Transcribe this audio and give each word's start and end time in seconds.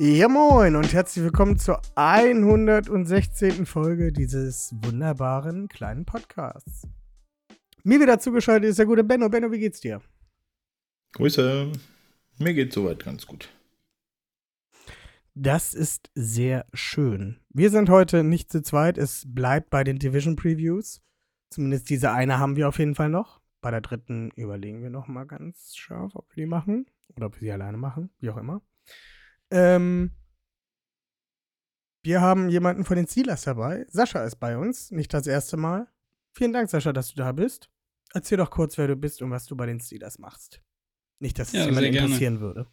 Ja 0.00 0.26
moin 0.26 0.74
und 0.74 0.92
herzlich 0.92 1.24
willkommen 1.24 1.56
zur 1.56 1.80
116. 1.94 3.64
Folge 3.64 4.12
dieses 4.12 4.74
wunderbaren 4.82 5.68
kleinen 5.68 6.04
Podcasts. 6.04 6.88
Mir 7.84 8.00
wieder 8.00 8.18
zugeschaltet 8.18 8.70
ist 8.70 8.80
der 8.80 8.86
gute 8.86 9.04
Benno. 9.04 9.28
Benno, 9.28 9.52
wie 9.52 9.60
geht's 9.60 9.80
dir? 9.80 10.02
Grüße. 11.12 11.70
Mir 12.38 12.54
geht's 12.54 12.74
soweit 12.74 13.04
ganz 13.04 13.24
gut. 13.24 13.48
Das 15.34 15.74
ist 15.74 16.10
sehr 16.16 16.66
schön. 16.72 17.38
Wir 17.50 17.70
sind 17.70 17.88
heute 17.88 18.24
nicht 18.24 18.50
zu 18.50 18.62
zweit. 18.62 18.98
Es 18.98 19.22
bleibt 19.28 19.70
bei 19.70 19.84
den 19.84 20.00
Division 20.00 20.34
Previews. 20.34 21.02
Zumindest 21.50 21.88
diese 21.88 22.10
eine 22.10 22.40
haben 22.40 22.56
wir 22.56 22.66
auf 22.66 22.80
jeden 22.80 22.96
Fall 22.96 23.10
noch. 23.10 23.40
Bei 23.60 23.70
der 23.70 23.80
dritten 23.80 24.32
überlegen 24.34 24.82
wir 24.82 24.90
noch 24.90 25.06
mal 25.06 25.24
ganz 25.24 25.76
scharf, 25.76 26.16
ob 26.16 26.34
wir 26.34 26.42
die 26.42 26.50
machen 26.50 26.86
oder 27.14 27.26
ob 27.26 27.36
wir 27.36 27.40
sie 27.40 27.52
alleine 27.52 27.76
machen, 27.76 28.10
wie 28.18 28.30
auch 28.30 28.38
immer. 28.38 28.60
Ähm, 29.54 30.10
wir 32.02 32.20
haben 32.20 32.48
jemanden 32.50 32.84
von 32.84 32.96
den 32.96 33.06
Steelers 33.06 33.42
dabei. 33.42 33.86
Sascha 33.88 34.24
ist 34.24 34.36
bei 34.40 34.58
uns, 34.58 34.90
nicht 34.90 35.14
das 35.14 35.26
erste 35.26 35.56
Mal. 35.56 35.86
Vielen 36.32 36.52
Dank, 36.52 36.68
Sascha, 36.68 36.92
dass 36.92 37.10
du 37.10 37.16
da 37.16 37.30
bist. 37.32 37.70
Erzähl 38.12 38.36
doch 38.38 38.50
kurz, 38.50 38.76
wer 38.78 38.88
du 38.88 38.96
bist 38.96 39.22
und 39.22 39.30
was 39.30 39.46
du 39.46 39.56
bei 39.56 39.66
den 39.66 39.80
Steelers 39.80 40.18
machst. 40.18 40.60
Nicht, 41.20 41.38
dass 41.38 41.48
es 41.48 41.54
Ja, 41.54 41.60
jemand 41.66 41.78
sehr 41.80 41.90
gerne. 41.92 42.06
interessieren 42.06 42.40
würde. 42.40 42.66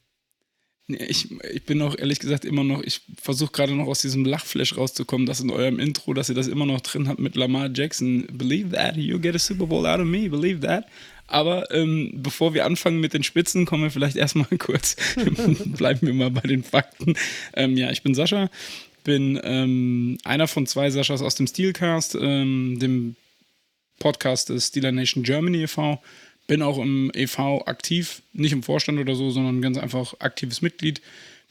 Nee, 0.87 1.05
Ich, 1.05 1.31
ich 1.43 1.65
bin 1.65 1.81
auch 1.83 1.95
ehrlich 1.97 2.19
gesagt 2.19 2.43
immer 2.43 2.63
noch, 2.63 2.81
ich 2.81 3.01
versuche 3.21 3.51
gerade 3.51 3.75
noch 3.75 3.85
aus 3.87 4.01
diesem 4.01 4.25
Lachflash 4.25 4.75
rauszukommen, 4.75 5.27
dass 5.27 5.39
in 5.39 5.51
eurem 5.51 5.79
Intro, 5.79 6.13
dass 6.15 6.29
ihr 6.29 6.35
das 6.35 6.47
immer 6.47 6.65
noch 6.65 6.81
drin 6.81 7.07
habt 7.07 7.19
mit 7.19 7.35
Lamar 7.35 7.69
Jackson. 7.71 8.25
Believe 8.31 8.71
that, 8.71 8.97
you 8.97 9.19
get 9.19 9.35
a 9.35 9.39
Super 9.39 9.67
Bowl 9.67 9.85
out 9.85 9.99
of 9.99 10.07
me, 10.07 10.27
believe 10.29 10.59
that. 10.65 10.85
Aber 11.27 11.71
ähm, 11.71 12.11
bevor 12.15 12.53
wir 12.53 12.65
anfangen 12.65 12.99
mit 12.99 13.13
den 13.13 13.23
Spitzen, 13.23 13.65
kommen 13.65 13.83
wir 13.83 13.91
vielleicht 13.91 14.15
erstmal 14.17 14.57
kurz, 14.57 14.95
bleiben 15.65 16.07
wir 16.07 16.13
mal 16.13 16.31
bei 16.31 16.41
den 16.41 16.63
Fakten. 16.63 17.15
Ähm, 17.53 17.77
ja, 17.77 17.91
ich 17.91 18.03
bin 18.03 18.13
Sascha, 18.13 18.49
bin 19.03 19.39
ähm, 19.43 20.17
einer 20.23 20.47
von 20.47 20.67
zwei 20.67 20.89
Saschas 20.89 21.21
aus 21.21 21.35
dem 21.35 21.47
Steelcast, 21.47 22.15
ähm, 22.15 22.77
dem 22.79 23.15
Podcast 23.99 24.49
des 24.49 24.67
Steeler 24.67 24.91
Nation 24.91 25.23
Germany 25.23 25.63
e.V. 25.63 26.01
Bin 26.47 26.61
auch 26.61 26.79
im 26.79 27.11
e.V. 27.15 27.65
aktiv, 27.65 28.23
nicht 28.33 28.51
im 28.51 28.63
Vorstand 28.63 28.99
oder 28.99 29.15
so, 29.15 29.29
sondern 29.29 29.61
ganz 29.61 29.77
einfach 29.77 30.15
aktives 30.19 30.61
Mitglied. 30.61 31.01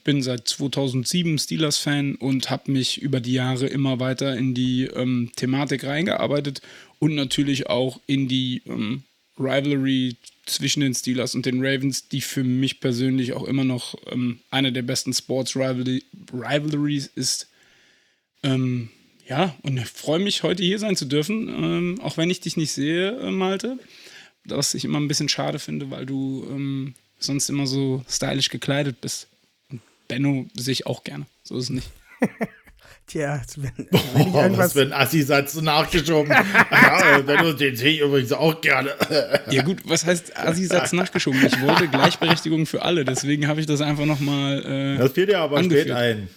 Bin 0.03 0.21
seit 0.21 0.47
2007 0.47 1.39
Steelers-Fan 1.39 2.15
und 2.15 2.49
habe 2.49 2.71
mich 2.71 3.01
über 3.01 3.19
die 3.19 3.33
Jahre 3.33 3.67
immer 3.67 3.99
weiter 3.99 4.35
in 4.35 4.53
die 4.53 4.85
ähm, 4.85 5.31
Thematik 5.35 5.85
reingearbeitet 5.85 6.61
und 6.99 7.15
natürlich 7.15 7.67
auch 7.67 7.99
in 8.05 8.27
die 8.27 8.61
ähm, 8.65 9.03
Rivalry 9.37 10.17
zwischen 10.45 10.81
den 10.81 10.93
Steelers 10.93 11.35
und 11.35 11.45
den 11.45 11.63
Ravens, 11.63 12.07
die 12.09 12.21
für 12.21 12.43
mich 12.43 12.79
persönlich 12.79 13.33
auch 13.33 13.43
immer 13.43 13.63
noch 13.63 13.95
ähm, 14.11 14.39
eine 14.49 14.71
der 14.71 14.81
besten 14.81 15.13
Sports-Rivalries 15.13 17.09
ist. 17.15 17.49
Ähm, 18.43 18.89
ja, 19.27 19.55
und 19.61 19.77
ich 19.77 19.87
freue 19.87 20.19
mich, 20.19 20.43
heute 20.43 20.63
hier 20.63 20.79
sein 20.79 20.95
zu 20.95 21.05
dürfen, 21.05 21.47
ähm, 21.47 21.99
auch 22.01 22.17
wenn 22.17 22.29
ich 22.29 22.41
dich 22.41 22.57
nicht 22.57 22.71
sehe, 22.71 23.17
äh, 23.19 23.31
Malte. 23.31 23.79
Was 24.43 24.73
ich 24.73 24.83
immer 24.83 24.99
ein 24.99 25.07
bisschen 25.07 25.29
schade 25.29 25.59
finde, 25.59 25.91
weil 25.91 26.05
du 26.05 26.45
ähm, 26.49 26.95
sonst 27.19 27.49
immer 27.49 27.67
so 27.67 28.03
stylisch 28.09 28.49
gekleidet 28.49 28.99
bist. 28.99 29.27
Und 29.69 29.81
Benno 30.07 30.47
sehe 30.55 30.73
ich 30.73 30.87
auch 30.87 31.03
gerne. 31.03 31.27
So 31.43 31.57
ist 31.57 31.65
es 31.65 31.69
nicht. 31.69 31.89
Tja, 33.07 33.41
wenn, 33.57 33.71
wenn 33.77 33.85
ich 33.87 34.27
Oh, 34.27 34.33
was 34.33 34.43
irgendwas. 34.43 34.73
für 34.73 34.81
ein 34.81 34.93
Assi-Satz 34.93 35.55
nachgeschoben. 35.55 36.31
ja, 36.71 37.21
den 37.53 37.75
sehe 37.75 37.91
ich 37.93 37.99
übrigens 37.99 38.31
auch 38.31 38.61
gerne. 38.61 38.91
Ja 39.49 39.63
gut, 39.63 39.79
was 39.85 40.05
heißt 40.05 40.37
Assi-Satz 40.37 40.91
nachgeschoben? 40.93 41.45
Ich 41.45 41.61
wollte 41.61 41.87
Gleichberechtigung 41.87 42.65
für 42.65 42.81
alle, 42.83 43.03
deswegen 43.05 43.47
habe 43.47 43.59
ich 43.59 43.65
das 43.65 43.81
einfach 43.81 44.05
nochmal 44.05 44.63
äh, 44.65 44.97
Das 44.97 45.11
fiel 45.13 45.25
dir 45.25 45.39
aber 45.39 45.57
Angeführt. 45.57 45.87
spät 45.87 45.95
ein. 45.97 46.29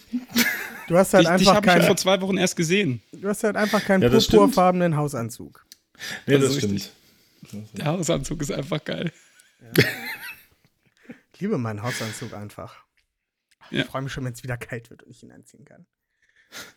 Du 0.87 0.97
hast 0.97 1.13
halt 1.13 1.25
dich, 1.27 1.35
dich 1.37 1.47
einfach 1.49 1.55
habe 1.55 1.65
ich 1.65 1.71
ja 1.71 1.73
keinen, 1.79 1.87
vor 1.87 1.97
zwei 1.97 2.21
Wochen 2.21 2.37
erst 2.37 2.55
gesehen. 2.55 3.01
du 3.11 3.27
hast 3.27 3.43
halt 3.43 3.55
einfach 3.57 3.83
keinen 3.83 4.01
Ja, 4.03 4.09
purpurfarbenen 4.09 4.95
Hausanzug. 4.97 5.65
Nee, 6.27 6.33
Das 6.35 6.41
das, 6.43 6.51
ist 6.51 6.57
stimmt. 6.57 6.73
richtig. 6.73 6.91
Der 7.73 7.85
Hausanzug 7.85 8.41
ist 8.41 8.51
einfach 8.51 8.83
geil. 8.83 9.11
Ich 11.33 11.41
liebe 11.41 11.57
meinen 11.57 11.81
Hausanzug 11.83 12.33
einfach. 12.33 12.75
Ja. 13.71 13.81
Ich 13.81 13.85
freue 13.87 14.03
mich 14.03 14.11
schon, 14.13 14.23
wenn 14.25 14.33
es 14.33 14.43
wieder 14.43 14.57
kalt 14.57 14.89
wird 14.89 15.03
und 15.03 15.11
ich 15.11 15.23
ihn 15.23 15.31
anziehen 15.31 15.65
kann. 15.65 15.85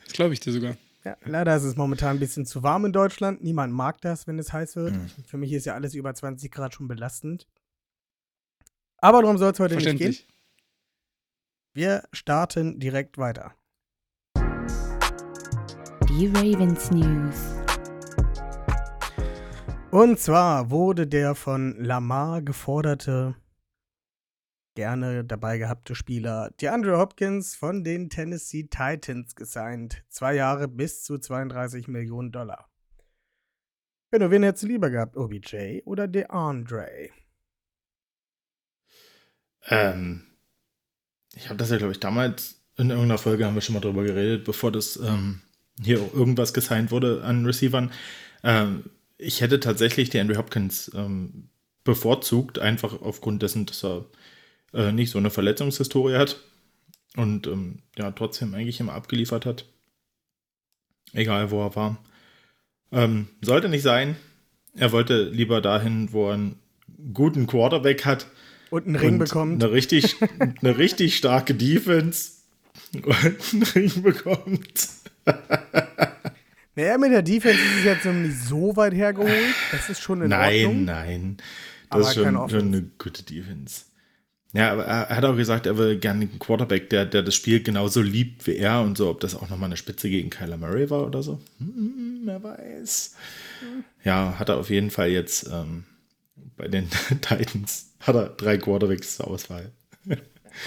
Das 0.04 0.12
glaube 0.12 0.34
ich 0.34 0.40
dir 0.40 0.52
sogar. 0.52 0.76
Ja, 1.04 1.16
leider 1.24 1.56
ist 1.56 1.62
es 1.62 1.76
momentan 1.76 2.16
ein 2.16 2.18
bisschen 2.18 2.44
zu 2.44 2.62
warm 2.62 2.84
in 2.84 2.92
Deutschland. 2.92 3.42
Niemand 3.42 3.72
mag 3.72 4.00
das, 4.00 4.26
wenn 4.26 4.38
es 4.38 4.52
heiß 4.52 4.76
wird. 4.76 4.94
Für 5.26 5.36
mich 5.36 5.52
ist 5.52 5.64
ja 5.64 5.74
alles 5.74 5.94
über 5.94 6.12
20 6.12 6.50
Grad 6.50 6.74
schon 6.74 6.88
belastend. 6.88 7.46
Aber 8.98 9.22
darum 9.22 9.38
soll 9.38 9.52
es 9.52 9.60
heute 9.60 9.76
nicht 9.76 9.84
gehen. 9.84 9.98
Verständlich. 9.98 10.28
Wir 11.72 12.02
starten 12.12 12.80
direkt 12.80 13.16
weiter. 13.16 13.54
Die 16.08 16.26
Ravens 16.26 16.90
News. 16.90 17.36
Und 19.90 20.18
zwar 20.18 20.70
wurde 20.70 21.06
der 21.06 21.34
von 21.34 21.82
Lamar 21.82 22.42
geforderte, 22.42 23.36
gerne 24.78 25.24
dabei 25.24 25.58
gehabte 25.58 25.96
Spieler 25.96 26.52
DeAndre 26.60 26.98
Hopkins 26.98 27.56
von 27.56 27.82
den 27.82 28.10
Tennessee 28.10 28.68
Titans 28.70 29.34
gesigned. 29.34 30.04
Zwei 30.08 30.36
Jahre 30.36 30.68
bis 30.68 31.02
zu 31.02 31.18
32 31.18 31.88
Millionen 31.88 32.30
Dollar. 32.30 32.70
Benno, 34.12 34.30
wen 34.30 34.44
hättest 34.44 34.62
du 34.62 34.68
lieber 34.68 34.88
gehabt, 34.88 35.16
OBJ 35.16 35.80
oder 35.84 36.06
DeAndre? 36.06 37.10
Ähm, 39.66 40.28
ich 41.34 41.48
habe 41.48 41.56
das 41.56 41.70
ja, 41.70 41.78
glaube 41.78 41.92
ich, 41.92 41.98
damals 41.98 42.62
in 42.76 42.90
irgendeiner 42.90 43.18
Folge 43.18 43.46
haben 43.46 43.56
wir 43.56 43.62
schon 43.62 43.74
mal 43.74 43.80
drüber 43.80 44.04
geredet, 44.04 44.44
bevor 44.44 44.70
das 44.70 44.96
ähm, 44.96 45.40
hier 45.82 45.98
irgendwas 46.14 46.54
gesigned 46.54 46.92
wurde 46.92 47.24
an 47.24 47.44
Receivern. 47.44 47.90
Ähm, 48.44 48.84
ich 49.16 49.40
hätte 49.40 49.58
tatsächlich 49.58 50.08
die 50.08 50.20
Andrew 50.20 50.36
Hopkins 50.36 50.88
ähm, 50.94 51.50
bevorzugt, 51.82 52.60
einfach 52.60 53.02
aufgrund 53.02 53.42
dessen, 53.42 53.66
dass 53.66 53.84
er 53.84 54.06
äh, 54.72 54.92
nicht 54.92 55.10
so 55.10 55.18
eine 55.18 55.30
Verletzungshistorie 55.30 56.16
hat 56.16 56.38
und 57.16 57.46
ähm, 57.46 57.80
ja, 57.96 58.10
trotzdem 58.12 58.54
eigentlich 58.54 58.80
immer 58.80 58.92
abgeliefert 58.94 59.46
hat. 59.46 59.64
Egal, 61.12 61.50
wo 61.50 61.64
er 61.64 61.74
war. 61.76 61.98
Ähm, 62.92 63.28
sollte 63.40 63.68
nicht 63.68 63.82
sein. 63.82 64.16
Er 64.74 64.92
wollte 64.92 65.24
lieber 65.24 65.60
dahin, 65.60 66.12
wo 66.12 66.28
er 66.28 66.34
einen 66.34 66.58
guten 67.12 67.46
Quarterback 67.46 68.04
hat 68.04 68.26
Und 68.70 68.86
einen 68.86 68.96
Ring 68.96 69.12
und 69.14 69.18
bekommt. 69.20 69.62
Eine 69.62 69.72
richtig, 69.72 70.16
eine 70.62 70.78
richtig 70.78 71.16
starke 71.16 71.54
Defense. 71.54 72.32
Und 72.94 73.16
einen 73.52 73.62
Ring 73.74 74.02
bekommt. 74.02 74.88
Naja, 76.74 76.96
mit 76.96 77.10
der 77.10 77.22
Defense 77.22 77.58
ist 77.58 77.78
es 77.78 77.84
jetzt 77.84 78.04
noch 78.04 78.12
nicht 78.12 78.38
so 78.40 78.76
weit 78.76 78.94
hergeholt. 78.94 79.32
Das 79.72 79.90
ist 79.90 80.00
schon 80.00 80.22
in 80.22 80.28
Nein, 80.28 80.64
Ordnung. 80.66 80.84
nein. 80.84 81.36
Aber 81.88 82.02
Das 82.02 82.16
ist 82.16 82.22
keine 82.22 82.38
schon, 82.38 82.50
schon 82.50 82.66
eine 82.68 82.82
gute 82.98 83.24
Defense. 83.24 83.82
Ja, 84.54 84.72
aber 84.72 84.84
er 84.84 85.08
hat 85.10 85.24
auch 85.24 85.36
gesagt, 85.36 85.66
er 85.66 85.76
will 85.76 85.98
gerne 85.98 86.22
einen 86.22 86.38
Quarterback, 86.38 86.88
der, 86.88 87.04
der 87.04 87.22
das 87.22 87.34
Spiel 87.34 87.62
genauso 87.62 88.00
liebt 88.00 88.46
wie 88.46 88.56
er 88.56 88.80
und 88.80 88.96
so. 88.96 89.10
Ob 89.10 89.20
das 89.20 89.34
auch 89.34 89.50
nochmal 89.50 89.66
eine 89.66 89.76
Spitze 89.76 90.08
gegen 90.08 90.30
Kyler 90.30 90.56
Murray 90.56 90.88
war 90.88 91.06
oder 91.06 91.22
so. 91.22 91.38
Hm, 91.58 92.22
wer 92.24 92.42
weiß. 92.42 93.14
Ja, 94.04 94.38
hat 94.38 94.48
er 94.48 94.56
auf 94.56 94.70
jeden 94.70 94.90
Fall 94.90 95.10
jetzt 95.10 95.48
ähm, 95.52 95.84
bei 96.56 96.68
den 96.68 96.88
Titans 97.20 97.92
hat 98.00 98.14
er 98.16 98.28
drei 98.30 98.56
Quarterbacks 98.58 99.16
zur 99.16 99.28
Auswahl. 99.28 99.70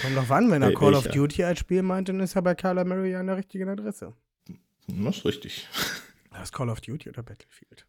Kommt 0.00 0.16
doch 0.16 0.30
an, 0.30 0.50
wenn 0.50 0.62
er 0.62 0.72
Call 0.72 0.94
of? 0.94 1.08
Duty 1.08 1.44
als 1.44 1.58
Spiel 1.58 1.82
meint, 1.82 2.08
dann 2.08 2.20
ist 2.20 2.36
er 2.36 2.42
bei 2.42 2.54
Kyler 2.54 2.84
Murray 2.84 3.14
an 3.16 3.26
der 3.26 3.36
richtigen 3.36 3.68
Adresse. 3.68 4.14
Das 4.86 5.18
ist 5.18 5.24
richtig. 5.24 5.68
Das 6.30 6.44
ist 6.44 6.52
Call 6.52 6.70
of 6.70 6.80
Duty 6.80 7.08
oder 7.10 7.22
Battlefield. 7.22 7.84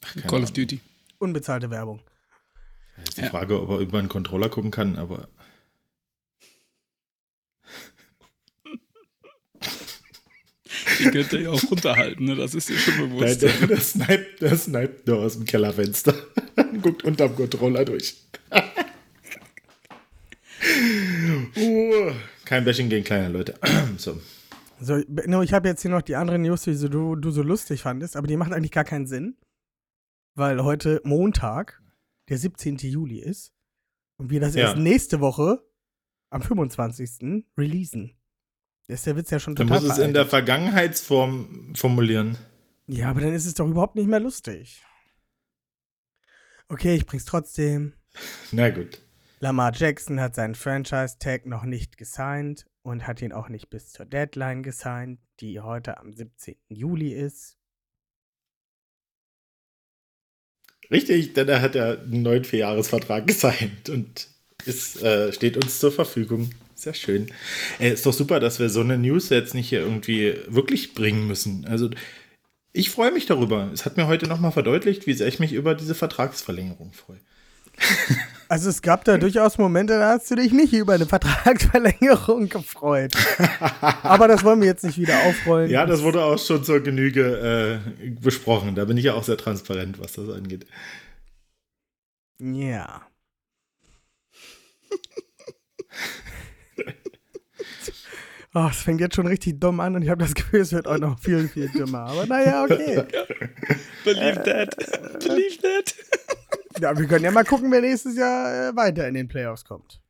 Keine 0.00 0.22
Call 0.26 0.42
of 0.42 0.50
Ahnung. 0.50 0.54
Duty. 0.54 0.80
Unbezahlte 1.18 1.70
Werbung. 1.70 2.00
Das 2.96 3.08
ist 3.10 3.18
die 3.18 3.22
Ja. 3.22 3.30
Frage, 3.30 3.60
ob 3.60 3.70
er 3.70 3.78
über 3.78 3.98
einen 3.98 4.08
Controller 4.08 4.48
gucken 4.48 4.70
kann, 4.70 4.96
aber 4.96 5.28
Die 10.98 11.10
könnt 11.10 11.32
ihr 11.32 11.40
ja 11.42 11.50
auch 11.50 11.70
runterhalten, 11.70 12.26
ne? 12.26 12.36
das 12.36 12.54
ist 12.54 12.68
dir 12.68 12.76
schon 12.78 12.94
Nein, 12.98 13.08
bewusst. 13.10 13.42
der, 13.42 13.52
der, 13.66 13.80
sniped, 13.80 14.42
der 14.42 14.56
sniped 14.56 15.06
nur 15.06 15.18
aus 15.18 15.34
dem 15.34 15.44
Kellerfenster. 15.44 16.14
Guckt 16.82 17.04
unterm 17.04 17.34
Controller 17.34 17.84
durch. 17.84 18.16
uh, 21.56 22.12
kein 22.44 22.64
Bashing 22.64 22.88
gegen 22.88 23.04
kleine 23.04 23.28
Leute. 23.28 23.54
so. 23.96 24.20
So, 24.80 25.00
no, 25.26 25.42
ich 25.42 25.52
habe 25.52 25.68
jetzt 25.68 25.82
hier 25.82 25.90
noch 25.90 26.02
die 26.02 26.16
anderen 26.16 26.42
News, 26.42 26.62
die 26.62 26.74
so, 26.74 26.88
du, 26.88 27.16
du 27.16 27.30
so 27.30 27.42
lustig 27.42 27.82
fandest, 27.82 28.16
aber 28.16 28.26
die 28.26 28.36
machen 28.36 28.52
eigentlich 28.52 28.72
gar 28.72 28.84
keinen 28.84 29.06
Sinn. 29.06 29.36
Weil 30.34 30.62
heute 30.64 31.00
Montag, 31.04 31.80
der 32.28 32.38
17. 32.38 32.76
Juli 32.78 33.18
ist. 33.20 33.52
Und 34.16 34.30
wir 34.30 34.40
das 34.40 34.54
Ja. 34.54 34.68
erst 34.68 34.76
nächste 34.78 35.20
Woche 35.20 35.64
am 36.30 36.42
25. 36.42 37.44
releasen. 37.58 38.16
Da 38.86 38.94
ist 38.94 39.06
der 39.06 39.16
Witz 39.16 39.30
ja 39.30 39.38
schon 39.40 39.54
Du 39.54 39.62
total 39.64 39.80
musst 39.80 39.92
es 39.92 39.98
in 39.98 40.12
der. 40.14 40.26
Vergangenheitsform 40.26 41.74
formulieren. 41.74 42.36
Ja, 42.86 43.08
aber 43.10 43.20
dann 43.22 43.32
ist 43.34 43.46
es 43.46 43.54
doch 43.54 43.66
überhaupt 43.66 43.94
nicht 43.96 44.08
mehr 44.08 44.20
lustig. 44.20 44.82
Okay, 46.68 46.94
ich 46.96 47.06
bring's 47.06 47.24
trotzdem. 47.24 47.94
Na 48.52 48.70
gut. 48.70 49.00
Lamar 49.40 49.72
Jackson 49.74 50.20
hat 50.20 50.34
seinen 50.34 50.54
Franchise-Tag 50.54 51.46
noch 51.46 51.64
nicht 51.64 51.96
gesigned 51.98 52.66
und 52.82 53.06
hat 53.06 53.20
ihn 53.20 53.32
auch 53.32 53.48
nicht 53.48 53.68
bis 53.68 53.90
zur 53.90 54.06
Deadline 54.06 54.62
gesigned, 54.62 55.18
die 55.40 55.60
heute 55.60 55.98
am 55.98 56.12
17. 56.12 56.56
Juli 56.68 57.12
ist. 57.12 57.58
Richtig, 60.90 61.32
denn 61.34 61.48
er 61.48 61.62
hat 61.62 61.74
ja 61.74 61.92
einen 61.92 62.22
neuen 62.22 62.44
Vierjahresvertrag 62.44 63.26
gesigned 63.26 63.88
und 63.88 64.28
ist, 64.66 65.02
äh, 65.02 65.32
steht 65.32 65.56
uns 65.56 65.78
zur 65.78 65.92
Verfügung. 65.92 66.50
Sehr 66.74 66.94
schön. 66.94 67.28
Äh, 67.78 67.92
ist 67.92 68.04
doch 68.06 68.12
super, 68.12 68.40
dass 68.40 68.58
wir 68.58 68.68
so 68.68 68.80
eine 68.80 68.98
News 68.98 69.28
jetzt 69.28 69.54
nicht 69.54 69.68
hier 69.68 69.80
irgendwie 69.80 70.36
wirklich 70.48 70.94
bringen 70.94 71.26
müssen. 71.26 71.66
Also 71.66 71.90
ich 72.72 72.90
freue 72.90 73.12
mich 73.12 73.26
darüber. 73.26 73.70
Es 73.72 73.84
hat 73.84 73.96
mir 73.96 74.06
heute 74.06 74.26
nochmal 74.26 74.52
verdeutlicht, 74.52 75.06
wie 75.06 75.14
sehr 75.14 75.28
ich 75.28 75.38
mich 75.38 75.52
über 75.52 75.74
diese 75.74 75.94
Vertragsverlängerung 75.94 76.92
freue. 76.92 77.20
Also 78.48 78.70
es 78.70 78.82
gab 78.82 79.04
da 79.04 79.16
durchaus 79.16 79.58
Momente, 79.58 79.98
da 79.98 80.10
hast 80.10 80.30
du 80.30 80.36
dich 80.36 80.52
nicht 80.52 80.72
über 80.72 80.94
eine 80.94 81.06
Vertragsverlängerung 81.06 82.48
gefreut. 82.48 83.12
Aber 84.02 84.28
das 84.28 84.44
wollen 84.44 84.60
wir 84.60 84.68
jetzt 84.68 84.84
nicht 84.84 84.98
wieder 84.98 85.18
aufrollen. 85.24 85.70
Ja, 85.70 85.86
das 85.86 86.02
wurde 86.02 86.22
auch 86.22 86.38
schon 86.38 86.62
zur 86.62 86.80
Genüge 86.80 87.80
äh, 88.02 88.10
besprochen. 88.10 88.74
Da 88.74 88.84
bin 88.84 88.96
ich 88.96 89.04
ja 89.04 89.14
auch 89.14 89.24
sehr 89.24 89.36
transparent, 89.36 89.98
was 89.98 90.12
das 90.12 90.28
angeht. 90.28 90.66
Ja. 92.40 93.02
Oh, 98.56 98.68
es 98.70 98.82
fängt 98.82 99.00
jetzt 99.00 99.16
schon 99.16 99.26
richtig 99.26 99.58
dumm 99.58 99.80
an 99.80 99.96
und 99.96 100.02
ich 100.02 100.10
habe 100.10 100.22
das 100.22 100.32
Gefühl, 100.32 100.60
es 100.60 100.70
wird 100.70 100.86
auch 100.86 100.98
noch 100.98 101.18
viel, 101.18 101.48
viel 101.48 101.68
dümmer. 101.70 102.02
Aber 102.02 102.24
naja, 102.24 102.62
okay. 102.62 103.02
Believe 104.04 104.44
that. 104.44 104.76
Believe 105.18 105.58
that. 105.60 105.92
Ja, 106.80 106.98
wir 106.98 107.06
können 107.06 107.24
ja 107.24 107.30
mal 107.30 107.44
gucken, 107.44 107.70
wer 107.70 107.80
nächstes 107.80 108.16
Jahr 108.16 108.68
äh, 108.70 108.76
weiter 108.76 109.06
in 109.08 109.14
den 109.14 109.28
Playoffs 109.28 109.64
kommt. 109.64 110.02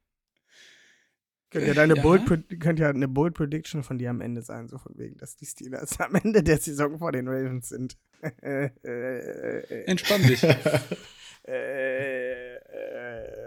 Könnt 1.50 1.66
ja, 1.66 1.75
deine 1.75 1.94
Ja. 1.96 2.02
Bold, 2.02 2.26
könnte 2.61 2.82
ja 2.82 2.88
eine 2.90 3.06
Bold 3.06 3.34
Prediction 3.34 3.82
von 3.84 3.99
dir 3.99 4.11
am 4.11 4.20
Ende 4.20 4.43
sein, 4.43 4.69
so 4.69 4.78
von 4.78 4.96
wegen, 4.99 5.16
dass 5.19 5.37
die 5.37 5.46
Steelers 5.46 6.00
am 6.00 6.14
Ende 6.16 6.43
der 6.43 6.58
Saison 6.58 6.99
vor 6.99 7.12
den 7.12 7.28
Ravens 7.28 7.69
sind. 7.69 7.96
äh, 8.43 8.70
äh, 8.82 9.84
Entspann 9.84 10.22
dich. 10.22 10.43
äh, 11.44 12.55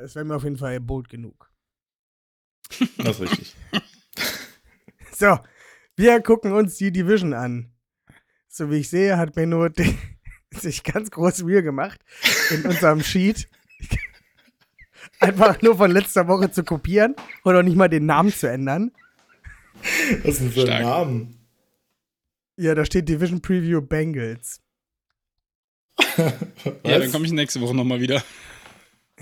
es 0.03 0.15
wäre 0.15 0.25
mir 0.25 0.35
auf 0.35 0.43
jeden 0.43 0.57
Fall 0.57 0.79
bold 0.79 1.09
genug. 1.09 1.51
Das 2.97 3.19
ist 3.19 3.21
richtig. 3.21 3.55
So, 5.13 5.39
wir 5.95 6.21
gucken 6.21 6.51
uns 6.51 6.75
die 6.77 6.91
Division 6.91 7.33
an. 7.33 7.71
So 8.47 8.69
wie 8.69 8.75
ich 8.77 8.89
sehe, 8.91 9.17
hat 9.17 9.33
Benno 9.33 9.67
sich 10.53 10.83
ganz 10.83 11.09
groß 11.09 11.41
Mühe 11.41 11.63
gemacht, 11.63 11.99
in 12.51 12.63
unserem 12.63 13.01
Sheet 13.01 13.47
einfach 15.19 15.61
nur 15.61 15.77
von 15.77 15.91
letzter 15.91 16.27
Woche 16.27 16.51
zu 16.51 16.63
kopieren 16.63 17.15
und 17.43 17.55
auch 17.55 17.63
nicht 17.63 17.75
mal 17.77 17.87
den 17.89 18.05
Namen 18.05 18.31
zu 18.33 18.49
ändern. 18.49 18.91
Was 20.23 20.33
ist 20.33 20.41
denn 20.41 20.51
für 20.51 20.71
ein. 20.71 20.83
Namen? 20.83 21.37
Ja, 22.57 22.73
da 22.73 22.85
steht 22.85 23.07
Division 23.07 23.41
Preview 23.41 23.81
Bengals. 23.81 24.61
Ja, 26.83 26.99
dann 26.99 27.11
komme 27.11 27.25
ich 27.25 27.31
nächste 27.31 27.61
Woche 27.61 27.75
nochmal 27.75 27.99
wieder. 27.99 28.23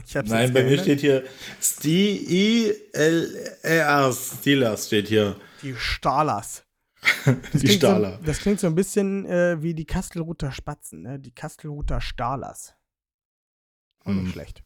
Ich 0.06 0.16
hab's 0.16 0.30
Nein, 0.30 0.54
bei 0.54 0.63
mir 0.63 0.77
steht 0.77 1.01
hier 1.01 1.24
S-T-I-L-R-S. 1.60 2.77
Steelers 4.39 4.88
steht 4.88 5.07
hier. 5.07 5.36
die 5.62 5.75
Stahlers. 5.75 6.63
Die 7.54 7.69
Stahler. 7.69 8.18
So, 8.18 8.25
das 8.25 8.39
klingt 8.39 8.60
so 8.60 8.66
ein 8.68 8.74
bisschen 8.75 9.25
äh, 9.27 9.62
wie 9.62 9.75
die 9.75 9.86
Kastelruther 9.86 10.51
Spatzen, 10.51 11.04
ne? 11.04 11.19
Die 11.19 11.31
Kastelruther 11.31 12.01
Stahlers. 12.01 12.75
Auch 14.05 14.11
nicht 14.13 14.25
Hm. 14.25 14.31
schlecht. 14.31 14.63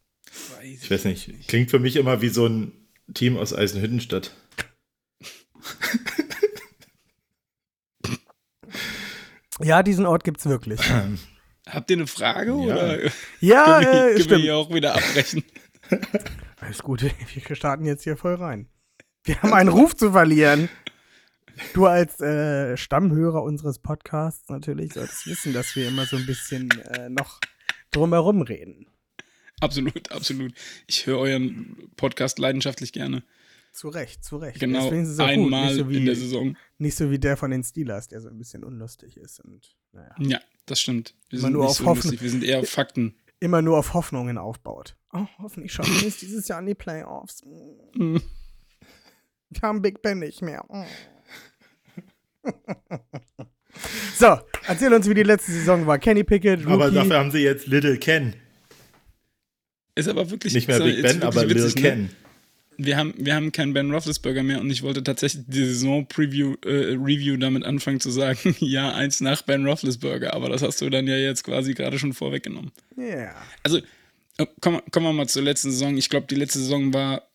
Ich 0.62 0.88
weiß 0.90 1.04
nicht. 1.06 1.48
Klingt 1.48 1.70
für 1.70 1.80
mich 1.80 1.96
immer 1.96 2.22
wie 2.22 2.28
so 2.28 2.46
ein 2.46 2.72
Team 3.14 3.36
aus 3.36 3.52
Eisenhüttenstadt. 3.52 4.32
Ja, 9.62 9.82
diesen 9.82 10.06
Ort 10.06 10.24
gibt's 10.24 10.46
wirklich. 10.46 10.80
Habt 11.68 11.90
ihr 11.90 11.96
eine 11.98 12.06
Frage 12.06 12.50
Ja. 12.52 12.56
oder 12.56 12.98
Ja, 13.40 13.80
können, 13.80 13.84
wir, 13.84 13.90
äh, 13.90 13.92
können 13.92 14.16
wir 14.16 14.22
stimmt. 14.24 14.42
hier 14.42 14.56
auch 14.56 14.72
wieder 14.74 14.94
abbrechen? 14.94 15.44
Alles 16.60 16.82
gut, 16.82 17.02
wir 17.02 17.56
starten 17.56 17.84
jetzt 17.84 18.04
hier 18.04 18.16
voll 18.16 18.34
rein. 18.34 18.68
Wir 19.24 19.40
haben 19.42 19.52
einen 19.52 19.68
Ruf 19.68 19.94
zu 19.94 20.12
verlieren. 20.12 20.68
Du 21.74 21.84
als 21.86 22.20
äh, 22.20 22.76
Stammhörer 22.78 23.42
unseres 23.42 23.78
Podcasts 23.80 24.48
natürlich 24.48 24.94
solltest 24.94 25.26
wissen, 25.26 25.52
dass 25.52 25.76
wir 25.76 25.88
immer 25.88 26.06
so 26.06 26.16
ein 26.16 26.24
bisschen 26.24 26.70
äh, 26.92 27.10
noch 27.10 27.38
drumherum 27.90 28.40
reden. 28.42 28.86
Absolut, 29.60 30.10
absolut. 30.10 30.52
Ich 30.86 31.06
höre 31.06 31.18
euren 31.18 31.90
Podcast 31.96 32.38
leidenschaftlich 32.38 32.92
gerne. 32.92 33.22
Zu 33.72 33.88
Recht, 33.88 34.24
zu 34.24 34.36
Recht. 34.38 34.58
Genau 34.58 34.84
Deswegen 34.84 35.02
ist 35.04 35.10
es 35.10 35.18
auch 35.20 35.26
gut. 35.26 35.32
einmal 35.32 35.66
Nicht 35.66 35.76
so, 35.76 35.88
wie, 35.88 35.96
in 35.98 36.06
der 36.06 36.16
Saison. 36.16 36.56
nicht 36.78 36.96
so 36.96 37.10
wie 37.10 37.18
der 37.20 37.36
von 37.36 37.50
den 37.52 37.62
Steelers, 37.62 38.08
der 38.08 38.20
so 38.20 38.28
ein 38.28 38.36
bisschen 38.38 38.64
unlustig 38.64 39.16
ist. 39.16 39.38
Und 39.40 39.76
naja, 39.92 40.14
Ja, 40.18 40.40
das 40.66 40.80
stimmt. 40.80 41.14
Wir 41.28 41.38
Immer 41.38 41.42
sind 41.46 41.52
nur 41.52 41.62
nicht 41.62 41.70
auf 41.70 41.76
so 41.76 41.84
Hoffen- 41.86 42.02
lustig, 42.02 42.22
wir 42.22 42.30
sind 42.30 42.42
eher 42.42 42.64
Fakten. 42.64 43.14
immer 43.40 43.62
nur 43.62 43.78
auf 43.78 43.94
Hoffnungen 43.94 44.38
aufbaut. 44.38 44.96
Oh, 45.12 45.26
hoffentlich 45.38 45.72
schaffen 45.72 46.00
wir 46.00 46.08
es 46.08 46.18
dieses 46.18 46.48
Jahr 46.48 46.58
in 46.60 46.66
die 46.66 46.74
Playoffs. 46.74 47.42
Wir 49.52 49.62
haben 49.62 49.82
Big 49.82 50.00
Ben 50.00 50.20
nicht 50.20 50.42
mehr. 50.42 50.64
Oh. 50.68 50.84
so, 54.16 54.38
erzähl 54.68 54.92
uns, 54.94 55.08
wie 55.08 55.14
die 55.14 55.22
letzte 55.24 55.50
Saison 55.52 55.86
war. 55.86 55.98
Kenny 55.98 56.22
Pickett, 56.24 56.60
Rookie. 56.60 56.72
Aber 56.72 56.90
dafür 56.92 57.18
haben 57.18 57.30
sie 57.32 57.40
jetzt 57.40 57.66
Little 57.66 57.98
Ken. 57.98 58.34
Ist 59.94 60.08
aber 60.08 60.30
wirklich 60.30 60.54
Nicht 60.54 60.68
mehr 60.68 60.78
ist 60.78 60.84
Big 60.84 61.02
Ben, 61.02 61.22
aber 61.22 61.48
witzig, 61.48 61.74
ne? 61.76 61.82
Ken. 61.82 62.10
Wir 62.82 62.96
haben, 62.96 63.12
wir 63.18 63.34
haben 63.34 63.52
keinen 63.52 63.74
Ben 63.74 63.90
Roethlisberger 63.90 64.42
mehr 64.42 64.60
und 64.60 64.70
ich 64.70 64.82
wollte 64.82 65.04
tatsächlich 65.04 65.42
die 65.46 65.66
Saison-Preview, 65.66 66.54
äh, 66.64 66.94
Review 66.94 67.36
damit 67.36 67.64
anfangen 67.64 68.00
zu 68.00 68.10
sagen, 68.10 68.56
ja, 68.60 68.94
eins 68.94 69.20
nach 69.20 69.42
Ben 69.42 69.66
Roethlisberger, 69.66 70.32
aber 70.32 70.48
das 70.48 70.62
hast 70.62 70.80
du 70.80 70.88
dann 70.88 71.06
ja 71.06 71.16
jetzt 71.16 71.44
quasi 71.44 71.74
gerade 71.74 71.98
schon 71.98 72.14
vorweggenommen. 72.14 72.70
Ja. 72.96 73.34
Also, 73.62 73.78
äh, 74.38 74.46
kommen, 74.62 74.76
wir- 74.76 74.90
kommen 74.90 75.06
wir 75.06 75.12
mal 75.12 75.28
zur 75.28 75.42
letzten 75.42 75.70
Saison. 75.72 75.98
Ich 75.98 76.08
glaube, 76.08 76.26
die 76.30 76.36
letzte 76.36 76.58
Saison 76.60 76.94
war 76.94 77.28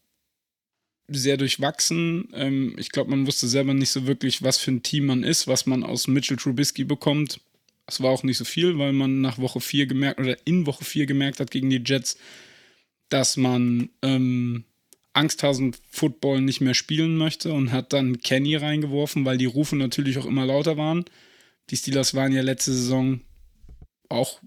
sehr 1.07 1.37
durchwachsen. 1.37 2.29
Ähm, 2.33 2.75
ich 2.79 2.89
glaube, 2.89 3.11
man 3.11 3.27
wusste 3.27 3.47
selber 3.47 3.75
nicht 3.75 3.91
so 3.91 4.07
wirklich, 4.07 4.41
was 4.41 4.57
für 4.57 4.71
ein 4.71 4.81
Team 4.81 5.05
man 5.05 5.23
ist, 5.23 5.47
was 5.47 5.67
man 5.67 5.83
aus 5.83 6.07
Mitchell 6.07 6.37
Trubisky 6.37 6.83
bekommt. 6.85 7.39
Es 7.87 8.01
war 8.01 8.11
auch 8.11 8.23
nicht 8.23 8.37
so 8.37 8.45
viel, 8.45 8.77
weil 8.77 8.93
man 8.93 9.21
nach 9.21 9.37
Woche 9.37 9.59
4 9.59 9.85
gemerkt 9.85 10.19
oder 10.19 10.37
in 10.45 10.65
Woche 10.65 10.83
4 10.83 11.05
gemerkt 11.05 11.39
hat 11.39 11.51
gegen 11.51 11.69
die 11.69 11.83
Jets, 11.85 12.17
dass 13.09 13.37
man 13.37 13.89
ähm, 14.01 14.65
Angsthasen-Football 15.13 16.41
nicht 16.41 16.61
mehr 16.61 16.73
spielen 16.73 17.17
möchte 17.17 17.53
und 17.53 17.71
hat 17.71 17.93
dann 17.93 18.19
Kenny 18.19 18.55
reingeworfen, 18.55 19.25
weil 19.25 19.37
die 19.37 19.45
Rufe 19.45 19.75
natürlich 19.75 20.17
auch 20.17 20.25
immer 20.25 20.45
lauter 20.45 20.77
waren. 20.77 21.05
Die 21.69 21.77
Steelers 21.77 22.13
waren 22.13 22.33
ja 22.33 22.41
letzte 22.41 22.73
Saison 22.73 23.21
auch 24.09 24.39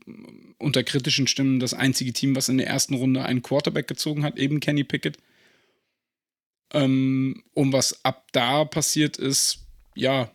unter 0.59 0.83
kritischen 0.85 1.27
Stimmen 1.27 1.61
das 1.61 1.75
einzige 1.75 2.13
Team, 2.13 2.37
was 2.37 2.49
in 2.49 2.59
der 2.59 2.67
ersten 2.67 2.95
Runde 2.95 3.25
einen 3.25 3.43
Quarterback 3.43 3.89
gezogen 3.89 4.25
hat, 4.25 4.39
eben 4.39 4.61
Kenny 4.61 4.85
Pickett. 4.85 5.19
Ähm, 6.73 7.43
und 7.55 7.73
was 7.73 8.05
ab 8.05 8.27
da 8.33 8.65
passiert 8.65 9.17
ist, 9.17 9.67
ja, 9.95 10.31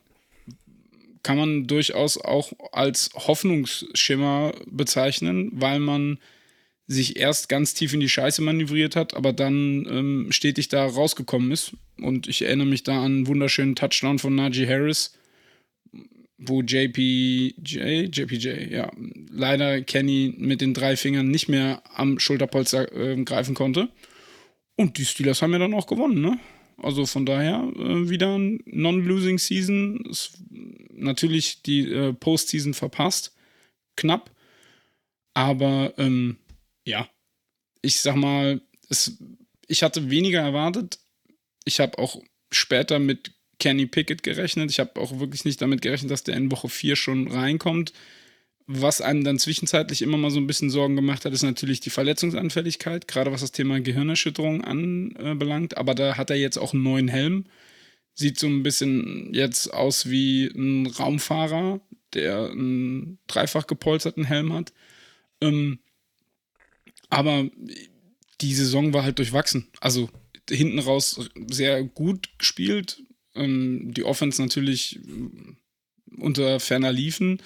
kann 1.23 1.37
man 1.37 1.67
durchaus 1.67 2.17
auch 2.17 2.51
als 2.71 3.09
Hoffnungsschimmer 3.15 4.53
bezeichnen, 4.67 5.49
weil 5.53 5.79
man 5.79 6.19
sich 6.85 7.15
erst 7.15 7.49
ganz 7.49 7.73
tief 7.73 7.93
in 7.93 8.01
die 8.01 8.09
Scheiße 8.09 8.41
manövriert 8.41 8.95
hat, 8.95 9.13
aber 9.13 9.31
dann 9.33 9.87
ähm, 9.89 10.27
stetig 10.31 10.67
da 10.67 10.85
rausgekommen 10.85 11.51
ist. 11.51 11.73
Und 11.97 12.27
ich 12.27 12.41
erinnere 12.41 12.67
mich 12.67 12.83
da 12.83 12.99
an 12.99 13.05
einen 13.05 13.27
wunderschönen 13.27 13.75
Touchdown 13.75 14.19
von 14.19 14.35
Najee 14.35 14.67
Harris, 14.67 15.17
wo 16.37 16.61
JPJ, 16.61 18.09
JPJ, 18.11 18.73
ja, 18.73 18.91
leider 19.31 19.81
Kenny 19.81 20.33
mit 20.37 20.59
den 20.59 20.73
drei 20.73 20.97
Fingern 20.97 21.29
nicht 21.29 21.47
mehr 21.47 21.81
am 21.95 22.19
Schulterpolster 22.19 22.91
äh, 22.93 23.23
greifen 23.23 23.55
konnte. 23.55 23.89
Und 24.75 24.97
die 24.97 25.05
Steelers 25.05 25.41
haben 25.41 25.53
ja 25.53 25.59
dann 25.59 25.73
auch 25.73 25.87
gewonnen, 25.87 26.21
ne? 26.21 26.39
Also 26.83 27.05
von 27.05 27.25
daher 27.25 27.71
äh, 27.75 28.09
wieder 28.09 28.37
ein 28.37 28.61
Non-Losing 28.65 29.39
Season. 29.39 30.05
Ist 30.05 30.37
natürlich 30.91 31.61
die 31.63 31.91
äh, 31.91 32.13
Postseason 32.13 32.73
verpasst. 32.73 33.35
Knapp. 33.95 34.31
Aber 35.33 35.93
ähm, 35.97 36.37
ja, 36.85 37.09
ich 37.81 37.99
sag 37.99 38.15
mal, 38.15 38.61
es, 38.89 39.17
ich 39.67 39.83
hatte 39.83 40.09
weniger 40.09 40.41
erwartet. 40.41 40.99
Ich 41.65 41.79
habe 41.79 41.97
auch 41.97 42.21
später 42.51 42.99
mit 42.99 43.31
Kenny 43.59 43.85
Pickett 43.85 44.23
gerechnet. 44.23 44.69
Ich 44.71 44.79
habe 44.79 44.99
auch 44.99 45.19
wirklich 45.19 45.45
nicht 45.45 45.61
damit 45.61 45.81
gerechnet, 45.81 46.11
dass 46.11 46.23
der 46.23 46.35
in 46.35 46.51
Woche 46.51 46.69
4 46.69 46.95
schon 46.95 47.27
reinkommt. 47.29 47.93
Was 48.65 49.01
einem 49.01 49.23
dann 49.23 49.39
zwischenzeitlich 49.39 50.01
immer 50.01 50.17
mal 50.17 50.31
so 50.31 50.39
ein 50.39 50.47
bisschen 50.47 50.69
Sorgen 50.69 50.95
gemacht 50.95 51.25
hat, 51.25 51.33
ist 51.33 51.43
natürlich 51.43 51.81
die 51.81 51.89
Verletzungsanfälligkeit, 51.89 53.07
gerade 53.07 53.31
was 53.31 53.41
das 53.41 53.51
Thema 53.51 53.81
Gehirnerschütterung 53.81 54.63
anbelangt. 54.63 55.77
Aber 55.77 55.95
da 55.95 56.15
hat 56.17 56.29
er 56.29 56.37
jetzt 56.37 56.57
auch 56.57 56.73
einen 56.73 56.83
neuen 56.83 57.07
Helm. 57.09 57.45
Sieht 58.13 58.39
so 58.39 58.47
ein 58.47 58.63
bisschen 58.63 59.33
jetzt 59.33 59.73
aus 59.73 60.09
wie 60.09 60.45
ein 60.45 60.87
Raumfahrer, 60.87 61.81
der 62.13 62.51
einen 62.51 63.19
dreifach 63.27 63.67
gepolsterten 63.67 64.23
Helm 64.23 64.53
hat. 64.53 64.71
Ähm, 65.41 65.79
aber 67.09 67.49
die 68.41 68.53
Saison 68.53 68.93
war 68.93 69.03
halt 69.03 69.19
durchwachsen. 69.19 69.67
Also 69.81 70.09
hinten 70.49 70.79
raus 70.79 71.29
sehr 71.49 71.83
gut 71.83 72.29
gespielt. 72.37 73.03
Ähm, 73.35 73.93
die 73.93 74.03
Offense 74.03 74.41
natürlich 74.41 74.99
unter 76.17 76.59
ferner 76.59 76.91
Liefen. 76.91 77.41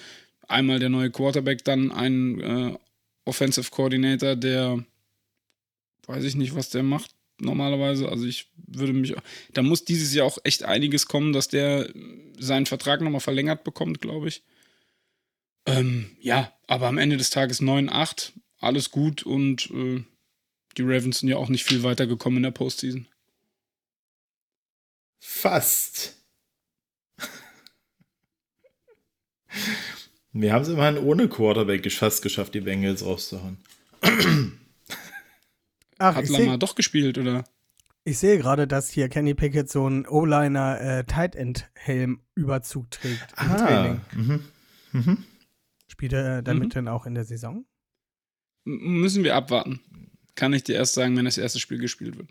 Einmal 0.48 0.80
der 0.80 0.90
neue 0.90 1.12
Quarterback, 1.12 1.64
dann 1.64 1.92
ein 1.92 2.40
äh, 2.40 2.78
Offensive 3.26 3.70
Coordinator, 3.70 4.36
der 4.36 4.84
weiß 6.08 6.24
ich 6.24 6.36
nicht, 6.36 6.56
was 6.56 6.70
der 6.70 6.84
macht 6.84 7.12
normalerweise. 7.40 8.10
Also 8.10 8.26
ich 8.26 8.50
würde 8.56 8.94
mich, 8.94 9.14
da 9.54 9.62
muss 9.62 9.86
dieses 9.86 10.14
Jahr 10.14 10.26
auch 10.26 10.38
echt 10.44 10.64
einiges 10.64 11.08
kommen, 11.08 11.34
dass 11.34 11.48
der 11.48 11.90
seinen 12.40 12.66
Vertrag 12.66 13.02
nochmal 13.02 13.22
verlängert 13.22 13.64
bekommt, 13.64 14.02
glaube 14.02 14.30
ich. 14.30 14.44
Ähm, 15.66 16.16
ja, 16.20 16.54
aber 16.68 16.88
am 16.88 16.98
Ende 16.98 17.18
des 17.18 17.30
Tages 17.30 17.62
9-8, 17.62 18.32
alles 18.60 18.90
gut 18.92 19.24
und 19.24 19.70
äh, 19.72 20.04
die 20.78 20.84
Ravens 20.84 21.20
sind 21.20 21.30
ja 21.30 21.38
auch 21.38 21.50
nicht 21.50 21.66
viel 21.66 21.84
weiter 21.84 22.08
gekommen 22.08 22.38
in 22.38 22.44
der 22.44 22.52
Postseason. 22.52 23.08
Fast. 25.20 26.16
Wir 30.42 30.54
haben 30.54 30.62
es 30.62 30.68
immerhin 30.68 30.98
ohne 31.00 31.28
Quarterback 31.28 31.92
fast 31.92 32.22
geschafft, 32.22 32.54
die 32.54 32.62
Bengals 32.62 33.04
rauszuhauen. 33.04 33.58
Ach, 35.98 36.16
Hat 36.16 36.30
Lamar 36.30 36.60
doch 36.60 36.76
gespielt, 36.76 37.18
oder? 37.18 37.44
Ich 38.04 38.20
sehe 38.20 38.38
gerade, 38.38 38.68
dass 38.68 38.92
hier 38.92 39.10
Kenny 39.10 39.34
Pickett 39.34 39.70
so 39.70 39.88
einen 39.88 40.06
O-Liner 40.06 40.80
äh, 40.80 41.04
Tight 41.06 41.36
End 41.36 41.70
Helm 41.74 42.22
Überzug 42.36 42.92
trägt 42.92 43.32
im 43.32 43.52
ah, 43.52 43.58
Training. 43.58 44.02
Mhm. 44.14 44.44
Mhm. 44.92 45.24
Spielt 45.88 46.14
er 46.14 46.44
damit 46.44 46.66
mhm. 46.66 46.70
denn 46.70 46.88
auch 46.88 47.08
in 47.08 47.16
der 47.16 47.26
Saison? 47.26 47.66
M 48.66 49.02
müssen 49.02 49.24
wir 49.24 49.36
abwarten. 49.36 49.82
Kann 50.36 50.54
ich 50.54 50.64
dir 50.64 50.76
erst 50.76 50.94
sagen, 50.94 51.18
wenn 51.18 51.26
das 51.26 51.40
erste 51.40 51.60
Spiel 51.60 51.80
gespielt 51.80 52.16
wird. 52.16 52.30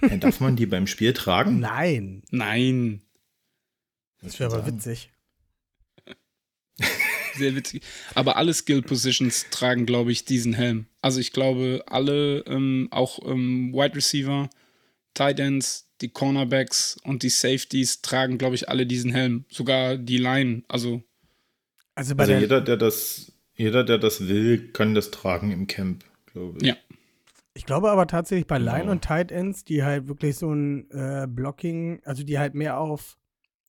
Ja, 0.00 0.16
darf 0.16 0.38
man 0.38 0.54
die 0.54 0.66
beim 0.66 0.86
Spiel 0.86 1.12
tragen? 1.12 1.58
Nein. 1.58 2.22
Nein. 2.30 3.02
Das 4.22 4.38
wäre 4.38 4.54
aber 4.54 4.66
witzig. 4.66 5.10
Sehr 7.38 7.54
witzig. 7.54 7.82
Aber 8.14 8.36
alle 8.36 8.52
Skill 8.52 8.82
Positions 8.82 9.46
tragen, 9.50 9.86
glaube 9.86 10.12
ich, 10.12 10.24
diesen 10.24 10.52
Helm. 10.52 10.86
Also 11.00 11.20
ich 11.20 11.32
glaube, 11.32 11.84
alle, 11.86 12.40
ähm, 12.46 12.88
auch 12.90 13.20
ähm, 13.24 13.72
Wide 13.72 13.94
Receiver, 13.94 14.50
Tight 15.14 15.40
Ends, 15.40 15.88
die 16.00 16.08
Cornerbacks 16.08 16.96
und 17.04 17.22
die 17.22 17.28
Safeties 17.28 18.02
tragen, 18.02 18.38
glaube 18.38 18.54
ich, 18.54 18.68
alle 18.68 18.86
diesen 18.86 19.12
Helm. 19.12 19.44
Sogar 19.50 19.96
die 19.96 20.18
Line. 20.18 20.62
Also, 20.68 21.02
also, 21.94 22.14
also 22.16 22.32
jeder, 22.32 22.60
der 22.60 22.76
das, 22.76 23.32
jeder, 23.56 23.84
der 23.84 23.98
das 23.98 24.28
will, 24.28 24.72
kann 24.72 24.94
das 24.94 25.10
tragen 25.10 25.50
im 25.50 25.66
Camp, 25.66 26.04
glaube 26.26 26.58
ich. 26.60 26.68
Ja. 26.68 26.76
Ich 27.54 27.66
glaube 27.66 27.90
aber 27.90 28.06
tatsächlich 28.06 28.46
bei 28.46 28.58
Line 28.58 28.82
genau. 28.82 28.92
und 28.92 29.02
Tight 29.02 29.32
Ends, 29.32 29.64
die 29.64 29.82
halt 29.82 30.06
wirklich 30.06 30.36
so 30.36 30.52
ein 30.52 30.88
äh, 30.92 31.26
Blocking, 31.28 32.00
also 32.04 32.22
die 32.22 32.38
halt 32.38 32.54
mehr 32.54 32.78
auf 32.78 33.18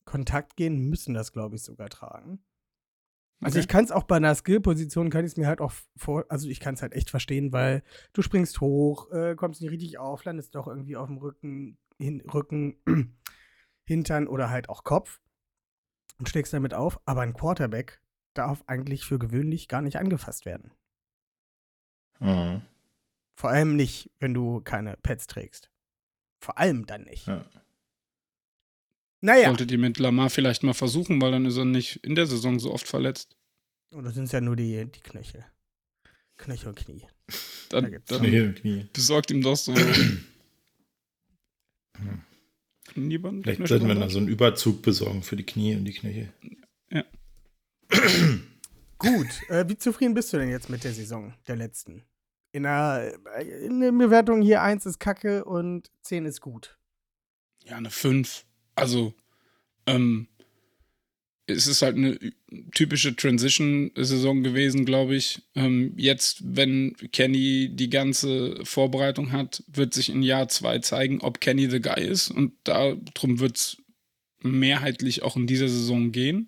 Kontakt 0.06 0.56
gehen, 0.56 0.78
müssen 0.90 1.16
das, 1.16 1.32
glaube 1.32 1.56
ich, 1.56 1.64
sogar 1.64 1.90
tragen. 1.90 2.40
Also 3.42 3.56
okay. 3.56 3.62
ich 3.62 3.68
kann 3.70 3.86
es 3.86 3.92
auch 3.92 4.04
bei 4.04 4.18
einer 4.18 4.36
Skill-Position, 4.36 5.10
kann 5.10 5.24
ich 5.24 5.32
es 5.32 5.38
mir 5.38 5.48
halt 5.48 5.62
auch 5.62 5.72
vor, 5.96 6.26
also 6.28 6.50
ich 6.50 6.60
kann 6.60 6.74
es 6.74 6.82
halt 6.82 6.94
echt 6.94 7.10
verstehen, 7.10 7.54
weil 7.54 7.84
du 8.12 8.22
springst 8.22 8.60
hoch, 8.60 9.10
äh, 9.12 9.36
kommst 9.36 9.62
nicht 9.62 9.72
richtig 9.72 9.98
auf, 9.98 10.26
landest 10.26 10.56
doch 10.56 10.68
irgendwie 10.68 10.98
auf 10.98 11.08
dem 11.08 11.18
Rücken, 11.18 11.78
hin, 11.98 12.22
Rücken, 12.22 12.76
Hintern 13.86 14.28
oder 14.28 14.50
halt 14.50 14.68
auch 14.68 14.84
Kopf 14.84 15.22
und 16.18 16.28
steckst 16.28 16.54
damit 16.54 16.74
auf. 16.74 17.00
Aber 17.06 17.22
ein 17.22 17.34
Quarterback 17.34 18.02
darf 18.34 18.64
eigentlich 18.68 19.06
für 19.06 19.20
gewöhnlich 19.20 19.70
gar 19.70 19.82
nicht 19.82 19.98
angefasst 19.98 20.46
werden. 20.46 20.72
Mhm. 22.20 22.62
Vor 23.36 23.50
allem 23.50 23.78
nicht, 23.78 24.12
wenn 24.20 24.34
du 24.34 24.60
keine 24.60 24.98
Pets 24.98 25.28
trägst. 25.28 25.72
Vor 26.42 26.58
allem 26.58 26.86
dann 26.86 27.04
nicht. 27.04 27.28
Ja. 27.28 27.46
Naja. 29.22 29.48
Solltet 29.48 29.72
ihr 29.72 29.78
mit 29.78 30.00
Lamar 30.00 30.30
vielleicht 30.30 30.64
mal 30.64 30.74
versuchen, 30.74 31.22
weil 31.22 31.32
dann 31.32 31.46
ist 31.46 31.58
er 31.58 31.66
nicht 31.66 31.98
in 31.98 32.16
der 32.16 32.26
Saison 32.26 32.60
so 32.60 32.74
oft 32.74 32.88
verletzt. 32.88 33.36
Oder 33.94 34.12
sind 34.12 34.26
es 34.26 34.32
ja 34.32 34.42
nur 34.42 34.56
die, 34.56 34.86
die 34.86 35.00
Knöchel. 35.02 35.46
Knöchel 36.38 36.70
und 36.70 36.78
Knie. 36.78 37.06
Dann, 37.70 37.92
da 37.92 38.00
dann 38.06 38.20
Knöchel 38.20 38.48
und 38.48 38.56
Knie. 38.56 38.88
besorgt 38.94 39.32
ihm 39.32 39.42
doch 39.42 39.58
so 39.58 39.74
Knieband. 42.86 43.44
Vielleicht 43.44 43.68
sollten 43.68 43.88
wir 43.88 43.96
da 43.96 44.10
so 44.10 44.20
einen 44.20 44.30
Überzug 44.30 44.82
besorgen 44.82 45.22
für 45.22 45.36
die 45.36 45.46
Knie 45.46 45.76
und 45.76 45.86
die 45.86 45.94
Knöchel. 45.94 46.34
Ja. 46.90 47.04
Gut. 48.98 49.28
Äh, 49.50 49.68
wie 49.68 49.78
zufrieden 49.78 50.14
bist 50.14 50.32
du 50.34 50.38
denn 50.38 50.50
jetzt 50.50 50.70
mit 50.70 50.84
der 50.84 50.94
Saison, 50.94 51.34
der 51.48 51.56
letzten? 51.56 52.04
In 52.52 52.64
der, 52.64 53.14
in 53.62 53.80
der 53.80 53.92
Bewertung 53.92 54.42
hier 54.42 54.62
1 54.62 54.86
ist 54.86 55.00
kacke 55.00 55.46
und 55.46 55.92
10 56.02 56.26
ist 56.26 56.42
gut. 56.42 56.80
Ja, 57.64 57.78
eine 57.78 57.92
5. 57.92 58.46
Also, 58.80 59.14
ähm, 59.86 60.28
es 61.50 61.68
ist 61.68 61.82
halt 61.82 61.96
eine 61.96 62.18
typische 62.74 63.16
Transition-Saison 63.16 64.44
gewesen, 64.44 64.86
glaube 64.86 65.16
ich. 65.16 65.42
Ähm, 65.56 65.94
jetzt, 65.98 66.42
wenn 66.44 66.96
Kenny 67.12 67.70
die 67.72 67.90
ganze 67.90 68.64
Vorbereitung 68.64 69.32
hat, 69.32 69.64
wird 69.68 69.94
sich 69.94 70.10
in 70.10 70.22
Jahr 70.22 70.48
zwei 70.50 70.80
zeigen, 70.80 71.22
ob 71.22 71.42
Kenny 71.42 71.70
the 71.70 71.82
Guy 71.82 72.06
ist. 72.06 72.30
Und 72.30 72.54
darum 72.64 73.40
wird 73.40 73.58
es 73.58 73.78
mehrheitlich 74.42 75.24
auch 75.24 75.36
in 75.36 75.48
dieser 75.48 75.68
Saison 75.68 76.12
gehen. 76.12 76.48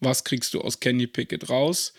Was 0.00 0.24
kriegst 0.24 0.54
du 0.54 0.60
aus 0.60 0.80
Kenny 0.80 1.06
Pickett 1.06 1.50
raus? 1.50 1.92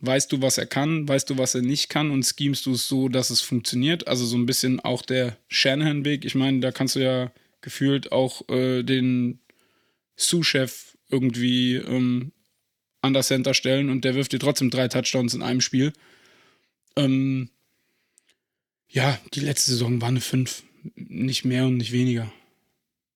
Weißt 0.00 0.32
du, 0.32 0.40
was 0.42 0.58
er 0.58 0.66
kann? 0.66 1.08
Weißt 1.08 1.28
du, 1.28 1.38
was 1.38 1.54
er 1.54 1.62
nicht 1.62 1.88
kann? 1.88 2.10
Und 2.10 2.24
schemst 2.24 2.66
du 2.66 2.72
es 2.72 2.88
so, 2.88 3.08
dass 3.08 3.30
es 3.30 3.40
funktioniert? 3.40 4.06
Also 4.08 4.24
so 4.26 4.36
ein 4.36 4.46
bisschen 4.46 4.80
auch 4.80 5.02
der 5.02 5.36
Shanahan-Weg. 5.48 6.24
Ich 6.24 6.34
meine, 6.34 6.60
da 6.60 6.72
kannst 6.72 6.96
du 6.96 7.00
ja 7.00 7.32
gefühlt 7.60 8.12
auch 8.12 8.48
äh, 8.48 8.82
den 8.82 9.40
Sous-Chef 10.16 10.96
irgendwie 11.08 11.76
ähm, 11.76 12.32
an 13.00 13.14
das 13.14 13.28
Center 13.28 13.54
stellen 13.54 13.90
und 13.90 14.04
der 14.04 14.14
wirft 14.14 14.32
dir 14.32 14.38
trotzdem 14.38 14.70
drei 14.70 14.88
Touchdowns 14.88 15.34
in 15.34 15.42
einem 15.42 15.60
Spiel. 15.60 15.92
Ähm, 16.96 17.50
ja, 18.88 19.18
die 19.34 19.40
letzte 19.40 19.72
Saison 19.72 20.00
war 20.00 20.08
eine 20.08 20.20
5. 20.20 20.64
Nicht 20.94 21.44
mehr 21.44 21.66
und 21.66 21.76
nicht 21.76 21.92
weniger. 21.92 22.32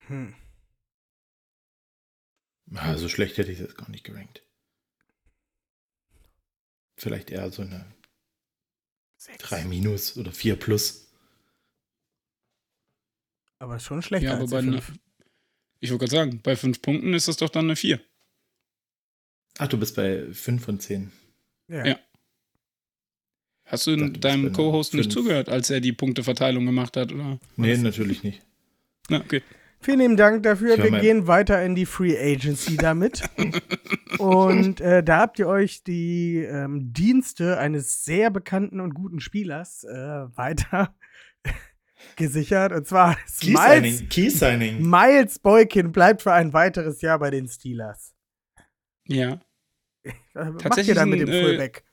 Hm. 0.06 0.34
Ja, 2.70 2.96
so 2.96 3.08
schlecht 3.08 3.38
hätte 3.38 3.52
ich 3.52 3.58
das 3.58 3.76
gar 3.76 3.90
nicht 3.90 4.04
gerankt. 4.04 4.42
Vielleicht 6.96 7.30
eher 7.30 7.50
so 7.50 7.62
eine 7.62 7.86
3 9.38 9.64
minus 9.64 10.16
oder 10.16 10.32
4 10.32 10.56
plus. 10.56 11.11
Aber 13.62 13.78
schon 13.78 14.02
schlechter 14.02 14.26
ja, 14.26 14.32
aber 14.32 14.42
als 14.42 14.50
bei 14.50 14.58
eine, 14.58 14.82
Ich 15.78 15.90
wollte 15.90 16.06
gerade 16.06 16.10
sagen, 16.10 16.40
bei 16.42 16.56
fünf 16.56 16.82
Punkten 16.82 17.14
ist 17.14 17.28
das 17.28 17.36
doch 17.36 17.48
dann 17.48 17.66
eine 17.66 17.76
vier. 17.76 18.00
Ach, 19.58 19.68
du 19.68 19.78
bist 19.78 19.94
bei 19.94 20.26
fünf 20.32 20.64
von 20.64 20.80
zehn. 20.80 21.12
Ja. 21.68 21.86
ja. 21.86 21.96
Hast 23.64 23.86
du 23.86 23.94
dachte, 23.94 24.18
deinem 24.18 24.52
Co-Host 24.52 24.94
nicht 24.94 25.12
zugehört, 25.12 25.48
als 25.48 25.70
er 25.70 25.80
die 25.80 25.92
Punkteverteilung 25.92 26.66
gemacht 26.66 26.96
hat, 26.96 27.12
oder? 27.12 27.38
Nee, 27.54 27.76
natürlich 27.76 28.24
nicht. 28.24 28.42
Na, 29.08 29.20
okay. 29.20 29.42
Vielen 29.78 30.00
lieben 30.00 30.16
Dank 30.16 30.42
dafür. 30.42 30.76
Wir 30.76 30.98
gehen 30.98 31.28
weiter 31.28 31.64
in 31.64 31.76
die 31.76 31.86
Free 31.86 32.18
Agency 32.18 32.76
damit. 32.76 33.22
und 34.18 34.80
äh, 34.80 35.04
da 35.04 35.18
habt 35.20 35.38
ihr 35.38 35.46
euch 35.46 35.84
die 35.84 36.38
ähm, 36.38 36.92
Dienste 36.92 37.58
eines 37.58 38.04
sehr 38.04 38.30
bekannten 38.30 38.80
und 38.80 38.92
guten 38.92 39.20
Spielers 39.20 39.84
äh, 39.84 40.36
weiter 40.36 40.96
gesichert. 42.16 42.72
Und 42.72 42.86
zwar 42.86 43.16
Key 43.40 43.50
Miles, 43.50 43.98
Signing. 43.98 44.08
Key 44.08 44.30
Signing. 44.30 44.90
Miles 44.90 45.38
Boykin 45.38 45.92
bleibt 45.92 46.22
für 46.22 46.32
ein 46.32 46.52
weiteres 46.52 47.00
Jahr 47.00 47.18
bei 47.18 47.30
den 47.30 47.48
Steelers. 47.48 48.14
Ja. 49.06 49.40
Was 50.34 50.64
macht 50.64 50.86
ihr 50.86 50.94
dann 50.94 51.10
mit 51.10 51.20
dem 51.20 51.28
äh, 51.28 51.42
Fullback? 51.42 51.84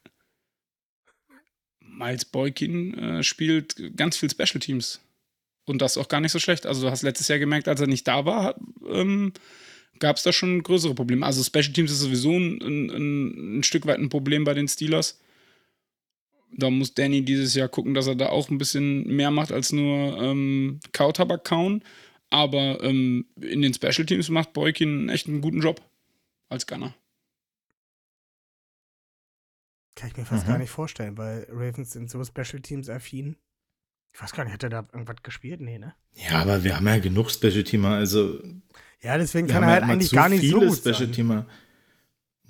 Miles 1.82 2.26
Boykin 2.26 2.98
äh, 2.98 3.24
spielt 3.24 3.96
ganz 3.96 4.18
viel 4.18 4.30
Special 4.30 4.60
Teams. 4.60 5.02
Und 5.66 5.82
das 5.82 5.98
auch 5.98 6.08
gar 6.08 6.22
nicht 6.22 6.32
so 6.32 6.40
schlecht. 6.40 6.66
Also, 6.66 6.82
du 6.82 6.92
hast 6.92 7.04
letztes 7.04 7.28
Jahr 7.28 7.38
gemerkt, 7.38 7.68
als 7.68 7.82
er 7.82 7.88
nicht 7.88 8.08
da 8.08 8.26
war, 8.26 8.56
ähm, 8.90 9.34
gab 10.00 10.16
es 10.16 10.24
da 10.24 10.32
schon 10.34 10.64
größere 10.64 10.96
Probleme. 10.96 11.26
Also, 11.26 11.44
Special 11.44 11.74
Teams 11.74 11.92
ist 11.92 12.00
sowieso 12.00 12.32
ein, 12.32 12.60
ein, 12.62 13.60
ein 13.60 13.64
Stück 13.64 13.86
weit 13.86 14.00
ein 14.00 14.10
Problem 14.10 14.46
bei 14.46 14.56
den 14.56 14.68
Steelers 14.68 15.20
da 16.52 16.70
muss 16.70 16.94
Danny 16.94 17.24
dieses 17.24 17.54
Jahr 17.56 17.68
gucken, 17.70 17.94
dass 17.94 18.08
er 18.08 18.16
da 18.16 18.30
auch 18.30 18.50
ein 18.50 18.58
bisschen 18.58 19.04
mehr 19.08 19.32
macht 19.32 19.52
als 19.52 19.72
nur 19.72 20.22
ähm, 20.22 20.80
Kautabak 20.92 21.44
kauen. 21.44 21.84
Aber 22.30 22.84
ähm, 22.84 23.26
in 23.42 23.62
den 23.62 23.74
Special 23.74 24.06
Teams 24.06 24.30
macht 24.30 24.54
Boykin 24.54 25.10
echt 25.10 25.28
einen 25.28 25.42
guten 25.42 25.62
Job 25.62 25.82
als 26.50 26.68
Gunner. 26.68 26.94
Kann 29.96 30.10
ich 30.10 30.18
mir 30.18 30.26
fast 30.26 30.46
Mhm. 30.46 30.50
gar 30.52 30.58
nicht 30.60 30.70
vorstellen, 30.70 31.18
weil 31.18 31.46
Ravens 31.52 31.92
sind 31.92 32.10
so 32.10 32.24
Special 32.24 32.62
Teams 32.62 32.90
affin. 32.90 33.36
Ich 34.14 34.22
weiß 34.22 34.32
gar 34.32 34.44
nicht, 34.44 34.54
hat 34.54 34.64
er 34.64 34.70
da 34.70 34.88
irgendwas 34.94 35.18
gespielt? 35.24 35.62
Nee, 35.62 35.78
ne? 35.78 35.94
Ja, 36.14 36.40
aber 36.42 36.64
wir 36.64 36.76
haben 36.76 36.88
ja 36.88 36.98
genug 37.00 37.30
Special 37.32 37.64
Teamer. 37.64 37.96
Also, 37.96 38.40
Ja, 39.02 39.18
deswegen 39.18 39.48
kann 39.48 39.64
er 39.64 39.70
halt 39.70 39.84
eigentlich 39.84 40.12
gar 40.12 40.30
nicht 40.30 40.48
so 40.50 40.60
gut 40.60 40.78
Special 40.78 40.96
sein. 40.96 41.12
Teamer. 41.12 41.46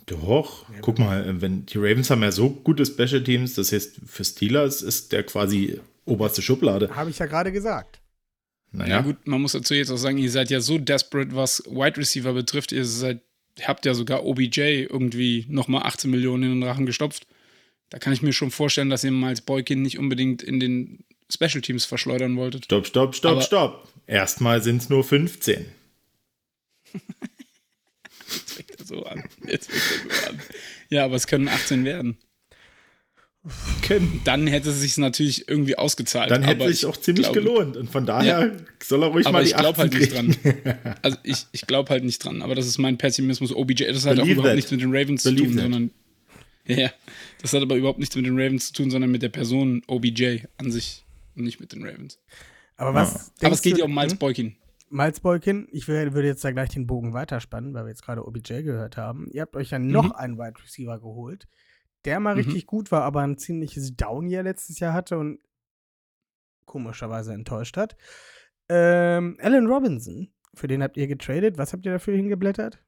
Doch, 0.10 0.68
Ja, 0.74 0.80
guck 0.82 0.98
mal, 1.00 1.24
äh, 1.28 1.42
wenn 1.42 1.66
die 1.66 1.78
Ravens 1.78 2.10
haben 2.10 2.24
ja 2.24 2.32
so 2.32 2.50
gute 2.50 2.86
Special 2.86 3.24
Teams, 3.24 3.54
das 3.56 3.72
heißt, 3.72 4.00
für 4.06 4.24
Steelers 4.26 4.82
ist 4.82 5.12
der 5.12 5.24
quasi 5.24 5.80
oberste 6.06 6.42
Schublade. 6.42 6.90
Habe 6.96 7.10
ich 7.12 7.20
ja 7.20 7.26
gerade 7.28 7.52
gesagt. 7.52 8.00
Ja. 8.72 8.80
Naja, 8.80 9.02
gut, 9.02 9.28
man 9.28 9.42
muss 9.42 9.52
dazu 9.54 9.74
jetzt 9.74 9.92
auch 9.92 9.98
sagen, 9.98 10.18
ihr 10.18 10.32
seid 10.32 10.50
ja 10.50 10.62
so 10.62 10.78
desperate, 10.78 11.36
was 11.36 11.64
Wide 11.68 11.98
Receiver 11.98 12.34
betrifft. 12.34 12.72
Ihr 12.72 12.86
seid, 12.86 13.22
habt 13.64 13.86
ja 13.86 13.94
sogar 13.94 14.26
OBJ 14.26 14.60
irgendwie 14.90 15.46
nochmal 15.50 15.84
18 15.84 16.10
Millionen 16.12 16.44
in 16.44 16.50
den 16.60 16.64
Rachen 16.64 16.86
gestopft. 16.86 17.28
Da 17.90 17.98
kann 18.00 18.14
ich 18.14 18.22
mir 18.22 18.34
schon 18.34 18.52
vorstellen, 18.52 18.90
dass 18.90 19.04
ihr 19.04 19.12
Miles 19.12 19.42
Boykin 19.42 19.82
nicht 19.82 19.98
unbedingt 20.00 20.42
in 20.44 20.60
den 20.60 21.04
Special 21.32 21.62
Teams 21.62 21.86
verschleudern 21.86 22.36
wolltet. 22.38 22.66
stopp, 22.66 22.86
stopp, 22.88 23.16
stopp, 23.16 23.32
Aber- 23.34 23.42
stopp. 23.42 23.88
Erstmal 24.08 24.62
sind 24.64 24.82
es 24.82 24.90
nur 24.90 25.04
15. 25.04 25.66
So 28.90 29.04
an. 29.04 29.24
Jetzt 29.48 29.72
fängt 29.72 30.12
er 30.12 30.18
so 30.18 30.30
an. 30.30 30.40
Ja, 30.90 31.06
aber 31.06 31.16
es 31.16 31.28
können 31.28 31.48
18 31.48 31.86
werden. 31.86 32.18
Können. 33.88 34.20
Dann 34.26 34.48
hätte 34.48 34.70
es 34.70 34.82
sich 34.82 34.98
natürlich 34.98 35.48
irgendwie 35.48 35.78
ausgezahlt. 35.78 36.30
Dann 36.30 36.44
hätte 36.44 36.62
aber 36.64 36.70
sich 36.70 36.80
ich 36.84 36.86
auch 36.86 36.98
ziemlich 36.98 37.32
glaube- 37.32 37.40
gelohnt. 37.42 37.78
Und 37.78 37.90
von 37.90 38.06
daher 38.06 38.58
soll 38.84 39.04
er 39.04 39.10
ruhig 39.10 39.26
Aber 39.26 39.38
mal 39.40 39.44
die 39.44 39.52
ich 39.52 39.56
glaube 39.56 39.82
18 39.82 39.92
halt 39.92 39.94
nicht 40.02 40.14
dran. 40.44 40.96
Also 41.02 41.18
ich, 41.24 41.46
ich 41.54 41.62
glaube 41.68 41.90
halt 41.90 42.04
nicht 42.04 42.24
dran. 42.24 42.42
Aber 42.42 42.54
das 42.56 42.68
ist 42.68 42.78
mein 42.80 42.98
Pessimismus. 42.98 43.54
OBJ, 43.56 43.86
das 43.86 44.06
hat 44.06 44.14
auch 44.14 44.24
Believe 44.24 44.32
überhaupt 44.34 44.48
that. 44.50 44.56
nichts 44.58 44.72
mit 44.72 44.82
den 44.82 44.90
Ravens 44.94 45.24
Believe 45.24 45.44
zu 45.44 45.48
tun, 45.48 45.56
that. 45.56 45.64
sondern. 45.64 45.92
Ja, 46.68 46.92
das 47.42 47.54
hat 47.54 47.62
aber 47.62 47.76
überhaupt 47.76 48.00
nichts 48.00 48.16
mit 48.16 48.26
den 48.26 48.38
Ravens 48.38 48.68
zu 48.68 48.74
tun, 48.74 48.92
sondern 48.92 49.10
mit 49.10 49.22
der 49.24 49.30
Person 49.30 49.82
OBJ 49.88 50.40
an 50.58 50.72
sich 50.72 51.04
und 51.36 51.46
nicht 51.46 51.60
mit 51.60 51.72
den 51.72 51.84
Ravens. 51.86 52.20
Aber 52.76 52.94
was. 52.94 53.14
aber 53.16 53.24
denkst 53.42 53.56
es 53.56 53.62
geht 53.62 53.78
ja 53.78 53.86
um 53.86 53.96
Miles 53.96 54.12
hm? 54.12 54.20
Boykin. 54.20 54.56
Miles 54.90 55.20
Boykin, 55.20 55.68
ich 55.72 55.88
würde 55.88 56.26
jetzt 56.26 56.44
da 56.44 56.52
gleich 56.52 56.70
den 56.70 56.88
Bogen 56.88 57.14
weiterspannen, 57.14 57.74
weil 57.74 57.86
wir 57.86 57.90
jetzt 57.90 58.04
gerade 58.04 58.26
OBJ 58.26 58.64
gehört 58.64 58.98
haben. 58.98 59.30
Ihr 59.32 59.42
habt 59.44 59.56
euch 59.56 59.70
ja 59.72 59.80
noch 59.80 60.06
Mhm. 60.06 60.12
einen 60.14 60.38
Wide 60.38 60.62
Receiver 60.64 61.00
geholt, 61.00 61.48
der 62.06 62.20
mal 62.20 62.36
Mhm. 62.36 62.42
richtig 62.42 62.66
gut 62.66 62.92
war, 62.92 63.04
aber 63.04 63.22
ein 63.22 63.38
ziemliches 63.38 63.96
Down-Year 63.96 64.44
letztes 64.44 64.80
Jahr 64.80 64.94
hatte 64.94 65.18
und 65.18 65.40
komischerweise 66.66 67.34
enttäuscht 67.34 67.78
hat. 67.78 67.96
Ähm, 68.70 69.38
Allen 69.42 69.68
Robinson, 69.68 70.32
für 70.54 70.68
den 70.68 70.84
habt 70.84 70.98
ihr 70.98 71.08
getradet. 71.08 71.58
Was 71.58 71.74
habt 71.74 71.86
ihr 71.86 71.92
dafür 71.92 72.16
hingeblättert? 72.16 72.80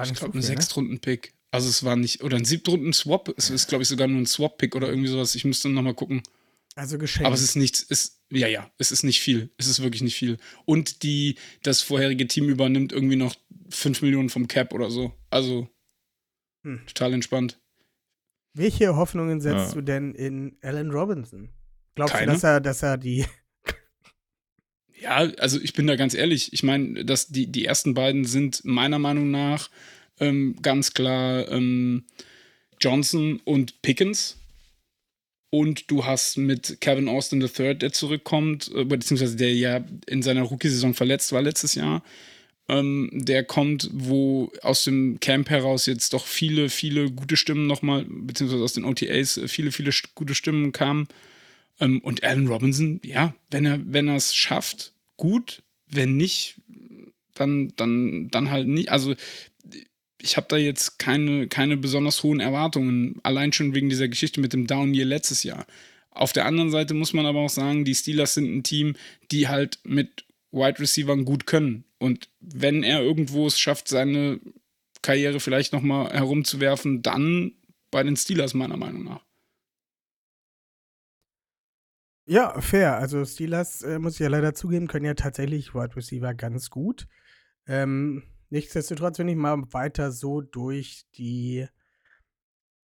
Ich 0.00 0.04
so 0.08 0.14
glaube, 0.14 0.34
ein 0.34 0.40
ne? 0.40 0.42
Sechstrunden-Pick. 0.46 1.34
Also 1.50 1.68
es 1.68 1.82
war 1.82 1.96
nicht, 1.96 2.22
oder 2.22 2.36
ein 2.36 2.44
Siebtrunden-Swap. 2.44 3.32
Es 3.36 3.50
ist, 3.50 3.68
glaube 3.68 3.82
ich, 3.82 3.88
sogar 3.88 4.06
nur 4.06 4.18
ein 4.20 4.26
Swap-Pick 4.26 4.76
oder 4.76 4.88
irgendwie 4.88 5.08
sowas. 5.08 5.34
Ich 5.34 5.44
müsste 5.44 5.68
nochmal 5.70 5.94
gucken. 5.94 6.22
Also 6.76 6.98
geschenkt. 6.98 7.26
Aber 7.26 7.34
es 7.34 7.42
ist 7.42 7.56
nichts, 7.56 7.82
ist, 7.82 8.17
ja, 8.30 8.46
ja, 8.46 8.70
es 8.78 8.90
ist 8.92 9.02
nicht 9.04 9.20
viel. 9.20 9.50
Es 9.56 9.66
ist 9.66 9.82
wirklich 9.82 10.02
nicht 10.02 10.16
viel. 10.16 10.38
Und 10.64 11.02
die, 11.02 11.36
das 11.62 11.80
vorherige 11.82 12.26
Team 12.26 12.48
übernimmt 12.48 12.92
irgendwie 12.92 13.16
noch 13.16 13.34
5 13.70 14.02
Millionen 14.02 14.28
vom 14.30 14.48
Cap 14.48 14.72
oder 14.74 14.90
so. 14.90 15.12
Also 15.30 15.68
Hm. 16.64 16.80
total 16.86 17.14
entspannt. 17.14 17.58
Welche 18.54 18.96
Hoffnungen 18.96 19.40
setzt 19.40 19.68
Ja. 19.70 19.74
du 19.74 19.80
denn 19.82 20.14
in 20.14 20.56
Allen 20.62 20.90
Robinson? 20.90 21.50
Glaubst 21.94 22.14
Keine. 22.14 22.26
du, 22.26 22.32
dass 22.32 22.44
er, 22.44 22.60
dass 22.60 22.82
er 22.82 22.96
die. 22.98 23.24
Ja, 25.00 25.14
also 25.38 25.60
ich 25.60 25.74
bin 25.74 25.86
da 25.86 25.94
ganz 25.94 26.12
ehrlich. 26.14 26.52
Ich 26.52 26.64
meine, 26.64 27.04
dass 27.04 27.28
die, 27.28 27.46
die 27.46 27.64
ersten 27.64 27.94
beiden 27.94 28.24
sind 28.24 28.64
meiner 28.64 28.98
Meinung 28.98 29.30
nach 29.30 29.70
ähm, 30.18 30.56
ganz 30.60 30.92
klar 30.92 31.46
ähm, 31.52 32.04
Johnson 32.80 33.40
und 33.44 33.80
Pickens. 33.80 34.38
Und 35.50 35.90
du 35.90 36.04
hast 36.04 36.36
mit 36.36 36.80
Kevin 36.80 37.08
Austin 37.08 37.40
III, 37.40 37.74
der 37.74 37.92
zurückkommt, 37.92 38.70
äh, 38.74 38.84
beziehungsweise 38.84 39.36
der 39.36 39.54
ja 39.54 39.84
in 40.06 40.22
seiner 40.22 40.42
Rookie-Saison 40.42 40.94
verletzt 40.94 41.32
war 41.32 41.40
letztes 41.40 41.74
Jahr. 41.74 42.02
Ähm, 42.68 43.08
der 43.12 43.44
kommt, 43.44 43.88
wo 43.92 44.52
aus 44.60 44.84
dem 44.84 45.20
Camp 45.20 45.48
heraus 45.48 45.86
jetzt 45.86 46.12
doch 46.12 46.26
viele, 46.26 46.68
viele 46.68 47.10
gute 47.10 47.38
Stimmen 47.38 47.66
nochmal, 47.66 48.04
beziehungsweise 48.06 48.62
aus 48.62 48.74
den 48.74 48.84
OTAs 48.84 49.38
äh, 49.38 49.48
viele, 49.48 49.72
viele 49.72 49.90
gute 50.14 50.34
Stimmen 50.34 50.72
kamen. 50.72 51.08
Ähm, 51.80 52.00
und 52.00 52.22
Allen 52.24 52.48
Robinson, 52.48 53.00
ja, 53.02 53.34
wenn 53.50 53.64
er, 53.64 53.80
wenn 53.86 54.08
er 54.08 54.16
es 54.16 54.34
schafft, 54.34 54.92
gut. 55.16 55.62
Wenn 55.90 56.18
nicht, 56.18 56.56
dann, 57.34 57.72
dann, 57.76 58.28
dann 58.30 58.50
halt 58.50 58.68
nicht. 58.68 58.90
Also 58.90 59.14
ich 60.20 60.36
habe 60.36 60.46
da 60.48 60.56
jetzt 60.56 60.98
keine, 60.98 61.48
keine 61.48 61.76
besonders 61.76 62.22
hohen 62.22 62.40
Erwartungen, 62.40 63.20
allein 63.22 63.52
schon 63.52 63.74
wegen 63.74 63.88
dieser 63.88 64.08
Geschichte 64.08 64.40
mit 64.40 64.52
dem 64.52 64.66
Down 64.66 64.94
Year 64.94 65.06
letztes 65.06 65.42
Jahr. 65.42 65.66
Auf 66.10 66.32
der 66.32 66.46
anderen 66.46 66.70
Seite 66.70 66.94
muss 66.94 67.12
man 67.12 67.26
aber 67.26 67.40
auch 67.40 67.50
sagen, 67.50 67.84
die 67.84 67.94
Steelers 67.94 68.34
sind 68.34 68.52
ein 68.52 68.62
Team, 68.64 68.96
die 69.30 69.48
halt 69.48 69.78
mit 69.84 70.24
Wide 70.50 70.80
Receivern 70.80 71.24
gut 71.24 71.46
können. 71.46 71.84
Und 71.98 72.28
wenn 72.40 72.82
er 72.82 73.02
irgendwo 73.02 73.46
es 73.46 73.58
schafft, 73.58 73.88
seine 73.88 74.40
Karriere 75.02 75.38
vielleicht 75.38 75.72
nochmal 75.72 76.12
herumzuwerfen, 76.12 77.02
dann 77.02 77.52
bei 77.90 78.02
den 78.02 78.16
Steelers 78.16 78.54
meiner 78.54 78.76
Meinung 78.76 79.04
nach. 79.04 79.24
Ja, 82.26 82.60
fair. 82.60 82.96
Also 82.96 83.24
Steelers, 83.24 83.82
äh, 83.82 83.98
muss 83.98 84.14
ich 84.14 84.20
ja 84.20 84.28
leider 84.28 84.54
zugeben, 84.54 84.86
können 84.86 85.06
ja 85.06 85.14
tatsächlich 85.14 85.74
Wide 85.74 85.96
Receiver 85.96 86.34
ganz 86.34 86.68
gut. 86.68 87.06
Ähm, 87.66 88.24
nichtsdestotrotz, 88.50 89.18
wenn 89.18 89.28
ich 89.28 89.36
mal 89.36 89.62
weiter 89.72 90.12
so 90.12 90.40
durch 90.40 91.06
die 91.14 91.66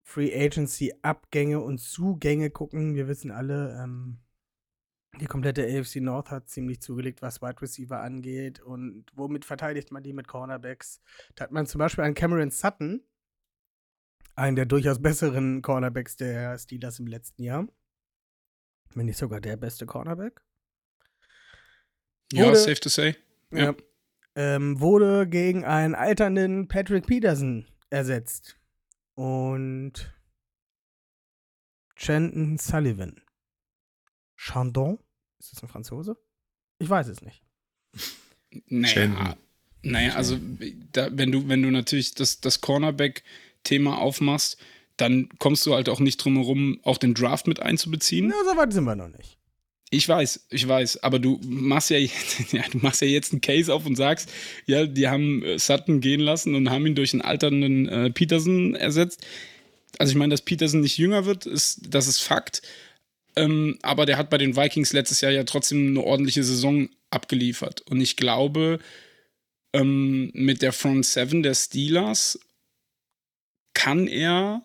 Free 0.03 0.35
Agency 0.35 0.93
Abgänge 1.03 1.61
und 1.61 1.79
Zugänge 1.79 2.51
gucken, 2.51 2.95
wir 2.95 3.09
wissen 3.09 3.31
alle, 3.31 3.81
ähm, 3.83 4.19
die 5.21 5.27
komplette 5.27 5.63
AFC 5.65 5.97
North 6.01 6.31
hat 6.31 6.49
ziemlich 6.49 6.81
zugelegt, 6.83 7.23
was 7.23 7.41
Wide 7.41 7.63
Receiver 7.63 8.01
angeht. 8.01 8.61
Und 8.61 9.07
womit 9.15 9.45
verteidigt 9.45 9.93
man 9.93 10.03
die 10.03 10.13
mit 10.13 10.27
Cornerbacks? 10.27 11.01
Da 11.37 11.45
hat 11.45 11.53
man 11.53 11.67
zum 11.67 11.79
Beispiel 11.79 12.03
einen 12.05 12.15
Cameron 12.17 12.51
Sutton, 12.51 13.03
einen 14.35 14.57
der 14.57 14.67
durchaus 14.67 15.01
besseren 15.01 15.63
Cornerbacks 15.63 16.17
der 16.17 16.59
Steelers 16.59 16.99
im 16.99 17.07
letzten 17.07 17.45
Jahr. 17.45 17.69
Wenn 18.95 19.07
nicht 19.07 19.19
sogar 19.19 19.41
der 19.41 19.57
beste 19.57 19.87
Cornerback. 19.87 20.43
Ja, 22.33 22.47
Wurde- 22.47 22.57
safe 22.57 22.81
to 22.81 22.89
say. 22.89 23.17
Ja. 23.53 23.75
Ähm, 24.37 24.81
wurde 24.81 25.29
gegen 25.29 25.65
einen 25.65 25.95
alternden 25.95 26.67
Patrick 26.69 27.07
Peterson 27.07 27.67
ersetzt. 27.91 28.57
Und 29.15 30.13
Chandon 31.97 32.59
Sullivan. 32.59 33.21
Chandon? 34.37 34.99
Ist 35.39 35.53
das 35.53 35.63
ein 35.63 35.69
Franzose? 35.69 36.17
Ich 36.79 36.91
weiß 36.91 37.09
es 37.09 37.23
nicht. 37.23 37.43
Naja, 38.67 38.93
Chandon. 38.93 39.35
naja 39.83 40.15
also 40.15 40.39
da, 40.93 41.09
wenn 41.17 41.31
du, 41.31 41.49
wenn 41.49 41.63
du 41.63 41.71
natürlich 41.71 42.15
das, 42.15 42.41
das 42.41 42.61
Cornerback-Thema 42.61 43.99
aufmachst, 43.99 44.59
dann 44.97 45.29
kommst 45.39 45.67
du 45.67 45.75
halt 45.75 45.89
auch 45.89 46.01
nicht 46.01 46.19
drum 46.19 46.37
herum, 46.37 46.81
auch 46.83 46.99
den 46.99 47.15
Draft 47.15 47.47
mit 47.47 47.61
einzubeziehen. 47.61 48.29
Na, 48.29 48.35
so 48.45 48.57
weit 48.57 48.73
sind 48.73 48.85
wir 48.85 48.97
noch 48.97 49.09
nicht. 49.09 49.39
Ich 49.95 50.09
weiß, 50.09 50.47
ich 50.51 50.67
weiß, 50.67 51.03
aber 51.03 51.19
du 51.19 51.41
machst 51.45 51.91
ja, 51.91 51.99
jetzt- 51.99 52.53
ja, 52.53 52.63
du 52.71 52.79
machst 52.79 53.01
ja 53.01 53.07
jetzt 53.07 53.33
einen 53.33 53.41
Case 53.41 53.73
auf 53.73 53.87
und 53.87 53.97
sagst, 53.97 54.31
ja, 54.67 54.87
die 54.87 55.09
haben 55.09 55.43
äh, 55.45 55.59
Sutton 55.59 56.01
gehen 56.01 56.21
lassen 56.21 56.55
und 56.55 56.71
haben 56.71 56.87
ihn 56.87 56.95
durch 56.95 57.13
einen 57.13 57.23
alternden 57.23 57.89
äh, 57.89 58.11
Peterson 58.11 58.75
ersetzt. 58.75 59.25
Also 59.99 60.11
ich 60.13 60.17
meine, 60.19 60.33
dass 60.33 60.43
Peterson 60.43 60.81
nicht 60.81 60.99
jünger 60.99 61.25
wird, 61.27 61.47
ist, 61.47 61.81
das 61.89 62.09
ist 62.09 62.21
Fakt. 62.21 62.63
Ähm, 63.37 63.79
aber 63.83 64.07
der 64.07 64.17
hat 64.19 64.31
bei 64.31 64.39
den 64.39 64.57
Vikings 64.57 64.93
letztes 64.93 65.21
Jahr 65.21 65.33
ja 65.33 65.45
trotzdem 65.45 65.89
eine 65.89 66.03
ordentliche 66.03 66.43
Saison 66.43 66.89
abgeliefert. 67.11 67.83
Und 67.83 68.01
ich 68.01 68.17
glaube, 68.17 68.81
ähm, 69.73 70.31
mit 70.35 70.63
der 70.63 70.73
Front 70.73 71.07
Seven 71.07 71.43
der 71.43 71.55
Steelers 71.55 72.39
kann 73.75 74.07
er 74.09 74.65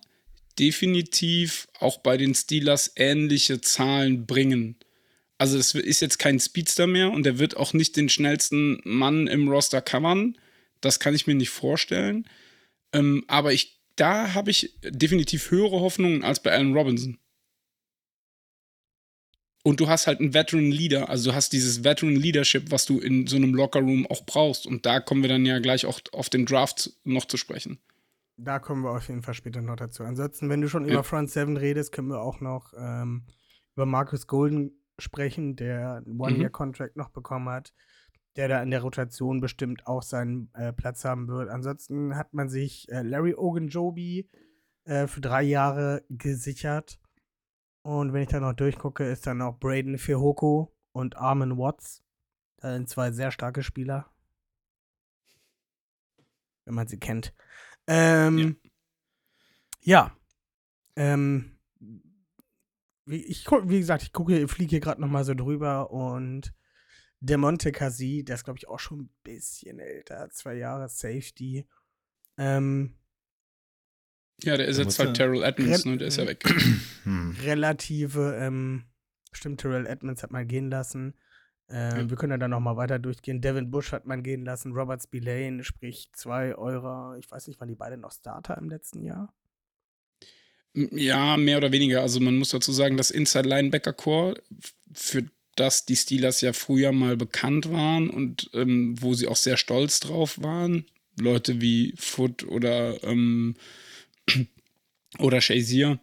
definitiv 0.60 1.68
auch 1.80 2.00
bei 2.00 2.18
den 2.18 2.34
Steelers 2.36 2.92
ähnliche 2.96 3.62
Zahlen 3.62 4.26
bringen. 4.26 4.76
Also 5.40 5.58
es 5.58 5.74
ist 5.74 6.02
jetzt 6.02 6.20
kein 6.20 6.40
Speedster 6.40 6.86
mehr 6.86 7.12
und 7.12 7.26
er 7.26 7.40
wird 7.40 7.58
auch 7.58 7.74
nicht 7.74 7.96
den 7.96 8.10
schnellsten 8.10 8.82
Mann 8.84 9.26
im 9.28 9.48
Roster 9.48 9.82
covern. 9.82 10.38
Das 10.82 11.00
kann 11.00 11.16
ich 11.16 11.28
mir 11.28 11.34
nicht 11.36 11.50
vorstellen. 11.50 12.28
Ähm, 12.94 13.24
aber 13.28 13.54
ich, 13.54 13.82
da 13.96 14.34
habe 14.34 14.52
ich 14.52 14.78
definitiv 14.84 15.50
höhere 15.50 15.80
Hoffnungen 15.80 16.24
als 16.24 16.44
bei 16.44 16.52
Allen 16.52 16.74
Robinson. 16.76 17.18
Und 19.64 19.80
du 19.80 19.88
hast 19.88 20.08
halt 20.08 20.20
einen 20.20 20.34
Veteran 20.34 20.72
Leader, 20.72 21.10
also 21.10 21.32
du 21.32 21.36
hast 21.36 21.52
dieses 21.54 21.84
Veteran 21.84 22.16
Leadership, 22.16 22.72
was 22.72 22.86
du 22.86 23.00
in 23.00 23.28
so 23.28 23.36
einem 23.36 23.54
Locker 23.54 23.80
Room 23.82 24.08
auch 24.08 24.26
brauchst. 24.26 24.66
Und 24.66 24.86
da 24.86 25.00
kommen 25.00 25.22
wir 25.22 25.30
dann 25.30 25.46
ja 25.46 25.60
gleich 25.60 25.86
auch 25.86 26.00
auf 26.12 26.30
den 26.30 26.46
Draft 26.46 26.92
noch 27.04 27.26
zu 27.26 27.38
sprechen. 27.38 27.80
Da 28.38 28.60
kommen 28.60 28.84
wir 28.84 28.92
auf 28.92 29.08
jeden 29.10 29.22
Fall 29.22 29.34
später 29.34 29.62
noch 29.62 29.76
dazu. 29.76 30.04
Ansonsten, 30.04 30.50
wenn 30.50 30.62
du 30.62 30.70
schon 30.70 30.86
Ja. 30.86 30.94
über 30.94 31.04
Front 31.04 31.30
Seven 31.30 31.58
redest, 31.58 31.92
können 31.92 32.08
wir 32.08 32.22
auch 32.22 32.40
noch 32.40 32.74
ähm, 32.78 33.26
über 33.76 33.86
Marcus 33.86 34.28
Golden 34.28 34.72
sprechen, 35.00 35.56
der 35.56 36.04
einen 36.06 36.20
One-Year-Contract 36.20 36.96
noch 36.96 37.10
bekommen 37.10 37.50
hat. 37.50 37.74
der 38.36 38.48
da 38.48 38.62
in 38.62 38.72
der 38.72 38.82
Rotation 38.82 39.42
bestimmt 39.42 39.86
auch 39.88 40.04
seinen 40.04 40.50
äh, 40.54 40.72
Platz 40.72 41.04
haben 41.04 41.28
wird. 41.28 41.50
Ansonsten 41.50 42.16
hat 42.16 42.34
man 42.34 42.48
sich 42.48 42.88
äh, 42.90 43.02
Larry 43.02 43.34
Ogunjobi 43.36 44.30
äh, 44.86 45.08
für 45.08 45.20
drei 45.22 45.44
Jahre 45.44 46.06
gesichert. 46.10 47.00
Und 47.82 48.14
wenn 48.14 48.24
ich 48.24 48.30
da 48.30 48.40
noch 48.40 48.54
durchgucke, 48.54 49.04
ist 49.04 49.28
dann 49.28 49.40
noch 49.40 49.60
Braden 49.60 49.98
Fehoko 49.98 50.74
und 50.92 51.18
Armin 51.18 51.58
Watts. 51.58 52.04
Das 52.58 52.74
sind 52.76 52.88
zwei 52.90 53.12
sehr 53.12 53.32
starke 53.32 53.64
Spieler. 53.64 54.12
Wenn 56.66 56.76
man 56.76 56.88
sie 56.88 57.00
kennt. 57.00 57.34
Ähm, 57.88 58.58
ja. 59.82 60.06
ja. 60.08 60.18
Ähm, 60.96 61.59
wie, 63.10 63.24
ich, 63.26 63.50
wie 63.50 63.80
gesagt, 63.80 64.04
ich 64.04 64.14
gucke, 64.14 64.48
fliege 64.48 64.70
hier 64.70 64.80
gerade 64.80 65.02
noch 65.02 65.08
mal 65.08 65.24
so 65.24 65.34
drüber 65.34 65.92
und 65.92 66.54
der 67.20 67.38
Monte 67.38 67.72
Casi, 67.72 68.24
der 68.24 68.36
ist, 68.36 68.44
glaube 68.44 68.60
ich, 68.60 68.68
auch 68.68 68.80
schon 68.80 69.02
ein 69.02 69.10
bisschen 69.24 69.80
älter. 69.80 70.30
Zwei 70.30 70.54
Jahre 70.56 70.88
Safety. 70.88 71.68
Ähm, 72.38 72.96
ja, 74.44 74.56
der 74.56 74.68
ist 74.68 74.78
jetzt 74.78 75.00
halt 75.00 75.18
Terrell 75.18 75.44
Edmonds, 75.44 75.86
ne? 75.86 75.98
Der 75.98 76.08
ist 76.08 76.18
ja 76.18 76.28
weg. 76.28 76.44
Hm. 77.04 77.36
Relative, 77.44 78.38
ähm, 78.40 78.86
stimmt, 79.32 79.62
Terrell 79.62 79.88
Edmonds 79.88 80.22
hat 80.22 80.32
man 80.32 80.48
gehen 80.48 80.70
lassen. 80.70 81.16
Ähm, 81.68 81.98
ja. 81.98 82.10
Wir 82.10 82.18
können 82.18 82.32
ja 82.32 82.38
dann 82.38 82.52
noch 82.52 82.60
mal 82.60 82.78
weiter 82.78 83.00
durchgehen. 83.00 83.42
Devin 83.42 83.72
Bush 83.72 83.92
hat 83.92 84.06
man 84.06 84.24
gehen 84.24 84.46
lassen. 84.46 84.72
Robert 84.74 85.02
Spillane, 85.02 85.64
sprich 85.64 86.10
zwei 86.14 86.56
eurer, 86.56 87.18
ich 87.18 87.30
weiß 87.30 87.48
nicht, 87.48 87.60
waren 87.60 87.70
die 87.70 87.76
beide 87.76 87.98
noch 87.98 88.12
Starter 88.12 88.58
im 88.58 88.70
letzten 88.70 89.04
Jahr? 89.04 89.34
Ja, 90.74 91.38
mehr 91.38 91.58
oder 91.58 91.72
weniger. 91.72 92.02
Also 92.02 92.20
man 92.20 92.38
muss 92.38 92.50
dazu 92.50 92.72
sagen, 92.72 92.98
das 92.98 93.12
Inside 93.12 93.48
Linebacker 93.48 93.94
Core, 93.94 94.42
für 94.94 95.24
das 95.56 95.86
die 95.86 95.96
Steelers 95.96 96.42
ja 96.42 96.54
früher 96.54 96.92
mal 96.92 97.18
bekannt 97.18 97.72
waren 97.72 98.10
und 98.10 98.50
ähm, 98.54 98.96
wo 99.02 99.14
sie 99.14 99.28
auch 99.28 99.36
sehr 99.36 99.58
stolz 99.58 100.00
drauf 100.00 100.42
waren. 100.42 100.86
Leute 101.20 101.60
wie 101.62 101.94
Foot 101.98 102.44
oder, 102.48 103.04
ähm, 103.04 103.56
oder 105.20 105.42
Shazier, 105.42 106.00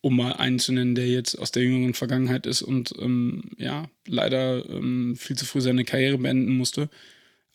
um 0.00 0.16
mal 0.16 0.32
einen 0.32 0.58
zu 0.58 0.72
nennen, 0.72 0.94
der 0.94 1.06
jetzt 1.08 1.36
aus 1.38 1.52
der 1.52 1.62
jüngeren 1.62 1.94
Vergangenheit 1.94 2.46
ist 2.46 2.62
und 2.62 2.92
ähm, 2.98 3.52
ja, 3.56 3.88
leider 4.06 4.68
ähm, 4.68 5.14
viel 5.16 5.36
zu 5.36 5.44
früh 5.44 5.60
seine 5.60 5.84
Karriere 5.84 6.18
beenden 6.18 6.56
musste. 6.56 6.88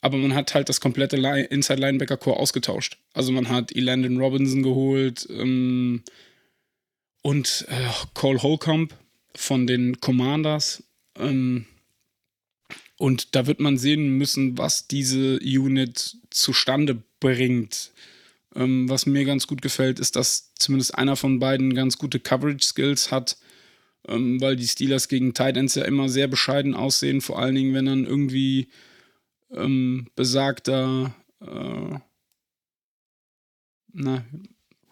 Aber 0.05 0.17
man 0.17 0.35
hat 0.35 0.53
halt 0.53 0.69
das 0.69 0.81
komplette 0.81 1.17
Inside 1.49 1.81
Linebacker 1.81 2.17
Core 2.17 2.37
ausgetauscht. 2.37 2.99
Also 3.15 3.31
man 3.31 3.49
hat 3.49 3.75
Elandon 3.75 4.19
Robinson 4.19 4.61
geholt 4.61 5.27
ähm, 5.31 6.03
und 7.23 7.65
äh, 7.69 7.89
Cole 8.13 8.43
Holcomb 8.43 8.93
von 9.33 9.65
den 9.65 9.99
Commanders. 10.01 10.83
Ähm, 11.17 11.65
und 12.99 13.33
da 13.33 13.47
wird 13.47 13.59
man 13.59 13.79
sehen 13.79 14.09
müssen, 14.19 14.59
was 14.59 14.87
diese 14.87 15.39
Unit 15.39 16.17
zustande 16.29 17.01
bringt. 17.19 17.91
Ähm, 18.55 18.87
was 18.87 19.07
mir 19.07 19.25
ganz 19.25 19.47
gut 19.47 19.63
gefällt, 19.63 19.99
ist, 19.99 20.15
dass 20.15 20.53
zumindest 20.53 20.93
einer 20.93 21.15
von 21.15 21.39
beiden 21.39 21.73
ganz 21.73 21.97
gute 21.97 22.19
Coverage-Skills 22.19 23.09
hat, 23.09 23.37
ähm, 24.07 24.39
weil 24.39 24.55
die 24.55 24.67
Steelers 24.67 25.07
gegen 25.07 25.33
Titans 25.33 25.73
ja 25.73 25.83
immer 25.83 26.09
sehr 26.09 26.27
bescheiden 26.27 26.75
aussehen, 26.75 27.21
vor 27.21 27.39
allen 27.39 27.55
Dingen, 27.55 27.73
wenn 27.73 27.87
dann 27.87 28.05
irgendwie 28.05 28.67
ähm, 29.51 30.08
besagter 30.15 31.15
äh, 31.41 31.99
na, 33.93 34.25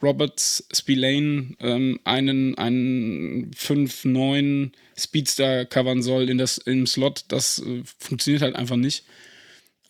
Roberts 0.02 0.68
Spillane 0.74 1.56
ähm, 1.60 2.00
einen, 2.04 2.58
einen 2.58 3.52
5-9 3.52 4.72
Speedster 4.98 5.66
covern 5.66 6.02
soll 6.02 6.30
in 6.30 6.38
das, 6.38 6.58
im 6.58 6.86
Slot, 6.86 7.26
das 7.30 7.60
äh, 7.60 7.84
funktioniert 8.00 8.42
halt 8.42 8.56
einfach 8.56 8.76
nicht. 8.76 9.06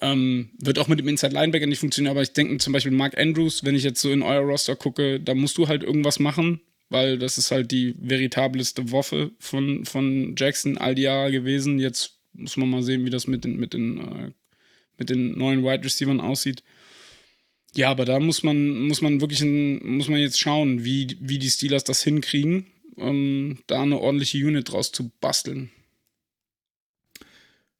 Ähm, 0.02 0.52
wird 0.60 0.80
auch 0.80 0.88
mit 0.88 1.00
dem 1.00 1.08
Inside 1.08 1.34
Linebacker 1.34 1.66
nicht 1.66 1.80
funktionieren, 1.80 2.12
aber 2.12 2.22
ich 2.22 2.34
denke 2.34 2.58
zum 2.58 2.74
Beispiel 2.74 2.92
Mark 2.92 3.18
Andrews, 3.18 3.64
wenn 3.64 3.76
ich 3.76 3.84
jetzt 3.84 4.02
so 4.02 4.12
in 4.12 4.22
euer 4.22 4.42
Roster 4.42 4.76
gucke, 4.76 5.20
da 5.20 5.34
musst 5.34 5.58
du 5.58 5.68
halt 5.68 5.82
irgendwas 5.82 6.20
machen, 6.20 6.62
weil 6.90 7.18
das 7.18 7.38
ist 7.38 7.52
halt 7.52 7.72
die 7.72 7.96
veritableste 8.00 8.92
Waffe 8.92 9.32
von, 9.40 9.86
von 9.86 10.36
Jackson 10.38 10.78
all 10.78 10.94
die 10.94 11.04
Jahre 11.04 11.32
gewesen. 11.32 11.80
Jetzt 11.80 12.20
muss 12.34 12.58
man 12.58 12.70
mal 12.70 12.84
sehen, 12.84 13.06
wie 13.06 13.10
das 13.10 13.28
mit 13.28 13.46
den, 13.46 13.58
mit 13.58 13.74
den, 13.74 13.98
äh, 14.00 14.32
mit 14.98 15.10
den 15.10 15.38
neuen 15.38 15.64
Wide 15.64 15.84
Receivers 15.84 16.20
aussieht. 16.20 16.64
Ja, 17.76 17.90
aber 17.90 18.06
da 18.06 18.20
muss 18.20 18.44
man, 18.44 18.88
muss 18.88 19.02
man 19.02 19.20
wirklich 19.20 19.42
muss 19.42 20.08
man 20.08 20.20
jetzt 20.20 20.40
schauen, 20.40 20.84
wie, 20.86 21.18
wie 21.20 21.40
die 21.40 21.50
Steelers 21.50 21.84
das 21.84 22.04
hinkriegen, 22.04 22.68
um 22.96 23.58
da 23.68 23.82
eine 23.82 24.00
ordentliche 24.00 24.38
Unit 24.46 24.72
draus 24.72 24.92
zu 24.92 25.12
basteln. 25.20 25.72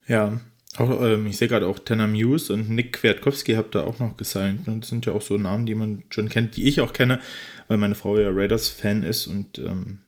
Ja, 0.08 0.40
auch, 0.76 1.00
ähm, 1.02 1.26
ich 1.26 1.36
sehe 1.36 1.48
gerade 1.48 1.68
auch 1.68 1.78
Tanner 1.78 2.08
Muse 2.08 2.52
und 2.52 2.68
Nick 2.70 2.94
Kwiatkowski 2.94 3.54
habt 3.54 3.76
ihr 3.76 3.86
auch 3.86 4.00
noch 4.00 4.16
gesigned. 4.16 4.66
Und 4.66 4.80
das 4.80 4.90
sind 4.90 5.06
ja 5.06 5.12
auch 5.12 5.22
so 5.22 5.38
Namen, 5.38 5.66
die 5.66 5.76
man 5.76 6.02
schon 6.10 6.28
kennt, 6.28 6.56
die 6.56 6.66
ich 6.66 6.80
auch 6.80 6.92
kenne, 6.92 7.20
weil 7.68 7.78
meine 7.78 7.94
Frau 7.94 8.18
ja 8.18 8.30
Raiders-Fan 8.30 9.04
ist 9.04 9.28
und 9.28 9.58
ähm, 9.58 10.00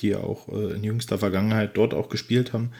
die 0.00 0.08
ja 0.08 0.18
auch 0.18 0.48
äh, 0.48 0.74
in 0.74 0.82
jüngster 0.82 1.18
Vergangenheit 1.18 1.76
dort 1.76 1.94
auch 1.94 2.08
gespielt 2.08 2.52
haben. 2.52 2.72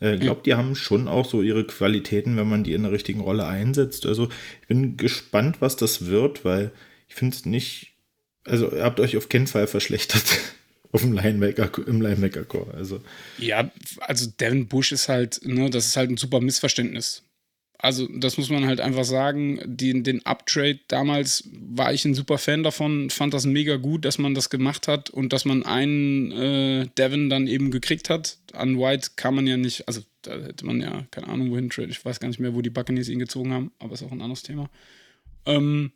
Äh, 0.00 0.16
glaube, 0.16 0.42
die 0.44 0.54
haben 0.54 0.74
schon 0.74 1.08
auch 1.08 1.28
so 1.28 1.42
ihre 1.42 1.64
Qualitäten, 1.64 2.36
wenn 2.36 2.48
man 2.48 2.64
die 2.64 2.72
in 2.72 2.82
der 2.82 2.92
richtigen 2.92 3.20
Rolle 3.20 3.46
einsetzt. 3.46 4.06
Also 4.06 4.28
ich 4.62 4.68
bin 4.68 4.96
gespannt, 4.96 5.60
was 5.60 5.76
das 5.76 6.06
wird, 6.06 6.44
weil 6.44 6.70
ich 7.08 7.14
finde 7.14 7.36
es 7.36 7.44
nicht. 7.46 7.92
Also 8.44 8.70
ihr 8.72 8.84
habt 8.84 9.00
euch 9.00 9.16
auf 9.16 9.28
keinen 9.28 9.46
Fall 9.46 9.66
verschlechtert 9.66 10.24
auf 10.92 11.00
dem 11.00 11.12
Linebacker, 11.12 11.70
im 11.86 12.00
Linebacker-Core. 12.00 12.74
Also. 12.74 13.00
Ja, 13.38 13.70
also 14.00 14.30
Devin 14.38 14.68
Bush 14.68 14.92
ist 14.92 15.08
halt, 15.08 15.40
ne, 15.44 15.68
das 15.68 15.86
ist 15.86 15.96
halt 15.96 16.10
ein 16.10 16.16
super 16.16 16.40
Missverständnis. 16.40 17.24
Also, 17.80 18.08
das 18.08 18.36
muss 18.36 18.50
man 18.50 18.66
halt 18.66 18.80
einfach 18.80 19.04
sagen. 19.04 19.60
Den, 19.64 20.02
den 20.02 20.26
Uptrade 20.26 20.80
damals 20.88 21.48
war 21.52 21.92
ich 21.92 22.04
ein 22.04 22.14
super 22.14 22.36
Fan 22.36 22.64
davon, 22.64 23.08
fand 23.08 23.32
das 23.34 23.46
mega 23.46 23.76
gut, 23.76 24.04
dass 24.04 24.18
man 24.18 24.34
das 24.34 24.50
gemacht 24.50 24.88
hat 24.88 25.10
und 25.10 25.32
dass 25.32 25.44
man 25.44 25.64
einen 25.64 26.32
äh, 26.32 26.88
Devin 26.98 27.30
dann 27.30 27.46
eben 27.46 27.70
gekriegt 27.70 28.10
hat. 28.10 28.38
An 28.52 28.78
White 28.78 29.10
kann 29.14 29.36
man 29.36 29.46
ja 29.46 29.56
nicht, 29.56 29.86
also 29.86 30.00
da 30.22 30.32
hätte 30.32 30.66
man 30.66 30.80
ja 30.80 31.06
keine 31.12 31.28
Ahnung, 31.28 31.52
wohin 31.52 31.70
trade. 31.70 31.88
Ich 31.90 32.04
weiß 32.04 32.18
gar 32.18 32.26
nicht 32.26 32.40
mehr, 32.40 32.54
wo 32.54 32.62
die 32.62 32.70
Buccaneers 32.70 33.08
ihn 33.08 33.20
gezogen 33.20 33.52
haben, 33.52 33.70
aber 33.78 33.94
ist 33.94 34.02
auch 34.02 34.10
ein 34.10 34.22
anderes 34.22 34.42
Thema. 34.42 34.68
Ähm, 35.46 35.92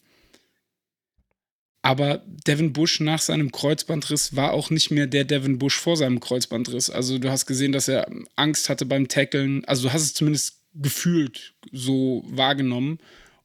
aber 1.83 2.23
Devin 2.47 2.73
Bush 2.73 3.01
nach 3.01 3.21
seinem 3.21 3.51
Kreuzbandriss 3.51 4.37
war 4.37 4.53
auch 4.53 4.71
nicht 4.71 4.93
mehr 4.93 5.09
der 5.09 5.25
Devin 5.25 5.59
Bush 5.59 5.77
vor 5.77 5.97
seinem 5.97 6.21
Kreuzbandriss. 6.21 6.91
Also 6.91 7.19
du 7.19 7.29
hast 7.29 7.47
gesehen, 7.47 7.73
dass 7.73 7.89
er 7.89 8.09
Angst 8.37 8.69
hatte 8.69 8.87
beim 8.87 9.09
Tackeln. 9.09 9.65
Also 9.65 9.89
du 9.89 9.93
hast 9.93 10.03
es 10.03 10.15
zumindest 10.15 10.62
gefühlt 10.75 11.55
so 11.71 12.25
wahrgenommen. 12.27 12.99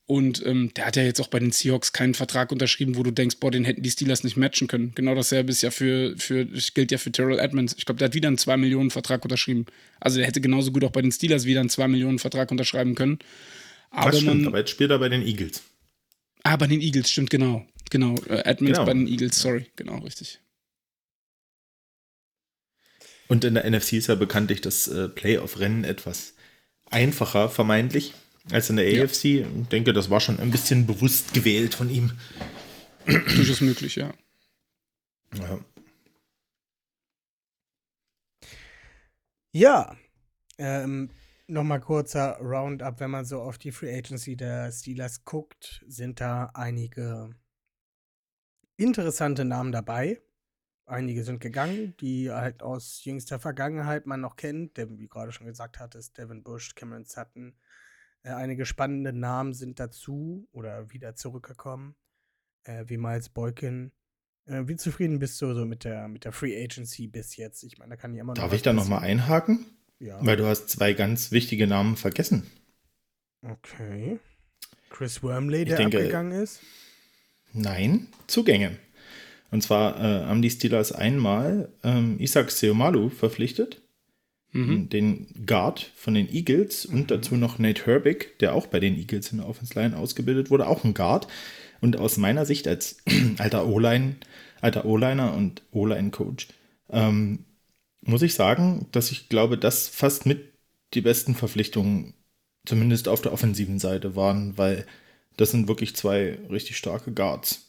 Und 0.05 0.45
ähm, 0.45 0.71
der 0.73 0.85
hat 0.85 0.95
ja 0.95 1.03
jetzt 1.03 1.19
auch 1.19 1.27
bei 1.27 1.39
den 1.39 1.51
Seahawks 1.51 1.91
keinen 1.91 2.13
Vertrag 2.13 2.53
unterschrieben, 2.53 2.95
wo 2.95 3.03
du 3.03 3.11
denkst, 3.11 3.37
boah, 3.41 3.51
den 3.51 3.65
hätten 3.65 3.81
die 3.81 3.91
Steelers 3.91 4.23
nicht 4.23 4.37
matchen 4.37 4.69
können. 4.69 4.93
Genau 4.95 5.13
dasselbe 5.15 5.51
ist 5.51 5.61
ja 5.61 5.69
für, 5.69 6.15
für 6.17 6.45
gilt 6.45 6.93
ja 6.93 6.97
für 6.97 7.11
Terrell 7.11 7.39
Edmonds. 7.39 7.75
Ich 7.77 7.85
glaube, 7.85 7.99
der 7.99 8.07
hat 8.07 8.13
wieder 8.13 8.29
einen 8.29 8.37
2 8.37 8.55
Millionen 8.55 8.89
Vertrag 8.89 9.25
unterschrieben. 9.25 9.65
Also 9.99 10.17
der 10.17 10.27
hätte 10.27 10.39
genauso 10.39 10.71
gut 10.71 10.85
auch 10.85 10.91
bei 10.91 11.01
den 11.01 11.11
Steelers 11.11 11.43
wieder 11.43 11.59
einen 11.59 11.69
2 11.69 11.89
Millionen 11.89 12.19
Vertrag 12.19 12.51
unterschreiben 12.51 12.95
können. 12.95 13.19
Aber 13.89 14.11
das 14.11 14.21
stimmt, 14.21 14.43
man, 14.43 14.47
aber 14.47 14.59
jetzt 14.59 14.71
spielt 14.71 14.91
er 14.91 14.99
bei 14.99 15.09
den 15.09 15.23
Eagles. 15.23 15.61
Ah, 16.43 16.55
bei 16.55 16.67
den 16.67 16.79
Eagles, 16.79 17.11
stimmt, 17.11 17.29
genau. 17.29 17.67
Genau, 17.89 18.15
äh, 18.29 18.45
Edmonds 18.45 18.77
genau. 18.77 18.85
bei 18.85 18.93
den 18.93 19.07
Eagles, 19.07 19.39
sorry, 19.39 19.65
genau, 19.75 19.97
richtig. 19.99 20.39
Und 23.27 23.43
in 23.43 23.55
der 23.55 23.69
NFC 23.69 23.93
ist 23.93 24.07
ja 24.07 24.15
bekanntlich 24.15 24.61
das 24.61 24.87
äh, 24.87 25.09
Playoff-Rennen 25.09 25.83
etwas 25.83 26.36
einfacher, 26.91 27.49
vermeintlich, 27.49 28.13
als 28.51 28.69
in 28.69 28.77
der 28.77 28.91
ja. 28.91 29.03
AFC. 29.03 29.25
Ich 29.25 29.67
denke, 29.71 29.93
das 29.93 30.09
war 30.09 30.19
schon 30.19 30.39
ein 30.39 30.51
bisschen 30.51 30.85
bewusst 30.87 31.33
gewählt 31.33 31.75
von 31.75 31.89
ihm. 31.89 32.11
Durchaus 33.05 33.61
möglich, 33.61 33.95
ja. 33.95 34.13
Ja. 35.33 35.59
Ja. 39.53 39.97
Ähm, 40.57 41.09
Nochmal 41.49 41.79
kurzer 41.79 42.37
Roundup, 42.41 42.99
wenn 42.99 43.09
man 43.09 43.23
so 43.23 43.41
auf 43.41 43.57
die 43.57 43.71
Free 43.71 43.97
Agency 43.97 44.35
der 44.35 44.69
Steelers 44.69 45.23
guckt, 45.23 45.81
sind 45.87 46.19
da 46.19 46.51
einige 46.53 47.29
interessante 48.75 49.45
Namen 49.45 49.71
dabei. 49.71 50.21
Einige 50.89 51.25
sind 51.25 51.41
gegangen, 51.41 51.95
die 51.99 52.31
halt 52.31 52.63
aus 52.63 53.03
jüngster 53.03 53.39
Vergangenheit 53.39 54.05
man 54.05 54.21
noch 54.21 54.37
kennt. 54.37 54.77
Der, 54.77 54.89
wie 54.97 55.09
gerade 55.09 55.33
schon 55.33 55.45
gesagt 55.45 55.79
hat, 55.79 55.95
ist 55.95 56.17
Devin 56.17 56.43
Bush, 56.43 56.75
Cameron 56.75 57.03
Sutton. 57.03 57.55
Äh, 58.23 58.29
einige 58.29 58.65
spannende 58.65 59.11
Namen 59.11 59.53
sind 59.53 59.81
dazu 59.81 60.47
oder 60.53 60.89
wieder 60.91 61.13
zurückgekommen, 61.13 61.95
äh, 62.63 62.85
wie 62.87 62.95
Miles 62.95 63.27
Boykin. 63.27 63.91
Äh, 64.45 64.63
wie 64.67 64.77
zufrieden 64.77 65.19
bist 65.19 65.41
du 65.41 65.53
so 65.53 65.65
mit 65.65 65.83
der, 65.83 66.07
mit 66.07 66.23
der 66.23 66.31
Free 66.31 66.55
Agency 66.63 67.07
bis 67.07 67.35
jetzt? 67.35 67.63
Ich 67.63 67.77
meine, 67.77 67.89
da 67.89 67.95
kann 67.97 68.13
ich 68.13 68.21
immer 68.21 68.33
noch. 68.33 68.41
Darf 68.41 68.53
ich 68.53 68.61
da 68.61 68.71
nochmal 68.71 69.03
einhaken? 69.03 69.65
Ja. 69.99 70.25
Weil 70.25 70.37
du 70.37 70.45
hast 70.45 70.69
zwei 70.69 70.93
ganz 70.93 71.31
wichtige 71.33 71.67
Namen 71.67 71.97
vergessen. 71.97 72.49
Okay. 73.41 74.19
Chris 74.89 75.21
Wormley, 75.21 75.65
der 75.65 75.75
denke, 75.75 75.97
abgegangen 75.97 76.31
ist? 76.31 76.61
Nein, 77.51 78.07
Zugänge. 78.27 78.79
Und 79.51 79.61
zwar 79.61 79.97
äh, 79.99 80.25
haben 80.25 80.41
die 80.41 80.49
Steelers 80.49 80.91
einmal 80.91 81.69
ähm, 81.83 82.19
Isaac 82.19 82.51
Seomalu 82.51 83.09
verpflichtet. 83.09 83.81
mhm. 84.57 84.89
den 84.89 85.27
Guard 85.45 85.91
von 85.95 86.13
den 86.13 86.33
Eagles 86.33 86.85
und 86.85 87.11
dazu 87.11 87.35
noch 87.35 87.59
Nate 87.59 87.85
Herbig, 87.85 88.39
der 88.39 88.53
auch 88.53 88.67
bei 88.67 88.79
den 88.79 88.97
Eagles 88.97 89.31
in 89.31 89.39
der 89.39 89.47
Offense 89.47 89.79
Line 89.79 89.97
ausgebildet 89.97 90.49
wurde, 90.49 90.67
auch 90.67 90.83
ein 90.83 90.93
Guard. 90.93 91.27
Und 91.79 91.97
aus 91.97 92.17
meiner 92.17 92.45
Sicht 92.45 92.67
als 92.67 92.97
alter 93.37 93.67
O-Line, 93.67 94.15
alter 94.61 94.85
O-Liner 94.85 95.33
und 95.33 95.61
O-Line-Coach, 95.71 96.47
ähm, 96.89 97.45
muss 98.01 98.21
ich 98.21 98.33
sagen, 98.33 98.87
dass 98.91 99.11
ich 99.11 99.29
glaube, 99.29 99.57
dass 99.57 99.87
fast 99.87 100.25
mit 100.25 100.53
die 100.93 101.01
besten 101.01 101.35
Verpflichtungen, 101.35 102.13
zumindest 102.65 103.07
auf 103.07 103.21
der 103.21 103.33
offensiven 103.33 103.79
Seite, 103.79 104.15
waren, 104.15 104.57
weil 104.57 104.85
das 105.35 105.51
sind 105.51 105.67
wirklich 105.67 105.95
zwei 105.95 106.37
richtig 106.49 106.77
starke 106.77 107.11
Guards. 107.11 107.66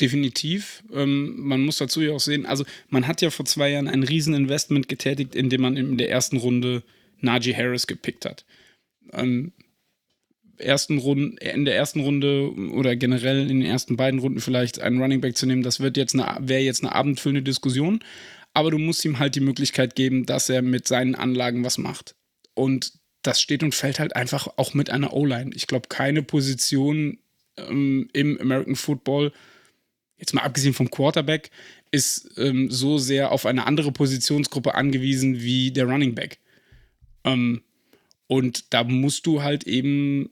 Definitiv. 0.00 0.82
Ähm, 0.92 1.34
man 1.38 1.60
muss 1.60 1.78
dazu 1.78 2.02
ja 2.02 2.12
auch 2.12 2.20
sehen, 2.20 2.46
also 2.46 2.64
man 2.88 3.06
hat 3.06 3.22
ja 3.22 3.30
vor 3.30 3.46
zwei 3.46 3.70
Jahren 3.70 3.88
ein 3.88 4.02
Rieseninvestment 4.02 4.88
getätigt, 4.88 5.34
indem 5.34 5.62
man 5.62 5.76
in 5.76 5.98
der 5.98 6.10
ersten 6.10 6.36
Runde 6.36 6.82
Najee 7.20 7.54
Harris 7.54 7.86
gepickt 7.86 8.24
hat. 8.24 8.44
Ähm, 9.12 9.52
ersten 10.58 10.98
Runde, 10.98 11.36
in 11.40 11.64
der 11.64 11.76
ersten 11.76 12.00
Runde 12.00 12.52
oder 12.72 12.96
generell 12.96 13.42
in 13.42 13.60
den 13.60 13.68
ersten 13.68 13.96
beiden 13.96 14.20
Runden 14.20 14.40
vielleicht 14.40 14.80
einen 14.80 15.00
Running 15.00 15.20
Back 15.20 15.36
zu 15.36 15.46
nehmen, 15.46 15.62
das 15.62 15.80
wird 15.80 15.96
jetzt 15.96 16.14
eine, 16.14 16.36
wäre 16.40 16.62
jetzt 16.62 16.82
eine 16.82 16.92
abendfüllende 16.92 17.42
Diskussion. 17.42 18.00
Aber 18.52 18.70
du 18.70 18.78
musst 18.78 19.04
ihm 19.04 19.18
halt 19.18 19.34
die 19.34 19.40
Möglichkeit 19.40 19.96
geben, 19.96 20.26
dass 20.26 20.48
er 20.48 20.62
mit 20.62 20.86
seinen 20.86 21.14
Anlagen 21.16 21.64
was 21.64 21.76
macht. 21.78 22.14
Und 22.54 22.92
das 23.22 23.40
steht 23.40 23.62
und 23.62 23.74
fällt 23.74 23.98
halt 23.98 24.14
einfach 24.14 24.46
auch 24.56 24.74
mit 24.74 24.90
einer 24.90 25.12
O-Line. 25.12 25.50
Ich 25.54 25.66
glaube, 25.66 25.88
keine 25.88 26.22
Position 26.22 27.18
ähm, 27.56 28.08
im 28.12 28.40
American 28.40 28.76
Football, 28.76 29.32
jetzt 30.18 30.34
mal 30.34 30.42
abgesehen 30.42 30.74
vom 30.74 30.90
Quarterback, 30.90 31.50
ist 31.90 32.30
ähm, 32.36 32.70
so 32.70 32.98
sehr 32.98 33.32
auf 33.32 33.46
eine 33.46 33.66
andere 33.66 33.92
Positionsgruppe 33.92 34.74
angewiesen 34.74 35.40
wie 35.40 35.70
der 35.70 35.86
Running 35.86 36.14
Back. 36.14 36.38
Ähm, 37.24 37.62
und 38.26 38.72
da 38.72 38.84
musst 38.84 39.26
du 39.26 39.42
halt 39.42 39.64
eben 39.64 40.30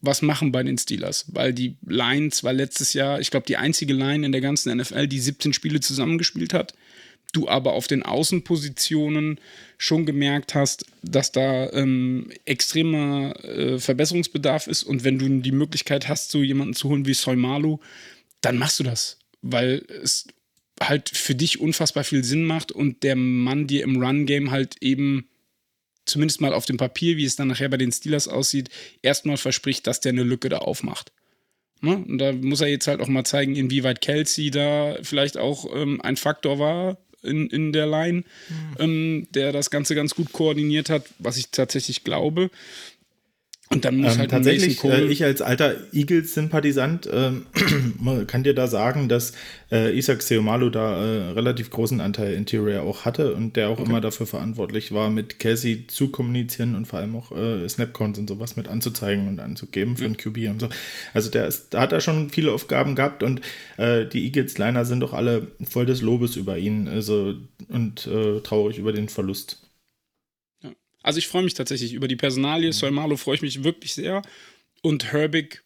was 0.00 0.22
machen 0.22 0.52
bei 0.52 0.62
den 0.62 0.76
Steelers, 0.76 1.26
weil 1.28 1.52
die 1.52 1.76
Line 1.86 2.30
zwar 2.30 2.52
letztes 2.52 2.92
Jahr, 2.92 3.20
ich 3.20 3.30
glaube, 3.30 3.46
die 3.46 3.56
einzige 3.56 3.94
Line 3.94 4.26
in 4.26 4.32
der 4.32 4.40
ganzen 4.40 4.76
NFL, 4.76 5.08
die 5.08 5.20
17 5.20 5.52
Spiele 5.52 5.80
zusammengespielt 5.80 6.52
hat, 6.52 6.74
du 7.32 7.48
aber 7.48 7.72
auf 7.72 7.86
den 7.86 8.02
Außenpositionen 8.02 9.40
schon 9.78 10.06
gemerkt 10.06 10.54
hast, 10.54 10.86
dass 11.02 11.32
da 11.32 11.70
ähm, 11.72 12.30
extremer 12.44 13.34
äh, 13.44 13.78
Verbesserungsbedarf 13.78 14.66
ist 14.66 14.84
und 14.84 15.04
wenn 15.04 15.18
du 15.18 15.28
die 15.40 15.52
Möglichkeit 15.52 16.08
hast, 16.08 16.30
so 16.30 16.42
jemanden 16.42 16.74
zu 16.74 16.88
holen 16.88 17.06
wie 17.06 17.14
Soimalu, 17.14 17.78
dann 18.40 18.58
machst 18.58 18.78
du 18.78 18.84
das, 18.84 19.18
weil 19.44 19.84
es 20.02 20.26
halt 20.82 21.10
für 21.10 21.34
dich 21.34 21.60
unfassbar 21.60 22.02
viel 22.02 22.24
Sinn 22.24 22.44
macht 22.44 22.72
und 22.72 23.02
der 23.02 23.14
Mann 23.14 23.66
dir 23.66 23.84
im 23.84 24.02
Run-Game 24.02 24.50
halt 24.50 24.76
eben 24.80 25.28
zumindest 26.06 26.40
mal 26.40 26.52
auf 26.52 26.66
dem 26.66 26.76
Papier, 26.76 27.16
wie 27.16 27.24
es 27.24 27.36
dann 27.36 27.48
nachher 27.48 27.68
bei 27.68 27.76
den 27.76 27.92
Steelers 27.92 28.28
aussieht, 28.28 28.70
erstmal 29.02 29.36
verspricht, 29.36 29.86
dass 29.86 30.00
der 30.00 30.12
eine 30.12 30.22
Lücke 30.22 30.48
da 30.48 30.58
aufmacht. 30.58 31.12
Ne? 31.80 31.96
Und 31.96 32.18
da 32.18 32.32
muss 32.32 32.60
er 32.60 32.68
jetzt 32.68 32.86
halt 32.86 33.00
auch 33.00 33.08
mal 33.08 33.24
zeigen, 33.24 33.56
inwieweit 33.56 34.00
Kelsey 34.00 34.50
da 34.50 34.96
vielleicht 35.02 35.36
auch 35.36 35.66
ähm, 35.74 36.00
ein 36.00 36.16
Faktor 36.16 36.58
war 36.58 36.98
in, 37.22 37.48
in 37.48 37.72
der 37.72 37.86
Line, 37.86 38.24
mhm. 38.48 38.76
ähm, 38.78 39.26
der 39.30 39.52
das 39.52 39.70
Ganze 39.70 39.94
ganz 39.94 40.14
gut 40.14 40.32
koordiniert 40.32 40.90
hat, 40.90 41.06
was 41.18 41.36
ich 41.36 41.50
tatsächlich 41.50 42.04
glaube. 42.04 42.50
Und 43.74 43.84
dann 43.84 43.96
muss 43.96 44.14
ähm, 44.14 44.20
halt 44.20 44.30
tatsächlich, 44.30 44.82
äh, 44.84 45.04
ich 45.04 45.24
als 45.24 45.42
alter 45.42 45.74
Eagles-Sympathisant 45.92 47.06
äh, 47.06 47.32
kann 48.26 48.44
dir 48.44 48.54
da 48.54 48.68
sagen, 48.68 49.08
dass 49.08 49.32
äh, 49.72 49.96
Isaac 49.96 50.22
Seomalu 50.22 50.70
da 50.70 51.04
äh, 51.04 51.30
relativ 51.32 51.70
großen 51.70 52.00
Anteil 52.00 52.34
Interior 52.34 52.82
auch 52.82 53.04
hatte 53.04 53.34
und 53.34 53.56
der 53.56 53.68
auch 53.68 53.80
okay. 53.80 53.88
immer 53.88 54.00
dafür 54.00 54.26
verantwortlich 54.26 54.92
war, 54.92 55.10
mit 55.10 55.40
Casey 55.40 55.86
zu 55.88 56.08
kommunizieren 56.08 56.76
und 56.76 56.86
vor 56.86 57.00
allem 57.00 57.16
auch 57.16 57.32
äh, 57.32 57.68
Snapcounts 57.68 58.18
und 58.18 58.28
sowas 58.28 58.56
mit 58.56 58.68
anzuzeigen 58.68 59.26
und 59.26 59.40
anzugeben 59.40 59.96
für 59.96 60.06
ja. 60.06 60.14
QB 60.14 60.50
und 60.50 60.60
so. 60.60 60.68
Also 61.12 61.30
der, 61.30 61.48
ist, 61.48 61.74
da 61.74 61.80
hat 61.80 61.92
er 61.92 62.00
schon 62.00 62.30
viele 62.30 62.52
Aufgaben 62.52 62.94
gehabt 62.94 63.22
und 63.24 63.40
äh, 63.76 64.06
die 64.06 64.24
Eagles-Liner 64.24 64.84
sind 64.84 65.00
doch 65.00 65.12
alle 65.12 65.48
voll 65.68 65.86
des 65.86 66.00
Lobes 66.00 66.36
über 66.36 66.58
ihn 66.58 66.86
also, 66.86 67.34
und 67.68 68.06
äh, 68.06 68.40
traurig 68.40 68.78
über 68.78 68.92
den 68.92 69.08
Verlust. 69.08 69.63
Also 71.04 71.18
ich 71.18 71.28
freue 71.28 71.44
mich 71.44 71.54
tatsächlich 71.54 71.92
über 71.92 72.08
die 72.08 72.16
Personalie. 72.16 72.68
Mhm. 72.68 72.72
Solmalo 72.72 73.16
freue 73.16 73.36
ich 73.36 73.42
mich 73.42 73.62
wirklich 73.62 73.94
sehr. 73.94 74.22
Und 74.82 75.12
Herbig, 75.12 75.62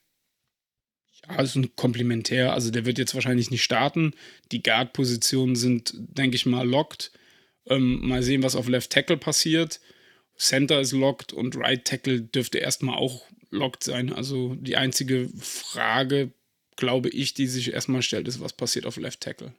ja, 1.26 1.40
ist 1.40 1.54
ein 1.54 1.74
Komplementär. 1.76 2.52
Also 2.52 2.70
der 2.70 2.84
wird 2.84 2.98
jetzt 2.98 3.14
wahrscheinlich 3.14 3.50
nicht 3.50 3.62
starten. 3.62 4.14
Die 4.50 4.62
Guard-Positionen 4.62 5.54
sind, 5.54 5.94
denke 5.96 6.34
ich 6.34 6.44
mal, 6.44 6.68
locked. 6.68 7.12
Ähm, 7.66 8.06
mal 8.06 8.22
sehen, 8.22 8.42
was 8.42 8.56
auf 8.56 8.68
Left 8.68 8.90
Tackle 8.90 9.16
passiert. 9.16 9.80
Center 10.36 10.80
ist 10.80 10.92
locked 10.92 11.32
und 11.32 11.56
Right 11.56 11.84
Tackle 11.84 12.20
dürfte 12.20 12.58
erstmal 12.58 12.96
auch 12.96 13.24
locked 13.50 13.84
sein. 13.84 14.12
Also 14.12 14.56
die 14.56 14.76
einzige 14.76 15.28
Frage, 15.38 16.32
glaube 16.74 17.10
ich, 17.10 17.34
die 17.34 17.46
sich 17.46 17.72
erstmal 17.72 18.02
stellt, 18.02 18.26
ist, 18.26 18.40
was 18.40 18.52
passiert 18.52 18.86
auf 18.86 18.96
Left 18.96 19.20
Tackle. 19.20 19.54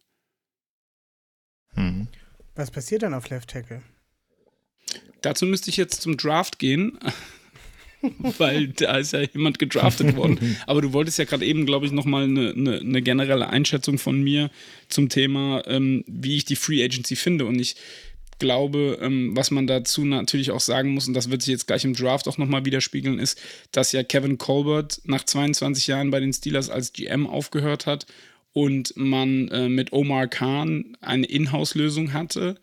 Mhm. 1.76 2.10
Was 2.56 2.70
passiert 2.70 3.04
dann 3.04 3.14
auf 3.14 3.30
Left 3.30 3.50
Tackle? 3.50 3.82
Dazu 5.22 5.46
müsste 5.46 5.70
ich 5.70 5.78
jetzt 5.78 6.02
zum 6.02 6.18
Draft 6.18 6.60
gehen, 6.60 6.98
weil 8.38 8.70
da 8.70 8.98
ist 8.98 9.14
ja 9.14 9.22
jemand 9.22 9.60
gedraftet 9.60 10.16
worden. 10.16 10.58
Aber 10.68 10.82
du 10.82 10.94
wolltest 10.94 11.18
ja 11.18 11.26
gerade 11.26 11.46
eben, 11.46 11.66
glaube 11.66 11.86
ich, 11.86 11.92
nochmal 11.92 12.24
eine, 12.24 12.52
eine, 12.52 12.80
eine 12.80 13.02
generelle 13.02 13.50
Einschätzung 13.50 13.98
von 13.98 14.22
mir 14.22 14.50
zum 14.88 15.10
Thema, 15.10 15.64
ähm, 15.68 16.04
wie 16.08 16.38
ich 16.38 16.46
die 16.46 16.56
Free 16.56 16.84
Agency 16.84 17.16
finde. 17.16 17.46
Und 17.46 17.60
ich 17.60 17.76
glaube, 18.40 18.98
ähm, 19.02 19.36
was 19.36 19.52
man 19.52 19.68
dazu 19.68 20.06
natürlich 20.06 20.52
auch 20.52 20.62
sagen 20.62 20.92
muss, 20.94 21.08
und 21.08 21.14
das 21.14 21.30
wird 21.30 21.42
sich 21.42 21.52
jetzt 21.52 21.68
gleich 21.68 21.84
im 21.84 21.94
Draft 21.94 22.28
auch 22.28 22.38
nochmal 22.38 22.66
widerspiegeln, 22.66 23.20
ist, 23.20 23.40
dass 23.72 23.92
ja 23.92 24.02
Kevin 24.04 24.38
Colbert 24.38 25.02
nach 25.04 25.24
22 25.24 25.88
Jahren 25.88 26.10
bei 26.10 26.20
den 26.20 26.34
Steelers 26.34 26.70
als 26.70 26.94
GM 26.94 27.28
aufgehört 27.28 27.86
hat 27.86 28.08
und 28.54 28.94
man 28.96 29.50
äh, 29.50 29.70
mit 29.70 29.94
Omar 29.94 30.28
Khan 30.28 30.98
eine 31.02 31.26
Inhouse-Lösung 31.26 32.14
hatte 32.14 32.60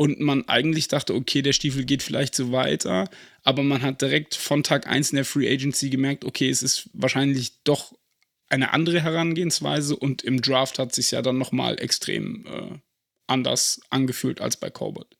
und 0.00 0.18
man 0.18 0.48
eigentlich 0.48 0.88
dachte, 0.88 1.14
okay, 1.14 1.42
der 1.42 1.52
Stiefel 1.52 1.84
geht 1.84 2.02
vielleicht 2.02 2.34
so 2.34 2.52
weiter, 2.52 3.10
aber 3.42 3.62
man 3.62 3.82
hat 3.82 4.00
direkt 4.00 4.34
von 4.34 4.62
Tag 4.62 4.86
1 4.86 5.10
in 5.10 5.16
der 5.16 5.26
Free 5.26 5.46
Agency 5.46 5.90
gemerkt, 5.90 6.24
okay, 6.24 6.48
es 6.48 6.62
ist 6.62 6.88
wahrscheinlich 6.94 7.62
doch 7.64 7.92
eine 8.48 8.72
andere 8.72 9.02
Herangehensweise 9.02 9.94
und 9.94 10.22
im 10.22 10.40
Draft 10.40 10.78
hat 10.78 10.94
sich 10.94 11.10
ja 11.10 11.20
dann 11.20 11.36
nochmal 11.36 11.78
extrem 11.78 12.46
äh, 12.46 12.78
anders 13.26 13.82
angefühlt 13.90 14.40
als 14.40 14.56
bei 14.56 14.70
Colbert. 14.70 15.18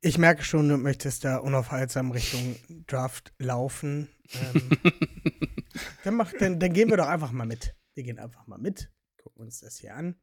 Ich 0.00 0.18
merke 0.18 0.42
schon, 0.42 0.68
du 0.68 0.76
möchtest 0.76 1.24
da 1.24 1.36
unaufhaltsam 1.36 2.10
Richtung 2.10 2.56
Draft 2.88 3.32
laufen. 3.38 4.08
Ähm, 4.32 4.70
dann, 6.02 6.16
mach, 6.16 6.32
dann, 6.32 6.58
dann 6.58 6.72
gehen 6.72 6.90
wir 6.90 6.96
doch 6.96 7.06
einfach 7.06 7.30
mal 7.30 7.46
mit. 7.46 7.76
Wir 7.94 8.02
gehen 8.02 8.18
einfach 8.18 8.48
mal 8.48 8.58
mit, 8.58 8.90
gucken 9.22 9.44
uns 9.44 9.60
das 9.60 9.78
hier 9.78 9.94
an. 9.94 10.16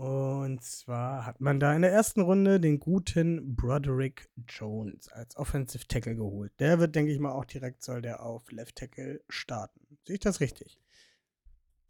Und 0.00 0.62
zwar 0.62 1.26
hat 1.26 1.42
man 1.42 1.60
da 1.60 1.74
in 1.74 1.82
der 1.82 1.92
ersten 1.92 2.22
Runde 2.22 2.58
den 2.58 2.80
guten 2.80 3.54
Broderick 3.54 4.30
Jones 4.48 5.08
als 5.08 5.36
Offensive 5.36 5.86
Tackle 5.88 6.16
geholt. 6.16 6.52
Der 6.58 6.78
wird, 6.78 6.96
denke 6.96 7.12
ich 7.12 7.18
mal, 7.18 7.32
auch 7.32 7.44
direkt 7.44 7.84
soll 7.84 8.00
der 8.00 8.22
auf 8.22 8.50
Left 8.50 8.76
Tackle 8.76 9.20
starten. 9.28 9.98
Sehe 10.06 10.14
ich 10.14 10.20
das 10.20 10.40
richtig? 10.40 10.78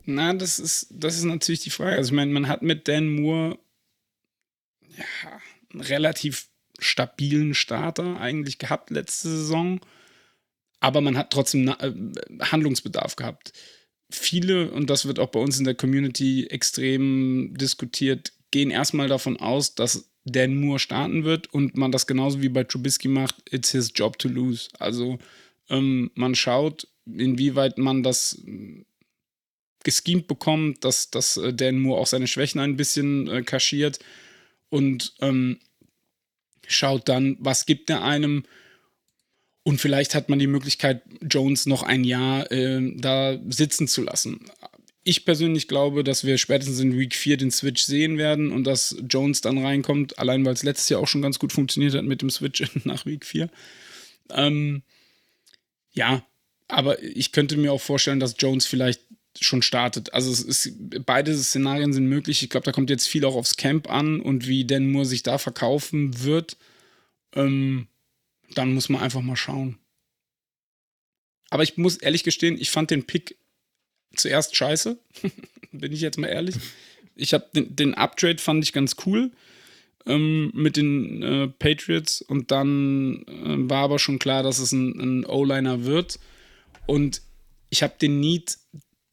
Na, 0.06 0.34
das 0.34 0.58
ist, 0.58 0.88
das 0.90 1.18
ist 1.18 1.22
natürlich 1.22 1.60
die 1.60 1.70
Frage. 1.70 1.94
Also, 1.94 2.08
ich 2.08 2.16
meine, 2.16 2.32
man 2.32 2.48
hat 2.48 2.62
mit 2.62 2.88
Dan 2.88 3.14
Moore 3.14 3.60
ja, 4.88 5.04
einen 5.72 5.80
relativ 5.82 6.48
stabilen 6.80 7.54
Starter 7.54 8.20
eigentlich 8.20 8.58
gehabt 8.58 8.90
letzte 8.90 9.28
Saison. 9.28 9.78
Aber 10.80 11.00
man 11.00 11.16
hat 11.16 11.30
trotzdem 11.30 11.68
äh, 11.68 11.92
Handlungsbedarf 12.40 13.14
gehabt 13.14 13.52
viele, 14.10 14.70
und 14.70 14.90
das 14.90 15.06
wird 15.06 15.18
auch 15.18 15.28
bei 15.28 15.40
uns 15.40 15.58
in 15.58 15.64
der 15.64 15.74
Community 15.74 16.46
extrem 16.46 17.54
diskutiert, 17.56 18.32
gehen 18.50 18.70
erstmal 18.70 19.08
davon 19.08 19.36
aus, 19.38 19.74
dass 19.74 20.10
Dan 20.24 20.56
Moore 20.60 20.78
starten 20.78 21.24
wird 21.24 21.52
und 21.52 21.76
man 21.76 21.92
das 21.92 22.06
genauso 22.06 22.42
wie 22.42 22.48
bei 22.48 22.64
Trubisky 22.64 23.08
macht, 23.08 23.36
it's 23.50 23.70
his 23.70 23.92
job 23.94 24.18
to 24.18 24.28
lose. 24.28 24.68
Also 24.78 25.18
ähm, 25.68 26.10
man 26.14 26.34
schaut, 26.34 26.86
inwieweit 27.06 27.78
man 27.78 28.02
das 28.02 28.42
äh, 28.46 28.84
geschemt 29.82 30.26
bekommt, 30.26 30.84
dass, 30.84 31.10
dass 31.10 31.36
äh, 31.36 31.54
Dan 31.54 31.78
Moore 31.78 32.00
auch 32.00 32.06
seine 32.06 32.26
Schwächen 32.26 32.60
ein 32.60 32.76
bisschen 32.76 33.28
äh, 33.28 33.42
kaschiert 33.42 33.98
und 34.68 35.14
ähm, 35.20 35.58
schaut 36.66 37.08
dann, 37.08 37.36
was 37.40 37.66
gibt 37.66 37.90
er 37.90 38.04
einem 38.04 38.44
und 39.62 39.80
vielleicht 39.80 40.14
hat 40.14 40.28
man 40.28 40.38
die 40.38 40.46
Möglichkeit, 40.46 41.02
Jones 41.20 41.66
noch 41.66 41.82
ein 41.82 42.04
Jahr 42.04 42.50
äh, 42.50 42.80
da 42.96 43.38
sitzen 43.48 43.88
zu 43.88 44.02
lassen. 44.02 44.40
Ich 45.02 45.24
persönlich 45.24 45.68
glaube, 45.68 46.04
dass 46.04 46.24
wir 46.24 46.38
spätestens 46.38 46.80
in 46.80 46.98
Week 46.98 47.14
4 47.14 47.36
den 47.36 47.50
Switch 47.50 47.82
sehen 47.82 48.18
werden 48.18 48.52
und 48.52 48.64
dass 48.64 48.96
Jones 49.08 49.40
dann 49.40 49.58
reinkommt, 49.58 50.18
allein 50.18 50.44
weil 50.44 50.52
es 50.52 50.62
letztes 50.62 50.88
Jahr 50.88 51.00
auch 51.00 51.08
schon 51.08 51.22
ganz 51.22 51.38
gut 51.38 51.52
funktioniert 51.52 51.94
hat 51.94 52.04
mit 52.04 52.22
dem 52.22 52.30
Switch 52.30 52.62
nach 52.84 53.06
Week 53.06 53.24
4. 53.24 53.50
Ähm, 54.30 54.82
ja, 55.92 56.22
aber 56.68 57.02
ich 57.02 57.32
könnte 57.32 57.56
mir 57.56 57.72
auch 57.72 57.80
vorstellen, 57.80 58.20
dass 58.20 58.36
Jones 58.38 58.66
vielleicht 58.66 59.02
schon 59.38 59.62
startet. 59.62 60.12
Also 60.12 60.30
es 60.30 60.40
ist, 60.42 60.72
beide 61.06 61.36
Szenarien 61.36 61.92
sind 61.92 62.06
möglich. 62.06 62.42
Ich 62.42 62.50
glaube, 62.50 62.64
da 62.64 62.72
kommt 62.72 62.90
jetzt 62.90 63.06
viel 63.06 63.24
auch 63.24 63.36
aufs 63.36 63.56
Camp 63.56 63.90
an 63.90 64.20
und 64.20 64.46
wie 64.46 64.64
Dan 64.64 64.90
Moore 64.90 65.06
sich 65.06 65.22
da 65.22 65.38
verkaufen 65.38 66.24
wird. 66.24 66.56
Ähm, 67.34 67.86
dann 68.54 68.74
muss 68.74 68.88
man 68.88 69.02
einfach 69.02 69.22
mal 69.22 69.36
schauen. 69.36 69.78
Aber 71.50 71.62
ich 71.62 71.76
muss 71.76 71.96
ehrlich 71.96 72.24
gestehen, 72.24 72.56
ich 72.60 72.70
fand 72.70 72.90
den 72.90 73.04
Pick 73.04 73.36
zuerst 74.16 74.56
scheiße. 74.56 74.98
Bin 75.72 75.92
ich 75.92 76.00
jetzt 76.00 76.18
mal 76.18 76.28
ehrlich. 76.28 76.56
Ich 77.16 77.34
habe 77.34 77.46
den, 77.54 77.74
den 77.76 77.94
Uptrade 77.94 78.38
fand 78.38 78.64
ich 78.64 78.72
ganz 78.72 78.96
cool 79.06 79.30
ähm, 80.06 80.50
mit 80.54 80.76
den 80.76 81.22
äh, 81.22 81.48
Patriots 81.48 82.22
und 82.22 82.50
dann 82.50 83.24
äh, 83.26 83.70
war 83.70 83.84
aber 83.84 83.98
schon 83.98 84.18
klar, 84.18 84.42
dass 84.42 84.58
es 84.58 84.72
ein, 84.72 84.98
ein 85.00 85.26
O-Liner 85.26 85.84
wird. 85.84 86.18
Und 86.86 87.22
ich 87.68 87.82
habe 87.82 87.94
den 88.00 88.20
Need 88.20 88.58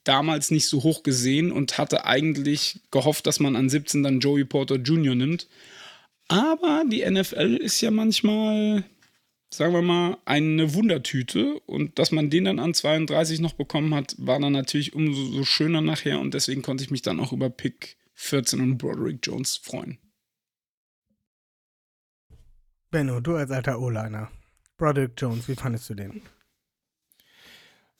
damals 0.03 0.51
nicht 0.51 0.67
so 0.67 0.83
hoch 0.83 1.03
gesehen 1.03 1.51
und 1.51 1.77
hatte 1.77 2.05
eigentlich 2.05 2.79
gehofft, 2.91 3.27
dass 3.27 3.39
man 3.39 3.55
an 3.55 3.69
17 3.69 4.03
dann 4.03 4.19
Joey 4.19 4.45
Porter 4.45 4.75
Jr. 4.75 5.15
nimmt. 5.15 5.47
Aber 6.27 6.83
die 6.89 7.09
NFL 7.09 7.57
ist 7.57 7.81
ja 7.81 7.91
manchmal, 7.91 8.83
sagen 9.49 9.73
wir 9.73 9.81
mal, 9.81 10.17
eine 10.25 10.73
Wundertüte 10.73 11.59
und 11.61 11.99
dass 11.99 12.11
man 12.11 12.29
den 12.29 12.45
dann 12.45 12.59
an 12.59 12.73
32 12.73 13.39
noch 13.39 13.53
bekommen 13.53 13.93
hat, 13.95 14.15
war 14.17 14.39
dann 14.39 14.53
natürlich 14.53 14.93
umso 14.93 15.43
schöner 15.43 15.81
nachher 15.81 16.19
und 16.19 16.33
deswegen 16.33 16.61
konnte 16.61 16.83
ich 16.83 16.91
mich 16.91 17.01
dann 17.01 17.19
auch 17.19 17.31
über 17.31 17.49
Pick 17.49 17.97
14 18.15 18.61
und 18.61 18.77
Broderick 18.77 19.19
Jones 19.23 19.57
freuen. 19.57 19.99
Benno, 22.89 23.19
du 23.19 23.35
als 23.35 23.51
alter 23.51 23.79
O-Liner. 23.79 24.31
Broderick 24.77 25.13
Jones, 25.17 25.47
wie 25.47 25.55
fandest 25.55 25.89
du 25.89 25.95
den? 25.95 26.21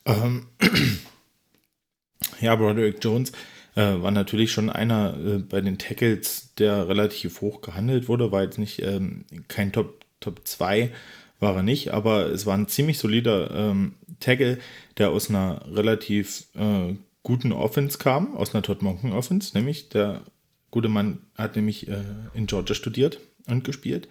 Ähm, 0.04 0.48
ja, 2.40 2.56
Broderick 2.56 3.02
Jones 3.02 3.32
äh, 3.74 4.02
war 4.02 4.10
natürlich 4.10 4.52
schon 4.52 4.70
einer 4.70 5.16
äh, 5.18 5.38
bei 5.38 5.60
den 5.60 5.78
Tackles, 5.78 6.54
der 6.54 6.88
relativ 6.88 7.40
hoch 7.40 7.60
gehandelt 7.60 8.08
wurde. 8.08 8.32
War 8.32 8.42
jetzt 8.42 8.58
nicht 8.58 8.82
ähm, 8.82 9.24
kein 9.48 9.72
Top, 9.72 10.04
Top 10.20 10.46
2, 10.46 10.92
war 11.40 11.56
er 11.56 11.62
nicht, 11.62 11.92
aber 11.92 12.26
es 12.26 12.46
war 12.46 12.56
ein 12.56 12.68
ziemlich 12.68 12.98
solider 12.98 13.50
ähm, 13.50 13.94
Tackle, 14.20 14.58
der 14.96 15.10
aus 15.10 15.30
einer 15.30 15.64
relativ 15.74 16.46
äh, 16.54 16.94
guten 17.22 17.52
Offense 17.52 17.98
kam, 17.98 18.36
aus 18.36 18.54
einer 18.54 18.62
Todd 18.62 18.82
Monken 18.82 19.12
Offense, 19.12 19.56
nämlich 19.56 19.88
der 19.88 20.22
gute 20.70 20.88
Mann 20.88 21.20
hat 21.36 21.56
nämlich 21.56 21.88
äh, 21.88 22.02
in 22.34 22.46
Georgia 22.46 22.74
studiert 22.74 23.20
und 23.46 23.64
gespielt. 23.64 24.08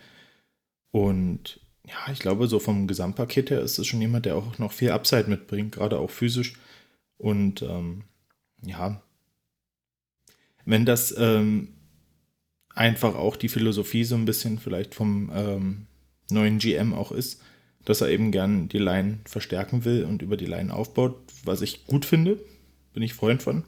Und 0.91 1.59
ja, 1.85 2.11
ich 2.11 2.19
glaube, 2.19 2.47
so 2.47 2.59
vom 2.59 2.87
Gesamtpaket 2.87 3.49
her 3.49 3.61
ist 3.61 3.77
es 3.77 3.87
schon 3.87 4.01
jemand, 4.01 4.25
der 4.25 4.35
auch 4.35 4.57
noch 4.57 4.71
viel 4.71 4.91
Upside 4.91 5.29
mitbringt, 5.29 5.73
gerade 5.73 5.99
auch 5.99 6.09
physisch. 6.09 6.53
Und 7.17 7.61
ähm, 7.61 8.03
ja, 8.61 9.01
wenn 10.65 10.85
das 10.85 11.15
ähm, 11.17 11.69
einfach 12.69 13.15
auch 13.15 13.35
die 13.35 13.49
Philosophie 13.49 14.03
so 14.03 14.15
ein 14.15 14.25
bisschen 14.25 14.59
vielleicht 14.59 14.95
vom 14.95 15.31
ähm, 15.33 15.87
neuen 16.29 16.59
GM 16.59 16.93
auch 16.93 17.11
ist, 17.11 17.41
dass 17.85 18.01
er 18.01 18.09
eben 18.09 18.31
gern 18.31 18.67
die 18.67 18.79
Line 18.79 19.19
verstärken 19.25 19.85
will 19.85 20.03
und 20.03 20.21
über 20.21 20.37
die 20.37 20.45
Line 20.45 20.73
aufbaut, 20.73 21.15
was 21.43 21.61
ich 21.61 21.85
gut 21.85 22.05
finde, 22.05 22.37
bin 22.93 23.03
ich 23.03 23.13
Freund 23.13 23.41
von, 23.41 23.63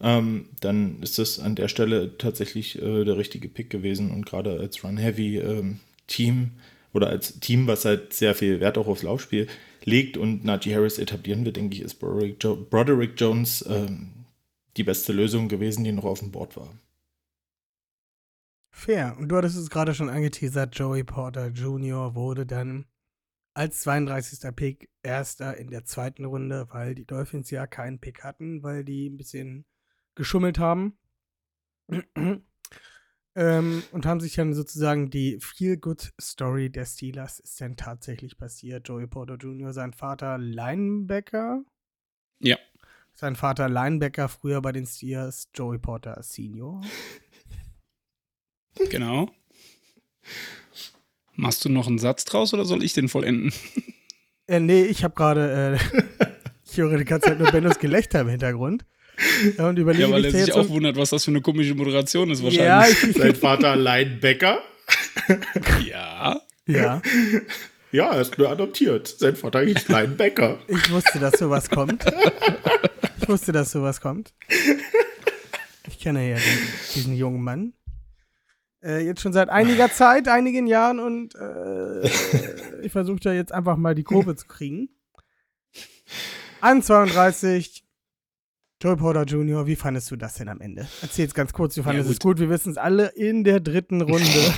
ähm, 0.00 0.46
dann 0.60 1.00
ist 1.02 1.18
das 1.18 1.38
an 1.38 1.54
der 1.54 1.68
Stelle 1.68 2.16
tatsächlich 2.18 2.80
äh, 2.80 3.04
der 3.04 3.16
richtige 3.16 3.48
Pick 3.48 3.70
gewesen 3.70 4.10
und 4.10 4.26
gerade 4.26 4.58
als 4.58 4.82
Run-Heavy-Team 4.82 6.34
ähm, 6.36 6.50
oder 6.92 7.08
als 7.08 7.38
Team, 7.38 7.66
was 7.66 7.84
halt 7.84 8.12
sehr 8.12 8.34
viel 8.34 8.60
Wert 8.60 8.78
auch 8.78 8.88
aufs 8.88 9.02
Laufspiel 9.02 9.46
legt 9.84 10.16
und 10.16 10.44
Najee 10.44 10.74
Harris 10.74 10.98
etablieren 10.98 11.44
wird, 11.44 11.56
denke 11.56 11.76
ich, 11.76 11.82
ist 11.82 11.94
Broderick, 12.00 12.42
jo 12.42 12.56
Broderick 12.68 13.12
Jones 13.16 13.64
ähm, 13.68 14.08
die 14.76 14.84
beste 14.84 15.12
Lösung 15.12 15.48
gewesen, 15.48 15.84
die 15.84 15.92
noch 15.92 16.04
auf 16.04 16.20
dem 16.20 16.30
Board 16.30 16.56
war. 16.56 16.72
Fair. 18.70 19.16
Und 19.18 19.28
du 19.28 19.36
hattest 19.36 19.56
es 19.56 19.70
gerade 19.70 19.94
schon 19.94 20.08
angeteasert, 20.08 20.76
Joey 20.78 21.04
Porter 21.04 21.48
Jr. 21.48 22.14
wurde 22.14 22.46
dann 22.46 22.86
als 23.54 23.80
32. 23.82 24.54
Pick 24.54 24.90
erster 25.02 25.56
in 25.56 25.70
der 25.70 25.84
zweiten 25.84 26.24
Runde, 26.24 26.68
weil 26.70 26.94
die 26.94 27.04
Dolphins 27.04 27.50
ja 27.50 27.66
keinen 27.66 27.98
Pick 27.98 28.22
hatten, 28.22 28.62
weil 28.62 28.84
die 28.84 29.08
ein 29.08 29.16
bisschen 29.16 29.64
geschummelt 30.14 30.58
haben. 30.58 30.96
ähm, 33.34 33.82
und 33.92 34.06
haben 34.06 34.20
sich 34.20 34.34
dann 34.34 34.54
sozusagen 34.54 35.10
die 35.10 35.38
Feel-Good-Story 35.40 36.70
der 36.70 36.86
Steelers 36.86 37.40
ist 37.40 37.60
dann 37.60 37.76
tatsächlich 37.76 38.38
passiert. 38.38 38.86
Joey 38.88 39.08
Porter 39.08 39.34
Jr., 39.34 39.72
sein 39.72 39.92
Vater 39.92 40.38
Linebacker. 40.38 41.64
Ja. 42.38 42.56
Sein 43.14 43.34
Vater 43.34 43.68
Linebacker 43.68 44.28
früher 44.28 44.62
bei 44.62 44.72
den 44.72 44.86
Steelers, 44.86 45.50
Joey 45.54 45.78
Porter 45.78 46.22
Senior. 46.22 46.80
Genau. 48.90 49.30
Machst 51.34 51.64
du 51.64 51.68
noch 51.68 51.86
einen 51.86 51.98
Satz 51.98 52.24
draus 52.24 52.52
oder 52.52 52.64
soll 52.64 52.84
ich 52.84 52.92
den 52.92 53.08
vollenden? 53.08 53.52
Äh, 54.46 54.60
nee, 54.60 54.82
ich 54.82 55.04
habe 55.04 55.14
gerade, 55.14 55.78
äh, 55.78 56.26
ich 56.70 56.76
höre 56.76 56.98
die 56.98 57.04
ganze 57.04 57.28
Zeit 57.28 57.38
nur 57.38 57.50
Bennos 57.50 57.78
Gelächter 57.78 58.20
im 58.20 58.28
Hintergrund. 58.28 58.84
Ja, 59.56 59.68
und 59.68 59.78
überlege, 59.78 60.04
ja 60.04 60.10
weil 60.10 60.24
er 60.24 60.30
sich 60.32 60.52
auch 60.52 60.68
wundert, 60.68 60.96
was 60.96 61.10
das 61.10 61.24
für 61.24 61.30
eine 61.30 61.40
komische 61.40 61.74
Moderation 61.74 62.30
ist 62.30 62.42
wahrscheinlich. 62.42 63.02
Ja, 63.02 63.08
ich, 63.08 63.16
Sein 63.16 63.34
Vater 63.34 63.76
Linebacker. 63.76 64.60
ja. 65.86 66.40
Ja. 66.66 67.02
Ja, 67.92 68.12
er 68.12 68.20
ist 68.20 68.38
nur 68.38 68.48
adoptiert. 68.48 69.08
Sein 69.08 69.36
Vater 69.36 69.62
ist 69.62 69.88
Linebacker. 69.88 70.58
Ich 70.68 70.90
wusste, 70.90 71.18
dass 71.18 71.38
sowas 71.38 71.68
kommt. 71.68 72.04
Ich 73.20 73.28
wusste, 73.28 73.52
dass 73.52 73.72
sowas 73.72 74.00
kommt. 74.00 74.32
Ich 75.88 75.98
kenne 75.98 76.28
ja 76.30 76.36
den, 76.36 76.58
diesen 76.94 77.14
jungen 77.14 77.42
Mann. 77.42 77.72
Äh, 78.82 79.04
jetzt 79.04 79.20
schon 79.20 79.32
seit 79.32 79.48
einiger 79.50 79.90
Zeit, 79.92 80.28
einigen 80.28 80.66
Jahren 80.66 81.00
und 81.00 81.34
äh, 81.34 82.06
ich 82.82 82.92
versuche 82.92 83.20
da 83.20 83.32
jetzt 83.32 83.52
einfach 83.52 83.76
mal 83.76 83.94
die 83.94 84.04
Kurve 84.04 84.36
zu 84.36 84.46
kriegen. 84.46 84.88
An 86.60 86.82
32, 86.82 87.84
Joey 88.82 88.96
Porter 88.96 89.24
Jr., 89.24 89.66
wie 89.66 89.76
fandest 89.76 90.10
du 90.10 90.16
das 90.16 90.34
denn 90.34 90.48
am 90.48 90.60
Ende? 90.60 90.88
Erzähl 91.02 91.24
jetzt 91.24 91.34
ganz 91.34 91.52
kurz, 91.52 91.74
du 91.74 91.82
fandest 91.82 92.08
ja, 92.08 92.12
es 92.12 92.18
gut. 92.18 92.38
Wir 92.38 92.48
wissen 92.48 92.70
es 92.70 92.78
alle 92.78 93.08
in 93.08 93.44
der 93.44 93.60
dritten 93.60 94.00
Runde. 94.00 94.54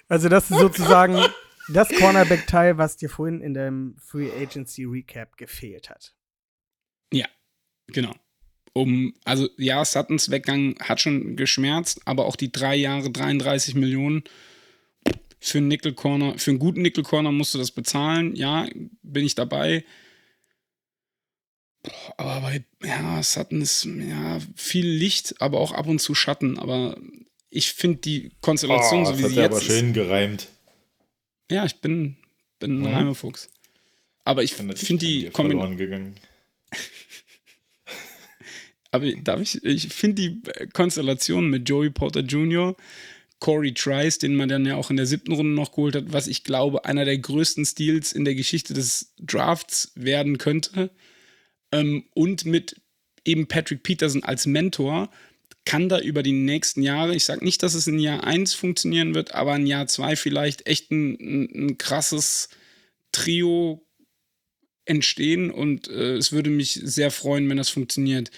also, 0.09 0.29
das 0.29 0.51
ist 0.51 0.59
sozusagen 0.59 1.23
das 1.69 1.89
Cornerback-Teil, 1.91 2.79
was 2.79 2.97
dir 2.97 3.11
vorhin 3.11 3.41
in 3.41 3.55
dem 3.55 3.97
Free 3.99 4.31
Agency 4.31 4.85
Recap 4.85 5.37
gefehlt 5.37 5.91
hat. 5.91 6.15
Ja, 7.13 7.27
genau. 7.89 8.15
Um, 8.77 9.15
also 9.25 9.49
ja, 9.57 9.83
Suttons 9.87 10.31
Weggang 10.31 10.79
hat 10.81 11.01
schon 11.01 11.35
geschmerzt, 11.35 12.03
aber 12.05 12.27
auch 12.27 12.37
die 12.37 12.53
drei 12.53 12.77
Jahre 12.77 13.11
33 13.11 13.75
Millionen 13.75 14.23
für 15.41 15.59
einen 15.59 15.69
Nickel 15.69 15.95
Corner, 15.95 16.39
für 16.39 16.51
einen 16.51 16.59
guten 16.59 16.83
Nickel 16.83 17.03
Corner 17.03 17.33
musst 17.33 17.55
du 17.55 17.59
das 17.59 17.71
bezahlen. 17.71 18.37
Ja, 18.37 18.69
bin 19.03 19.25
ich 19.25 19.35
dabei. 19.35 19.83
Aber 22.19 22.43
bei 22.43 22.65
ja, 22.87 23.23
Sutton 23.23 23.63
ist 23.63 23.87
ja 23.87 24.41
viel 24.55 24.87
Licht, 24.87 25.41
aber 25.41 25.59
auch 25.59 25.73
ab 25.73 25.87
und 25.87 25.99
zu 25.99 26.15
Schatten. 26.15 26.59
Aber 26.59 26.99
ich 27.49 27.73
finde 27.73 28.01
die 28.01 28.33
Konstellation, 28.43 29.05
oh, 29.05 29.05
so 29.07 29.19
wie 29.19 29.23
sie 29.23 29.37
jetzt 29.37 29.53
aber 29.53 29.61
schön 29.63 29.95
gereimt. 29.95 30.49
Ja, 31.51 31.65
ich 31.65 31.81
bin, 31.81 32.19
bin 32.59 32.83
ein 32.83 32.91
mhm. 32.91 32.95
Reimefuchs. 32.95 33.49
Aber 34.25 34.43
ich 34.43 34.53
finde 34.53 34.75
die 34.75 35.31
Kombination. 35.31 36.17
aber 38.91 39.11
darf 39.23 39.41
ich, 39.41 39.63
ich 39.65 39.89
finde 39.89 40.23
die 40.23 40.43
Konstellation 40.73 41.51
mit 41.51 41.69
Joey 41.69 41.91
Porter 41.91 42.21
Jr., 42.21 42.77
Corey 43.39 43.75
Trice, 43.75 44.19
den 44.19 44.35
man 44.35 44.49
dann 44.49 44.65
ja 44.65 44.77
auch 44.77 44.91
in 44.91 44.97
der 44.97 45.07
siebten 45.07 45.33
Runde 45.33 45.53
noch 45.53 45.73
geholt 45.73 45.95
hat, 45.95 46.13
was 46.13 46.27
ich 46.27 46.43
glaube, 46.43 46.87
einer 46.87 47.05
der 47.05 47.19
größten 47.19 47.67
Steals 47.67 48.13
in 48.13 48.25
der 48.25 48.35
Geschichte 48.35 48.73
des 48.73 49.13
Drafts 49.19 49.93
werden 49.95 50.39
könnte 50.39 50.91
ähm, 51.71 52.05
und 52.15 52.47
mit 52.47 52.81
eben 53.25 53.47
Patrick 53.47 53.83
Peterson 53.83 54.25
als 54.25 54.47
Mentor 54.47 55.11
kann 55.65 55.89
da 55.89 55.99
über 55.99 56.23
die 56.23 56.33
nächsten 56.33 56.81
Jahre, 56.81 57.15
ich 57.15 57.25
sage 57.25 57.45
nicht, 57.45 57.63
dass 57.63 57.75
es 57.75 57.89
in 57.89 57.99
Jahr 57.99 58.25
1 58.25 58.55
funktionieren 58.55 59.15
wird, 59.15 59.35
aber 59.35 59.57
in 59.57 59.67
Jahr 59.67 59.87
2 59.87 60.17
vielleicht 60.17 60.67
echt 60.67 60.91
ein, 60.91 61.15
ein, 61.21 61.67
ein 61.67 61.79
krasses 61.79 62.49
Trio 63.13 63.85
entstehen 64.85 65.51
und 65.51 65.89
äh, 65.89 66.15
es 66.15 66.31
würde 66.31 66.51
mich 66.51 66.81
sehr 66.83 67.11
freuen, 67.11 67.49
wenn 67.49 67.57
das 67.57 67.69
funktioniert. 67.69 68.31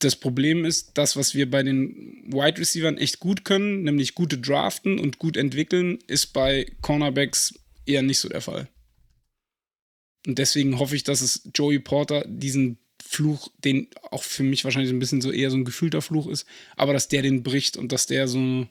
Das 0.00 0.16
Problem 0.16 0.64
ist, 0.64 0.92
das, 0.96 1.14
was 1.16 1.34
wir 1.34 1.50
bei 1.50 1.62
den 1.62 2.24
Wide 2.26 2.58
Receivers 2.58 2.98
echt 2.98 3.20
gut 3.20 3.44
können, 3.44 3.82
nämlich 3.82 4.14
gute 4.14 4.38
Draften 4.38 4.98
und 4.98 5.18
gut 5.18 5.36
entwickeln, 5.36 5.98
ist 6.06 6.32
bei 6.32 6.66
Cornerbacks 6.80 7.54
eher 7.84 8.02
nicht 8.02 8.18
so 8.18 8.28
der 8.28 8.40
Fall. 8.40 8.68
Und 10.26 10.38
deswegen 10.38 10.78
hoffe 10.78 10.96
ich, 10.96 11.04
dass 11.04 11.20
es 11.20 11.48
Joey 11.54 11.78
Porter 11.78 12.24
diesen 12.26 12.78
Fluch, 13.02 13.50
den 13.58 13.88
auch 14.10 14.22
für 14.22 14.42
mich 14.42 14.64
wahrscheinlich 14.64 14.92
ein 14.92 14.98
bisschen 14.98 15.20
so 15.20 15.30
eher 15.30 15.50
so 15.50 15.56
ein 15.56 15.64
gefühlter 15.64 16.02
Fluch 16.02 16.28
ist, 16.28 16.46
aber 16.76 16.92
dass 16.92 17.08
der 17.08 17.22
den 17.22 17.42
bricht 17.42 17.76
und 17.76 17.92
dass 17.92 18.06
der 18.06 18.26
so 18.26 18.66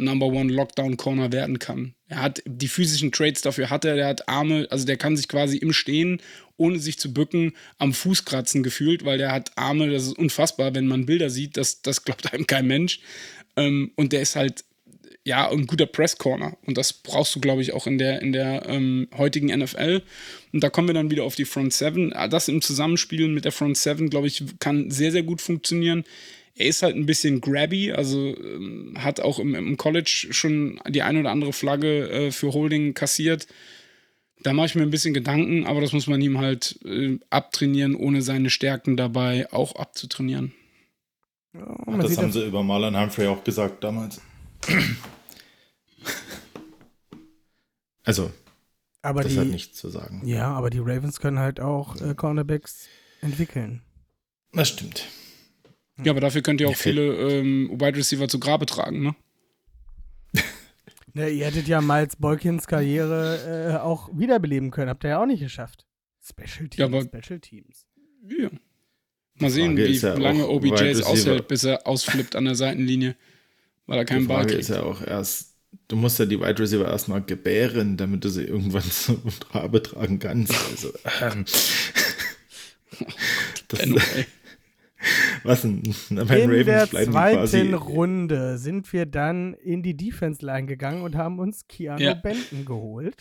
Number 0.00 0.26
One 0.26 0.52
Lockdown 0.52 0.96
Corner 0.96 1.32
werden 1.32 1.58
kann. 1.58 1.94
Er 2.08 2.22
hat 2.22 2.42
die 2.46 2.68
physischen 2.68 3.12
Traits 3.12 3.42
dafür 3.42 3.70
hat 3.70 3.84
er, 3.84 3.96
der 3.96 4.06
hat 4.06 4.28
Arme, 4.28 4.66
also 4.70 4.84
der 4.84 4.96
kann 4.96 5.16
sich 5.16 5.28
quasi 5.28 5.58
im 5.58 5.72
Stehen, 5.72 6.20
ohne 6.56 6.78
sich 6.78 6.98
zu 6.98 7.12
bücken, 7.14 7.52
am 7.78 7.92
Fuß 7.92 8.24
kratzen 8.24 8.62
gefühlt, 8.62 9.04
weil 9.04 9.18
der 9.18 9.32
hat 9.32 9.56
Arme, 9.56 9.90
das 9.90 10.04
ist 10.04 10.18
unfassbar, 10.18 10.74
wenn 10.74 10.86
man 10.86 11.06
Bilder 11.06 11.30
sieht, 11.30 11.56
das, 11.56 11.82
das 11.82 12.04
glaubt 12.04 12.32
einem 12.32 12.46
kein 12.46 12.66
Mensch. 12.66 13.00
Ähm, 13.56 13.92
und 13.96 14.12
der 14.12 14.22
ist 14.22 14.36
halt 14.36 14.64
ja, 15.24 15.50
ein 15.50 15.66
guter 15.66 15.86
Press-Corner. 15.86 16.56
Und 16.66 16.78
das 16.78 16.92
brauchst 16.92 17.34
du, 17.34 17.40
glaube 17.40 17.62
ich, 17.62 17.72
auch 17.72 17.86
in 17.86 17.98
der, 17.98 18.22
in 18.22 18.32
der 18.32 18.66
ähm, 18.66 19.08
heutigen 19.16 19.46
NFL. 19.46 20.02
Und 20.52 20.64
da 20.64 20.70
kommen 20.70 20.88
wir 20.88 20.94
dann 20.94 21.10
wieder 21.10 21.24
auf 21.24 21.34
die 21.34 21.44
Front 21.44 21.74
7. 21.74 22.12
Ah, 22.14 22.26
das 22.26 22.48
im 22.48 22.62
Zusammenspiel 22.62 23.28
mit 23.28 23.44
der 23.44 23.52
Front 23.52 23.76
7, 23.76 24.08
glaube 24.08 24.28
ich, 24.28 24.42
kann 24.60 24.90
sehr, 24.90 25.12
sehr 25.12 25.22
gut 25.22 25.42
funktionieren. 25.42 26.04
Er 26.60 26.66
ist 26.66 26.82
halt 26.82 26.94
ein 26.94 27.06
bisschen 27.06 27.40
grabby, 27.40 27.90
also 27.90 28.36
ähm, 28.36 28.92
hat 28.98 29.18
auch 29.18 29.38
im, 29.38 29.54
im, 29.54 29.78
College 29.78 30.28
schon 30.30 30.78
die 30.86 31.00
eine 31.00 31.20
oder 31.20 31.30
andere 31.30 31.54
Flagge 31.54 32.10
äh, 32.10 32.32
für 32.32 32.52
Holding 32.52 32.92
kassiert. 32.92 33.46
Da 34.42 34.52
mache 34.52 34.66
ich 34.66 34.74
mir 34.74 34.82
ein 34.82 34.90
bisschen 34.90 35.14
Gedanken, 35.14 35.64
aber 35.64 35.80
das 35.80 35.94
muss 35.94 36.06
man 36.06 36.20
ihm 36.20 36.36
halt 36.36 36.78
äh, 36.84 37.18
abtrainieren, 37.30 37.94
ohne 37.94 38.20
seine 38.20 38.50
Stärken 38.50 38.98
dabei 38.98 39.50
auch 39.54 39.74
abzutrainieren. 39.76 40.52
Ja, 41.54 41.78
Ach, 41.86 41.98
das 41.98 42.18
haben 42.18 42.30
sie 42.30 42.46
über 42.46 42.62
Marlon 42.62 42.94
Humphrey 42.94 43.26
auch 43.26 43.42
gesagt 43.42 43.82
damals. 43.82 44.20
Also, 48.02 48.30
aber 49.02 49.22
das 49.22 49.34
die, 49.34 49.38
hat 49.38 49.46
nichts 49.46 49.78
zu 49.78 49.88
sagen. 49.90 50.22
Ja, 50.24 50.48
aber 50.48 50.70
die 50.70 50.78
Ravens 50.78 51.20
können 51.20 51.38
halt 51.38 51.60
auch 51.60 52.00
äh, 52.00 52.14
Cornerbacks 52.14 52.88
entwickeln. 53.20 53.82
Das 54.52 54.68
stimmt. 54.68 55.06
Ja, 56.04 56.12
aber 56.12 56.20
dafür 56.20 56.42
könnt 56.42 56.60
ihr 56.60 56.68
auch 56.68 56.76
viele 56.76 57.14
ähm, 57.14 57.70
Wide 57.72 57.96
Receiver 57.96 58.28
zu 58.28 58.40
Grabe 58.40 58.66
tragen, 58.66 59.02
ne? 59.02 59.14
ne 61.14 61.28
ihr 61.28 61.46
hättet 61.46 61.68
ja 61.68 61.80
Miles 61.80 62.16
Bolkins 62.16 62.66
Karriere 62.66 63.74
äh, 63.74 63.76
auch 63.78 64.08
wiederbeleben 64.12 64.70
können. 64.70 64.88
Habt 64.88 65.04
ihr 65.04 65.10
ja 65.10 65.22
auch 65.22 65.26
nicht 65.26 65.40
geschafft. 65.40 65.86
Special 66.22 66.68
Teams, 66.68 66.76
ja, 66.76 66.86
aber, 66.86 67.02
Special 67.02 67.40
Teams. 67.40 67.86
Ja. 68.28 68.50
Mal 69.34 69.50
sehen, 69.50 69.76
wie 69.76 69.98
lange 69.98 70.48
OBJ 70.48 70.84
es 70.84 71.02
aushält, 71.02 71.48
bis 71.48 71.64
er 71.64 71.86
ausflippt 71.86 72.36
an 72.36 72.44
der 72.44 72.54
Seitenlinie, 72.54 73.16
weil 73.86 73.98
er 73.98 74.04
keinen 74.04 74.26
Ball 74.26 74.46
kriegt. 74.46 74.60
ist 74.60 74.68
ja 74.68 74.82
auch 74.82 75.02
erst 75.02 75.50
du 75.88 75.96
musst 75.96 76.18
ja 76.18 76.26
die 76.26 76.40
Wide 76.40 76.58
Receiver 76.58 76.86
erstmal 76.86 77.22
gebären, 77.22 77.96
damit 77.96 78.24
du 78.24 78.28
sie 78.28 78.44
irgendwann 78.44 78.82
zu 78.90 79.20
Rabe 79.50 79.82
tragen 79.82 80.18
kannst. 80.18 80.54
Also, 80.70 80.92
ähm, 81.20 81.44
das, 83.68 83.80
was 85.44 85.62
denn? 85.62 85.82
In 86.10 86.18
Ravens 86.18 86.66
der 86.66 86.88
zweiten 86.88 87.74
Runde 87.74 88.58
sind 88.58 88.92
wir 88.92 89.06
dann 89.06 89.54
in 89.54 89.82
die 89.82 89.96
Defense 89.96 90.44
Line 90.44 90.66
gegangen 90.66 91.02
und 91.02 91.16
haben 91.16 91.38
uns 91.38 91.66
Keanu 91.68 92.02
ja. 92.02 92.14
Benton 92.14 92.64
geholt. 92.64 93.16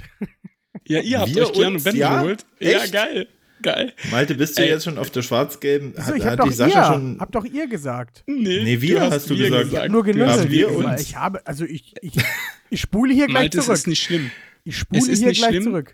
Ja, 0.85 1.01
ihr 1.01 1.19
habt 1.19 1.33
wir 1.33 1.47
euch 1.47 1.53
Keanu 1.53 1.81
Benton 1.81 1.95
ja? 1.95 2.21
geholt. 2.21 2.45
Echt? 2.59 2.93
Ja, 2.93 3.05
geil. 3.05 3.27
Geil. 3.61 3.93
Malte, 4.09 4.35
bist 4.35 4.57
du 4.57 4.61
Ey. 4.61 4.69
jetzt 4.69 4.85
schon 4.85 4.97
auf 4.97 5.09
der 5.09 5.21
schwarz-gelben? 5.21 5.93
So, 5.97 6.13
ich 6.13 6.25
hab, 6.25 6.37
doch 6.37 6.51
Sascha 6.51 6.79
ihr, 6.79 6.93
schon 6.93 7.19
hab 7.19 7.31
doch 7.31 7.43
ihr 7.43 7.67
gesagt. 7.67 8.23
Nee, 8.25 8.63
nee 8.63 8.81
wir 8.81 9.01
hast, 9.01 9.13
hast 9.13 9.29
du 9.29 9.35
gesagt. 9.35 9.63
gesagt. 9.63 9.73
Ich 9.73 9.79
hab 9.79 9.89
nur 9.89 10.03
genüsselt. 10.03 10.49
Wir 10.49 10.71
uns. 10.73 11.01
Ich 11.01 11.15
habe, 11.17 11.45
also 11.45 11.65
ich, 11.65 11.93
ich, 12.01 12.13
ich 12.69 12.79
spule 12.79 13.13
hier 13.13 13.27
gleich 13.27 13.43
Malte, 13.43 13.59
zurück. 13.59 13.73
Es 13.73 13.79
ist 13.81 13.87
nicht 13.87 14.03
schlimm. 14.03 14.31
Ich 14.63 14.77
spule 14.77 15.01
hier 15.01 15.31
gleich 15.33 15.37
schlimm. 15.37 15.63
zurück. 15.63 15.93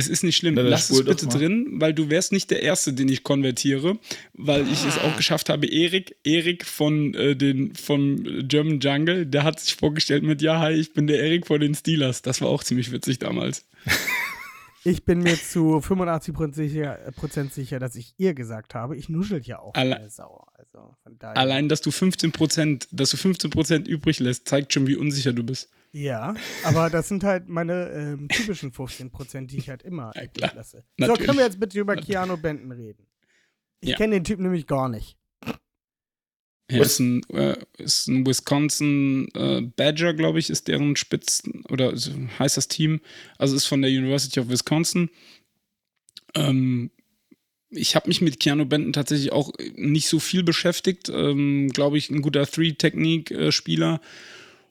Es 0.00 0.08
ist 0.08 0.24
nicht 0.24 0.36
schlimm. 0.36 0.54
Lass 0.54 0.90
es 0.90 1.04
bitte 1.04 1.26
drin, 1.26 1.66
weil 1.74 1.94
du 1.94 2.10
wärst 2.10 2.32
nicht 2.32 2.50
der 2.50 2.62
Erste, 2.62 2.92
den 2.92 3.08
ich 3.08 3.22
konvertiere, 3.22 3.98
weil 4.34 4.66
ich 4.66 4.84
es 4.86 4.98
auch 4.98 5.16
geschafft 5.16 5.48
habe. 5.48 5.66
Erik, 5.66 6.16
Erik 6.24 6.64
von 6.64 7.14
äh, 7.14 7.36
den 7.36 7.74
vom 7.74 8.48
German 8.48 8.80
Jungle, 8.80 9.26
der 9.26 9.44
hat 9.44 9.60
sich 9.60 9.76
vorgestellt 9.76 10.22
mit 10.22 10.42
Ja, 10.42 10.60
hi, 10.60 10.72
ich 10.72 10.92
bin 10.94 11.06
der 11.06 11.20
Erik 11.22 11.46
von 11.46 11.60
den 11.60 11.74
Steelers. 11.74 12.22
Das 12.22 12.40
war 12.40 12.48
auch 12.48 12.64
ziemlich 12.64 12.90
witzig 12.92 13.18
damals. 13.18 13.66
Ich 14.82 15.04
bin 15.04 15.18
mir 15.18 15.36
zu 15.36 15.76
85% 15.76 16.54
sicher, 16.54 16.98
Prozent 17.14 17.52
sicher, 17.52 17.78
dass 17.78 17.96
ich 17.96 18.14
ihr 18.16 18.32
gesagt 18.32 18.74
habe. 18.74 18.96
Ich 18.96 19.10
nuschel 19.10 19.42
ja 19.44 19.58
auch 19.58 19.74
Alle 19.74 20.08
Sau. 20.08 20.46
Also 20.54 20.96
Allein, 21.20 21.68
dass 21.68 21.82
du 21.82 21.90
15%, 21.90 22.88
dass 22.90 23.10
du 23.10 23.16
15% 23.18 23.86
übrig 23.86 24.20
lässt, 24.20 24.48
zeigt 24.48 24.72
schon, 24.72 24.86
wie 24.86 24.96
unsicher 24.96 25.34
du 25.34 25.42
bist. 25.42 25.68
Ja, 25.92 26.34
aber 26.64 26.88
das 26.88 27.08
sind 27.08 27.24
halt 27.24 27.48
meine 27.48 27.88
ähm, 27.90 28.28
typischen 28.28 28.70
15%, 28.70 29.46
die 29.46 29.58
ich 29.58 29.68
halt 29.70 29.82
immer 29.82 30.12
ja, 30.14 30.52
lasse. 30.54 30.84
Natürlich. 30.96 31.20
So, 31.20 31.26
können 31.26 31.38
wir 31.38 31.44
jetzt 31.44 31.58
bitte 31.58 31.80
über 31.80 31.96
Keanu 31.96 32.36
Benton 32.36 32.70
reden? 32.72 33.06
Ich 33.80 33.90
ja. 33.90 33.96
kenne 33.96 34.14
den 34.14 34.24
Typ 34.24 34.38
nämlich 34.38 34.66
gar 34.66 34.88
nicht. 34.88 35.16
Er 36.68 36.82
ist 36.82 37.00
ein, 37.00 37.22
äh, 37.30 37.56
ist 37.78 38.06
ein 38.06 38.24
Wisconsin 38.24 39.28
äh, 39.34 39.60
Badger, 39.62 40.14
glaube 40.14 40.38
ich, 40.38 40.50
ist 40.50 40.68
deren 40.68 40.94
Spitzen 40.94 41.64
oder 41.68 41.96
so 41.96 42.12
heißt 42.38 42.56
das 42.56 42.68
Team. 42.68 43.00
Also 43.38 43.56
ist 43.56 43.66
von 43.66 43.82
der 43.82 43.90
University 43.90 44.38
of 44.38 44.48
Wisconsin. 44.48 45.10
Ähm, 46.36 46.92
ich 47.70 47.96
habe 47.96 48.08
mich 48.08 48.20
mit 48.20 48.38
Keanu 48.38 48.66
Benton 48.66 48.92
tatsächlich 48.92 49.32
auch 49.32 49.52
nicht 49.74 50.08
so 50.08 50.20
viel 50.20 50.44
beschäftigt. 50.44 51.08
Ähm, 51.08 51.68
glaube 51.72 51.98
ich, 51.98 52.10
ein 52.10 52.22
guter 52.22 52.46
Three-Technique-Spieler 52.46 54.00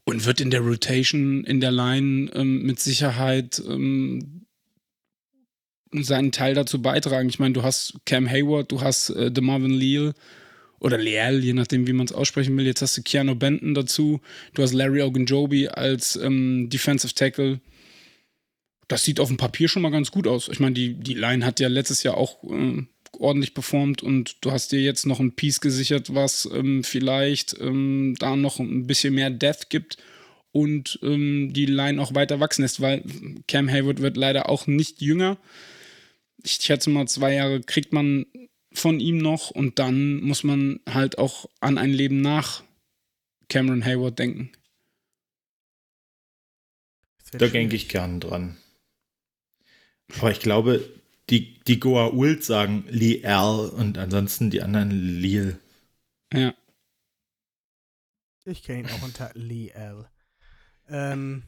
und 0.10 0.26
wird 0.26 0.42
in 0.42 0.50
der 0.50 0.62
Rotation, 0.62 1.44
in 1.44 1.62
der 1.62 1.72
Line 1.72 2.32
ähm, 2.34 2.64
mit 2.64 2.80
Sicherheit 2.80 3.62
ähm, 3.68 4.46
seinen 5.94 6.32
Teil 6.32 6.56
dazu 6.56 6.82
beitragen. 6.82 7.30
Ich 7.30 7.38
meine, 7.38 7.54
du 7.54 7.62
hast 7.62 7.94
Cam 8.06 8.28
Hayward, 8.28 8.72
du 8.72 8.82
hast 8.82 9.12
äh, 9.12 9.32
DeMarvin 9.32 9.72
Leal 9.74 10.14
oder 10.80 10.98
Leal, 10.98 11.44
je 11.44 11.54
nachdem, 11.54 11.86
wie 11.86 11.94
man 11.94 12.08
es 12.08 12.12
aussprechen 12.12 12.58
will. 12.58 12.66
Jetzt 12.66 12.82
hast 12.82 12.98
du 12.98 13.04
Keanu 13.04 13.36
Benton 13.36 13.76
dazu. 13.76 14.20
Du 14.56 14.64
hast 14.64 14.74
Larry 14.74 15.04
Ogunjobi 15.04 15.68
als 15.68 16.16
ähm, 16.16 16.70
Defensive 16.70 17.14
Tackle. 17.14 17.62
Das 18.88 19.04
sieht 19.04 19.20
auf 19.20 19.28
dem 19.28 19.38
Papier 19.38 19.68
schon 19.68 19.84
mal 19.84 19.92
ganz 19.92 20.10
gut 20.10 20.26
aus. 20.26 20.50
Ich 20.50 20.60
meine, 20.60 20.74
die, 20.74 20.96
die 20.96 21.14
Line 21.14 21.46
hat 21.46 21.60
ja 21.60 21.68
letztes 21.68 22.02
Jahr 22.02 22.18
auch 22.18 22.44
äh, 22.46 22.84
ordentlich 23.20 23.54
performt 23.54 24.02
und 24.02 24.38
du 24.42 24.52
hast 24.52 24.72
dir 24.72 24.82
jetzt 24.82 25.06
noch 25.06 25.20
ein 25.20 25.34
Piece 25.34 25.62
gesichert, 25.62 26.14
was 26.16 26.50
ähm, 26.52 26.84
vielleicht 26.84 27.60
ähm, 27.60 28.16
da 28.20 28.36
noch 28.36 28.60
ein 28.60 28.88
bisschen 28.88 29.14
mehr 29.14 29.30
Depth 29.30 29.70
gibt 29.70 29.98
und 30.52 31.00
ähm, 31.04 31.54
die 31.54 31.66
Line 31.66 32.02
auch 32.02 32.16
weiter 32.16 32.40
wachsen 32.40 32.64
lässt, 32.64 32.82
weil 32.82 33.04
Cam 33.48 33.70
Hayward 33.70 34.02
wird 34.02 34.18
leider 34.18 34.50
auch 34.50 34.68
nicht 34.68 35.02
jünger. 35.02 35.38
Ich 36.44 36.54
schätze 36.54 36.90
mal, 36.90 37.08
zwei 37.08 37.34
Jahre 37.34 37.62
kriegt 37.62 37.94
man 37.94 38.26
von 38.72 39.00
ihm 39.00 39.18
noch 39.18 39.52
und 39.52 39.80
dann 39.80 40.22
muss 40.22 40.44
man 40.44 40.80
halt 40.88 41.18
auch 41.18 41.50
an 41.60 41.78
ein 41.78 41.92
Leben 41.92 42.22
nach 42.22 42.64
Cameron 43.50 43.84
Hayward 43.84 44.18
denken. 44.18 44.52
Da 47.32 47.48
denke 47.48 47.76
ich 47.76 47.90
gern 47.90 48.20
dran. 48.20 48.58
Aber 50.18 50.32
ich 50.32 50.40
glaube, 50.40 50.84
die, 51.30 51.60
die 51.62 51.80
Goa 51.80 52.08
Ult 52.08 52.44
sagen 52.44 52.86
Lee 52.88 53.26
Al 53.26 53.70
und 53.70 53.98
ansonsten 53.98 54.50
die 54.50 54.62
anderen 54.62 54.92
Lil. 54.92 55.60
Ja. 56.34 56.54
Ich 58.46 58.64
kenne 58.64 58.80
ihn 58.80 58.88
auch 58.88 59.04
unter 59.04 59.32
Lee 59.34 59.74
Al. 59.74 60.10
Ähm, 60.88 61.44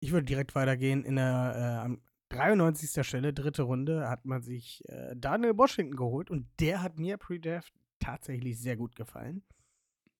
ich 0.00 0.12
würde 0.12 0.26
direkt 0.26 0.54
weitergehen. 0.54 1.04
In 1.04 1.16
der, 1.16 1.88
äh, 1.88 1.96
93. 2.28 3.06
Stelle, 3.06 3.32
dritte 3.32 3.62
Runde, 3.62 4.08
hat 4.08 4.24
man 4.24 4.42
sich 4.42 4.82
äh, 4.88 5.14
Daniel 5.16 5.56
Washington 5.56 5.96
geholt 5.96 6.30
und 6.30 6.48
der 6.60 6.82
hat 6.82 6.98
mir 6.98 7.18
pre-draft 7.18 7.72
tatsächlich 8.00 8.60
sehr 8.60 8.76
gut 8.76 8.96
gefallen. 8.96 9.42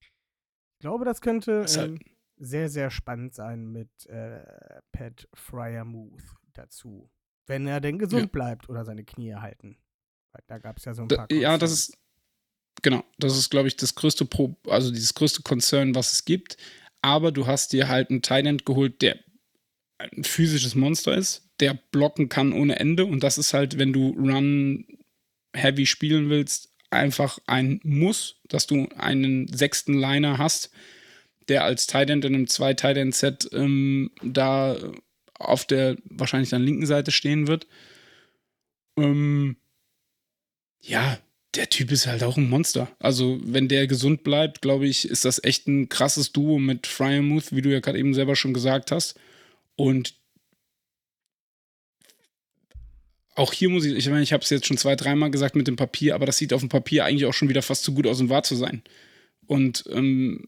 Ich 0.01 0.81
glaube, 0.81 1.05
das 1.05 1.21
könnte 1.21 1.67
ähm, 1.77 1.99
sehr, 2.37 2.69
sehr 2.69 2.91
spannend 2.91 3.35
sein 3.35 3.73
mit 3.73 4.07
äh, 4.07 4.81
Pat 4.93 5.29
Fryermuth 5.35 6.23
dazu. 6.53 7.11
Wenn 7.47 7.67
er 7.67 7.81
denn 7.81 7.99
gesund 7.99 8.23
ja. 8.23 8.29
bleibt 8.29 8.69
oder 8.69 8.85
seine 8.85 9.05
Knie 9.05 9.35
halten. 9.35 9.77
Da 10.47 10.59
gab 10.59 10.77
es 10.79 10.85
ja 10.85 10.95
so 10.95 11.03
ein 11.03 11.09
paar. 11.09 11.27
Da, 11.29 11.35
ja, 11.35 11.57
das 11.59 11.73
ist. 11.73 11.99
Genau, 12.83 13.03
das 13.19 13.39
ist, 13.39 13.51
glaube 13.51 13.69
ich, 13.69 13.77
das 13.77 13.95
größte 13.95 14.27
Pro, 14.27 14.55
also 14.69 14.91
dieses 14.91 15.15
größte 15.15 15.43
Concern, 15.43 15.95
was 15.95 16.13
es 16.13 16.25
gibt. 16.27 16.59
Aber 17.01 17.33
du 17.33 17.47
hast 17.47 17.73
dir 17.73 17.89
halt 17.89 18.11
einen 18.11 18.21
Thailand 18.21 18.67
geholt, 18.67 19.01
der 19.01 19.19
ein 19.99 20.25
physisches 20.25 20.75
Monster 20.75 21.17
ist, 21.17 21.49
der 21.61 21.79
blocken 21.91 22.29
kann 22.29 22.53
ohne 22.53 22.79
Ende. 22.79 23.07
Und 23.07 23.23
das 23.23 23.39
ist 23.39 23.55
halt, 23.55 23.79
wenn 23.79 23.95
du 23.95 24.11
Run 24.11 24.85
Heavy 25.55 25.87
spielen 25.87 26.29
willst, 26.29 26.75
einfach 26.91 27.39
ein 27.47 27.81
Muss, 27.83 28.41
dass 28.49 28.67
du 28.67 28.89
einen 28.97 29.49
sechsten 29.49 29.95
Liner 29.95 30.39
hast, 30.39 30.71
der 31.49 31.65
als 31.65 31.87
Tight 31.87 32.11
End 32.11 32.25
in 32.25 32.35
einem 32.35 32.47
zwei 32.47 32.75
Tight 32.75 32.97
End 32.97 33.15
Set 33.15 33.49
ähm, 33.53 34.11
da 34.23 34.77
auf 35.39 35.65
der 35.65 35.97
wahrscheinlich 36.05 36.51
dann 36.51 36.63
linken 36.63 36.87
Seite 36.87 37.13
stehen 37.13 37.47
wird. 37.47 37.67
Ähm, 38.99 39.57
ja, 40.81 41.19
der 41.55 41.69
Typ 41.71 41.91
ist 41.91 42.07
halt 42.07 42.23
auch 42.23 42.37
ein 42.37 42.49
Monster. 42.49 42.89
Also, 42.99 43.41
wenn 43.43 43.69
der 43.69 43.87
gesund 43.87 44.23
bleibt, 44.23 44.63
glaube 44.63 44.87
ich, 44.87 45.09
ist 45.09 45.25
das 45.25 45.43
echt 45.43 45.67
ein 45.67 45.89
krasses 45.89 46.33
Duo 46.33 46.59
mit 46.59 46.87
Fryermuth, 46.87 47.55
wie 47.55 47.63
du 47.63 47.73
ja 47.73 47.81
gerade 47.81 47.99
eben 47.99 48.15
selber 48.15 48.37
schon 48.37 48.55
gesagt 48.55 48.93
hast. 48.93 49.19
Und 49.75 50.15
auch 53.35 53.53
hier 53.53 53.69
muss 53.69 53.85
ich, 53.85 53.95
ich 53.95 54.09
meine, 54.09 54.23
ich 54.23 54.33
habe 54.33 54.43
es 54.43 54.51
jetzt 54.51 54.67
schon 54.67 54.79
zwei, 54.79 54.97
dreimal 54.97 55.31
gesagt 55.31 55.57
mit 55.57 55.67
dem 55.67 55.77
Papier, 55.77 56.15
aber 56.15 56.27
das 56.27 56.39
sieht 56.39 56.53
auf 56.53 56.61
dem 56.61 56.71
Papier 56.71 57.05
eigentlich 57.05 57.27
auch 57.27 57.35
schon 57.35 57.49
wieder 57.49 57.63
fast 57.63 57.85
zu 57.85 57.95
gut 57.95 58.07
aus, 58.07 58.21
um 58.21 58.31
wahr 58.31 58.43
zu 58.43 58.57
sein. 58.57 58.83
Und 59.47 59.85
ähm, 59.91 60.45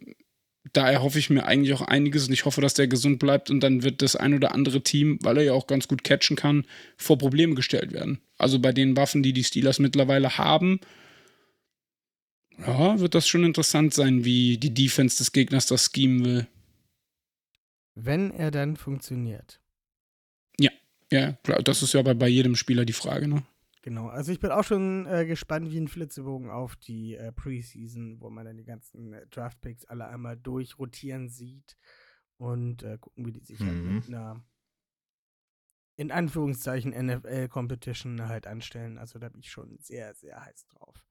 da 0.73 0.91
erhoffe 0.91 1.19
ich 1.19 1.31
mir 1.31 1.45
eigentlich 1.45 1.73
auch 1.75 1.83
einiges 1.83 2.27
und 2.27 2.33
ich 2.33 2.45
hoffe, 2.45 2.61
dass 2.61 2.75
der 2.75 2.89
gesund 2.89 3.19
bleibt 3.19 3.51
und 3.51 3.61
dann 3.61 3.83
wird 3.83 4.03
das 4.03 4.17
ein 4.17 4.35
oder 4.35 4.55
andere 4.55 4.83
Team, 4.83 5.19
weil 5.23 5.39
er 5.39 5.45
ja 5.45 5.53
auch 5.53 5.67
ganz 5.67 5.89
gut 5.89 6.05
catchen 6.05 6.37
kann, 6.37 6.65
vor 6.97 7.19
Probleme 7.19 7.55
gestellt 7.55 7.93
werden. 7.93 8.21
Also 8.37 8.59
bei 8.59 8.73
den 8.73 8.97
Waffen, 8.97 9.23
die 9.23 9.33
die 9.33 9.45
Steelers 9.45 9.79
mittlerweile 9.79 10.39
haben, 10.39 10.81
ja, 12.59 12.99
wird 12.99 13.15
das 13.15 13.29
schon 13.29 13.45
interessant 13.45 13.95
sein, 13.95 14.25
wie 14.25 14.59
die 14.59 14.75
Defense 14.75 15.19
des 15.19 15.33
Gegners 15.33 15.67
das 15.67 15.91
schemen 15.95 16.25
will. 16.25 16.47
Wenn 17.95 18.31
er 18.33 18.51
dann 18.51 18.77
funktioniert. 18.77 19.61
Ja, 21.11 21.33
klar, 21.43 21.63
das 21.63 21.83
ist 21.83 21.95
ja 21.95 22.03
bei, 22.03 22.15
bei 22.15 22.29
jedem 22.29 22.55
Spieler 22.55 22.85
die 22.85 22.93
Frage, 22.93 23.29
ne? 23.29 23.43
Genau, 23.89 24.09
also 24.09 24.31
ich 24.33 24.39
bin 24.39 24.51
auch 24.51 24.65
schon 24.65 25.07
äh, 25.07 25.25
gespannt 25.25 25.71
wie 25.71 25.81
ein 25.81 25.89
Flitzebogen 25.89 26.51
auf 26.51 26.77
die 26.77 27.15
äh, 27.15 27.33
Preseason, 27.33 28.21
wo 28.21 28.29
man 28.29 28.45
dann 28.45 28.59
die 28.59 28.67
ganzen 28.67 29.15
äh, 29.15 29.27
Draftpicks 29.29 29.87
alle 29.87 30.07
einmal 30.07 30.37
durchrotieren 30.37 31.31
sieht 31.31 31.75
und 32.37 32.83
äh, 32.83 32.99
gucken, 32.99 33.25
wie 33.25 33.33
die 33.33 33.41
sich 33.41 33.59
halt 33.61 33.73
Mhm. 33.83 33.95
mit 33.95 34.09
einer 34.09 34.45
in 35.97 36.11
Anführungszeichen 36.11 36.91
NFL-Competition 36.93 38.29
halt 38.29 38.47
anstellen. 38.47 38.99
Also 38.99 39.19
da 39.19 39.31
bin 39.31 39.41
ich 39.41 39.51
schon 39.51 39.79
sehr, 39.79 40.15
sehr 40.15 40.45
heiß 40.45 40.67
drauf. 40.67 41.03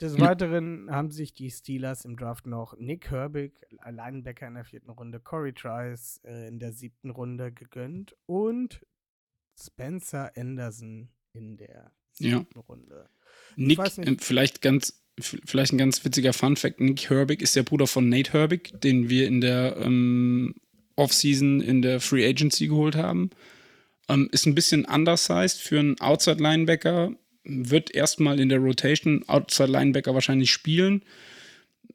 Des. 0.00 0.18
Weiteren 0.18 0.90
haben 0.90 1.12
sich 1.12 1.32
die 1.32 1.52
Steelers 1.52 2.04
im 2.04 2.16
Draft 2.16 2.44
noch 2.44 2.76
Nick 2.76 3.12
Herbig, 3.12 3.64
Linebacker 3.88 4.48
in 4.48 4.54
der 4.54 4.64
vierten 4.64 4.90
Runde, 4.90 5.20
Corey 5.20 5.52
Trice 5.52 6.20
äh, 6.24 6.48
in 6.48 6.58
der 6.58 6.72
siebten 6.72 7.10
Runde 7.10 7.52
gegönnt 7.52 8.16
und 8.26 8.84
Spencer 9.56 10.32
Anderson 10.36 11.12
in 11.32 11.56
der 11.56 11.92
Ja. 12.20 12.44
Runde. 12.68 13.08
Nick, 13.56 13.78
ähm, 13.98 14.18
vielleicht 14.18 14.62
ganz, 14.62 15.02
vielleicht 15.18 15.72
ein 15.72 15.78
ganz 15.78 16.04
witziger 16.04 16.32
Fun-Fact: 16.32 16.80
Nick 16.80 17.10
Herbig 17.10 17.42
ist 17.42 17.56
der 17.56 17.62
Bruder 17.62 17.86
von 17.86 18.08
Nate 18.08 18.32
Herbig, 18.32 18.80
den 18.80 19.10
wir 19.10 19.26
in 19.26 19.40
der 19.40 19.76
ähm, 19.78 20.54
Offseason 20.96 21.60
in 21.60 21.82
der 21.82 22.00
Free 22.00 22.26
Agency 22.26 22.68
geholt 22.68 22.94
haben. 22.94 23.30
Ähm, 24.08 24.28
ist 24.32 24.46
ein 24.46 24.54
bisschen 24.54 24.84
undersized 24.84 25.60
für 25.60 25.78
einen 25.78 26.00
Outside-Linebacker. 26.00 27.12
Wird 27.44 27.94
erstmal 27.94 28.38
in 28.38 28.48
der 28.48 28.58
Rotation 28.58 29.24
Outside-Linebacker 29.26 30.14
wahrscheinlich 30.14 30.50
spielen. 30.50 31.02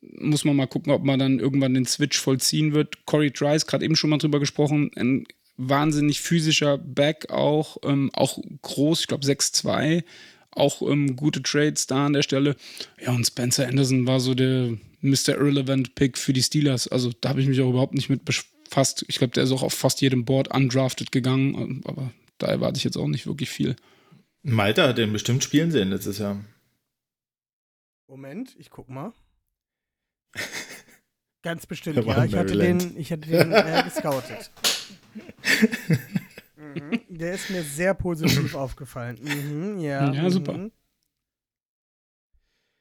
Muss 0.01 0.45
man 0.45 0.55
mal 0.55 0.67
gucken, 0.67 0.91
ob 0.91 1.03
man 1.03 1.19
dann 1.19 1.39
irgendwann 1.39 1.73
den 1.73 1.86
Switch 1.86 2.19
vollziehen 2.19 2.73
wird. 2.73 3.05
Corey 3.05 3.32
Trice, 3.32 3.65
gerade 3.65 3.86
eben 3.86 3.95
schon 3.95 4.09
mal 4.09 4.17
drüber 4.17 4.39
gesprochen, 4.39 4.91
ein 4.95 5.26
wahnsinnig 5.58 6.22
physischer 6.22 6.78
Back 6.78 7.30
auch, 7.30 7.78
ähm, 7.84 8.10
auch 8.14 8.39
groß, 8.62 9.01
ich 9.01 9.08
glaube 9.08 9.26
6'2, 9.26 10.03
auch 10.51 10.82
ähm, 10.82 11.16
gute 11.16 11.41
Trades 11.41 11.88
da 11.88 12.06
an 12.06 12.14
der 12.14 12.24
Stelle. 12.24 12.56
Ja, 13.01 13.12
und 13.12 13.26
Spencer 13.26 13.68
Anderson 13.68 14.08
war 14.08 14.20
so 14.20 14.34
der 14.34 14.78
Mr. 15.01 15.30
Irrelevant 15.30 15.95
Pick 15.95 16.18
für 16.18 16.34
die 16.34 16.43
Steelers. 16.43 16.88
Also 16.88 17.12
da 17.22 17.30
habe 17.30 17.41
ich 17.41 17.47
mich 17.47 17.62
auch 17.62 17.70
überhaupt 17.70 17.93
nicht 17.93 18.10
mit 18.10 18.26
befasst. 18.26 19.06
Ich 19.08 19.18
glaube, 19.18 19.34
der 19.34 19.43
ist 19.43 19.51
auch 19.51 19.64
auf 19.64 19.74
fast 19.74 20.01
jedem 20.01 20.26
Board 20.26 20.53
undrafted 20.53 21.12
gegangen, 21.12 21.56
ähm, 21.56 21.82
aber 21.86 22.12
da 22.38 22.47
erwarte 22.47 22.78
ich 22.78 22.84
jetzt 22.84 22.97
auch 22.97 23.08
nicht 23.08 23.28
wirklich 23.28 23.49
viel. 23.49 23.76
Malta 24.41 24.89
hat 24.89 24.97
den 24.97 25.14
bestimmt 25.14 25.43
spielen 25.43 25.72
sehen 25.72 25.89
letztes 25.89 26.20
Jahr. 26.20 26.43
Moment, 28.08 28.56
ich 28.60 28.70
guck 28.70 28.89
mal. 28.89 29.14
Ganz 31.41 31.66
bestimmt, 31.66 31.97
ja. 31.97 32.24
in 32.24 32.30
Ich 32.30 32.36
hatte 32.36 32.58
den, 32.58 32.97
ich 32.97 33.12
hatte 33.12 33.30
den 33.30 33.51
äh, 33.51 33.84
gescoutet. 33.84 34.51
mhm. 36.57 36.99
Der 37.09 37.34
ist 37.34 37.49
mir 37.49 37.63
sehr 37.63 37.93
positiv 37.93 38.55
aufgefallen. 38.55 39.18
Mhm, 39.22 39.80
ja. 39.80 40.13
Ja, 40.13 40.30
super. 40.30 40.53
mhm. 40.53 40.72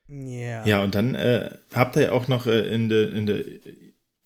Ja. 0.07 0.67
Ja, 0.67 0.85
und 0.85 0.95
dann 0.95 1.15
äh, 1.15 1.51
habt 1.73 1.97
ihr 1.97 2.03
ja 2.03 2.13
auch 2.13 2.29
noch 2.29 2.47
äh, 2.47 2.75
in 2.75 2.89
der 2.89 3.13
in 3.13 3.27
der 3.27 3.45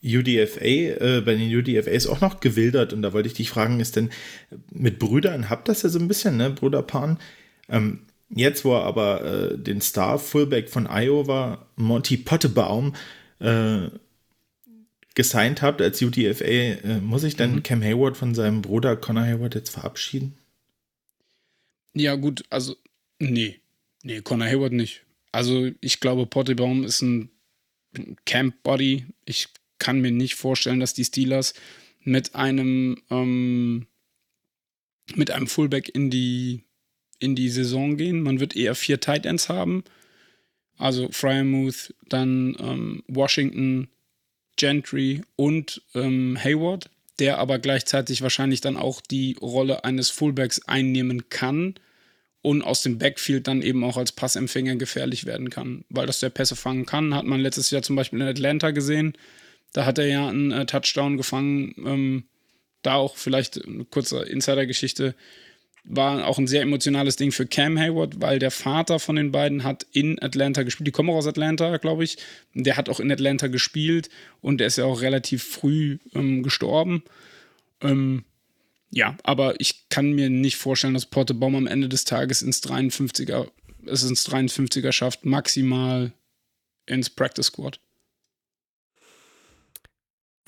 UDFA, 0.03 0.65
äh, 0.65 1.23
bei 1.25 1.35
den 1.35 1.55
UDFAs 1.55 2.07
auch 2.07 2.21
noch 2.21 2.41
gewildert. 2.41 2.93
Und 2.93 3.03
da 3.03 3.13
wollte 3.13 3.29
ich 3.29 3.35
dich 3.35 3.51
fragen, 3.51 3.81
ist 3.81 3.97
denn 3.97 4.11
mit 4.71 4.99
Brüdern, 4.99 5.51
habt 5.51 5.69
das 5.69 5.83
ja 5.83 5.89
so 5.89 5.99
ein 5.99 6.09
bisschen, 6.09 6.37
ne, 6.37 6.51
Bruderpaaren? 6.51 7.19
Ähm, 7.69 8.01
jetzt, 8.31 8.65
wo 8.65 8.75
er 8.75 8.85
aber 8.85 9.25
äh, 9.25 9.59
den 9.59 9.81
Star-Fullback 9.81 10.69
von 10.69 10.87
Iowa, 10.87 11.67
Monty 11.77 12.17
Pottebaum, 12.17 12.95
äh, 13.41 13.89
gesigned 15.19 15.62
habt 15.62 15.83
als 15.83 16.01
UDFA, 16.01 16.45
äh, 16.45 17.01
muss 17.01 17.25
ich 17.25 17.35
dann 17.35 17.57
Mhm. 17.57 17.62
Cam 17.64 17.83
Hayward 17.83 18.16
von 18.16 18.37
seinem 18.37 18.62
Bruder 18.62 18.95
Connor 18.95 19.27
Hayward 19.27 19.57
jetzt 19.57 19.71
verabschieden? 19.71 20.39
Ja, 21.93 22.14
gut, 22.14 22.45
also, 22.51 22.77
nee. 23.19 23.59
Nee, 24.05 24.21
Connor 24.21 24.47
Hayward 24.47 24.73
nicht. 24.73 25.03
Also, 25.33 25.73
ich 25.81 25.99
glaube, 25.99 26.27
Pottebaum 26.27 26.85
ist 26.85 27.03
ein 27.03 27.31
Camp-Body. 28.27 29.07
Ich 29.25 29.49
kann 29.81 30.01
mir 30.01 30.12
nicht 30.12 30.37
vorstellen, 30.37 30.79
dass 30.79 30.95
die 30.95 31.05
Steelers 31.05 31.53
mit 32.05 32.37
einem, 32.37 33.03
ähm, 33.11 33.89
mit 35.16 35.33
einem 35.33 35.49
Fullback 35.49 35.93
in 35.93 36.11
die, 36.11 36.62
in 37.19 37.35
die 37.35 37.49
Saison 37.49 37.97
gehen. 37.97 38.23
Man 38.23 38.39
wird 38.39 38.55
eher 38.55 38.77
vier 38.77 39.01
Tight 39.01 39.27
Ends 39.27 39.49
haben. 39.49 39.83
Also 40.77 41.09
Fryermuth, 41.11 41.93
dann 42.09 42.57
ähm, 42.61 43.03
Washington, 43.09 43.89
Gentry 44.59 45.23
und 45.37 45.83
ähm, 45.95 46.37
Hayward, 46.43 46.91
der 47.19 47.39
aber 47.39 47.59
gleichzeitig 47.59 48.23
wahrscheinlich 48.23 48.61
dann 48.61 48.77
auch 48.77 49.01
die 49.01 49.37
Rolle 49.41 49.85
eines 49.85 50.11
Fullbacks 50.11 50.61
einnehmen 50.67 51.31
kann 51.31 51.75
und 52.43 52.63
aus 52.63 52.83
dem 52.83 52.99
Backfield 52.99 53.49
dann 53.49 53.63
eben 53.63 53.83
auch 53.85 53.97
als 53.97 54.13
Passempfänger 54.13 54.77
gefährlich 54.77 55.25
werden 55.25 55.51
kann. 55.51 55.85
Weil 55.89 56.07
das 56.07 56.21
der 56.21 56.31
Pässe 56.31 56.57
fangen 56.57 56.87
kann, 56.87 57.15
hat 57.15 57.25
man 57.25 57.41
letztes 57.41 57.71
Jahr 57.71 57.83
zum 57.83 57.97
Beispiel 57.97 58.21
in 58.21 58.29
Atlanta 58.29 58.71
gesehen. 58.71 59.15
Da 59.73 59.85
hat 59.85 59.99
er 59.99 60.07
ja 60.07 60.29
einen 60.29 60.53
äh, 60.53 60.67
Touchdown 60.67 61.17
gefangen. 61.17 61.75
Ähm, 61.79 62.25
da 62.83 62.95
auch 62.95 63.17
vielleicht 63.17 63.65
eine 63.65 63.85
kurze 63.85 64.23
Insider-Geschichte. 64.23 65.15
War 65.91 66.26
auch 66.26 66.39
ein 66.39 66.47
sehr 66.47 66.61
emotionales 66.61 67.16
Ding 67.16 67.32
für 67.32 67.47
Cam 67.47 67.78
Hayward, 67.78 68.20
weil 68.20 68.39
der 68.39 68.51
Vater 68.51 68.99
von 68.99 69.16
den 69.16 69.32
beiden 69.32 69.64
hat 69.64 69.86
in 69.93 70.20
Atlanta 70.22 70.62
gespielt. 70.62 70.86
Die 70.86 70.93
kommen 70.93 71.09
auch 71.09 71.16
aus 71.16 71.26
Atlanta, 71.26 71.78
glaube 71.78 72.05
ich. 72.05 72.18
Der 72.53 72.76
hat 72.76 72.91
auch 72.91 73.01
in 73.01 73.11
Atlanta 73.11 73.47
gespielt 73.47 74.11
und 74.43 74.59
der 74.59 74.66
ist 74.66 74.76
ja 74.76 74.84
auch 74.84 75.01
relativ 75.01 75.43
früh 75.43 75.99
ähm, 76.14 76.43
gestorben. 76.43 77.05
Ähm, 77.80 78.24
ja, 78.91 79.16
aber 79.22 79.61
ich 79.61 79.89
kann 79.89 80.12
mir 80.12 80.28
nicht 80.28 80.57
vorstellen, 80.57 80.95
dass 80.95 81.07
Portebaum 81.07 81.55
am 81.55 81.66
Ende 81.66 81.89
des 81.89 82.05
Tages 82.05 82.43
ins 82.43 82.62
53er, 82.62 83.49
es 83.86 84.03
ins 84.03 84.28
53er 84.28 84.93
schafft, 84.93 85.24
maximal 85.24 86.12
ins 86.86 87.11
Practice 87.11 87.47
Squad. 87.47 87.80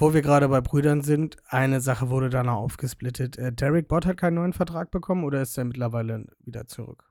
Wo 0.00 0.14
wir 0.14 0.22
gerade 0.22 0.48
bei 0.48 0.62
Brüdern 0.62 1.02
sind, 1.02 1.36
eine 1.46 1.82
Sache 1.82 2.08
wurde 2.08 2.30
da 2.30 2.42
noch 2.42 2.56
aufgesplittet. 2.56 3.36
Äh, 3.36 3.52
Derek 3.52 3.86
Bott 3.86 4.06
hat 4.06 4.16
keinen 4.16 4.34
neuen 4.36 4.54
Vertrag 4.54 4.90
bekommen 4.90 5.24
oder 5.24 5.42
ist 5.42 5.58
er 5.58 5.64
mittlerweile 5.64 6.24
wieder 6.40 6.66
zurück? 6.66 7.04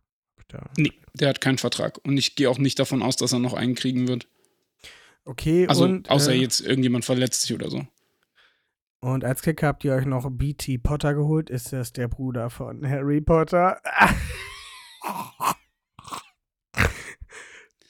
Da. 0.47 0.71
Nee, 0.77 0.93
der 1.13 1.29
hat 1.29 1.39
keinen 1.41 1.59
Vertrag 1.59 1.99
und 2.03 2.17
ich 2.17 2.35
gehe 2.35 2.49
auch 2.49 2.57
nicht 2.57 2.79
davon 2.79 3.03
aus, 3.03 3.15
dass 3.15 3.31
er 3.31 3.37
noch 3.37 3.53
einen 3.53 3.75
kriegen 3.75 4.07
wird. 4.07 4.27
Okay, 5.23 5.67
Also, 5.67 5.83
und, 5.83 6.09
außer 6.09 6.31
äh, 6.31 6.37
jetzt 6.41 6.61
irgendjemand 6.61 7.05
verletzt 7.05 7.43
sich 7.43 7.53
oder 7.53 7.69
so. 7.69 7.85
und 9.01 9.23
als 9.23 9.43
Kicker 9.43 9.67
habt 9.67 9.83
ihr 9.83 9.93
euch 9.93 10.05
noch 10.07 10.27
B.T. 10.31 10.79
Potter 10.79 11.13
geholt. 11.13 11.51
Ist 11.51 11.71
das 11.71 11.93
der 11.93 12.07
Bruder 12.07 12.49
von 12.49 12.83
Harry 12.89 13.21
Potter? 13.21 13.79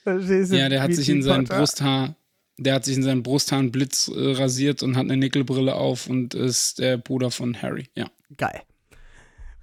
Verstehst 0.03 0.51
du? 0.51 0.57
Ja, 0.57 0.67
der 0.67 0.81
hat 0.81 0.93
sich 0.93 1.07
in 1.07 1.19
B.T. 1.19 1.27
sein 1.27 1.43
Potter? 1.45 1.59
Brusthaar, 1.59 2.15
der 2.59 2.75
hat 2.75 2.85
sich 2.85 2.97
in 2.97 3.03
seinen 3.03 3.23
Brusthaar 3.23 3.59
einen 3.59 3.71
Blitz 3.71 4.09
äh, 4.09 4.33
rasiert 4.33 4.83
und 4.83 4.95
hat 4.95 5.05
eine 5.05 5.17
Nickelbrille 5.17 5.75
auf 5.75 6.07
und 6.07 6.33
ist 6.33 6.79
der 6.79 6.97
Bruder 6.97 7.31
von 7.31 7.61
Harry. 7.61 7.89
Ja. 7.95 8.09
Geil. 8.37 8.61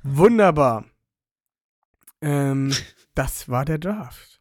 Wunderbar. 0.03 0.85
Ähm, 2.21 2.73
das 3.15 3.49
war 3.49 3.65
der 3.65 3.79
Draft. 3.79 4.41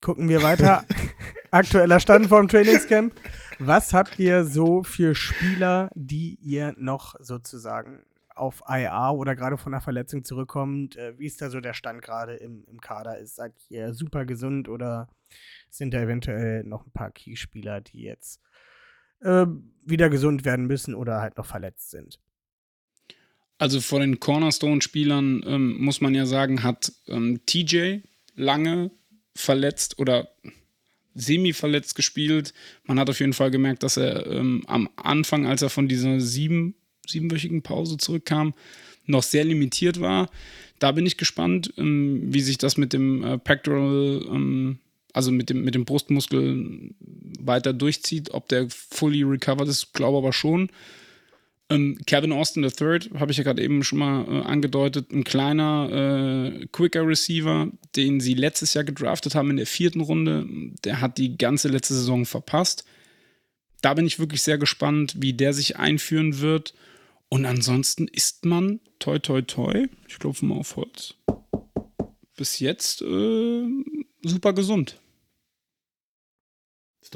Gucken 0.00 0.28
wir 0.28 0.42
weiter. 0.42 0.84
Aktueller 1.50 2.00
Stand 2.00 2.26
vom 2.26 2.48
Trainingscamp. 2.48 3.14
Was 3.58 3.94
habt 3.94 4.18
ihr 4.18 4.44
so 4.44 4.82
für 4.82 5.14
Spieler, 5.14 5.88
die 5.94 6.38
ihr 6.42 6.74
noch 6.76 7.14
sozusagen 7.20 8.04
auf 8.34 8.62
IA 8.68 9.10
oder 9.10 9.36
gerade 9.36 9.56
von 9.56 9.72
einer 9.72 9.80
Verletzung 9.80 10.24
zurückkommt? 10.24 10.96
Äh, 10.96 11.18
wie 11.18 11.26
ist 11.26 11.40
da 11.40 11.50
so 11.50 11.60
der 11.60 11.74
Stand 11.74 12.02
gerade 12.02 12.34
im, 12.34 12.64
im 12.64 12.80
Kader? 12.80 13.18
Ist 13.18 13.36
seid 13.36 13.52
ihr 13.68 13.94
super 13.94 14.24
gesund 14.24 14.68
oder 14.68 15.08
sind 15.76 15.92
da 15.94 16.00
eventuell 16.00 16.64
noch 16.64 16.86
ein 16.86 16.92
paar 16.92 17.10
Keyspieler, 17.10 17.80
die 17.80 18.02
jetzt 18.02 18.40
äh, 19.20 19.46
wieder 19.84 20.10
gesund 20.10 20.44
werden 20.44 20.66
müssen 20.66 20.94
oder 20.94 21.20
halt 21.20 21.36
noch 21.36 21.46
verletzt 21.46 21.90
sind? 21.90 22.20
Also 23.58 23.80
vor 23.80 24.00
den 24.00 24.18
Cornerstone-Spielern 24.18 25.44
ähm, 25.46 25.76
muss 25.80 26.00
man 26.00 26.14
ja 26.14 26.26
sagen, 26.26 26.62
hat 26.62 26.92
ähm, 27.06 27.40
TJ 27.46 27.98
lange 28.34 28.90
verletzt 29.34 29.98
oder 29.98 30.28
semi-verletzt 31.14 31.94
gespielt. 31.94 32.54
Man 32.84 32.98
hat 32.98 33.10
auf 33.10 33.20
jeden 33.20 33.34
Fall 33.34 33.50
gemerkt, 33.50 33.82
dass 33.82 33.96
er 33.96 34.26
ähm, 34.26 34.64
am 34.66 34.88
Anfang, 34.96 35.46
als 35.46 35.62
er 35.62 35.70
von 35.70 35.88
dieser 35.88 36.20
sieben, 36.20 36.74
siebenwöchigen 37.06 37.62
Pause 37.62 37.98
zurückkam, 37.98 38.54
noch 39.06 39.22
sehr 39.22 39.44
limitiert 39.44 40.00
war. 40.00 40.30
Da 40.78 40.92
bin 40.92 41.06
ich 41.06 41.16
gespannt, 41.16 41.72
ähm, 41.76 42.34
wie 42.34 42.40
sich 42.40 42.58
das 42.58 42.76
mit 42.76 42.92
dem 42.92 43.22
äh, 43.22 43.38
Pectoral 43.38 44.24
ähm, 44.28 44.78
also 45.12 45.30
mit 45.30 45.50
dem, 45.50 45.64
mit 45.64 45.74
dem 45.74 45.84
Brustmuskel 45.84 46.94
weiter 47.38 47.72
durchzieht. 47.72 48.32
Ob 48.32 48.48
der 48.48 48.68
fully 48.70 49.22
recovered 49.22 49.68
ist, 49.68 49.92
glaube 49.92 50.18
aber 50.18 50.32
schon. 50.32 50.70
Ähm, 51.72 51.98
Kevin 52.06 52.32
Austin 52.32 52.64
III, 52.64 53.10
habe 53.18 53.32
ich 53.32 53.38
ja 53.38 53.44
gerade 53.44 53.62
eben 53.62 53.82
schon 53.82 53.98
mal 53.98 54.24
äh, 54.24 54.42
angedeutet, 54.42 55.10
ein 55.10 55.24
kleiner, 55.24 56.52
äh, 56.60 56.66
quicker 56.72 57.06
Receiver, 57.06 57.68
den 57.96 58.20
sie 58.20 58.34
letztes 58.34 58.74
Jahr 58.74 58.84
gedraftet 58.84 59.34
haben 59.34 59.50
in 59.50 59.56
der 59.56 59.66
vierten 59.66 60.00
Runde. 60.00 60.46
Der 60.84 61.00
hat 61.00 61.18
die 61.18 61.38
ganze 61.38 61.68
letzte 61.68 61.94
Saison 61.94 62.26
verpasst. 62.26 62.84
Da 63.80 63.94
bin 63.94 64.06
ich 64.06 64.18
wirklich 64.18 64.42
sehr 64.42 64.58
gespannt, 64.58 65.16
wie 65.18 65.32
der 65.32 65.52
sich 65.52 65.78
einführen 65.78 66.40
wird. 66.40 66.74
Und 67.28 67.46
ansonsten 67.46 68.06
ist 68.06 68.44
man, 68.44 68.80
toi, 68.98 69.18
toi, 69.18 69.40
toi, 69.40 69.86
ich 70.06 70.18
klopfe 70.18 70.44
mal 70.44 70.58
auf 70.58 70.76
Holz, 70.76 71.14
bis 72.36 72.58
jetzt 72.58 73.00
äh, 73.00 73.64
super 74.22 74.52
gesund. 74.52 75.00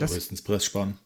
Ist 0.04 0.10
doch 0.10 0.16
höchstens 0.16 0.42
Presssparen. 0.42 0.98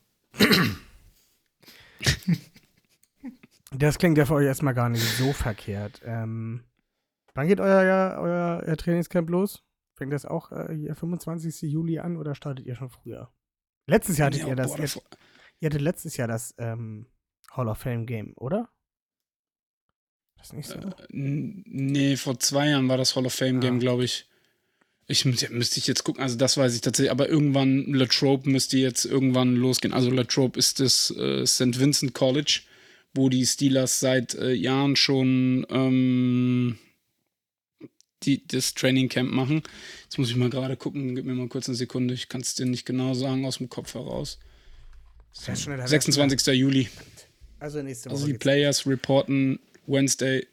Das 3.73 3.99
klingt 3.99 4.19
ja 4.19 4.27
für 4.27 4.35
euch 4.35 4.47
erstmal 4.47 4.75
gar 4.75 4.89
nicht 4.89 5.03
so 5.17 5.33
verkehrt. 5.33 6.01
Ähm, 6.05 6.65
wann 7.35 7.47
geht 7.47 7.61
euer, 7.61 8.19
euer, 8.21 8.63
euer 8.67 8.77
Trainingscamp 8.77 9.31
los? 9.31 9.63
Fängt 9.95 10.13
das 10.13 10.25
auch 10.27 10.51
äh, 10.51 10.75
hier 10.75 10.95
25. 10.97 11.63
Juli 11.71 11.99
an 11.99 12.17
oder 12.17 12.35
startet 12.35 12.67
ihr 12.67 12.75
schon 12.75 12.91
früher? 12.91 13.33
Letztes 13.87 14.19
Jahr 14.19 14.27
hattet 14.27 14.43
Ja, 14.43 14.49
ihr 14.49 14.57
das. 14.57 14.69
boah, 14.73 14.77
ihr, 14.79 14.83
das- 14.83 15.01
ihr 15.61 15.67
hattet 15.67 15.83
letztes 15.83 16.17
Jahr 16.17 16.27
das 16.29 16.55
ähm, 16.59 17.07
Hall 17.53 17.69
of 17.69 17.79
Fame 17.79 18.07
Game, 18.07 18.33
oder? 18.37 18.71
Das 20.37 20.53
nicht 20.53 20.69
so. 20.69 20.79
Äh, 20.79 20.95
nee, 21.11 22.17
vor 22.17 22.39
zwei 22.41 22.71
Jahren 22.71 22.89
war 22.89 22.97
das 22.97 23.15
Hall 23.15 23.27
of 23.27 23.35
Fame 23.35 23.61
Game, 23.61 23.77
Ah. 23.77 23.79
glaube 23.79 24.05
ich. 24.05 24.30
Ich 25.11 25.25
müsste 25.25 25.79
ich 25.79 25.87
jetzt 25.87 26.05
gucken, 26.05 26.23
also 26.23 26.37
das 26.37 26.57
weiß 26.57 26.75
ich 26.75 26.83
tatsächlich, 26.83 27.11
aber 27.11 27.29
irgendwann, 27.29 27.93
Latrobe 27.93 28.49
müsste 28.49 28.79
jetzt 28.79 29.05
irgendwann 29.05 29.57
losgehen. 29.57 29.93
Also 29.93 30.11
Latrobe 30.11 30.59
ist 30.59 30.79
das 30.79 31.11
äh, 31.11 31.45
St. 31.45 31.81
Vincent 31.81 32.15
College, 32.15 32.61
wo 33.13 33.29
die 33.29 33.45
Steelers 33.45 33.99
seit 33.99 34.35
äh, 34.35 34.53
Jahren 34.53 34.95
schon 34.95 35.67
ähm, 35.69 36.79
die, 38.23 38.47
das 38.47 38.75
Training 38.75 39.09
Camp 39.09 39.33
machen. 39.33 39.63
Jetzt 40.05 40.19
muss 40.19 40.31
ich 40.31 40.37
mal 40.37 40.51
gerade 40.51 40.77
gucken, 40.77 41.17
gib 41.17 41.25
mir 41.25 41.35
mal 41.35 41.49
kurz 41.49 41.69
eine 41.69 41.77
Sekunde, 41.77 42.15
ich 42.15 42.29
kann 42.29 42.43
es 42.43 42.55
dir 42.55 42.67
nicht 42.67 42.87
genau 42.87 43.15
sagen 43.15 43.45
aus 43.45 43.59
dem 43.59 43.69
Kopf 43.69 43.95
heraus. 43.95 44.39
Wär's 45.45 45.65
26. 45.65 46.55
Juli. 46.55 46.89
Also 47.59 47.83
nächste 47.83 48.11
Woche. 48.11 48.15
Also 48.15 48.27
die. 48.27 48.35
Players 48.35 48.87
reporten 48.87 49.59
Wednesday, 49.87 50.47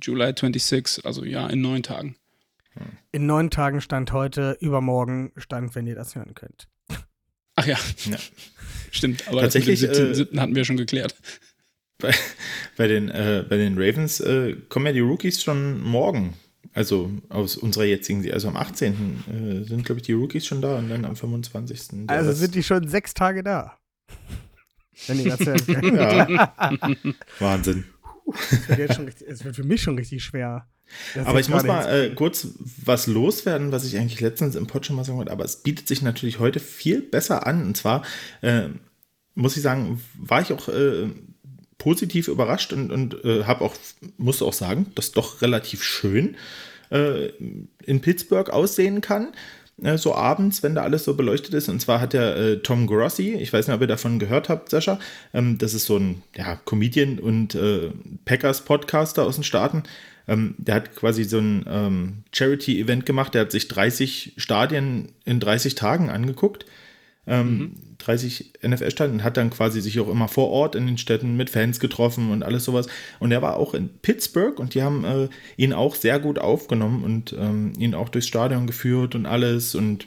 July 0.00 0.32
26, 0.34 1.04
also 1.04 1.24
ja, 1.24 1.48
in 1.48 1.60
neun 1.60 1.82
Tagen. 1.82 2.16
In 3.12 3.26
neun 3.26 3.50
Tagen 3.50 3.80
stand 3.80 4.12
heute, 4.12 4.56
übermorgen 4.60 5.32
stand, 5.36 5.74
wenn 5.74 5.86
ihr 5.86 5.94
das 5.94 6.14
hören 6.14 6.34
könnt. 6.34 6.68
Ach 7.56 7.66
ja, 7.66 7.78
Ja. 8.06 8.16
stimmt. 8.90 9.28
Aber 9.28 9.40
Tatsächlich, 9.42 9.80
das 9.80 9.90
mit 9.90 9.98
dem 9.98 10.10
äh, 10.10 10.14
17. 10.14 10.40
hatten 10.40 10.54
wir 10.54 10.64
schon 10.64 10.76
geklärt. 10.76 11.14
Bei, 11.98 12.12
bei, 12.76 12.88
den, 12.88 13.08
äh, 13.08 13.44
bei 13.48 13.56
den 13.56 13.78
Ravens 13.78 14.20
äh, 14.20 14.56
kommen 14.68 14.86
ja 14.86 14.92
die 14.92 15.00
Rookies 15.00 15.42
schon 15.42 15.80
morgen. 15.80 16.34
Also 16.72 17.12
aus 17.28 17.56
unserer 17.56 17.84
jetzigen, 17.84 18.28
also 18.32 18.48
am 18.48 18.56
18. 18.56 19.62
Äh, 19.62 19.68
sind, 19.68 19.84
glaube 19.84 20.00
ich, 20.00 20.06
die 20.06 20.12
Rookies 20.12 20.44
schon 20.44 20.60
da 20.60 20.78
und 20.78 20.88
dann 20.88 21.04
am 21.04 21.14
25. 21.14 22.06
der 22.08 22.16
Also 22.16 22.32
sind 22.32 22.54
die 22.56 22.64
schon 22.64 22.88
sechs 22.88 23.14
Tage 23.14 23.44
da. 23.44 23.78
Wenn 25.06 25.20
ihr 25.20 25.36
das 25.36 25.46
hören 25.46 25.66
könnt. 25.66 25.96
Ja. 25.96 26.52
Wahnsinn. 27.38 27.84
Es 28.50 28.68
wird, 28.68 28.78
jetzt 28.78 28.94
schon 28.96 29.04
richtig, 29.04 29.28
es 29.28 29.44
wird 29.44 29.54
für 29.54 29.64
mich 29.64 29.82
schon 29.82 29.96
richtig 29.96 30.24
schwer. 30.24 30.66
Das 31.14 31.26
Aber 31.26 31.40
ich 31.40 31.48
muss 31.48 31.64
mal 31.64 31.86
äh, 31.86 32.10
kurz 32.14 32.48
was 32.84 33.06
loswerden, 33.06 33.72
was 33.72 33.84
ich 33.84 33.96
eigentlich 33.98 34.20
letztens 34.20 34.54
im 34.54 34.66
Pod 34.66 34.86
schon 34.86 34.96
mal 34.96 35.04
sagen 35.04 35.18
wollte, 35.18 35.32
aber 35.32 35.44
es 35.44 35.56
bietet 35.56 35.88
sich 35.88 36.02
natürlich 36.02 36.38
heute 36.38 36.60
viel 36.60 37.00
besser 37.02 37.46
an. 37.46 37.64
Und 37.64 37.76
zwar 37.76 38.02
äh, 38.42 38.68
muss 39.34 39.56
ich 39.56 39.62
sagen, 39.62 40.00
war 40.16 40.40
ich 40.42 40.52
auch 40.52 40.68
äh, 40.68 41.08
positiv 41.78 42.28
überrascht 42.28 42.72
und, 42.72 42.90
und 42.90 43.24
äh, 43.24 43.44
habe 43.44 43.64
auch, 43.64 43.74
musste 44.16 44.44
auch 44.44 44.52
sagen, 44.52 44.86
dass 44.94 45.12
doch 45.12 45.42
relativ 45.42 45.82
schön 45.82 46.36
äh, 46.90 47.30
in 47.84 48.00
Pittsburgh 48.00 48.50
aussehen 48.50 49.00
kann. 49.00 49.32
äh, 49.82 49.98
So 49.98 50.14
abends, 50.14 50.62
wenn 50.62 50.74
da 50.74 50.82
alles 50.82 51.04
so 51.04 51.14
beleuchtet 51.14 51.54
ist. 51.54 51.68
Und 51.68 51.80
zwar 51.80 52.00
hat 52.00 52.12
der 52.12 52.36
äh, 52.36 52.56
Tom 52.58 52.86
Grossi, 52.86 53.34
ich 53.34 53.52
weiß 53.52 53.66
nicht, 53.66 53.74
ob 53.74 53.80
ihr 53.80 53.86
davon 53.88 54.18
gehört 54.18 54.48
habt, 54.48 54.70
Sascha, 54.70 54.98
ähm, 55.32 55.58
das 55.58 55.74
ist 55.74 55.86
so 55.86 55.96
ein 55.98 56.22
ja, 56.36 56.56
Comedian 56.64 57.18
und 57.18 57.54
äh, 57.54 57.90
Packers-Podcaster 58.24 59.24
aus 59.24 59.34
den 59.34 59.44
Staaten. 59.44 59.82
Ähm, 60.26 60.54
der 60.58 60.76
hat 60.76 60.96
quasi 60.96 61.24
so 61.24 61.38
ein 61.38 61.64
ähm, 61.68 62.24
Charity-Event 62.32 63.06
gemacht. 63.06 63.34
Der 63.34 63.42
hat 63.42 63.52
sich 63.52 63.68
30 63.68 64.34
Stadien 64.36 65.12
in 65.24 65.40
30 65.40 65.74
Tagen 65.74 66.10
angeguckt. 66.10 66.66
Ähm, 67.26 67.76
30 67.98 68.52
NFL-Stadien 68.62 69.18
und 69.18 69.24
hat 69.24 69.38
dann 69.38 69.50
quasi 69.50 69.80
sich 69.80 69.98
auch 69.98 70.08
immer 70.08 70.28
vor 70.28 70.50
Ort 70.50 70.74
in 70.74 70.86
den 70.86 70.98
Städten 70.98 71.36
mit 71.36 71.48
Fans 71.48 71.80
getroffen 71.80 72.30
und 72.30 72.42
alles 72.42 72.64
sowas. 72.64 72.86
Und 73.18 73.32
er 73.32 73.40
war 73.40 73.56
auch 73.56 73.72
in 73.72 73.88
Pittsburgh 74.02 74.58
und 74.58 74.74
die 74.74 74.82
haben 74.82 75.04
äh, 75.04 75.28
ihn 75.56 75.72
auch 75.72 75.94
sehr 75.94 76.18
gut 76.20 76.38
aufgenommen 76.38 77.02
und 77.02 77.34
ähm, 77.38 77.72
ihn 77.78 77.94
auch 77.94 78.10
durchs 78.10 78.28
Stadion 78.28 78.66
geführt 78.66 79.14
und 79.14 79.24
alles. 79.24 79.74
Und 79.74 80.06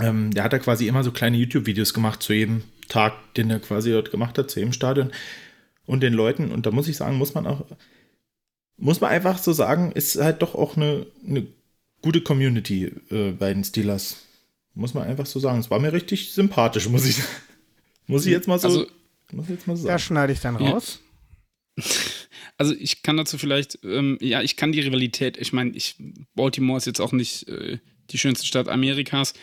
ähm, 0.00 0.32
der 0.32 0.44
hat 0.44 0.52
da 0.52 0.58
quasi 0.58 0.86
immer 0.86 1.02
so 1.02 1.10
kleine 1.10 1.36
YouTube-Videos 1.36 1.94
gemacht 1.94 2.22
zu 2.22 2.32
jedem 2.32 2.62
Tag, 2.88 3.34
den 3.34 3.50
er 3.50 3.58
quasi 3.58 3.90
dort 3.90 4.10
gemacht 4.10 4.38
hat, 4.38 4.50
zu 4.50 4.60
jedem 4.60 4.72
Stadion 4.72 5.10
und 5.86 6.02
den 6.02 6.14
Leuten. 6.14 6.52
Und 6.52 6.66
da 6.66 6.70
muss 6.70 6.88
ich 6.88 6.96
sagen, 6.96 7.16
muss 7.16 7.34
man 7.34 7.46
auch, 7.46 7.64
muss 8.76 9.00
man 9.00 9.10
einfach 9.10 9.38
so 9.38 9.52
sagen, 9.52 9.92
ist 9.92 10.16
halt 10.16 10.42
doch 10.42 10.54
auch 10.54 10.76
eine, 10.76 11.06
eine 11.26 11.46
gute 12.02 12.20
Community 12.20 12.92
äh, 13.10 13.30
bei 13.32 13.52
den 13.54 13.64
Steelers. 13.64 14.16
Muss 14.74 14.94
man 14.94 15.04
einfach 15.04 15.26
so 15.26 15.38
sagen. 15.38 15.60
Es 15.60 15.70
war 15.70 15.78
mir 15.78 15.92
richtig 15.92 16.32
sympathisch, 16.32 16.88
muss 16.88 17.06
ich, 17.06 17.18
muss 18.06 18.26
ich 18.26 18.32
jetzt 18.32 18.48
mal 18.48 18.58
so, 18.58 18.68
Also- 18.68 18.86
muss 19.32 19.44
ich 19.46 19.50
jetzt 19.52 19.66
mal 19.66 19.76
so 19.76 19.84
sagen. 19.84 19.98
schneide 20.00 20.32
ich 20.32 20.40
dann 20.40 20.58
Ja. 20.62 20.70
raus. 20.72 21.00
Also 22.56 22.72
ich 22.72 23.02
kann 23.02 23.16
dazu 23.16 23.36
vielleicht, 23.36 23.80
ähm, 23.82 24.16
ja, 24.20 24.40
ich 24.40 24.56
kann 24.56 24.70
die 24.70 24.78
Rivalität, 24.78 25.36
ich 25.38 25.52
meine, 25.52 25.70
ich, 25.70 25.96
Baltimore 26.36 26.76
ist 26.76 26.86
jetzt 26.86 27.00
auch 27.00 27.10
nicht 27.10 27.48
äh, 27.48 27.78
die 28.10 28.18
schönste 28.18 28.46
Stadt 28.46 28.68
Amerikas, 28.68 29.34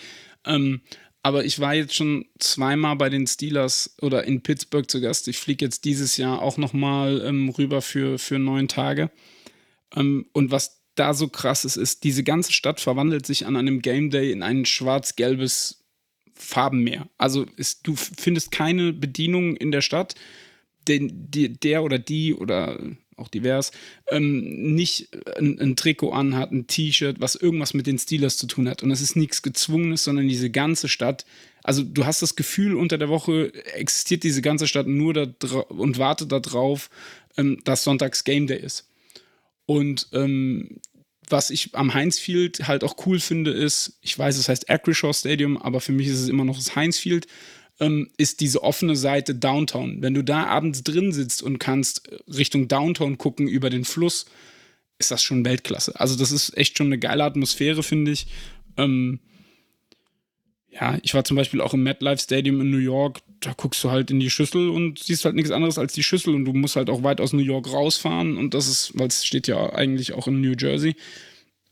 ähm, 0.46 0.80
aber 1.24 1.46
ich 1.46 1.60
war 1.60 1.74
jetzt 1.76 1.96
schon 1.96 2.26
zweimal 2.40 2.96
bei 2.96 3.10
den 3.10 3.28
Steelers 3.28 3.96
oder 4.02 4.24
in 4.24 4.42
Pittsburgh 4.42 4.90
zu 4.90 5.02
Gast. 5.02 5.28
Ich 5.28 5.38
fliege 5.38 5.66
jetzt 5.66 5.86
dieses 5.86 6.18
Jahr 6.18 6.42
auch 6.42 6.58
nochmal 6.58 7.22
ähm, 7.26 7.50
rüber 7.50 7.82
für, 7.82 8.18
für 8.18 8.40
neun 8.40 8.68
Tage. 8.68 9.12
Ähm, 9.96 10.26
und 10.34 10.52
was 10.52 10.82
da 10.96 11.14
so 11.14 11.28
krass 11.28 11.64
ist, 11.64 11.78
ist, 11.78 12.04
diese 12.04 12.24
ganze 12.24 12.54
Stadt 12.54 12.80
verwandelt 12.80 13.26
sich 13.26 13.46
an 13.46 13.56
einem 13.56 13.82
Game 13.82 14.10
Day 14.10 14.32
in 14.32 14.44
ein 14.44 14.66
schwarz-gelbes 14.66 15.84
Farbenmeer. 16.34 17.08
Also 17.18 17.46
ist, 17.56 17.86
du 17.88 17.96
findest 17.96 18.52
keine 18.52 18.92
Bedienung 18.92 19.56
in 19.56 19.72
der 19.72 19.82
Stadt, 19.82 20.16
den, 20.88 21.30
die, 21.30 21.54
der 21.54 21.84
oder 21.84 22.00
die 22.00 22.34
oder 22.34 22.80
auch 23.22 23.30
divers 23.30 23.72
ähm, 24.10 24.74
nicht 24.74 25.10
ein, 25.38 25.60
ein 25.60 25.76
Trikot 25.76 26.12
anhat, 26.12 26.52
ein 26.52 26.68
T-Shirt, 26.68 27.20
was 27.20 27.36
irgendwas 27.36 27.74
mit 27.74 27.88
den 27.88 28.00
Steelers 28.00 28.38
zu 28.38 28.48
tun 28.48 28.68
hat. 28.68 28.84
Und 28.84 28.92
es 28.92 29.02
ist 29.02 29.16
nichts 29.16 29.42
Gezwungenes, 29.42 30.04
sondern 30.04 30.28
diese 30.28 30.50
ganze 30.50 30.90
Stadt. 30.90 31.26
Also 31.64 31.84
du 31.84 32.06
hast 32.06 32.22
das 32.22 32.36
Gefühl, 32.36 32.76
unter 32.76 32.98
der 32.98 33.10
Woche 33.10 33.54
existiert 33.76 34.24
diese 34.24 34.42
ganze 34.42 34.68
Stadt 34.68 34.88
nur 34.88 35.14
da 35.14 35.28
und 35.70 35.98
wartet 35.98 36.32
darauf, 36.32 36.90
ähm, 37.38 37.60
dass 37.64 37.84
Sonntags 37.84 38.24
Game 38.24 38.48
Day 38.48 38.60
ist. 38.60 38.88
Und 39.66 40.08
ähm, 40.12 40.80
was 41.30 41.50
ich 41.50 41.74
am 41.76 41.94
Heinz 41.94 42.20
Field 42.20 42.68
halt 42.68 42.84
auch 42.84 42.96
cool 43.06 43.20
finde, 43.20 43.52
ist, 43.52 43.98
ich 44.02 44.18
weiß, 44.18 44.38
es 44.38 44.50
heißt 44.50 44.70
Acrishaw 44.70 45.14
Stadium, 45.14 45.58
aber 45.58 45.80
für 45.80 45.94
mich 45.94 46.08
ist 46.08 46.20
es 46.20 46.30
immer 46.30 46.44
noch 46.44 46.58
das 46.58 46.76
Heinz 46.76 46.98
Field, 46.98 47.28
ähm, 47.80 48.10
ist 48.18 48.42
diese 48.42 48.64
offene 48.64 48.96
Seite 48.96 49.36
Downtown. 49.36 50.02
Wenn 50.02 50.14
du 50.14 50.24
da 50.24 50.46
abends 50.46 50.84
drin 50.84 51.12
sitzt 51.12 51.42
und 51.42 51.60
kannst 51.60 52.10
Richtung 52.28 52.68
Downtown 52.68 53.18
gucken 53.18 53.48
über 53.48 53.70
den 53.70 53.86
Fluss, 53.86 54.26
ist 55.00 55.12
das 55.12 55.24
schon 55.24 55.46
Weltklasse. 55.46 56.00
Also 56.00 56.16
das 56.16 56.32
ist 56.32 56.56
echt 56.58 56.78
schon 56.78 56.88
eine 56.88 57.00
geile 57.00 57.24
Atmosphäre, 57.24 57.84
finde 57.84 58.12
ich. 58.12 58.28
Ähm, 58.78 59.20
ja, 60.70 60.98
ich 61.02 61.14
war 61.14 61.26
zum 61.26 61.36
Beispiel 61.36 61.60
auch 61.60 61.74
im 61.74 61.84
MetLife 61.84 62.22
Stadium 62.22 62.62
in 62.62 62.70
New 62.70 62.78
York. 62.78 63.20
Da 63.42 63.54
guckst 63.54 63.84
du 63.84 63.92
halt 63.92 64.10
in 64.10 64.20
die 64.20 64.30
Schüssel 64.30 64.70
und 64.70 65.00
siehst 65.00 65.26
halt 65.26 65.36
nichts 65.36 65.52
anderes 65.52 65.78
als 65.78 65.94
die 65.94 66.04
Schüssel 66.04 66.34
und 66.34 66.46
du 66.46 66.54
musst 66.54 66.78
halt 66.78 66.90
auch 66.90 67.04
weit 67.04 67.20
aus 67.20 67.34
New 67.34 67.42
York 67.42 67.72
rausfahren 67.74 68.38
und 68.38 68.54
das 68.54 68.68
ist, 68.68 68.98
weil 68.98 69.08
es 69.08 69.26
steht 69.26 69.48
ja 69.48 69.74
eigentlich 69.74 70.14
auch 70.14 70.28
in 70.28 70.40
New 70.40 70.54
Jersey. 70.58 70.96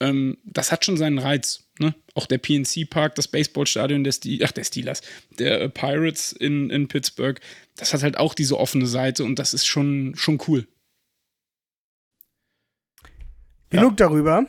Ähm, 0.02 0.38
das 0.44 0.72
hat 0.72 0.84
schon 0.84 0.98
seinen 0.98 1.20
Reiz. 1.20 1.69
Ne? 1.80 1.96
Auch 2.14 2.26
der 2.26 2.38
PNC 2.38 2.90
Park, 2.90 3.16
das 3.16 3.28
Baseballstadion 3.28 4.04
der, 4.04 4.12
Ste 4.12 4.40
ach, 4.44 4.52
der 4.52 4.66
Steelers, 4.66 5.02
der 5.38 5.62
äh, 5.62 5.70
Pirates 5.70 6.34
in, 6.34 6.70
in 6.70 6.88
Pittsburgh, 6.88 7.40
das 7.78 7.94
hat 7.94 8.04
halt 8.04 8.18
auch 8.18 8.34
diese 8.34 8.58
offene 8.58 8.86
Seite 8.86 9.24
und 9.24 9.40
das 9.40 9.54
ist 9.54 9.66
schon, 9.66 10.14
schon 10.16 10.40
cool. 10.48 10.68
Genug 13.70 13.98
darüber. 13.98 14.46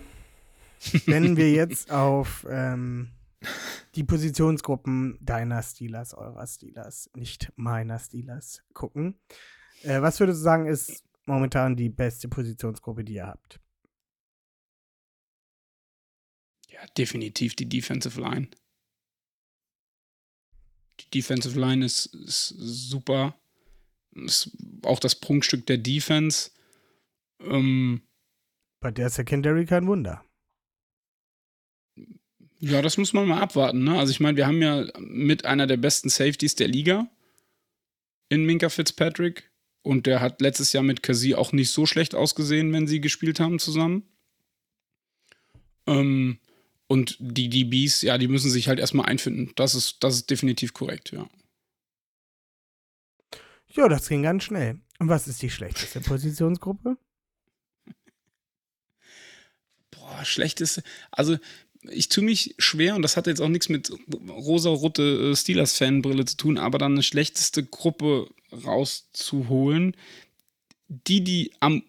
Wenn 1.07 1.37
wir 1.37 1.53
jetzt 1.53 1.91
auf 1.91 2.47
ähm, 2.51 3.11
die 3.95 4.05
Positionsgruppen 4.05 5.19
deiner 5.21 5.63
Steelers, 5.63 6.15
eurer 6.15 6.47
Steelers, 6.47 7.11
nicht 7.15 7.53
meiner 7.57 7.99
Steelers 7.99 8.63
gucken. 8.73 9.19
Äh, 9.83 10.01
was 10.03 10.21
würdest 10.21 10.41
du 10.41 10.45
sagen, 10.45 10.67
ist 10.67 11.05
momentan 11.27 11.77
die 11.77 11.91
beste 11.91 12.29
Positionsgruppe, 12.29 13.05
die 13.05 13.15
ihr 13.15 13.27
habt? 13.27 13.61
Ja, 16.81 16.87
definitiv 16.97 17.55
die 17.57 17.69
Defensive 17.69 18.21
Line. 18.21 18.49
Die 21.01 21.11
Defensive 21.11 21.59
Line 21.59 21.85
ist, 21.85 22.07
ist 22.15 22.49
super. 22.49 23.39
Ist 24.13 24.57
auch 24.83 24.99
das 24.99 25.15
Prunkstück 25.15 25.67
der 25.67 25.79
Defense. 25.79 26.51
Ähm, 27.41 28.03
Bei 28.81 28.91
der 28.91 29.11
Secondary 29.11 29.67
kein 29.67 29.87
Wunder. 29.87 30.25
Ja, 32.59 32.83
das 32.83 32.99
muss 32.99 33.13
man 33.13 33.27
mal 33.29 33.41
abwarten. 33.41 33.85
Ne? 33.85 33.99
Also 33.99 34.11
ich 34.11 34.21
meine, 34.21 34.37
wir 34.37 34.47
haben 34.47 34.61
ja 34.61 34.87
mit 34.99 35.45
einer 35.45 35.67
der 35.67 35.79
besten 35.79 36.09
Safeties 36.09 36.57
der 36.57 36.69
Liga 36.69 37.11
in 38.29 38.45
Minka 38.45 38.69
Fitzpatrick. 38.69 39.51
Und 39.83 40.07
der 40.07 40.21
hat 40.21 40.43
letztes 40.43 40.75
Jahr 40.75 40.83
mit 40.83 41.03
Kasi 41.03 41.35
auch 41.35 41.53
nicht 41.53 41.71
so 41.71 41.87
schlecht 41.87 42.15
ausgesehen, 42.15 42.73
wenn 42.73 42.87
sie 42.87 43.01
gespielt 43.01 43.41
haben 43.41 43.59
zusammen. 43.59 44.07
Ähm, 45.87 46.39
und 46.91 47.17
die 47.21 47.49
DBs, 47.49 48.03
ja, 48.03 48.19
die 48.19 48.27
müssen 48.27 48.51
sich 48.51 48.67
halt 48.67 48.81
erstmal 48.81 49.07
einfinden. 49.07 49.53
Das 49.55 49.77
ist, 49.77 49.99
das 50.03 50.17
ist 50.17 50.29
definitiv 50.29 50.75
korrekt, 50.75 51.13
ja. 51.13 51.31
Ja, 53.69 53.89
das 53.89 54.09
ging 54.09 54.25
ganz 54.25 54.43
schnell. 54.43 54.81
Und 54.99 55.09
was 55.09 55.29
ist 55.29 55.41
die 55.41 55.51
schlechteste 55.51 56.01
Positionsgruppe? 56.01 56.97
Boah, 59.93 60.25
schlechteste. 60.25 60.83
Also, 61.13 61.39
ich 61.83 62.09
tue 62.09 62.25
mich 62.25 62.57
schwer 62.59 62.97
und 62.97 63.03
das 63.03 63.17
hat 63.17 63.29
jetzt 63.29 63.41
auch 63.41 63.49
nichts 63.49 63.69
mit 63.69 63.93
rosa-rote 64.29 65.31
äh, 65.31 65.37
Steelers-Fanbrille 65.37 66.25
zu 66.25 66.37
tun, 66.39 66.59
aber 66.59 66.79
dann 66.79 66.95
eine 66.95 67.05
schlechteste 67.05 67.65
Gruppe 67.65 68.29
rauszuholen, 68.53 69.97
die, 70.89 71.23
die 71.23 71.53
am 71.61 71.85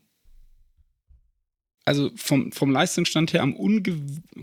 also 1.85 2.11
vom, 2.15 2.51
vom 2.51 2.71
Leistungsstand 2.71 3.33
her 3.33 3.41
am 3.41 3.55
ungew 3.55 3.95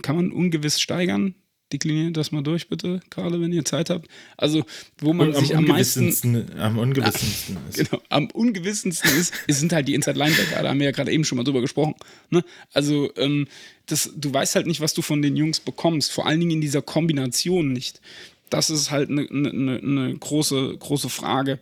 kann 0.03 0.17
man 0.17 0.33
ungewiss 0.33 0.81
steigern? 0.81 1.35
Dekliniert 1.73 2.17
das 2.17 2.33
mal 2.33 2.43
durch, 2.43 2.71
bitte, 2.71 3.01
gerade 3.11 3.43
wenn 3.43 3.53
ihr 3.53 3.63
Zeit 3.63 3.91
habt. 3.91 4.09
Also, 4.39 4.65
wo 5.01 5.13
man 5.13 5.35
am 5.35 5.45
sich 5.45 5.55
am 5.55 5.67
meisten. 5.67 6.47
Am 6.59 6.79
ungewissensten 6.79 7.59
ist. 7.69 7.77
Genau, 7.77 8.03
am 8.09 8.29
ungewissensten 8.31 9.11
ist, 9.19 9.35
sind 9.49 9.75
halt 9.75 9.87
die 9.87 9.93
Inside 9.93 10.19
Linebacker, 10.19 10.63
da 10.63 10.71
haben 10.71 10.79
wir 10.79 10.87
ja 10.87 10.93
gerade 10.93 11.13
eben 11.13 11.27
schon 11.27 11.37
mal 11.37 11.45
drüber 11.45 11.61
gesprochen. 11.61 11.95
Ne? 12.31 12.43
Also, 12.73 13.11
ähm, 13.17 13.49
das, 13.85 14.11
du 14.17 14.33
weißt 14.33 14.55
halt 14.55 14.67
nicht, 14.67 14.81
was 14.81 14.95
du 14.95 15.03
von 15.03 15.21
den 15.21 15.37
Jungs 15.37 15.61
bekommst, 15.61 16.11
vor 16.11 16.27
allen 16.27 16.41
Dingen 16.41 16.53
in 16.53 16.61
dieser 16.63 16.81
Kombination 16.81 17.71
nicht. 17.71 18.01
Das 18.49 18.71
ist 18.71 18.91
halt 18.91 19.11
eine 19.11 19.25
ne, 19.25 19.53
ne, 19.53 19.81
ne 19.83 20.17
große, 20.19 20.75
große 20.79 21.11
Frage. 21.11 21.61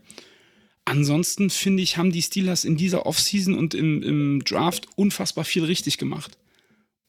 Ansonsten 0.86 1.50
finde 1.50 1.82
ich, 1.82 1.96
haben 1.96 2.12
die 2.12 2.22
Steelers 2.22 2.64
in 2.64 2.76
dieser 2.76 3.06
Offseason 3.06 3.54
und 3.54 3.74
im, 3.74 4.02
im 4.04 4.44
Draft 4.44 4.86
unfassbar 4.94 5.44
viel 5.44 5.64
richtig 5.64 5.98
gemacht. 5.98 6.38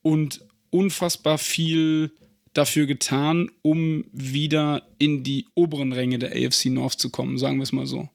Und 0.01 0.43
unfassbar 0.71 1.38
viel 1.38 2.11
dafür 2.53 2.88
getan, 2.88 3.51
um 3.61 4.05
wieder 4.11 4.88
in 4.97 5.23
die 5.23 5.45
oberen 5.53 5.93
Ränge 5.93 6.17
der 6.17 6.32
AFC 6.32 6.65
North 6.65 6.99
zu 6.99 7.11
kommen, 7.11 7.38
sagen 7.38 7.57
wir 7.57 7.63
es 7.63 7.71
mal 7.71 7.86
so. 7.86 8.09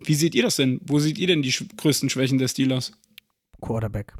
Wie 0.00 0.14
seht 0.14 0.34
ihr 0.34 0.42
das 0.42 0.56
denn? 0.56 0.80
Wo 0.84 0.98
seht 0.98 1.16
ihr 1.16 1.28
denn 1.28 1.42
die 1.42 1.54
größten 1.76 2.10
Schwächen 2.10 2.38
der 2.38 2.48
Steelers? 2.48 2.92
Quarterback. 3.60 4.14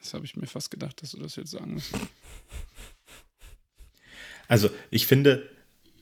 Das 0.00 0.12
habe 0.12 0.26
ich 0.26 0.36
mir 0.36 0.46
fast 0.46 0.70
gedacht, 0.70 1.00
dass 1.00 1.12
du 1.12 1.18
das 1.18 1.36
jetzt 1.36 1.50
sagen 1.50 1.74
musst. 1.74 1.92
Also, 4.48 4.70
ich 4.90 5.06
finde, 5.06 5.50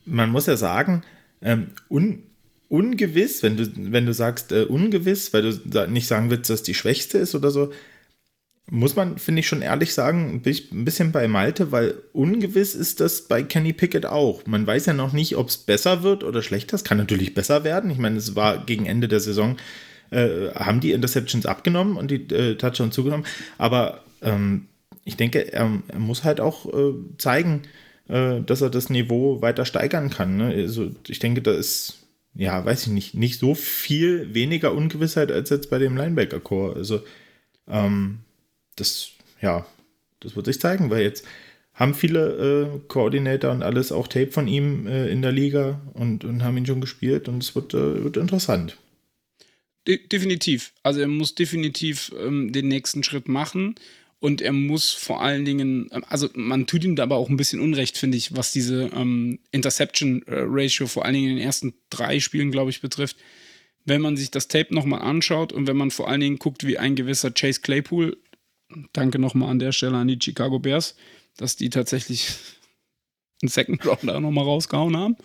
man 0.05 0.31
muss 0.31 0.47
ja 0.47 0.57
sagen, 0.57 1.03
ähm, 1.45 1.69
un, 1.89 2.25
ungewiss, 2.69 3.43
wenn 3.45 3.57
du, 3.57 3.71
wenn 3.93 4.07
du 4.07 4.13
sagst 4.13 4.51
äh, 4.51 4.65
ungewiss, 4.65 5.33
weil 5.33 5.43
du 5.43 5.87
nicht 5.89 6.09
sagen 6.09 6.31
willst, 6.31 6.51
dass 6.51 6.65
die 6.65 6.75
schwächste 6.75 7.19
ist 7.19 7.35
oder 7.35 7.51
so, 7.51 7.71
muss 8.71 8.97
man, 8.97 9.19
finde 9.19 9.41
ich, 9.41 9.47
schon 9.47 9.61
ehrlich 9.61 9.93
sagen, 9.93 10.43
ein 10.45 10.85
bisschen 10.85 11.13
bei 11.13 11.29
Malte, 11.29 11.71
weil 11.71 11.97
ungewiss 12.13 12.75
ist 12.75 13.01
das 13.01 13.23
bei 13.23 13.43
Kenny 13.43 13.75
Pickett 13.75 14.07
auch. 14.07 14.47
Man 14.47 14.67
weiß 14.67 14.87
ja 14.87 14.95
noch 14.95 15.13
nicht, 15.13 15.37
ob 15.37 15.49
es 15.49 15.59
besser 15.59 16.03
wird 16.03 16.25
oder 16.25 16.43
schlechter. 16.43 16.75
Es 16.75 16.85
kann 16.85 16.97
natürlich 16.97 17.35
besser 17.35 17.63
werden. 17.63 17.91
Ich 17.91 17.99
meine, 17.99 18.17
es 18.17 18.35
war 18.35 18.65
gegen 18.65 18.87
Ende 18.87 19.07
der 19.07 19.21
Saison, 19.21 19.59
äh, 20.11 20.49
haben 20.55 20.81
die 20.81 20.93
Interceptions 20.93 21.45
abgenommen 21.45 21.99
und 21.99 22.11
die 22.11 22.23
äh, 22.35 22.57
Touchdowns 22.57 22.95
zugenommen. 22.95 23.27
Aber 23.59 24.03
ähm, 24.23 24.69
ich 25.05 25.19
denke, 25.19 25.53
er, 25.53 25.83
er, 25.89 25.99
muss 25.99 26.25
halt 26.25 26.41
auch 26.41 26.67
äh, 26.73 26.95
zeigen, 27.19 27.63
äh, 28.09 28.41
dass 28.41 28.61
er 28.61 28.71
das 28.71 28.91
Niveau 28.91 29.41
weiter 29.43 29.65
steigern 29.65 30.11
kann. 30.11 30.37
Ne? 30.37 30.47
Also 30.55 30.91
ich 31.09 31.19
denke, 31.19 31.43
da 31.43 31.53
ist, 31.53 31.99
ja, 32.35 32.65
weiß 32.65 32.87
ich 32.87 32.93
nicht, 32.93 33.15
nicht 33.15 33.39
so 33.39 33.55
viel 33.55 34.35
weniger 34.35 34.75
Ungewissheit 34.75 35.33
als 35.33 35.51
jetzt 35.51 35.71
bei 35.71 35.79
dem 35.79 35.97
Linebacker-Core. 35.97 36.77
Also 36.77 37.03
ähm, 37.69 38.19
das, 38.77 39.11
ja, 39.41 39.67
das 40.21 40.37
wird 40.37 40.47
sich 40.47 40.61
zeigen, 40.61 40.91
weil 40.91 41.03
jetzt 41.03 41.25
haben 41.75 41.95
viele 41.95 42.75
äh, 42.75 42.81
Koordinator 42.87 43.51
und 43.51 43.63
alles 43.63 43.91
auch 43.91 44.07
Tape 44.07 44.31
von 44.31 44.47
ihm 44.47 44.87
äh, 44.87 45.09
in 45.09 45.23
der 45.23 45.33
Liga 45.33 45.81
und, 45.95 46.25
und 46.25 46.45
haben 46.45 46.57
ihn 46.57 46.67
schon 46.67 46.81
gespielt 46.81 47.29
und 47.29 47.43
es 47.43 47.55
wird, 47.55 47.75
äh, 47.75 48.05
wird 48.05 48.17
interessant. 48.17 48.79
De 49.87 49.99
definitiv. 50.07 50.73
Also 50.83 51.01
er 51.01 51.09
muss 51.09 51.35
definitiv 51.35 52.13
ähm, 52.19 52.53
den 52.53 52.69
nächsten 52.69 53.03
Schritt 53.03 53.29
machen. 53.29 53.75
Und 54.25 54.41
er 54.41 54.53
muss 54.53 54.91
vor 54.91 55.21
allen 55.21 55.45
Dingen, 55.45 55.91
ähm, 55.93 56.03
also 56.09 56.31
man 56.33 56.67
tut 56.67 56.83
ihm 56.83 56.97
da 56.97 57.03
aber 57.03 57.17
auch 57.17 57.29
ein 57.29 57.37
bisschen 57.37 57.61
Unrecht, 57.61 57.99
finde 57.99 58.17
ich, 58.17 58.35
was 58.35 58.53
diese 58.53 58.85
ähm, 58.95 59.39
Interception-Ratio 59.51 60.87
vor 60.87 61.05
allen 61.05 61.13
Dingen 61.13 61.29
in 61.33 61.37
den 61.37 61.45
ersten 61.45 61.75
drei 61.91 62.21
Spielen, 62.21 62.51
glaube 62.51 62.71
ich, 62.71 62.81
betrifft. 62.81 63.19
Wenn 63.85 64.01
man 64.01 64.17
sich 64.17 64.31
das 64.31 64.49
Tape 64.49 64.75
nochmal 64.75 65.03
anschaut 65.03 65.53
und 65.53 65.67
wenn 65.67 65.77
man 65.77 65.91
vor 65.91 66.09
allen 66.09 66.23
Dingen 66.23 66.39
guckt, 66.39 66.67
wie 66.67 66.79
ein 66.79 66.97
gewisser 66.97 67.33
Chase 67.33 67.61
Claypool, 67.61 68.17
danke 68.95 69.19
nochmal 69.19 69.51
an 69.51 69.59
der 69.59 69.73
Stelle 69.73 69.99
an 69.99 70.09
die 70.09 70.19
Chicago 70.19 70.59
Bears, 70.59 70.97
dass 71.37 71.57
die 71.57 71.69
tatsächlich 71.69 72.29
einen 73.43 73.51
Second 73.51 73.85
Rounder 73.85 74.21
nochmal 74.21 74.45
rausgehauen 74.45 74.97
haben. 74.97 75.17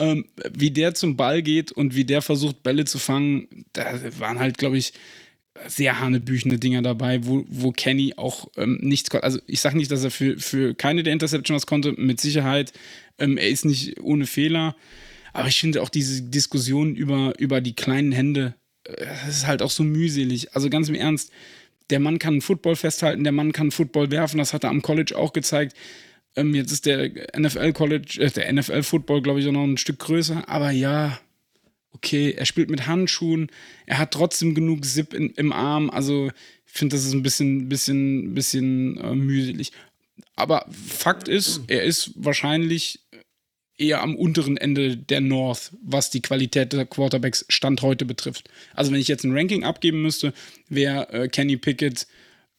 Ähm, 0.00 0.24
wie 0.52 0.72
der 0.72 0.96
zum 0.96 1.16
Ball 1.16 1.40
geht 1.40 1.70
und 1.70 1.94
wie 1.94 2.04
der 2.04 2.20
versucht, 2.20 2.64
Bälle 2.64 2.84
zu 2.84 2.98
fangen, 2.98 3.64
da 3.74 4.00
waren 4.18 4.40
halt, 4.40 4.58
glaube 4.58 4.76
ich, 4.76 4.92
sehr 5.66 6.00
hanebüchende 6.00 6.58
Dinger 6.58 6.82
dabei, 6.82 7.24
wo, 7.26 7.44
wo 7.48 7.70
Kenny 7.70 8.14
auch 8.16 8.48
ähm, 8.56 8.78
nichts 8.80 9.10
konnte. 9.10 9.24
Also 9.24 9.38
ich 9.46 9.60
sage 9.60 9.76
nicht, 9.76 9.90
dass 9.90 10.04
er 10.04 10.10
für, 10.10 10.38
für 10.38 10.74
keine 10.74 11.02
der 11.02 11.12
Interceptions 11.12 11.62
was 11.62 11.66
konnte, 11.66 11.92
mit 11.92 12.20
Sicherheit. 12.20 12.72
Ähm, 13.18 13.38
er 13.38 13.48
ist 13.48 13.64
nicht 13.64 14.00
ohne 14.00 14.26
Fehler. 14.26 14.74
Aber 15.32 15.48
ich 15.48 15.58
finde 15.58 15.82
auch 15.82 15.88
diese 15.88 16.22
Diskussion 16.22 16.94
über, 16.94 17.34
über 17.38 17.60
die 17.60 17.74
kleinen 17.74 18.12
Hände, 18.12 18.54
äh, 18.84 19.06
das 19.26 19.36
ist 19.36 19.46
halt 19.46 19.62
auch 19.62 19.70
so 19.70 19.82
mühselig. 19.82 20.54
Also 20.54 20.70
ganz 20.70 20.88
im 20.88 20.94
Ernst, 20.94 21.30
der 21.90 22.00
Mann 22.00 22.18
kann 22.18 22.40
Football 22.40 22.76
festhalten, 22.76 23.24
der 23.24 23.32
Mann 23.32 23.52
kann 23.52 23.70
Football 23.70 24.10
werfen, 24.10 24.38
das 24.38 24.54
hat 24.54 24.64
er 24.64 24.70
am 24.70 24.82
College 24.82 25.16
auch 25.16 25.32
gezeigt. 25.32 25.76
Ähm, 26.36 26.54
jetzt 26.54 26.72
ist 26.72 26.86
der 26.86 27.10
NFL 27.38 27.72
College, 27.72 28.18
äh, 28.20 28.30
der 28.30 28.52
NFL 28.52 28.82
Football, 28.82 29.22
glaube 29.22 29.40
ich, 29.40 29.46
auch 29.46 29.52
noch 29.52 29.64
ein 29.64 29.76
Stück 29.76 30.00
größer. 30.00 30.48
Aber 30.48 30.70
ja, 30.70 31.18
okay, 32.04 32.32
er 32.32 32.44
spielt 32.44 32.70
mit 32.70 32.86
Handschuhen, 32.86 33.50
er 33.86 33.98
hat 33.98 34.12
trotzdem 34.12 34.54
genug 34.54 34.84
Zip 34.84 35.14
in, 35.14 35.30
im 35.30 35.52
Arm. 35.52 35.88
Also 35.88 36.30
ich 36.66 36.72
finde, 36.72 36.96
das 36.96 37.04
ist 37.04 37.14
ein 37.14 37.22
bisschen, 37.22 37.68
bisschen, 37.68 38.34
bisschen 38.34 38.98
äh, 38.98 39.14
mühselig. 39.14 39.72
Aber 40.36 40.66
Fakt 40.70 41.28
ist, 41.28 41.62
er 41.68 41.82
ist 41.82 42.12
wahrscheinlich 42.16 43.00
eher 43.76 44.02
am 44.02 44.14
unteren 44.14 44.56
Ende 44.56 44.96
der 44.96 45.20
North, 45.20 45.72
was 45.82 46.10
die 46.10 46.22
Qualität 46.22 46.72
der 46.72 46.86
Quarterbacks 46.86 47.46
Stand 47.48 47.82
heute 47.82 48.04
betrifft. 48.04 48.48
Also 48.74 48.92
wenn 48.92 49.00
ich 49.00 49.08
jetzt 49.08 49.24
ein 49.24 49.36
Ranking 49.36 49.64
abgeben 49.64 50.02
müsste, 50.02 50.32
wäre 50.68 51.08
äh, 51.12 51.28
Kenny 51.28 51.56
Pickett 51.56 52.06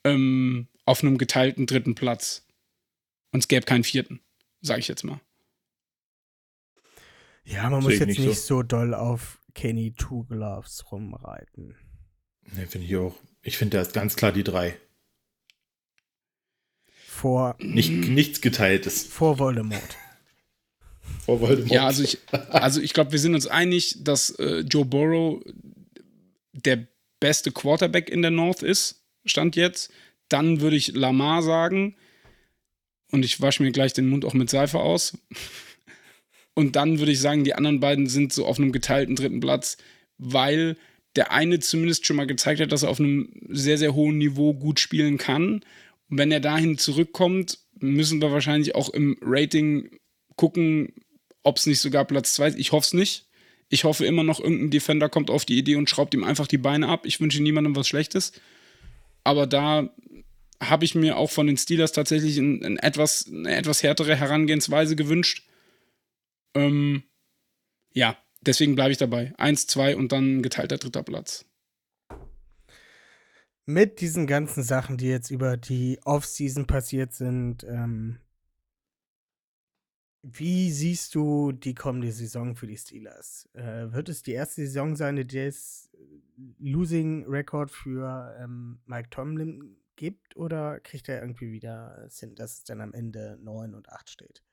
ähm, 0.03 0.67
auf 0.85 1.03
einem 1.03 1.17
geteilten 1.17 1.67
dritten 1.67 1.95
Platz. 1.95 2.45
Und 3.31 3.41
es 3.41 3.47
gäbe 3.47 3.65
keinen 3.65 3.83
vierten, 3.83 4.19
sage 4.61 4.79
ich 4.79 4.87
jetzt 4.87 5.03
mal. 5.03 5.21
Ja, 7.45 7.69
man 7.69 7.83
muss 7.83 7.93
jetzt 7.93 8.07
nicht, 8.07 8.19
nicht 8.19 8.41
so. 8.41 8.57
so. 8.57 8.63
doll 8.63 8.93
auf 8.93 9.39
Kenny 9.53 9.93
Two 9.93 10.23
Gloves 10.23 10.91
rumreiten. 10.91 11.75
Ne, 12.53 12.67
finde 12.67 12.87
ich 12.87 12.95
auch. 12.97 13.15
Ich 13.41 13.57
finde, 13.57 13.77
da 13.77 13.81
ist 13.81 13.93
ganz 13.93 14.15
klar 14.15 14.31
die 14.31 14.43
drei. 14.43 14.75
Vor. 17.07 17.55
Nicht, 17.59 17.91
nichts 17.91 18.41
geteiltes. 18.41 19.05
Vor 19.05 19.39
Voldemort. 19.39 19.97
Vor 21.25 21.39
Voldemort. 21.39 21.71
Ja, 21.71 21.85
also 21.85 22.03
ich, 22.03 22.17
also 22.49 22.81
ich 22.81 22.93
glaube, 22.93 23.11
wir 23.11 23.19
sind 23.19 23.35
uns 23.35 23.47
einig, 23.47 24.03
dass 24.03 24.31
äh, 24.31 24.59
Joe 24.59 24.85
Burrow 24.85 25.41
der 26.51 26.87
beste 27.19 27.51
Quarterback 27.51 28.09
in 28.09 28.21
der 28.21 28.31
North 28.31 28.63
ist, 28.63 29.03
stand 29.25 29.55
jetzt. 29.55 29.91
Dann 30.29 30.61
würde 30.61 30.75
ich 30.75 30.93
Lamar 30.93 31.41
sagen. 31.41 31.95
Und 33.11 33.23
ich 33.23 33.39
wasche 33.39 33.63
mir 33.63 33.71
gleich 33.71 33.93
den 33.93 34.09
Mund 34.09 34.25
auch 34.25 34.33
mit 34.33 34.49
Seife 34.49 34.79
aus. 34.79 35.17
Und 36.55 36.75
dann 36.75 36.99
würde 36.99 37.11
ich 37.11 37.19
sagen, 37.19 37.43
die 37.43 37.53
anderen 37.53 37.81
beiden 37.81 38.07
sind 38.07 38.33
so 38.33 38.45
auf 38.45 38.57
einem 38.57 38.71
geteilten 38.71 39.15
dritten 39.15 39.41
Platz, 39.41 39.77
weil 40.17 40.77
der 41.15 41.31
eine 41.31 41.59
zumindest 41.59 42.05
schon 42.05 42.15
mal 42.15 42.27
gezeigt 42.27 42.61
hat, 42.61 42.71
dass 42.71 42.83
er 42.83 42.89
auf 42.89 42.99
einem 42.99 43.29
sehr, 43.49 43.77
sehr 43.77 43.93
hohen 43.93 44.17
Niveau 44.17 44.53
gut 44.53 44.79
spielen 44.79 45.17
kann. 45.17 45.61
Und 46.09 46.17
wenn 46.17 46.31
er 46.31 46.39
dahin 46.39 46.77
zurückkommt, 46.77 47.59
müssen 47.79 48.21
wir 48.21 48.31
wahrscheinlich 48.31 48.73
auch 48.73 48.89
im 48.89 49.17
Rating 49.21 49.99
gucken, 50.37 50.93
ob 51.43 51.57
es 51.57 51.65
nicht 51.65 51.79
sogar 51.79 52.05
Platz 52.05 52.33
2 52.35 52.47
ist. 52.47 52.59
Ich 52.59 52.71
hoffe 52.71 52.85
es 52.85 52.93
nicht. 52.93 53.25
Ich 53.67 53.83
hoffe 53.83 54.05
immer 54.05 54.23
noch, 54.23 54.39
irgendein 54.39 54.71
Defender 54.71 55.09
kommt 55.09 55.29
auf 55.29 55.43
die 55.43 55.57
Idee 55.57 55.75
und 55.75 55.89
schraubt 55.89 56.13
ihm 56.13 56.23
einfach 56.23 56.47
die 56.47 56.57
Beine 56.57 56.87
ab. 56.87 57.05
Ich 57.05 57.19
wünsche 57.19 57.43
niemandem 57.43 57.75
was 57.75 57.87
Schlechtes. 57.87 58.31
Aber 59.23 59.45
da 59.45 59.89
habe 60.61 60.85
ich 60.85 60.95
mir 60.95 61.17
auch 61.17 61.31
von 61.31 61.47
den 61.47 61.57
Steelers 61.57 61.91
tatsächlich 61.91 62.37
ein, 62.37 62.63
ein 62.63 62.77
etwas, 62.77 63.27
eine 63.27 63.55
etwas 63.55 63.83
härtere 63.83 64.15
Herangehensweise 64.15 64.95
gewünscht 64.95 65.43
Ähm, 66.55 67.03
ja, 67.91 68.17
deswegen 68.41 68.75
bleibe 68.75 68.91
ich 68.91 68.97
dabei. 68.97 69.33
Eins, 69.37 69.67
zwei 69.67 69.95
und 69.95 70.11
dann 70.11 70.41
geteilter 70.41 70.77
dritter 70.77 71.03
Platz. 71.03 71.45
Mit 73.67 73.99
diesen 73.99 74.27
ganzen 74.27 74.63
Sachen, 74.63 74.97
die 74.97 75.07
jetzt 75.07 75.31
über 75.31 75.57
die 75.57 75.99
Offseason 76.03 76.67
passiert 76.67 77.13
sind, 77.13 77.63
ähm, 77.63 78.19
wie 80.21 80.71
siehst 80.71 81.13
du 81.13 81.51
die 81.51 81.75
kommende 81.75 82.11
Saison 82.11 82.55
für 82.55 82.67
die 82.67 82.77
Steelers? 82.77 83.47
Äh, 83.53 83.91
wird 83.91 84.09
es 84.09 84.23
die 84.23 84.31
erste 84.31 84.61
Saison 84.61 84.95
sein, 84.95 85.17
in 85.17 85.27
der 85.27 85.47
es 85.47 85.89
Losing 86.59 87.25
Record 87.27 87.69
für 87.69 88.35
ähm, 88.39 88.79
Mike 88.85 89.09
Tomlin 89.11 89.77
gibt 89.95 90.35
oder 90.35 90.79
kriegt 90.79 91.09
er 91.09 91.21
irgendwie 91.21 91.51
wieder 91.51 92.07
hin, 92.11 92.35
dass 92.35 92.53
es 92.53 92.63
dann 92.63 92.81
am 92.81 92.93
Ende 92.93 93.37
9 93.41 93.75
und 93.75 93.89
8 93.89 94.09
steht? 94.09 94.43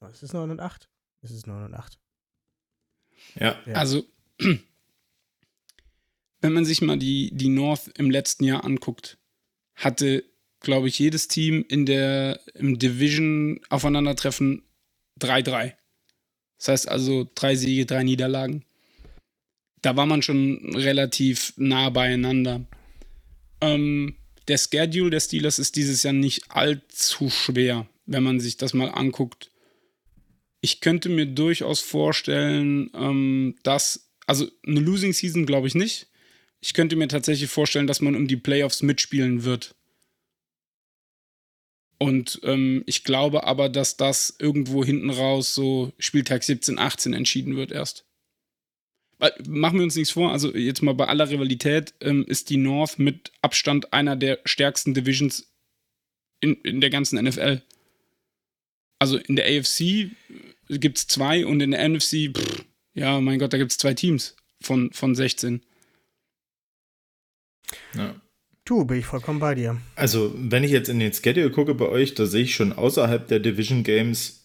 Oh, 0.00 0.06
ist 0.06 0.22
es 0.22 0.32
9 0.32 0.50
und 0.50 0.60
8? 0.60 0.88
Es 1.22 1.30
ist 1.30 1.46
9 1.46 1.64
und 1.64 1.74
8. 1.74 1.98
Ja. 3.38 3.58
Ja. 3.66 3.74
Also, 3.74 4.04
wenn 6.40 6.52
man 6.52 6.64
sich 6.64 6.80
mal 6.82 6.98
die, 6.98 7.30
die 7.32 7.48
North 7.48 7.88
im 7.98 8.10
letzten 8.10 8.44
Jahr 8.44 8.64
anguckt, 8.64 9.18
hatte, 9.74 10.24
glaube 10.60 10.88
ich, 10.88 10.98
jedes 10.98 11.28
Team 11.28 11.64
in 11.68 11.86
der 11.86 12.40
im 12.54 12.78
Division 12.78 13.60
Aufeinandertreffen 13.70 14.62
3-3. 15.20 15.74
Das 16.58 16.68
heißt 16.68 16.88
also 16.88 17.28
drei 17.34 17.54
Siege, 17.54 17.86
drei 17.86 18.02
Niederlagen. 18.02 18.64
Da 19.80 19.96
war 19.96 20.06
man 20.06 20.22
schon 20.22 20.74
relativ 20.74 21.52
nah 21.56 21.90
beieinander. 21.90 22.64
Ähm, 23.60 24.16
der 24.48 24.58
Schedule 24.58 25.10
der 25.10 25.20
Steelers 25.20 25.58
ist 25.60 25.76
dieses 25.76 26.02
Jahr 26.02 26.14
nicht 26.14 26.50
allzu 26.50 27.30
schwer, 27.30 27.86
wenn 28.06 28.24
man 28.24 28.40
sich 28.40 28.56
das 28.56 28.74
mal 28.74 28.88
anguckt. 28.88 29.50
Ich 30.60 30.80
könnte 30.80 31.08
mir 31.08 31.26
durchaus 31.26 31.80
vorstellen, 31.80 32.90
ähm, 32.94 33.56
dass, 33.62 34.10
also 34.26 34.46
eine 34.66 34.80
Losing 34.80 35.12
Season 35.12 35.46
glaube 35.46 35.68
ich 35.68 35.74
nicht. 35.74 36.08
Ich 36.60 36.74
könnte 36.74 36.96
mir 36.96 37.08
tatsächlich 37.08 37.50
vorstellen, 37.50 37.86
dass 37.86 38.00
man 38.00 38.16
um 38.16 38.26
die 38.26 38.36
Playoffs 38.36 38.82
mitspielen 38.82 39.44
wird. 39.44 39.76
Und 41.98 42.40
ähm, 42.44 42.84
ich 42.86 43.04
glaube 43.04 43.44
aber, 43.44 43.68
dass 43.68 43.96
das 43.96 44.36
irgendwo 44.38 44.84
hinten 44.84 45.10
raus 45.10 45.54
so 45.54 45.92
Spieltag 45.98 46.44
17, 46.44 46.78
18 46.78 47.12
entschieden 47.12 47.56
wird 47.56 47.72
erst. 47.72 48.04
Weil, 49.18 49.32
machen 49.48 49.78
wir 49.78 49.84
uns 49.84 49.96
nichts 49.96 50.12
vor, 50.12 50.30
also 50.30 50.54
jetzt 50.54 50.82
mal 50.82 50.94
bei 50.94 51.06
aller 51.06 51.28
Rivalität 51.28 51.94
ähm, 52.00 52.24
ist 52.26 52.50
die 52.50 52.56
North 52.56 53.00
mit 53.00 53.32
Abstand 53.42 53.92
einer 53.92 54.14
der 54.14 54.38
stärksten 54.44 54.94
Divisions 54.94 55.52
in, 56.40 56.54
in 56.62 56.80
der 56.80 56.90
ganzen 56.90 57.22
NFL. 57.22 57.62
Also 58.98 59.16
in 59.18 59.36
der 59.36 59.46
AFC 59.46 60.10
gibt 60.68 60.98
es 60.98 61.06
zwei 61.06 61.46
und 61.46 61.60
in 61.60 61.70
der 61.70 61.88
NFC, 61.88 62.30
pff, 62.36 62.64
ja, 62.94 63.20
mein 63.20 63.38
Gott, 63.38 63.52
da 63.52 63.58
gibt 63.58 63.70
es 63.70 63.78
zwei 63.78 63.94
Teams 63.94 64.34
von, 64.60 64.92
von 64.92 65.14
16. 65.14 65.62
ja. 67.94 68.14
Du, 68.64 68.84
bin 68.84 68.98
ich 68.98 69.06
vollkommen 69.06 69.40
bei 69.40 69.54
dir. 69.54 69.80
Also, 69.96 70.34
wenn 70.36 70.62
ich 70.62 70.70
jetzt 70.70 70.90
in 70.90 70.98
den 70.98 71.10
Schedule 71.14 71.50
gucke 71.50 71.74
bei 71.74 71.86
euch, 71.86 72.12
da 72.14 72.26
sehe 72.26 72.42
ich 72.42 72.54
schon 72.54 72.74
außerhalb 72.74 73.26
der 73.26 73.40
Division 73.40 73.82
Games 73.82 74.44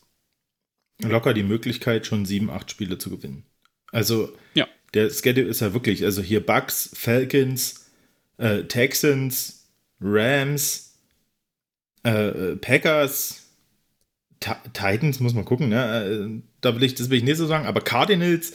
locker 1.02 1.34
die 1.34 1.44
Möglichkeit, 1.44 2.06
schon 2.06 2.26
sieben, 2.26 2.50
acht 2.50 2.72
Spiele 2.72 2.98
zu 2.98 3.10
gewinnen. 3.10 3.44
Also, 3.92 4.34
Ja. 4.54 4.66
der 4.94 5.10
Schedule 5.10 5.48
ist 5.48 5.60
ja 5.60 5.74
wirklich, 5.74 6.06
also 6.06 6.22
hier 6.22 6.40
Bucks, 6.46 6.90
Falcons, 6.94 7.90
äh, 8.38 8.64
Texans, 8.64 9.68
Rams, 10.00 10.94
äh, 12.04 12.56
Packers, 12.56 13.30
Ti- 13.30 13.43
Titans, 14.74 15.20
muss 15.20 15.34
man 15.34 15.46
gucken, 15.46 15.70
ne? 15.70 16.06
Äh, 16.06 16.42
Da 16.62 16.76
will 16.76 16.84
ich, 16.84 16.96
das 16.96 17.10
will 17.10 17.18
ich 17.18 17.24
nicht 17.24 17.38
so 17.38 17.46
sagen, 17.48 17.66
aber 17.66 17.82
Cardinals 17.82 18.54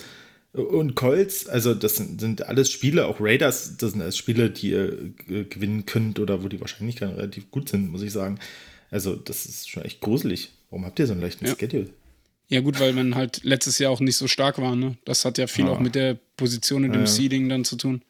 und 0.52 0.94
Colts, 0.94 1.46
also 1.46 1.74
das 1.74 1.96
sind, 1.96 2.20
sind 2.20 2.46
alles 2.46 2.70
Spiele, 2.70 3.06
auch 3.06 3.20
Raiders, 3.20 3.76
das 3.76 3.92
sind 3.92 4.00
alles 4.02 4.16
Spiele, 4.16 4.50
die 4.50 4.70
ihr 4.70 5.12
äh, 5.28 5.44
gewinnen 5.44 5.84
könnt 5.86 6.18
oder 6.18 6.42
wo 6.42 6.48
die 6.48 6.60
Wahrscheinlichkeiten 6.60 7.16
relativ 7.16 7.50
gut 7.50 7.68
sind, 7.68 7.90
muss 7.90 8.02
ich 8.02 8.12
sagen. 8.12 8.38
Also, 8.90 9.14
das 9.14 9.44
ist 9.46 9.68
schon 9.68 9.84
echt 9.84 10.00
gruselig. 10.00 10.50
Warum 10.70 10.86
habt 10.86 10.98
ihr 10.98 11.06
so 11.06 11.12
einen 11.12 11.20
leichten 11.20 11.44
Ja. 11.46 11.54
Schedule? 11.54 11.90
Ja, 12.48 12.60
gut, 12.60 12.80
weil 12.80 12.94
man 12.94 13.14
halt 13.14 13.44
letztes 13.44 13.78
Jahr 13.78 13.90
auch 13.92 14.00
nicht 14.00 14.16
so 14.16 14.26
stark 14.26 14.56
war, 14.58 14.74
ne? 14.74 14.96
Das 15.04 15.26
hat 15.26 15.36
ja 15.36 15.46
viel 15.46 15.66
Ja. 15.66 15.72
auch 15.72 15.80
mit 15.80 15.94
der 15.94 16.16
Position 16.38 16.84
und 16.84 16.92
dem 16.92 17.02
Ja. 17.02 17.06
Seeding 17.06 17.48
dann 17.50 17.66
zu 17.66 17.76
tun. 17.76 18.00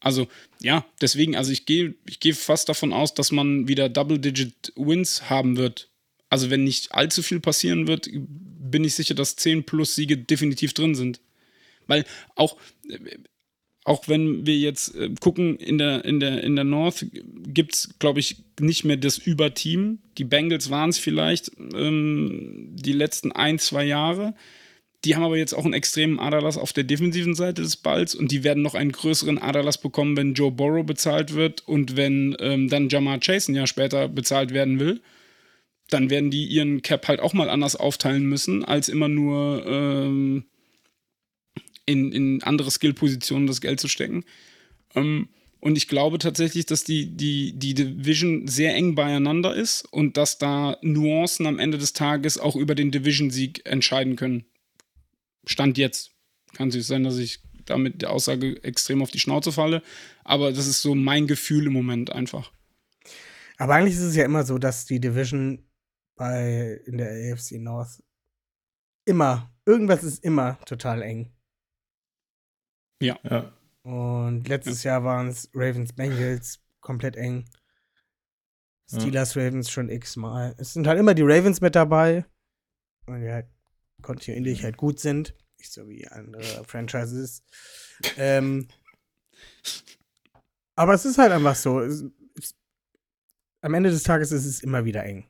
Also, 0.00 0.26
ja, 0.60 0.84
deswegen, 1.00 1.36
also 1.36 1.52
ich 1.52 1.64
gehe 1.64 1.94
ich 2.08 2.18
gehe 2.20 2.34
fast 2.34 2.68
davon 2.68 2.92
aus, 2.92 3.14
dass 3.14 3.30
man 3.32 3.68
wieder 3.68 3.88
Double-Digit 3.88 4.72
Wins 4.76 5.30
haben 5.30 5.56
wird. 5.56 5.88
Also, 6.28 6.50
wenn 6.50 6.64
nicht 6.64 6.92
allzu 6.92 7.22
viel 7.22 7.40
passieren 7.40 7.86
wird, 7.86 8.08
bin 8.12 8.84
ich 8.84 8.94
sicher, 8.94 9.14
dass 9.14 9.36
10 9.36 9.64
plus 9.64 9.94
Siege 9.94 10.16
definitiv 10.16 10.74
drin 10.74 10.94
sind. 10.94 11.20
Weil 11.86 12.04
auch, 12.34 12.56
äh, 12.88 12.98
auch 13.84 14.08
wenn 14.08 14.44
wir 14.46 14.56
jetzt 14.56 14.96
äh, 14.96 15.10
gucken, 15.20 15.56
in 15.58 15.78
der, 15.78 16.04
in 16.04 16.18
der, 16.18 16.42
in 16.42 16.56
der 16.56 16.64
North 16.64 17.06
gibt 17.12 17.74
es, 17.74 17.98
glaube 18.00 18.18
ich, 18.18 18.36
nicht 18.58 18.84
mehr 18.84 18.96
das 18.96 19.18
Überteam. 19.18 20.00
Die 20.18 20.24
Bengals 20.24 20.70
waren 20.70 20.90
es 20.90 20.98
vielleicht 20.98 21.52
ähm, 21.74 22.70
die 22.72 22.92
letzten 22.92 23.30
ein, 23.30 23.60
zwei 23.60 23.84
Jahre. 23.84 24.34
Die 25.04 25.14
haben 25.14 25.22
aber 25.22 25.36
jetzt 25.36 25.52
auch 25.52 25.64
einen 25.64 25.74
extremen 25.74 26.18
Aderlass 26.18 26.58
auf 26.58 26.72
der 26.72 26.82
defensiven 26.82 27.36
Seite 27.36 27.62
des 27.62 27.76
Balls 27.76 28.16
und 28.16 28.32
die 28.32 28.42
werden 28.42 28.62
noch 28.64 28.74
einen 28.74 28.90
größeren 28.90 29.38
Aderlass 29.38 29.80
bekommen, 29.80 30.16
wenn 30.16 30.34
Joe 30.34 30.50
Burrow 30.50 30.84
bezahlt 30.84 31.34
wird 31.34 31.66
und 31.68 31.96
wenn 31.96 32.36
ähm, 32.40 32.68
dann 32.68 32.88
Jamar 32.88 33.20
Chase 33.20 33.52
ein 33.52 33.54
Jahr 33.54 33.68
später 33.68 34.08
bezahlt 34.08 34.52
werden 34.52 34.80
will. 34.80 35.00
Dann 35.90 36.10
werden 36.10 36.30
die 36.30 36.46
ihren 36.46 36.82
Cap 36.82 37.06
halt 37.08 37.20
auch 37.20 37.32
mal 37.32 37.48
anders 37.48 37.76
aufteilen 37.76 38.26
müssen, 38.26 38.64
als 38.64 38.88
immer 38.88 39.08
nur 39.08 39.64
ähm, 39.66 40.44
in, 41.86 42.12
in 42.12 42.42
andere 42.42 42.70
Skill-Positionen 42.70 43.46
das 43.46 43.60
Geld 43.60 43.80
zu 43.80 43.88
stecken. 43.88 44.24
Ähm, 44.94 45.28
und 45.60 45.76
ich 45.76 45.88
glaube 45.88 46.18
tatsächlich, 46.18 46.66
dass 46.66 46.84
die, 46.84 47.16
die, 47.16 47.52
die 47.58 47.74
Division 47.74 48.46
sehr 48.46 48.74
eng 48.74 48.94
beieinander 48.94 49.54
ist 49.54 49.82
und 49.92 50.16
dass 50.16 50.38
da 50.38 50.76
Nuancen 50.82 51.46
am 51.46 51.58
Ende 51.58 51.78
des 51.78 51.92
Tages 51.92 52.38
auch 52.38 52.56
über 52.56 52.74
den 52.74 52.90
Division-Sieg 52.90 53.62
entscheiden 53.64 54.16
können. 54.16 54.44
Stand 55.46 55.78
jetzt. 55.78 56.12
Kann 56.54 56.70
sich 56.70 56.86
sein, 56.86 57.04
dass 57.04 57.18
ich 57.18 57.40
damit 57.64 58.02
der 58.02 58.10
Aussage 58.10 58.62
extrem 58.62 59.02
auf 59.02 59.10
die 59.10 59.18
Schnauze 59.18 59.52
falle, 59.52 59.82
aber 60.24 60.52
das 60.52 60.66
ist 60.66 60.82
so 60.82 60.94
mein 60.94 61.26
Gefühl 61.26 61.66
im 61.66 61.72
Moment 61.72 62.12
einfach. 62.12 62.52
Aber 63.58 63.74
eigentlich 63.74 63.94
ist 63.94 64.02
es 64.02 64.16
ja 64.16 64.24
immer 64.24 64.44
so, 64.44 64.58
dass 64.58 64.86
die 64.86 65.00
Division 65.00 65.64
bei 66.16 66.80
in 66.86 66.98
der 66.98 67.32
AFC 67.32 67.52
North 67.52 68.02
immer, 69.04 69.52
irgendwas 69.64 70.02
ist 70.02 70.24
immer 70.24 70.58
total 70.64 71.02
eng. 71.02 71.32
Ja. 73.00 73.52
Und 73.82 74.48
letztes 74.48 74.82
Jahr 74.82 75.04
waren 75.04 75.28
es 75.28 75.48
Ravens 75.54 75.92
Bengals 75.92 76.60
komplett 76.80 77.16
eng. 77.16 77.44
Ja. 78.90 79.00
Steelers 79.00 79.36
Ravens 79.36 79.70
schon 79.70 79.88
x-mal. 79.88 80.54
Es 80.58 80.72
sind 80.72 80.86
halt 80.86 80.98
immer 80.98 81.14
die 81.14 81.22
Ravens 81.22 81.60
mit 81.60 81.74
dabei, 81.74 82.24
weil 83.06 83.20
die 83.20 83.30
halt 83.30 83.46
kontinuierlich 84.02 84.64
halt 84.64 84.76
gut 84.76 84.98
sind. 84.98 85.34
Nicht 85.58 85.72
so 85.72 85.88
wie 85.88 86.06
andere 86.08 86.64
Franchises. 86.64 87.42
ähm, 88.16 88.68
aber 90.74 90.94
es 90.94 91.04
ist 91.04 91.18
halt 91.18 91.32
einfach 91.32 91.56
so. 91.56 91.80
Es, 91.80 92.04
es, 92.38 92.54
am 93.62 93.74
Ende 93.74 93.90
des 93.90 94.02
Tages 94.02 94.32
ist 94.32 94.46
es 94.46 94.62
immer 94.62 94.84
wieder 94.84 95.04
eng. 95.04 95.26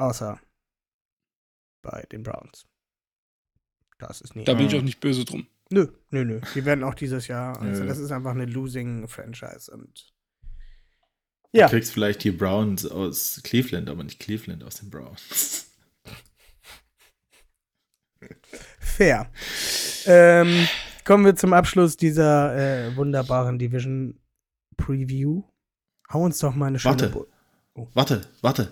Außer 0.00 0.40
bei 1.82 2.02
den 2.10 2.22
Browns. 2.22 2.66
Das 3.98 4.20
ist 4.20 4.34
nie. 4.34 4.44
Da 4.44 4.54
bin 4.54 4.66
ich 4.66 4.74
auch 4.74 4.82
nicht 4.82 5.00
böse 5.00 5.24
drum. 5.24 5.46
Nö, 5.70 5.86
nö, 6.10 6.24
nö. 6.24 6.40
Die 6.54 6.64
werden 6.64 6.84
auch 6.84 6.94
dieses 6.94 7.28
Jahr. 7.28 7.60
Also 7.62 7.84
das 7.84 7.98
ist 7.98 8.10
einfach 8.12 8.30
eine 8.32 8.46
losing 8.46 9.06
Franchise 9.08 9.70
und 9.72 10.12
Du 11.52 11.58
ja, 11.58 11.68
kriegst 11.68 11.92
vielleicht 11.92 12.22
die 12.22 12.30
Browns 12.30 12.86
aus 12.86 13.40
Cleveland, 13.42 13.90
aber 13.90 14.04
nicht 14.04 14.20
Cleveland 14.20 14.62
aus 14.62 14.76
den 14.76 14.88
Browns. 14.88 15.66
fair. 18.78 19.30
Ähm, 20.06 20.68
kommen 21.04 21.24
wir 21.24 21.34
zum 21.34 21.52
Abschluss 21.52 21.96
dieser 21.96 22.54
äh, 22.86 22.94
wunderbaren 22.96 23.58
Division 23.58 24.20
Preview. 24.76 25.42
Hau 26.12 26.22
uns 26.24 26.38
doch 26.38 26.54
mal 26.54 26.66
eine 26.66 26.78
schöne. 26.78 27.00
Warte. 27.00 27.08
Bo- 27.74 27.90
Warte, 27.94 28.28
warte. 28.42 28.70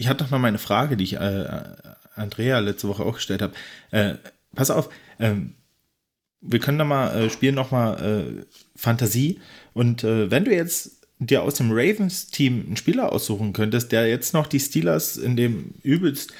Ich 0.00 0.08
hatte 0.08 0.24
noch 0.24 0.30
mal 0.30 0.38
meine 0.38 0.58
Frage, 0.58 0.96
die 0.96 1.04
ich 1.04 1.14
äh, 1.14 1.62
Andrea 2.14 2.58
letzte 2.60 2.88
Woche 2.88 3.04
auch 3.04 3.16
gestellt 3.16 3.42
habe. 3.42 3.52
Äh, 3.90 4.14
pass 4.54 4.70
auf, 4.70 4.88
ähm, 5.18 5.56
wir 6.40 6.58
können 6.58 6.78
da 6.78 6.84
mal 6.86 7.14
äh, 7.14 7.28
spielen 7.28 7.54
noch 7.54 7.70
mal 7.70 8.00
äh, 8.02 8.44
Fantasie 8.74 9.40
und 9.74 10.02
äh, 10.02 10.30
wenn 10.30 10.46
du 10.46 10.54
jetzt 10.54 11.06
dir 11.18 11.42
aus 11.42 11.56
dem 11.56 11.70
Ravens-Team 11.70 12.64
einen 12.66 12.76
Spieler 12.78 13.12
aussuchen 13.12 13.52
könntest, 13.52 13.92
der 13.92 14.08
jetzt 14.08 14.32
noch 14.32 14.46
die 14.46 14.58
Steelers 14.58 15.18
in 15.18 15.36
dem 15.36 15.74
übelst 15.82 16.32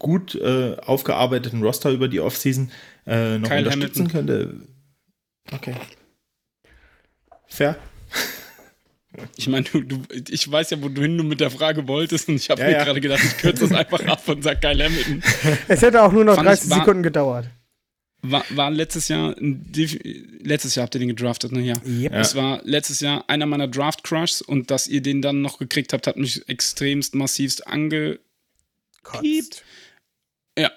gut 0.00 0.34
äh, 0.34 0.76
aufgearbeiteten 0.78 1.62
Roster 1.62 1.90
über 1.90 2.08
die 2.08 2.18
Offseason 2.18 2.72
äh, 3.06 3.38
noch 3.38 3.48
Kyle 3.48 3.60
unterstützen 3.60 4.08
könnte. 4.08 4.62
Okay. 5.52 5.76
Fair. 7.46 7.76
Ich 9.36 9.48
meine, 9.48 9.64
du, 9.64 9.80
du, 9.82 10.02
ich 10.28 10.50
weiß 10.50 10.70
ja, 10.70 10.78
wohin 10.82 11.16
du 11.18 11.24
mit 11.24 11.40
der 11.40 11.50
Frage 11.50 11.86
wolltest 11.88 12.28
und 12.28 12.36
ich 12.36 12.50
habe 12.50 12.60
Ja, 12.62 12.66
mir 12.68 12.72
ja. 12.74 12.84
gerade 12.84 13.00
gedacht, 13.00 13.22
ich 13.24 13.36
kürze 13.38 13.68
das 13.68 13.72
einfach 13.72 14.04
ab 14.06 14.26
und 14.28 14.42
sag 14.42 14.60
Kyle 14.60 14.84
Hamilton. 14.84 15.22
Es 15.68 15.82
hätte 15.82 16.02
auch 16.02 16.12
nur 16.12 16.24
noch 16.24 16.34
Fand 16.36 16.48
ich 16.48 16.54
30 16.60 16.70
war- 16.70 16.78
Sekunden 16.78 17.02
gedauert. 17.02 17.48
War, 18.22 18.44
war 18.50 18.70
letztes 18.72 19.06
Jahr, 19.08 19.36
letztes 19.38 20.74
Jahr 20.74 20.84
habt 20.84 20.94
ihr 20.96 20.98
den 20.98 21.08
gedraftet, 21.08 21.52
ne? 21.52 21.60
Ja. 21.60 21.74
Yep. 21.86 22.12
Es 22.12 22.34
war 22.34 22.60
letztes 22.64 22.98
Jahr 23.00 23.24
einer 23.28 23.46
meiner 23.46 23.68
Draft-Crushs 23.68 24.42
und 24.42 24.70
dass 24.72 24.88
ihr 24.88 25.00
den 25.00 25.22
dann 25.22 25.42
noch 25.42 25.58
gekriegt 25.58 25.92
habt, 25.92 26.06
hat 26.08 26.16
mich 26.16 26.48
extremst 26.48 27.14
massivst 27.14 27.66
ange, 27.68 28.18
Kotzt. 29.04 29.62
Ja. 30.58 30.72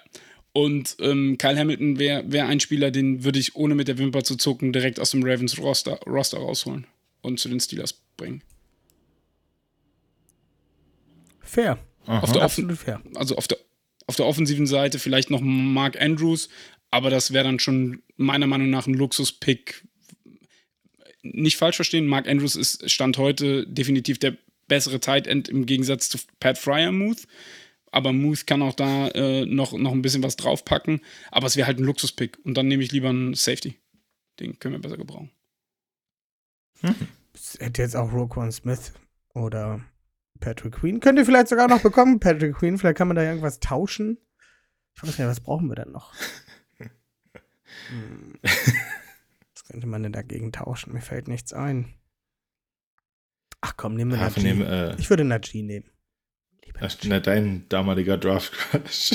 Und 0.52 0.96
ähm, 1.00 1.38
Kyle 1.38 1.58
Hamilton 1.58 1.98
wäre 1.98 2.24
wär 2.30 2.46
ein 2.46 2.60
Spieler, 2.60 2.90
den 2.92 3.24
würde 3.24 3.38
ich 3.38 3.56
ohne 3.56 3.74
mit 3.74 3.88
der 3.88 3.98
Wimper 3.98 4.22
zu 4.22 4.36
zucken 4.36 4.72
direkt 4.72 5.00
aus 5.00 5.10
dem 5.10 5.24
Ravens 5.24 5.58
Roster, 5.58 5.98
Roster 6.06 6.38
rausholen 6.38 6.86
und 7.22 7.38
zu 7.40 7.48
den 7.48 7.60
Steelers 7.60 8.02
bringen. 8.16 8.42
Fair. 11.40 11.78
Auf 12.06 12.32
der, 12.32 12.42
offen, 12.42 12.64
Absolut 12.64 12.78
fair. 12.78 13.02
also 13.14 13.36
auf 13.36 13.46
der, 13.46 13.58
auf 14.06 14.16
der 14.16 14.26
offensiven 14.26 14.66
Seite 14.66 14.98
vielleicht 14.98 15.30
noch 15.30 15.40
Mark 15.40 16.00
Andrews, 16.00 16.48
aber 16.90 17.10
das 17.10 17.32
wäre 17.32 17.44
dann 17.44 17.58
schon 17.58 18.02
meiner 18.16 18.46
Meinung 18.46 18.70
nach 18.70 18.86
ein 18.86 18.94
Luxus-Pick. 18.94 19.86
Nicht 21.22 21.56
falsch 21.56 21.76
verstehen, 21.76 22.06
Mark 22.06 22.28
Andrews 22.28 22.56
ist 22.56 22.90
Stand 22.90 23.18
heute 23.18 23.66
definitiv 23.66 24.18
der 24.18 24.36
bessere 24.68 25.00
Tight 25.00 25.26
End 25.26 25.48
im 25.48 25.66
Gegensatz 25.66 26.08
zu 26.08 26.18
Pat 26.40 26.56
Fryermuth. 26.58 27.26
Aber 27.92 28.12
Muth 28.12 28.46
kann 28.46 28.62
auch 28.62 28.74
da 28.74 29.08
äh, 29.08 29.44
noch, 29.44 29.72
noch 29.72 29.92
ein 29.92 30.02
bisschen 30.02 30.22
was 30.22 30.36
draufpacken. 30.36 31.00
Aber 31.30 31.46
es 31.48 31.56
wäre 31.56 31.66
halt 31.66 31.78
ein 31.78 31.84
Luxus-Pick. 31.84 32.38
Und 32.44 32.54
dann 32.54 32.68
nehme 32.68 32.82
ich 32.84 32.92
lieber 32.92 33.08
einen 33.08 33.34
Safety. 33.34 33.74
Den 34.38 34.58
können 34.58 34.74
wir 34.74 34.80
besser 34.80 34.96
gebrauchen. 34.96 35.30
Es 37.34 37.56
hätte 37.60 37.82
jetzt 37.82 37.96
auch 37.96 38.12
Roquan 38.12 38.52
Smith 38.52 38.92
oder 39.34 39.80
Patrick 40.40 40.74
Queen. 40.74 41.00
Könnt 41.00 41.18
ihr 41.18 41.24
vielleicht 41.26 41.48
sogar 41.48 41.68
noch 41.68 41.82
bekommen, 41.82 42.20
Patrick 42.20 42.56
Queen. 42.56 42.78
Vielleicht 42.78 42.96
kann 42.96 43.08
man 43.08 43.16
da 43.16 43.22
irgendwas 43.22 43.60
tauschen. 43.60 44.18
Ich 44.96 45.02
weiß 45.02 45.18
nicht, 45.18 45.28
was 45.28 45.40
brauchen 45.40 45.68
wir 45.68 45.76
denn 45.76 45.92
noch? 45.92 46.12
Hm. 46.78 48.34
Was 48.42 49.64
könnte 49.64 49.86
man 49.86 50.02
denn 50.02 50.12
dagegen 50.12 50.50
tauschen? 50.52 50.92
Mir 50.92 51.00
fällt 51.00 51.28
nichts 51.28 51.52
ein. 51.52 51.94
Ach 53.60 53.76
komm, 53.76 53.94
nehmen 53.94 54.10
wir 54.12 54.18
Ja, 54.18 54.30
von 54.30 54.42
Najee. 54.42 54.58
dem, 54.58 54.66
äh, 54.66 54.96
Ich 55.00 55.10
würde 55.10 55.24
Najee 55.24 55.62
nehmen. 55.62 55.88
Lieber 56.64 56.80
ach, 56.82 56.96
na, 57.04 57.20
dein 57.20 57.68
damaliger 57.68 58.16
Draft 58.18 58.52
Crush. 58.52 59.12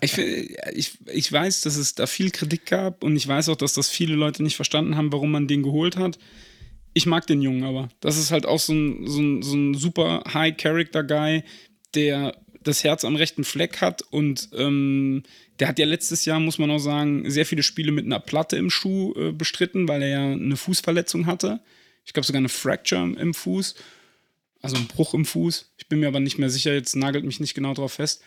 Ich, 0.00 0.18
ich, 0.18 0.98
ich 1.06 1.32
weiß, 1.32 1.60
dass 1.62 1.76
es 1.76 1.94
da 1.94 2.06
viel 2.06 2.30
Kritik 2.30 2.66
gab 2.66 3.04
und 3.04 3.14
ich 3.16 3.28
weiß 3.28 3.48
auch, 3.50 3.56
dass 3.56 3.74
das 3.74 3.88
viele 3.90 4.14
Leute 4.14 4.42
nicht 4.42 4.56
verstanden 4.56 4.96
haben, 4.96 5.12
warum 5.12 5.30
man 5.30 5.46
den 5.46 5.62
geholt 5.62 5.96
hat. 5.96 6.18
Ich 6.96 7.04
mag 7.04 7.26
den 7.26 7.42
Jungen 7.42 7.62
aber. 7.62 7.90
Das 8.00 8.16
ist 8.16 8.30
halt 8.30 8.46
auch 8.46 8.58
so 8.58 8.72
ein, 8.72 9.06
so 9.06 9.20
ein, 9.20 9.42
so 9.42 9.54
ein 9.54 9.74
super 9.74 10.24
High-Character-Guy, 10.32 11.42
der 11.94 12.34
das 12.62 12.84
Herz 12.84 13.04
am 13.04 13.16
rechten 13.16 13.44
Fleck 13.44 13.82
hat 13.82 14.00
und 14.00 14.48
ähm, 14.54 15.22
der 15.60 15.68
hat 15.68 15.78
ja 15.78 15.84
letztes 15.84 16.24
Jahr, 16.24 16.40
muss 16.40 16.58
man 16.58 16.70
auch 16.70 16.78
sagen, 16.78 17.30
sehr 17.30 17.44
viele 17.44 17.62
Spiele 17.62 17.92
mit 17.92 18.06
einer 18.06 18.18
Platte 18.18 18.56
im 18.56 18.70
Schuh 18.70 19.12
äh, 19.14 19.32
bestritten, 19.32 19.86
weil 19.88 20.00
er 20.00 20.08
ja 20.08 20.32
eine 20.32 20.56
Fußverletzung 20.56 21.26
hatte. 21.26 21.60
Ich 22.06 22.14
glaube 22.14 22.26
sogar 22.26 22.38
eine 22.38 22.48
Fracture 22.48 23.12
im 23.20 23.34
Fuß, 23.34 23.74
also 24.62 24.76
ein 24.76 24.86
Bruch 24.86 25.12
im 25.12 25.26
Fuß. 25.26 25.74
Ich 25.76 25.88
bin 25.88 26.00
mir 26.00 26.08
aber 26.08 26.20
nicht 26.20 26.38
mehr 26.38 26.48
sicher, 26.48 26.72
jetzt 26.72 26.96
nagelt 26.96 27.26
mich 27.26 27.40
nicht 27.40 27.52
genau 27.52 27.74
drauf 27.74 27.92
fest. 27.92 28.22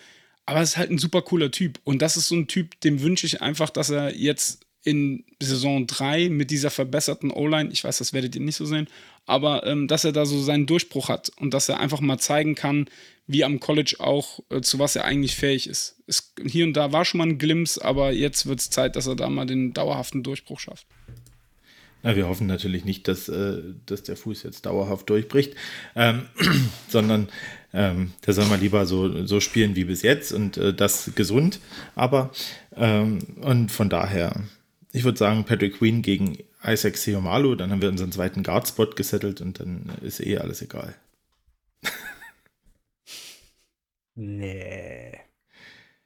Aber 0.45 0.61
es 0.61 0.69
ist 0.69 0.77
halt 0.77 0.91
ein 0.91 0.99
super 0.99 1.23
cooler 1.23 1.49
Typ. 1.49 1.79
Und 1.85 2.03
das 2.03 2.17
ist 2.17 2.27
so 2.27 2.35
ein 2.35 2.47
Typ, 2.47 2.79
dem 2.81 3.01
wünsche 3.01 3.25
ich 3.25 3.41
einfach, 3.41 3.71
dass 3.71 3.89
er 3.89 4.15
jetzt 4.15 4.59
in 4.83 5.25
Saison 5.41 5.87
3 5.87 6.29
mit 6.29 6.51
dieser 6.51 6.69
verbesserten 6.69 7.31
O-Line, 7.31 7.69
ich 7.71 7.83
weiß, 7.83 7.97
das 7.97 8.13
werdet 8.13 8.35
ihr 8.35 8.41
nicht 8.41 8.55
so 8.55 8.65
sehen, 8.65 8.87
aber 9.25 9.65
ähm, 9.65 9.87
dass 9.87 10.05
er 10.05 10.11
da 10.11 10.25
so 10.25 10.41
seinen 10.41 10.65
Durchbruch 10.65 11.09
hat 11.09 11.31
und 11.37 11.53
dass 11.53 11.69
er 11.69 11.79
einfach 11.79 11.99
mal 11.99 12.17
zeigen 12.17 12.55
kann, 12.55 12.87
wie 13.27 13.43
am 13.43 13.59
College 13.59 13.97
auch, 13.99 14.39
äh, 14.49 14.61
zu 14.61 14.79
was 14.79 14.95
er 14.95 15.05
eigentlich 15.05 15.35
fähig 15.35 15.67
ist. 15.67 15.97
Es, 16.07 16.33
hier 16.43 16.65
und 16.65 16.73
da 16.73 16.91
war 16.91 17.05
schon 17.05 17.19
mal 17.19 17.27
ein 17.27 17.37
Glimpse, 17.37 17.83
aber 17.83 18.11
jetzt 18.11 18.47
wird 18.47 18.59
es 18.59 18.69
Zeit, 18.69 18.95
dass 18.95 19.05
er 19.05 19.15
da 19.15 19.29
mal 19.29 19.45
den 19.45 19.73
dauerhaften 19.73 20.23
Durchbruch 20.23 20.59
schafft. 20.59 20.87
Na, 22.01 22.15
wir 22.15 22.29
hoffen 22.29 22.47
natürlich 22.47 22.85
nicht, 22.85 23.07
dass, 23.07 23.27
äh, 23.27 23.61
dass 23.85 24.03
der 24.03 24.15
Fuß 24.15 24.43
jetzt 24.43 24.65
dauerhaft 24.65 25.09
durchbricht, 25.09 25.53
ähm, 25.95 26.23
sondern 26.87 27.27
ähm, 27.73 28.13
der 28.25 28.33
soll 28.33 28.45
mal 28.45 28.59
lieber 28.59 28.85
so, 28.85 29.25
so 29.25 29.39
spielen 29.41 29.75
wie 29.75 29.83
bis 29.83 30.01
jetzt 30.01 30.31
und 30.31 30.57
äh, 30.57 30.73
das 30.73 31.11
gesund. 31.15 31.59
Aber 31.95 32.31
ähm, 32.75 33.19
und 33.41 33.71
von 33.71 33.89
daher, 33.89 34.43
ich 34.91 35.03
würde 35.03 35.17
sagen, 35.17 35.45
Patrick 35.45 35.77
Queen 35.77 36.01
gegen 36.01 36.37
Isaac 36.63 36.97
Seomalu, 36.97 37.55
dann 37.55 37.71
haben 37.71 37.81
wir 37.81 37.89
unseren 37.89 38.11
zweiten 38.11 38.43
Guard-Spot 38.43 38.87
gesettelt 38.87 39.41
und 39.41 39.59
dann 39.59 39.91
ist 40.01 40.19
eh 40.19 40.37
alles 40.37 40.61
egal. 40.61 40.95
Nee. 44.15 45.17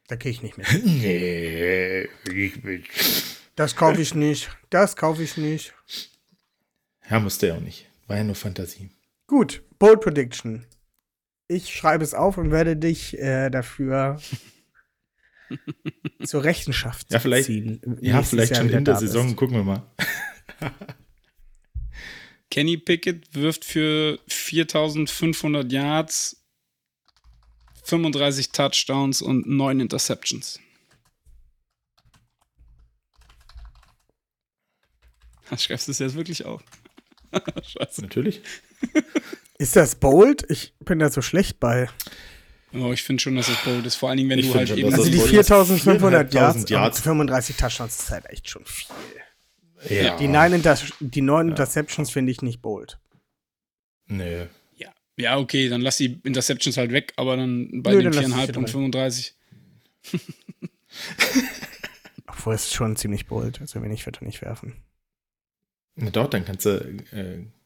Da 0.08 0.16
gehe 0.16 0.32
ich 0.32 0.44
nicht 0.44 0.58
mit. 0.58 0.68
Nee, 0.86 2.08
ich 2.32 2.62
bin. 2.62 2.84
Das 3.56 3.76
kaufe 3.76 4.02
ich 4.02 4.14
nicht. 4.14 4.50
Das 4.70 4.96
kaufe 4.96 5.24
ich 5.24 5.38
nicht. 5.38 5.74
Ja, 7.10 7.20
musste 7.20 7.48
ja 7.48 7.56
auch 7.56 7.62
nicht. 7.62 7.90
War 8.08 8.18
ja 8.18 8.24
nur 8.24 8.36
Fantasie. 8.36 8.92
Gut, 9.28 9.64
Bold 9.80 10.02
Prediction. 10.02 10.66
Ich 11.48 11.74
schreibe 11.74 12.04
es 12.04 12.14
auf 12.14 12.38
und 12.38 12.52
werde 12.52 12.78
dich 12.78 13.18
äh, 13.18 13.50
dafür 13.50 14.20
zur 16.24 16.44
Rechenschaft 16.44 17.12
Ja, 17.12 17.20
vielleicht- 17.20 17.46
ziehen. 17.48 17.82
Ja, 18.02 18.22
vielleicht 18.24 18.52
Jahr 18.54 18.62
schon 18.62 18.70
in 18.70 18.86
der 18.86 18.96
Saison, 18.98 19.26
bist. 19.28 19.38
gucken 19.38 19.56
wir 19.58 19.64
mal. 19.64 19.84
Kenny 22.50 22.78
Pickett 22.78 23.34
wirft 23.34 23.66
für 23.66 24.20
4500 24.28 25.72
Yards, 25.72 26.44
35 27.84 28.52
Touchdowns 28.52 29.22
und 29.22 29.48
9 29.48 29.80
Interceptions. 29.80 30.60
Schreibst 35.58 35.88
du 35.88 35.92
es 35.92 36.00
jetzt 36.00 36.16
wirklich 36.16 36.46
auf? 36.46 36.64
Scheiße. 37.64 38.02
Natürlich. 38.02 38.42
Ist 39.58 39.76
das 39.76 39.96
bold? 39.96 40.46
Ich 40.50 40.74
bin 40.80 41.00
da 41.00 41.10
so 41.10 41.22
schlecht 41.22 41.60
bei. 41.60 41.90
Oh, 42.76 42.92
ich 42.92 43.04
finde 43.04 43.22
schon, 43.22 43.36
dass 43.36 43.48
es 43.48 43.58
bold 43.64 43.86
ist. 43.86 43.96
Vor 43.96 44.10
allen 44.10 44.18
Dingen, 44.18 44.30
wenn 44.30 44.40
Ich 44.40 44.52
du 44.52 44.56
halt 44.56 44.70
schon, 44.70 44.78
eben. 44.78 44.92
Also 44.94 45.04
die 45.10 45.18
bold 45.18 45.24
ist. 45.30 45.30
4500 45.30 46.34
Yards, 46.34 46.60
4.500 46.66 46.72
Yards. 46.72 46.98
und 47.00 47.04
35 47.04 47.56
Touchdowns 47.56 48.00
ist 48.00 48.10
halt 48.12 48.26
echt 48.30 48.50
schon 48.50 48.66
viel. 48.66 48.88
Ja. 49.90 50.18
Die, 50.18 50.28
neun 50.28 50.54
Inter 50.54 50.78
die 51.00 51.22
neun 51.22 51.50
Interceptions 51.50 52.10
finde 52.10 52.32
ich 52.32 52.42
nicht 52.42 52.62
bold. 52.62 53.00
Nee. 54.08 54.48
ja. 54.76 54.92
ja, 55.18 55.38
okay, 55.38 55.70
dann 55.70 55.82
lass 55.82 55.98
die 55.98 56.20
Interceptions 56.24 56.78
halt 56.78 56.92
weg, 56.92 57.14
aber 57.18 57.36
dann 57.38 57.84
bei 57.84 57.92
Nö, 57.92 58.02
den 58.02 58.12
dann 58.12 58.32
lass 58.32 58.32
ich 58.32 58.34
4,5 58.34 58.54
sie 58.54 58.58
und 58.58 58.74
drin. 58.74 58.92
35. 58.94 59.36
Obwohl 62.28 62.56
es 62.56 62.64
ist 62.66 62.74
schon 62.74 62.96
ziemlich 62.96 63.28
bold. 63.28 63.62
Also 63.62 63.82
wenig 63.82 64.06
wird 64.06 64.22
er 64.22 64.26
nicht 64.26 64.42
werfen. 64.42 64.74
Na 65.96 66.10
doch, 66.10 66.30
dann 66.30 66.46
kannst 66.46 66.66
du, 66.66 66.72
äh, 66.72 66.96
kannst 67.12 67.12
du 67.12 67.63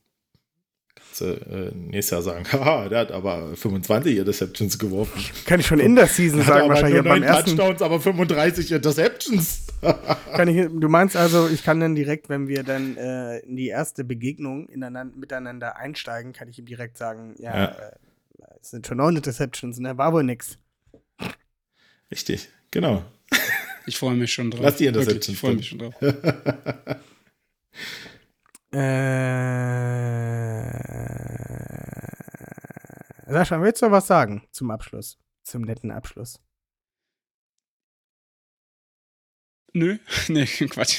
äh, 1.22 1.72
nächstes 1.74 2.11
Jahr 2.11 2.22
sagen, 2.22 2.45
haha, 2.51 2.89
der 2.89 2.99
hat 2.99 3.11
aber 3.11 3.55
25 3.55 4.18
Interceptions 4.18 4.78
geworfen. 4.78 5.22
Kann 5.45 5.59
ich 5.59 5.68
schon 5.68 5.80
in 5.80 5.95
der 5.95 6.07
Season 6.07 6.39
Hat 6.41 6.47
sagen, 6.47 6.59
aber 6.61 6.70
wahrscheinlich 6.70 7.03
nur 7.03 7.11
beim 7.11 7.24
ersten. 7.24 7.57
Touchdowns, 7.57 7.82
aber 7.82 7.99
35 7.99 8.72
Interceptions. 8.72 9.68
Kann 10.36 10.47
ich, 10.47 10.68
du 10.72 10.89
meinst 10.89 11.15
also, 11.15 11.47
ich 11.47 11.63
kann 11.63 11.80
dann 11.80 11.93
direkt, 11.93 12.30
wenn 12.30 12.47
wir 12.47 12.63
dann 12.63 12.97
äh, 12.97 13.38
in 13.39 13.55
die 13.55 13.68
erste 13.68 14.03
Begegnung 14.03 14.68
ineinander, 14.70 15.15
miteinander 15.15 15.78
einsteigen, 15.78 16.34
kann 16.34 16.49
ich 16.49 16.57
ihm 16.57 16.65
direkt 16.65 16.97
sagen, 16.97 17.36
ja, 17.38 17.55
Ja. 17.55 17.65
Äh, 17.65 17.91
es 18.59 18.72
sind 18.72 18.88
schon 18.88 18.97
neun 18.97 19.15
Interceptions, 19.15 19.78
ne? 19.80 19.97
War 19.97 20.13
wohl 20.13 20.24
nix. 20.24 20.57
Richtig, 22.11 22.49
genau. 22.72 23.03
Ich 23.86 23.97
freue 23.97 24.15
mich 24.15 24.34
schon 24.34 24.51
drauf. 24.51 24.61
Lass 24.63 24.78
die 24.78 24.86
Wirklich, 24.86 25.03
Interceptions 25.03 25.36
Ich 25.36 25.39
freue 25.39 25.55
mich 25.55 25.68
schon 25.68 25.80
drauf. 25.80 25.93
Äh, 28.72 28.78
Sascha, 33.32 33.61
willst 33.61 33.82
du 33.82 33.91
was 33.91 34.07
sagen 34.07 34.47
zum 34.51 34.72
Abschluss? 34.72 35.18
Zum 35.43 35.61
netten 35.61 35.91
Abschluss. 35.91 36.39
Nö, 39.74 39.97
nee, 40.28 40.45
Quatsch. 40.45 40.97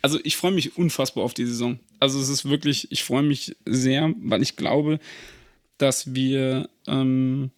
Also 0.00 0.18
ich 0.22 0.36
freue 0.36 0.52
mich 0.52 0.76
unfassbar 0.78 1.24
auf 1.24 1.34
die 1.34 1.46
Saison. 1.46 1.80
Also 1.98 2.20
es 2.20 2.28
ist 2.28 2.48
wirklich, 2.48 2.92
ich 2.92 3.04
freue 3.04 3.22
mich 3.22 3.56
sehr, 3.66 4.14
weil 4.18 4.42
ich 4.42 4.56
glaube, 4.56 5.00
dass 5.78 6.14
wir 6.14 6.68
ähm, 6.86 7.50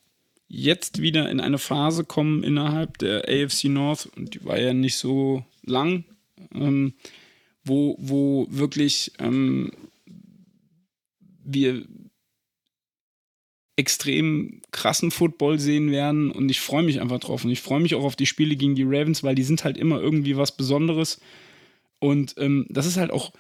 jetzt 0.49 1.03
wieder 1.03 1.31
in 1.31 1.41
eine 1.41 1.59
Phase 1.59 2.05
kommen 2.05 2.43
innerhalb 2.43 2.99
der 2.99 3.29
AFC 3.29 3.65
North, 3.65 4.09
und 4.17 4.35
die 4.35 4.45
war 4.45 4.59
ja 4.59 4.73
nicht 4.73 4.97
so 4.97 5.45
lang, 5.63 6.05
ähm, 6.55 6.95
wo, 7.69 7.97
wo 7.99 8.47
wirklich 8.51 9.13
ähm, 9.19 9.71
wir 11.45 11.85
extrem 13.77 14.61
krassen 14.73 15.13
Football 15.13 15.61
sehen 15.61 15.93
werden. 15.93 16.33
Und 16.33 16.51
ich 16.51 16.61
freue 16.61 16.83
mich 16.83 17.01
einfach 17.01 17.21
drauf. 17.21 17.45
Und 17.45 17.51
ich 17.51 17.61
freue 17.61 17.81
mich 17.81 17.95
auch 17.95 18.03
auf 18.03 18.17
die 18.17 18.27
Spiele 18.27 18.57
gegen 18.57 18.75
die 18.75 18.83
Ravens, 18.83 19.23
weil 19.23 19.37
die 19.37 19.45
sind 19.45 19.63
halt 19.63 19.79
immer 19.79 20.01
irgendwie 20.01 20.37
was 20.37 20.57
Besonderes. 20.57 21.21
Und 22.01 22.35
ähm, 22.39 22.67
das 22.69 22.87
ist 22.87 22.97
halt 22.97 23.13
auch, 23.13 23.33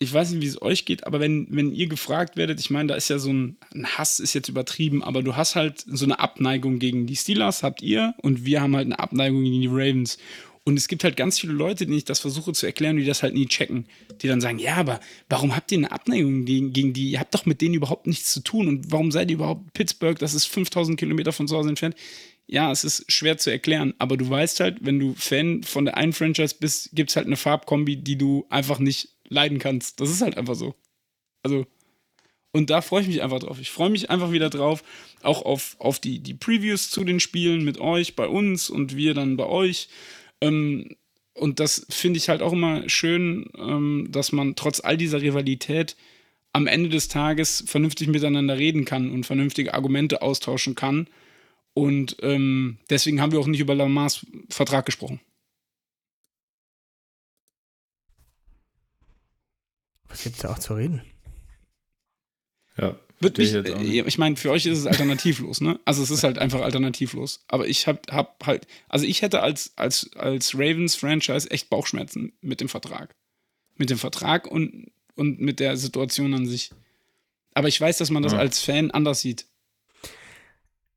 ich 0.00 0.12
weiß 0.12 0.30
nicht, 0.32 0.42
wie 0.42 0.48
es 0.48 0.60
euch 0.60 0.84
geht, 0.84 1.06
aber 1.06 1.20
wenn, 1.20 1.46
wenn 1.50 1.72
ihr 1.72 1.86
gefragt 1.86 2.36
werdet, 2.36 2.58
ich 2.60 2.70
meine, 2.70 2.88
da 2.88 2.94
ist 2.96 3.08
ja 3.08 3.18
so 3.18 3.32
ein, 3.32 3.56
ein 3.72 3.86
Hass, 3.86 4.18
ist 4.18 4.34
jetzt 4.34 4.48
übertrieben, 4.48 5.02
aber 5.02 5.22
du 5.22 5.36
hast 5.36 5.54
halt 5.54 5.84
so 5.86 6.04
eine 6.04 6.18
Abneigung 6.18 6.80
gegen 6.80 7.06
die 7.06 7.16
Steelers, 7.16 7.62
habt 7.62 7.80
ihr, 7.80 8.14
und 8.20 8.44
wir 8.44 8.60
haben 8.60 8.74
halt 8.74 8.86
eine 8.86 8.98
Abneigung 8.98 9.44
gegen 9.44 9.60
die 9.60 9.68
Ravens. 9.68 10.18
Und 10.66 10.78
es 10.78 10.88
gibt 10.88 11.04
halt 11.04 11.16
ganz 11.16 11.38
viele 11.38 11.52
Leute, 11.52 11.84
denen 11.84 11.98
ich 11.98 12.04
das 12.04 12.20
versuche 12.20 12.54
zu 12.54 12.64
erklären, 12.64 12.96
die 12.96 13.04
das 13.04 13.22
halt 13.22 13.34
nie 13.34 13.46
checken. 13.46 13.86
Die 14.22 14.28
dann 14.28 14.40
sagen, 14.40 14.58
ja, 14.58 14.76
aber 14.76 14.98
warum 15.28 15.54
habt 15.54 15.70
ihr 15.70 15.78
eine 15.78 15.92
Abneigung 15.92 16.46
gegen, 16.46 16.94
die? 16.94 17.10
Ihr 17.10 17.20
habt 17.20 17.34
doch 17.34 17.44
mit 17.44 17.60
denen 17.60 17.74
überhaupt 17.74 18.06
nichts 18.06 18.32
zu 18.32 18.40
tun. 18.40 18.68
Und 18.68 18.90
warum 18.90 19.12
seid 19.12 19.30
ihr 19.30 19.36
überhaupt 19.36 19.74
Pittsburgh? 19.74 20.18
Das 20.18 20.32
ist 20.32 20.46
5000 20.46 20.98
Kilometer 20.98 21.32
von 21.32 21.46
zu 21.46 21.56
Hause 21.56 21.68
entfernt. 21.68 21.96
Ja, 22.46 22.72
es 22.72 22.82
ist 22.82 23.10
schwer 23.12 23.36
zu 23.36 23.50
erklären. 23.50 23.92
Aber 23.98 24.16
du 24.16 24.28
weißt 24.28 24.60
halt, 24.60 24.78
wenn 24.80 24.98
du 24.98 25.14
Fan 25.14 25.62
von 25.62 25.84
der 25.84 25.98
einen 25.98 26.14
Franchise 26.14 26.54
bist, 26.58 26.90
gibt 26.94 27.10
es 27.10 27.16
halt 27.16 27.26
eine 27.26 27.36
Farbkombi, 27.36 27.96
die 27.96 28.16
du 28.16 28.46
einfach 28.48 28.78
nicht 28.78 29.10
leiden 29.28 29.58
kannst. 29.58 30.00
Das 30.00 30.10
ist 30.10 30.22
halt 30.22 30.38
einfach 30.38 30.54
so. 30.54 30.74
Also, 31.42 31.66
und 32.52 32.70
da 32.70 32.80
freue 32.80 33.02
ich 33.02 33.08
mich 33.08 33.22
einfach 33.22 33.40
drauf. 33.40 33.58
Ich 33.60 33.70
freue 33.70 33.90
mich 33.90 34.08
einfach 34.08 34.32
wieder 34.32 34.48
drauf, 34.48 34.82
auch 35.22 35.42
auf, 35.42 35.76
auf 35.78 35.98
die, 35.98 36.20
die 36.20 36.34
Previews 36.34 36.88
zu 36.88 37.04
den 37.04 37.20
Spielen 37.20 37.64
mit 37.64 37.78
euch, 37.78 38.16
bei 38.16 38.28
uns 38.28 38.70
und 38.70 38.96
wir 38.96 39.12
dann 39.12 39.36
bei 39.36 39.44
euch. 39.44 39.88
Ähm, 40.44 40.96
und 41.34 41.58
das 41.60 41.86
finde 41.90 42.18
ich 42.18 42.28
halt 42.28 42.42
auch 42.42 42.52
immer 42.52 42.88
schön, 42.88 43.50
ähm, 43.56 44.08
dass 44.10 44.32
man 44.32 44.54
trotz 44.54 44.80
all 44.80 44.96
dieser 44.96 45.20
Rivalität 45.20 45.96
am 46.52 46.68
Ende 46.68 46.88
des 46.88 47.08
Tages 47.08 47.64
vernünftig 47.66 48.06
miteinander 48.08 48.56
reden 48.56 48.84
kann 48.84 49.10
und 49.10 49.26
vernünftige 49.26 49.74
Argumente 49.74 50.22
austauschen 50.22 50.76
kann. 50.76 51.08
Und 51.74 52.16
ähm, 52.22 52.78
deswegen 52.88 53.20
haben 53.20 53.32
wir 53.32 53.40
auch 53.40 53.48
nicht 53.48 53.58
über 53.60 53.74
Lamars 53.74 54.24
Vertrag 54.48 54.86
gesprochen. 54.86 55.20
Was 60.06 60.22
gibt's 60.22 60.38
da 60.38 60.52
auch 60.52 60.60
zu 60.60 60.74
reden? 60.74 61.02
Ja. 62.76 62.96
Wird 63.24 63.38
mich, 63.38 63.50
verstehe 63.50 63.82
ich 63.82 64.04
äh, 64.04 64.06
ich 64.06 64.18
meine, 64.18 64.36
für 64.36 64.50
euch 64.52 64.66
ist 64.66 64.78
es 64.78 64.86
alternativlos, 64.86 65.60
ne? 65.60 65.80
Also 65.84 66.02
es 66.02 66.10
ist 66.10 66.22
halt 66.22 66.38
einfach 66.38 66.60
alternativlos. 66.60 67.44
Aber 67.48 67.66
ich 67.66 67.88
hab, 67.88 68.10
hab 68.12 68.46
halt, 68.46 68.66
also 68.88 69.04
ich 69.04 69.22
hätte 69.22 69.40
als, 69.40 69.72
als, 69.76 70.10
als 70.14 70.54
Ravens-Franchise 70.54 71.50
echt 71.50 71.70
Bauchschmerzen 71.70 72.32
mit 72.40 72.60
dem 72.60 72.68
Vertrag. 72.68 73.16
Mit 73.76 73.90
dem 73.90 73.98
Vertrag 73.98 74.46
und, 74.46 74.92
und 75.16 75.40
mit 75.40 75.58
der 75.58 75.76
Situation 75.76 76.32
an 76.34 76.46
sich. 76.46 76.70
Aber 77.54 77.68
ich 77.68 77.80
weiß, 77.80 77.98
dass 77.98 78.10
man 78.10 78.22
das 78.22 78.32
Ja. 78.32 78.38
als 78.38 78.60
Fan 78.60 78.92
anders 78.92 79.20
sieht. 79.20 79.46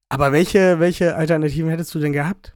Aber 0.09 0.32
welche, 0.32 0.80
welche 0.80 1.15
Alternativen 1.15 1.69
hättest 1.69 1.93
du 1.95 1.99
denn 1.99 2.13
gehabt? 2.13 2.53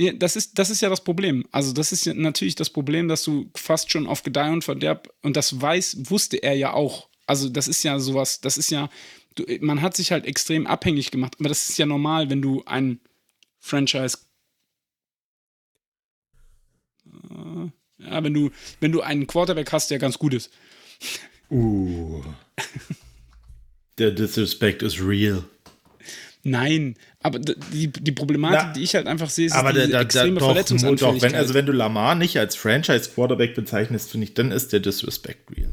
Ja, 0.00 0.12
das 0.12 0.36
ist, 0.36 0.58
das 0.58 0.70
ist 0.70 0.80
ja 0.80 0.88
das 0.88 1.02
Problem. 1.02 1.44
Also, 1.50 1.72
das 1.72 1.90
ist 1.90 2.06
ja 2.06 2.14
natürlich 2.14 2.54
das 2.54 2.70
Problem, 2.70 3.08
dass 3.08 3.24
du 3.24 3.50
fast 3.56 3.90
schon 3.90 4.06
auf 4.06 4.22
Gedeih 4.22 4.52
und 4.52 4.62
Verderb, 4.62 5.12
und 5.22 5.36
das 5.36 5.60
weiß, 5.60 6.10
wusste 6.10 6.36
er 6.36 6.54
ja 6.54 6.72
auch. 6.72 7.07
Also, 7.28 7.48
das 7.48 7.68
ist 7.68 7.82
ja 7.82 7.98
sowas, 7.98 8.40
das 8.40 8.58
ist 8.58 8.70
ja, 8.70 8.88
du, 9.34 9.44
man 9.60 9.82
hat 9.82 9.96
sich 9.96 10.12
halt 10.12 10.26
extrem 10.26 10.66
abhängig 10.66 11.10
gemacht. 11.10 11.36
Aber 11.38 11.48
das 11.48 11.68
ist 11.68 11.78
ja 11.78 11.86
normal, 11.86 12.30
wenn 12.30 12.42
du 12.42 12.62
ein 12.66 13.00
Franchise. 13.60 14.18
Äh, 17.06 17.70
Ja, 17.98 18.22
wenn 18.22 18.32
du, 18.32 18.50
wenn 18.80 18.92
du 18.92 19.00
einen 19.00 19.26
Quarterback 19.26 19.72
hast, 19.72 19.90
der 19.90 19.98
ganz 19.98 20.18
gut 20.18 20.32
ist. 20.32 20.50
Uh. 21.50 22.22
Der 23.98 24.12
Disrespect 24.12 24.82
is 24.82 25.00
real. 25.00 25.44
Nein, 26.44 26.94
aber 27.20 27.40
die, 27.40 27.88
die 27.88 28.12
Problematik, 28.12 28.60
Na, 28.68 28.72
die 28.72 28.82
ich 28.84 28.94
halt 28.94 29.08
einfach 29.08 29.28
sehe, 29.28 29.46
ist 29.46 29.52
Aber 29.52 29.72
diese 29.72 29.88
da, 29.88 29.98
da, 29.98 30.02
extreme 30.02 30.38
doch, 30.38 31.20
wenn, 31.20 31.34
also 31.34 31.54
wenn 31.54 31.66
du 31.66 31.72
Lamar 31.72 32.14
nicht 32.14 32.38
als 32.38 32.54
Franchise-Quarterback 32.54 33.56
bezeichnest, 33.56 34.12
finde 34.12 34.28
ich, 34.28 34.34
dann 34.34 34.52
ist 34.52 34.72
der 34.72 34.78
Disrespect 34.78 35.50
real. 35.56 35.72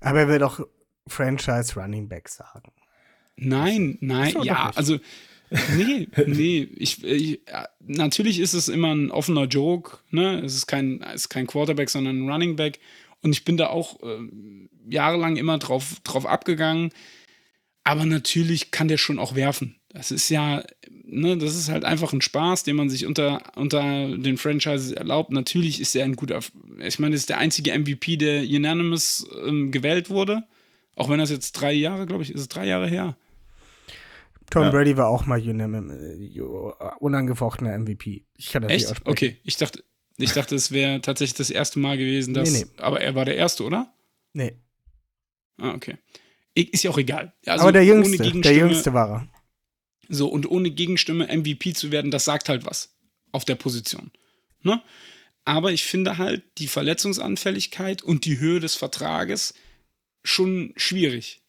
Aber 0.00 0.20
er 0.20 0.28
will 0.28 0.38
doch 0.38 0.66
Franchise 1.06 1.78
Running 1.78 2.08
Back 2.08 2.28
sagen. 2.28 2.72
Nein, 3.36 3.98
nein, 4.00 4.34
ja, 4.42 4.72
also 4.74 4.98
nee, 5.76 6.08
nee, 6.26 6.68
ich, 6.76 7.04
ich 7.04 7.40
natürlich 7.80 8.40
ist 8.40 8.54
es 8.54 8.68
immer 8.68 8.94
ein 8.94 9.10
offener 9.10 9.44
Joke, 9.44 9.98
ne? 10.10 10.40
Es 10.40 10.54
ist 10.54 10.66
kein, 10.66 11.02
es 11.02 11.22
ist 11.22 11.28
kein 11.28 11.46
Quarterback, 11.46 11.90
sondern 11.90 12.24
ein 12.24 12.30
Running 12.30 12.56
Back. 12.56 12.78
Und 13.22 13.32
ich 13.32 13.44
bin 13.44 13.56
da 13.56 13.68
auch 13.68 14.02
äh, 14.02 14.28
jahrelang 14.88 15.36
immer 15.36 15.58
drauf, 15.58 16.00
drauf 16.04 16.26
abgegangen. 16.26 16.90
Aber 17.84 18.04
natürlich 18.04 18.70
kann 18.70 18.88
der 18.88 18.98
schon 18.98 19.18
auch 19.18 19.34
werfen. 19.34 19.76
Das 19.90 20.10
ist 20.10 20.28
ja, 20.28 20.62
ne, 21.04 21.38
das 21.38 21.54
ist 21.56 21.68
halt 21.68 21.84
einfach 21.84 22.12
ein 22.12 22.20
Spaß, 22.20 22.64
den 22.64 22.76
man 22.76 22.90
sich 22.90 23.06
unter, 23.06 23.42
unter 23.56 23.80
den 24.16 24.36
Franchises 24.36 24.92
erlaubt. 24.92 25.32
Natürlich 25.32 25.80
ist 25.80 25.94
er 25.94 26.04
ein 26.04 26.16
guter, 26.16 26.40
ich 26.80 26.98
meine, 26.98 27.14
das 27.14 27.22
ist 27.22 27.28
der 27.30 27.38
einzige 27.38 27.78
MVP, 27.78 28.16
der 28.16 28.42
unanimous 28.42 29.26
ähm, 29.46 29.70
gewählt 29.70 30.10
wurde. 30.10 30.42
Auch 30.96 31.08
wenn 31.08 31.18
das 31.18 31.30
jetzt 31.30 31.52
drei 31.52 31.72
Jahre, 31.72 32.06
glaube 32.06 32.22
ich, 32.22 32.30
ist 32.32 32.40
es 32.40 32.48
drei 32.48 32.66
Jahre 32.66 32.88
her. 32.88 33.16
Tom 34.50 34.64
Ja. 34.64 34.70
Brady 34.70 34.96
war 34.96 35.08
auch 35.08 35.26
mal 35.26 35.40
äh, 35.40 36.40
unangefochtener 36.98 37.78
MVP. 37.78 38.24
Ich 38.34 38.50
kann 38.50 38.62
das 38.62 38.70
nicht 38.70 38.82
Echt? 38.82 38.90
aussprechen. 38.90 39.10
Okay, 39.10 39.36
ich 39.44 39.56
dachte, 39.56 39.84
ich 40.16 40.32
dachte, 40.32 40.54
es 40.54 40.72
wäre 40.72 41.00
tatsächlich 41.00 41.36
das 41.36 41.50
erste 41.50 41.78
Mal 41.78 41.98
gewesen, 41.98 42.32
dass. 42.34 42.50
Nee, 42.50 42.64
nee. 42.64 42.82
Aber 42.82 43.00
er 43.00 43.14
war 43.14 43.24
der 43.24 43.36
Erste, 43.36 43.64
oder? 43.64 43.92
Nee. 44.32 44.56
Ah, 45.58 45.74
okay. 45.74 45.98
Ist 46.54 46.84
ja 46.84 46.90
auch 46.90 46.98
egal. 46.98 47.34
Also 47.44 47.62
Aber 47.62 47.72
der 47.72 47.82
ohne 47.82 48.06
Jüngste, 48.06 48.40
der 48.40 48.54
Jüngste 48.54 48.94
war 48.94 49.10
er. 49.10 49.28
So, 50.08 50.28
und 50.28 50.48
ohne 50.50 50.70
Gegenstimme 50.70 51.26
MVP 51.26 51.74
zu 51.74 51.90
werden, 51.90 52.10
das 52.10 52.24
sagt 52.24 52.48
halt 52.48 52.64
was 52.64 52.96
auf 53.32 53.44
der 53.44 53.56
Position. 53.56 54.10
Ne? 54.62 54.80
Aber 55.44 55.72
ich 55.72 55.84
finde 55.84 56.16
halt 56.16 56.44
die 56.58 56.68
Verletzungsanfälligkeit 56.68 58.02
und 58.02 58.24
die 58.24 58.38
Höhe 58.38 58.60
des 58.60 58.74
Vertrages 58.74 59.52
schon 60.26 60.72
schwierig. 60.76 61.40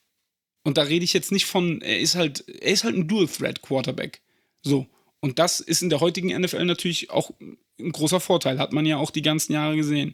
Und 0.63 0.77
da 0.77 0.83
rede 0.83 1.05
ich 1.05 1.13
jetzt 1.13 1.31
nicht 1.31 1.45
von, 1.45 1.81
er 1.81 1.99
ist 1.99 2.15
halt, 2.15 2.47
er 2.47 2.71
ist 2.71 2.83
halt 2.83 2.95
ein 2.95 3.07
Dual-Threat-Quarterback. 3.07 4.21
So. 4.61 4.87
Und 5.19 5.39
das 5.39 5.59
ist 5.59 5.81
in 5.81 5.89
der 5.89 5.99
heutigen 5.99 6.37
NFL 6.39 6.65
natürlich 6.65 7.09
auch 7.09 7.31
ein 7.79 7.91
großer 7.91 8.19
Vorteil, 8.19 8.59
hat 8.59 8.73
man 8.73 8.85
ja 8.85 8.97
auch 8.97 9.11
die 9.11 9.21
ganzen 9.21 9.53
Jahre 9.53 9.75
gesehen. 9.75 10.13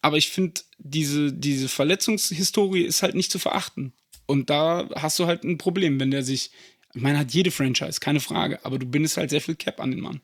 Aber 0.00 0.16
ich 0.16 0.30
finde, 0.30 0.62
diese, 0.78 1.32
diese 1.32 1.68
Verletzungshistorie 1.68 2.82
ist 2.82 3.02
halt 3.02 3.14
nicht 3.14 3.30
zu 3.30 3.38
verachten. 3.38 3.92
Und 4.26 4.50
da 4.50 4.88
hast 4.96 5.18
du 5.18 5.26
halt 5.26 5.44
ein 5.44 5.58
Problem, 5.58 6.00
wenn 6.00 6.10
der 6.10 6.22
sich, 6.22 6.50
ich 6.94 7.00
meine, 7.00 7.18
hat 7.18 7.32
jede 7.32 7.50
Franchise, 7.50 8.00
keine 8.00 8.20
Frage, 8.20 8.64
aber 8.64 8.78
du 8.78 8.86
bindest 8.86 9.16
halt 9.16 9.30
sehr 9.30 9.40
viel 9.40 9.54
Cap 9.54 9.80
an 9.80 9.90
den 9.90 10.00
Mann. 10.00 10.20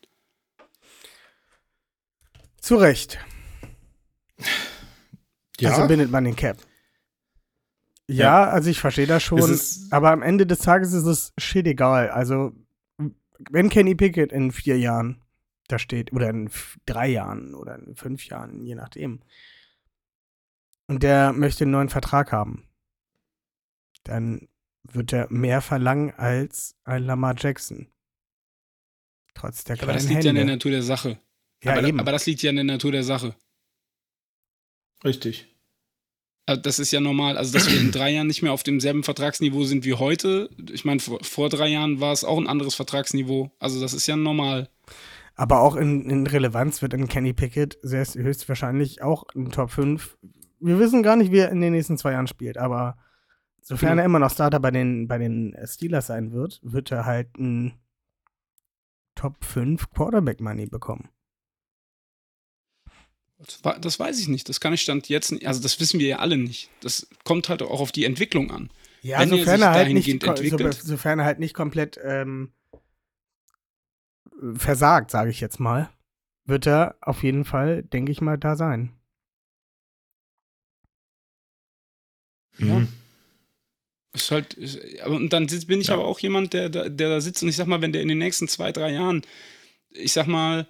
Zu 2.59 2.75
Recht. 2.75 3.19
Ja, 5.59 5.71
Also 5.71 5.87
bindet 5.87 6.11
man 6.11 6.23
den 6.23 6.35
Cap. 6.35 6.57
Ja, 8.09 8.49
also 8.49 8.69
ich 8.69 8.79
verstehe 8.79 9.07
das 9.07 9.23
schon. 9.23 9.59
Aber 9.91 10.11
am 10.11 10.21
Ende 10.21 10.47
des 10.47 10.59
Tages 10.59 10.93
ist 10.93 11.05
es 11.05 11.33
shit 11.37 11.67
egal. 11.67 12.09
Also, 12.09 12.53
wenn 13.51 13.69
Kenny 13.69 13.95
Pickett 13.95 14.31
in 14.31 14.51
vier 14.51 14.77
Jahren 14.79 15.21
da 15.67 15.77
steht, 15.77 16.11
oder 16.11 16.29
in 16.29 16.49
drei 16.87 17.07
Jahren 17.07 17.53
oder 17.53 17.77
in 17.77 17.95
fünf 17.95 18.25
Jahren, 18.25 18.65
je 18.65 18.73
nachdem, 18.75 19.21
und 20.87 21.03
der 21.03 21.33
möchte 21.33 21.63
einen 21.65 21.71
neuen 21.71 21.89
Vertrag 21.89 22.31
haben, 22.31 22.67
dann 24.03 24.47
wird 24.83 25.13
er 25.13 25.31
mehr 25.31 25.61
verlangen 25.61 26.11
als 26.15 26.75
ein 26.85 27.03
Lamar 27.03 27.35
Jackson. 27.37 27.91
Trotz 29.35 29.63
der 29.63 29.75
Aber 29.75 29.83
kleinen 29.83 29.97
das 29.99 30.09
liegt 30.09 30.23
ja 30.23 30.29
Hände. 30.29 30.41
in 30.41 30.47
der 30.47 30.55
Natur 30.55 30.71
der 30.71 30.81
Sache. 30.83 31.19
ja, 31.63 31.73
aber, 31.73 31.87
eben. 31.87 31.99
aber 31.99 32.11
das 32.11 32.25
liegt 32.25 32.41
ja 32.41 32.49
in 32.49 32.55
der 32.55 32.65
Natur 32.65 32.91
der 32.91 33.03
Sache. 33.03 33.35
richtig. 35.05 35.55
Also 36.49 36.61
das 36.63 36.79
ist 36.79 36.89
ja 36.89 36.99
normal. 36.99 37.37
Also, 37.37 37.53
dass 37.53 37.71
wir 37.71 37.79
in 37.79 37.91
drei 37.91 38.09
Jahren 38.09 38.25
nicht 38.25 38.41
mehr 38.41 38.53
auf 38.53 38.63
demselben 38.63 39.03
Vertragsniveau 39.03 39.65
sind 39.65 39.85
wie 39.85 39.93
heute. 39.93 40.49
Ich 40.71 40.83
meine, 40.83 40.99
vor, 40.99 41.19
vor 41.21 41.47
drei 41.47 41.67
Jahren 41.67 41.99
war 41.99 42.11
es 42.11 42.23
auch 42.23 42.39
ein 42.39 42.47
anderes 42.47 42.73
Vertragsniveau. 42.73 43.51
Also, 43.59 43.79
das 43.79 43.93
ist 43.93 44.07
ja 44.07 44.15
normal. 44.15 44.67
Aber 45.35 45.59
auch 45.59 45.75
in, 45.75 46.09
in 46.09 46.25
Relevanz 46.25 46.81
wird 46.81 46.95
ein 46.95 47.07
Kenny 47.07 47.33
Pickett 47.33 47.77
sehr, 47.83 48.03
höchstwahrscheinlich 48.03 49.03
auch 49.03 49.25
in 49.35 49.51
Top 49.51 49.69
5. 49.69 50.17
Wir 50.59 50.79
wissen 50.79 51.03
gar 51.03 51.17
nicht, 51.17 51.31
wie 51.31 51.37
er 51.37 51.51
in 51.51 51.61
den 51.61 51.71
nächsten 51.73 51.99
zwei 51.99 52.13
Jahren 52.13 52.25
spielt, 52.25 52.57
aber 52.57 52.97
sofern 53.61 53.91
Genau. 53.91 54.01
er 54.01 54.05
immer 54.05 54.19
noch 54.19 54.31
Starter 54.31 54.59
bei 54.59 54.71
den, 54.71 55.07
bei 55.07 55.19
den 55.19 55.55
Steelers 55.65 56.07
sein 56.07 56.31
wird, 56.31 56.59
wird 56.63 56.91
er 56.91 57.05
halt 57.05 57.37
ein 57.37 57.73
Top 59.13 59.45
5 59.45 59.91
Quarterback 59.91 60.41
Money 60.41 60.65
bekommen. 60.65 61.09
Das, 63.79 63.99
weiß 63.99 64.19
ich 64.19 64.27
nicht. 64.27 64.49
Das 64.49 64.59
kann 64.59 64.73
ich 64.73 64.81
Stand 64.81 65.07
jetzt 65.07 65.31
nicht. 65.31 65.47
Also, 65.47 65.61
das 65.61 65.79
wissen 65.79 65.99
wir 65.99 66.07
ja 66.07 66.19
alle 66.19 66.37
nicht. 66.37 66.69
Das 66.81 67.07
kommt 67.23 67.47
halt 67.47 67.61
auch 67.61 67.79
auf 67.79 67.91
die 67.93 68.03
Entwicklung 68.05 68.51
an. 68.51 68.69
Ja, 69.01 69.19
Wenn 69.19 69.31
er 69.31 69.37
sofern 69.37 69.61
er, 69.61 69.71
halt 69.71 69.93
nicht, 69.93 70.09
entwickelt. 70.09 70.73
sofern 70.73 71.19
er 71.19 71.25
halt 71.25 71.39
nicht 71.39 71.53
komplett 71.53 71.97
ähm, 72.03 72.51
versagt, 74.55 75.09
sage 75.09 75.29
ich 75.31 75.39
jetzt 75.39 75.59
mal, 75.59 75.89
wird 76.45 76.67
er 76.67 76.95
auf 77.01 77.23
jeden 77.23 77.45
Fall, 77.45 77.83
denke 77.83 78.11
ich 78.11 78.19
mal, 78.19 78.37
da 78.37 78.57
sein. 78.57 78.91
Ja. 82.57 82.79
Mhm. 82.79 82.87
Ist 84.13 84.31
halt, 84.31 84.55
ist, 84.55 84.79
aber 85.01 85.15
und 85.15 85.31
dann 85.31 85.45
bin 85.47 85.79
ich 85.81 85.87
Ja. 85.87 85.93
aber 85.93 86.05
auch 86.05 86.19
jemand, 86.19 86.53
der, 86.53 86.69
da- 86.69 86.89
der 86.89 87.09
da 87.09 87.21
sitzt 87.21 87.43
und 87.43 87.49
ich 87.49 87.55
sag 87.55 87.67
mal, 87.67 87.81
wenn 87.81 87.93
der 87.93 88.01
in 88.01 88.07
den 88.07 88.17
nächsten 88.17 88.47
zwei, 88.47 88.71
drei 88.71 88.91
Jahren, 88.91 89.21
ich 89.91 90.11
sag 90.13 90.27
mal, 90.27 90.67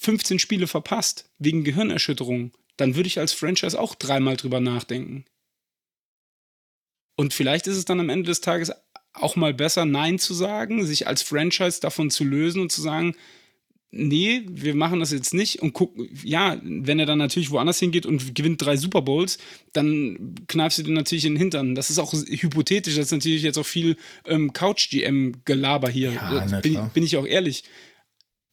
15 0.00 0.38
Spiele 0.38 0.66
verpasst 0.66 1.30
wegen 1.38 1.62
Gehirnerschütterung, 1.62 2.52
dann 2.78 2.96
würde 2.96 3.06
ich 3.06 3.18
als 3.18 3.34
Franchise 3.34 3.78
auch 3.78 3.94
dreimal 3.94 4.36
drüber 4.36 4.58
nachdenken. 4.58 5.26
Und 7.16 7.34
vielleicht 7.34 7.66
ist 7.66 7.76
es 7.76 7.84
dann 7.84 8.00
am 8.00 8.08
Ende 8.08 8.26
des 8.26 8.40
Tages 8.40 8.72
auch 9.12 9.36
mal 9.36 9.52
besser, 9.52 9.84
Nein 9.84 10.18
zu 10.18 10.32
sagen, 10.32 10.86
sich 10.86 11.06
als 11.06 11.20
Franchise 11.20 11.80
davon 11.80 12.10
zu 12.10 12.24
lösen 12.24 12.62
und 12.62 12.72
zu 12.72 12.80
sagen, 12.80 13.14
nee, 13.90 14.42
wir 14.48 14.74
machen 14.74 15.00
das 15.00 15.10
jetzt 15.10 15.34
nicht 15.34 15.60
und 15.60 15.74
gucken, 15.74 16.08
ja, 16.24 16.58
wenn 16.62 16.98
er 16.98 17.04
dann 17.06 17.18
natürlich 17.18 17.50
woanders 17.50 17.78
hingeht 17.78 18.06
und 18.06 18.34
gewinnt 18.34 18.64
drei 18.64 18.78
Super 18.78 19.02
Bowls, 19.02 19.36
dann 19.74 20.34
kneifst 20.46 20.78
du 20.78 20.82
dir 20.84 20.92
natürlich 20.92 21.26
in 21.26 21.34
den 21.34 21.40
Hintern. 21.40 21.74
Das 21.74 21.90
ist 21.90 21.98
auch 21.98 22.14
hypothetisch, 22.14 22.94
das 22.94 23.06
ist 23.06 23.12
natürlich 23.12 23.42
jetzt 23.42 23.58
auch 23.58 23.66
viel 23.66 23.96
ähm, 24.24 24.54
Couch-GM-Gelaber 24.54 25.90
hier. 25.90 26.12
Ja, 26.12 26.60
bin, 26.60 26.90
bin 26.94 27.04
ich 27.04 27.18
auch 27.18 27.26
ehrlich. 27.26 27.64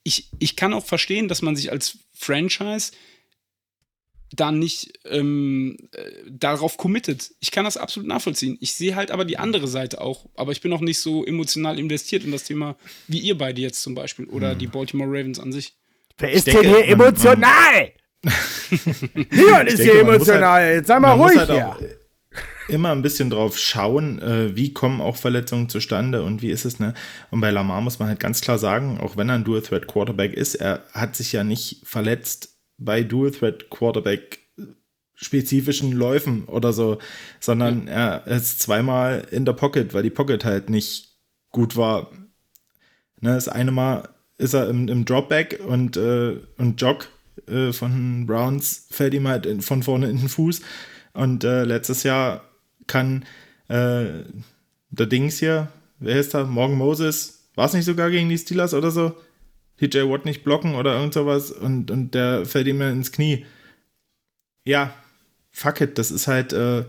Ich, 0.07 0.29
ich 0.39 0.55
kann 0.55 0.73
auch 0.73 0.85
verstehen, 0.85 1.27
dass 1.27 1.41
man 1.41 1.57
sich 1.57 1.69
als 1.69 1.97
Franchise 2.13 2.93
da 4.31 4.53
nicht 4.53 4.99
ähm, 5.05 5.77
äh, 5.91 6.01
darauf 6.29 6.77
committet. 6.77 7.31
Ich 7.41 7.51
kann 7.51 7.65
das 7.65 7.75
absolut 7.75 8.07
nachvollziehen. 8.07 8.57
Ich 8.61 8.73
sehe 8.73 8.95
halt 8.95 9.11
aber 9.11 9.25
die 9.25 9.37
andere 9.37 9.67
Seite 9.67 9.99
auch. 9.99 10.25
Aber 10.35 10.53
ich 10.53 10.61
bin 10.61 10.71
auch 10.71 10.79
nicht 10.79 10.99
so 10.99 11.25
emotional 11.25 11.77
investiert 11.77 12.23
in 12.23 12.31
das 12.31 12.45
Thema 12.45 12.77
wie 13.07 13.19
ihr 13.19 13.37
beide 13.37 13.59
jetzt 13.61 13.81
zum 13.81 13.95
Beispiel 13.95 14.25
oder 14.27 14.55
die 14.55 14.67
Baltimore 14.67 15.09
Ravens 15.09 15.39
an 15.39 15.51
sich. 15.51 15.73
Wer 16.17 16.31
ist 16.31 16.47
denke, 16.47 16.61
denn 16.61 16.71
hier 16.75 16.85
emotional? 16.87 17.91
Niemand 19.31 19.69
ist 19.69 19.79
denke, 19.79 19.93
hier 19.93 20.03
muss 20.05 20.15
emotional. 20.15 20.61
halt- 20.61 20.75
Jetzt 20.77 20.87
sei 20.87 20.99
mal 20.99 21.11
ruhig 21.13 21.37
halt 21.37 21.51
hier. 21.51 21.67
auch 21.69 21.81
immer 22.67 22.91
ein 22.91 23.01
bisschen 23.01 23.29
drauf 23.29 23.57
schauen, 23.57 24.21
äh, 24.21 24.55
wie 24.55 24.73
kommen 24.73 25.01
auch 25.01 25.15
Verletzungen 25.15 25.69
zustande 25.69 26.23
und 26.23 26.41
wie 26.41 26.51
ist 26.51 26.65
es, 26.65 26.79
ne? 26.79 26.93
Und 27.31 27.41
bei 27.41 27.51
Lamar 27.51 27.81
muss 27.81 27.99
man 27.99 28.07
halt 28.07 28.19
ganz 28.19 28.41
klar 28.41 28.59
sagen, 28.59 28.99
auch 28.99 29.17
wenn 29.17 29.29
er 29.29 29.35
ein 29.35 29.43
Dual 29.43 29.61
Threat 29.61 29.87
Quarterback 29.87 30.33
ist, 30.33 30.55
er 30.55 30.83
hat 30.93 31.15
sich 31.15 31.31
ja 31.31 31.43
nicht 31.43 31.81
verletzt 31.85 32.57
bei 32.77 33.03
Dual 33.03 33.31
Threat 33.31 33.69
Quarterback 33.69 34.39
spezifischen 35.15 35.93
Läufen 35.93 36.45
oder 36.45 36.73
so, 36.73 36.99
sondern 37.39 37.87
er 37.87 38.27
ist 38.27 38.61
zweimal 38.61 39.27
in 39.31 39.45
der 39.45 39.53
Pocket, 39.53 39.93
weil 39.93 40.03
die 40.03 40.11
Pocket 40.11 40.45
halt 40.45 40.69
nicht 40.69 41.17
gut 41.49 41.75
war. 41.75 42.11
Ne, 43.19 43.33
das 43.33 43.47
eine 43.47 43.71
Mal 43.71 44.09
ist 44.37 44.53
er 44.53 44.69
im, 44.69 44.87
im 44.87 45.05
Dropback 45.05 45.59
und, 45.67 45.97
äh, 45.97 46.37
und 46.57 46.79
Jog 46.79 47.09
äh, 47.47 47.73
von 47.73 48.27
Browns 48.27 48.87
fällt 48.91 49.15
ihm 49.15 49.27
halt 49.27 49.47
in, 49.47 49.61
von 49.61 49.81
vorne 49.81 50.09
in 50.09 50.17
den 50.17 50.29
Fuß. 50.29 50.61
Und 51.13 51.43
äh, 51.43 51.63
letztes 51.63 52.03
Jahr 52.03 52.46
kann 52.87 53.25
äh, 53.67 54.23
der 54.89 55.05
Dings 55.05 55.39
hier, 55.39 55.69
wer 55.99 56.19
ist 56.19 56.33
da? 56.33 56.45
Morgan 56.45 56.77
Moses, 56.77 57.49
war 57.55 57.65
es 57.65 57.73
nicht 57.73 57.85
sogar 57.85 58.09
gegen 58.09 58.29
die 58.29 58.37
Steelers 58.37 58.73
oder 58.73 58.91
so? 58.91 59.15
TJ 59.77 60.09
Watt 60.09 60.25
nicht 60.25 60.43
blocken 60.43 60.75
oder 60.75 60.95
irgend 60.95 61.13
sowas 61.13 61.51
und, 61.51 61.91
und 61.91 62.15
der 62.15 62.45
fällt 62.45 62.67
ihm 62.67 62.81
ins 62.81 63.11
Knie. 63.11 63.45
Ja, 64.65 64.93
fuck 65.51 65.81
it, 65.81 65.97
das 65.97 66.11
ist 66.11 66.27
halt, 66.27 66.53
äh, 66.53 66.85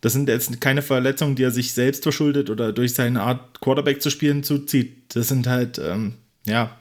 das 0.00 0.12
sind 0.12 0.28
jetzt 0.28 0.60
keine 0.60 0.82
Verletzungen, 0.82 1.36
die 1.36 1.44
er 1.44 1.50
sich 1.50 1.72
selbst 1.72 2.02
verschuldet 2.02 2.50
oder 2.50 2.72
durch 2.72 2.94
seine 2.94 3.22
Art 3.22 3.60
Quarterback 3.60 4.02
zu 4.02 4.10
spielen 4.10 4.42
zuzieht. 4.42 5.14
Das 5.14 5.28
sind 5.28 5.46
halt, 5.46 5.78
ähm, 5.78 6.14
ja, 6.46 6.76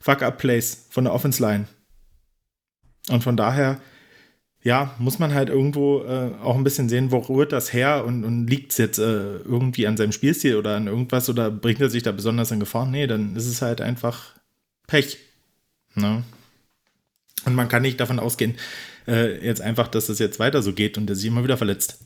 Fuck-up-Plays 0.00 0.86
von 0.90 1.04
der 1.04 1.14
Offense-Line. 1.14 1.66
Und 3.08 3.24
von 3.24 3.36
daher, 3.36 3.80
ja, 4.64 4.94
muss 4.98 5.18
man 5.18 5.34
halt 5.34 5.50
irgendwo 5.50 6.02
äh, 6.04 6.32
auch 6.42 6.56
ein 6.56 6.64
bisschen 6.64 6.88
sehen, 6.88 7.12
wo 7.12 7.18
rührt 7.18 7.52
das 7.52 7.74
her 7.74 8.04
und, 8.06 8.24
und 8.24 8.46
liegt 8.46 8.72
es 8.72 8.78
jetzt 8.78 8.98
äh, 8.98 9.36
irgendwie 9.36 9.86
an 9.86 9.98
seinem 9.98 10.12
Spielstil 10.12 10.56
oder 10.56 10.76
an 10.76 10.86
irgendwas 10.86 11.28
oder 11.28 11.50
bringt 11.50 11.82
er 11.82 11.90
sich 11.90 12.02
da 12.02 12.12
besonders 12.12 12.50
in 12.50 12.60
Gefahr? 12.60 12.86
Nee, 12.86 13.06
dann 13.06 13.36
ist 13.36 13.46
es 13.46 13.60
halt 13.60 13.82
einfach 13.82 14.34
Pech. 14.86 15.18
Ne? 15.94 16.24
Und 17.44 17.54
man 17.54 17.68
kann 17.68 17.82
nicht 17.82 18.00
davon 18.00 18.18
ausgehen, 18.18 18.56
äh, 19.06 19.44
jetzt 19.46 19.60
einfach, 19.60 19.86
dass 19.86 20.08
es 20.08 20.18
jetzt 20.18 20.38
weiter 20.38 20.62
so 20.62 20.72
geht 20.72 20.96
und 20.96 21.10
er 21.10 21.16
sich 21.16 21.26
immer 21.26 21.44
wieder 21.44 21.58
verletzt. 21.58 21.98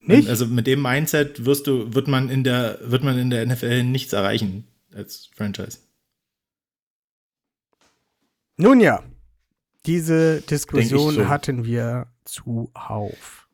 Nicht? 0.00 0.28
Also 0.30 0.46
mit 0.46 0.66
dem 0.66 0.80
Mindset 0.80 1.44
wirst 1.44 1.66
du, 1.66 1.94
wird 1.94 2.08
man 2.08 2.30
in 2.30 2.44
der, 2.44 2.78
wird 2.82 3.04
man 3.04 3.18
in 3.18 3.28
der 3.28 3.44
NFL 3.44 3.82
nichts 3.82 4.14
erreichen 4.14 4.66
als 4.94 5.28
Franchise. 5.34 5.80
Nun 8.56 8.80
ja, 8.80 9.02
diese 9.86 10.40
Diskussion 10.42 11.14
so. 11.14 11.28
hatten 11.28 11.64
wir 11.64 12.06
zuhauf. 12.24 13.48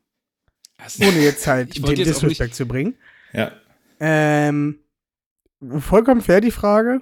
Also, 0.77 1.03
Ohne 1.05 1.19
jetzt 1.19 1.45
halt 1.47 1.75
den 1.77 1.85
jetzt 1.95 2.07
Disrespect 2.21 2.55
zu 2.55 2.65
bringen. 2.65 2.95
Ja. 3.33 3.51
Ähm, 3.99 4.79
vollkommen 5.79 6.21
fair 6.21 6.41
die 6.41 6.51
Frage. 6.51 7.01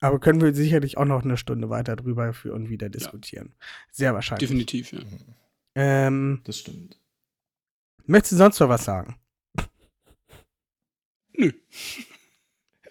Aber 0.00 0.20
können 0.20 0.40
wir 0.40 0.54
sicherlich 0.54 0.98
auch 0.98 1.06
noch 1.06 1.24
eine 1.24 1.36
Stunde 1.36 1.70
weiter 1.70 1.96
drüber 1.96 2.32
führen 2.34 2.64
und 2.64 2.68
wieder 2.68 2.90
diskutieren. 2.90 3.54
Sehr 3.90 4.12
wahrscheinlich. 4.12 4.48
definitiv, 4.48 4.92
ja. 4.92 5.00
Ähm, 5.74 6.42
Das 6.44 6.58
stimmt. 6.58 7.00
möchtest 8.04 8.32
du 8.32 8.36
sonst 8.36 8.60
noch 8.60 8.68
was 8.68 8.84
sagen? 8.84 9.16
Nö. 11.32 11.52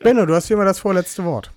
Benno, 0.01 0.25
du 0.25 0.33
hast 0.35 0.47
hier 0.47 0.57
mal 0.57 0.65
das 0.65 0.79
vorletzte 0.79 1.23
Wort. 1.23 1.53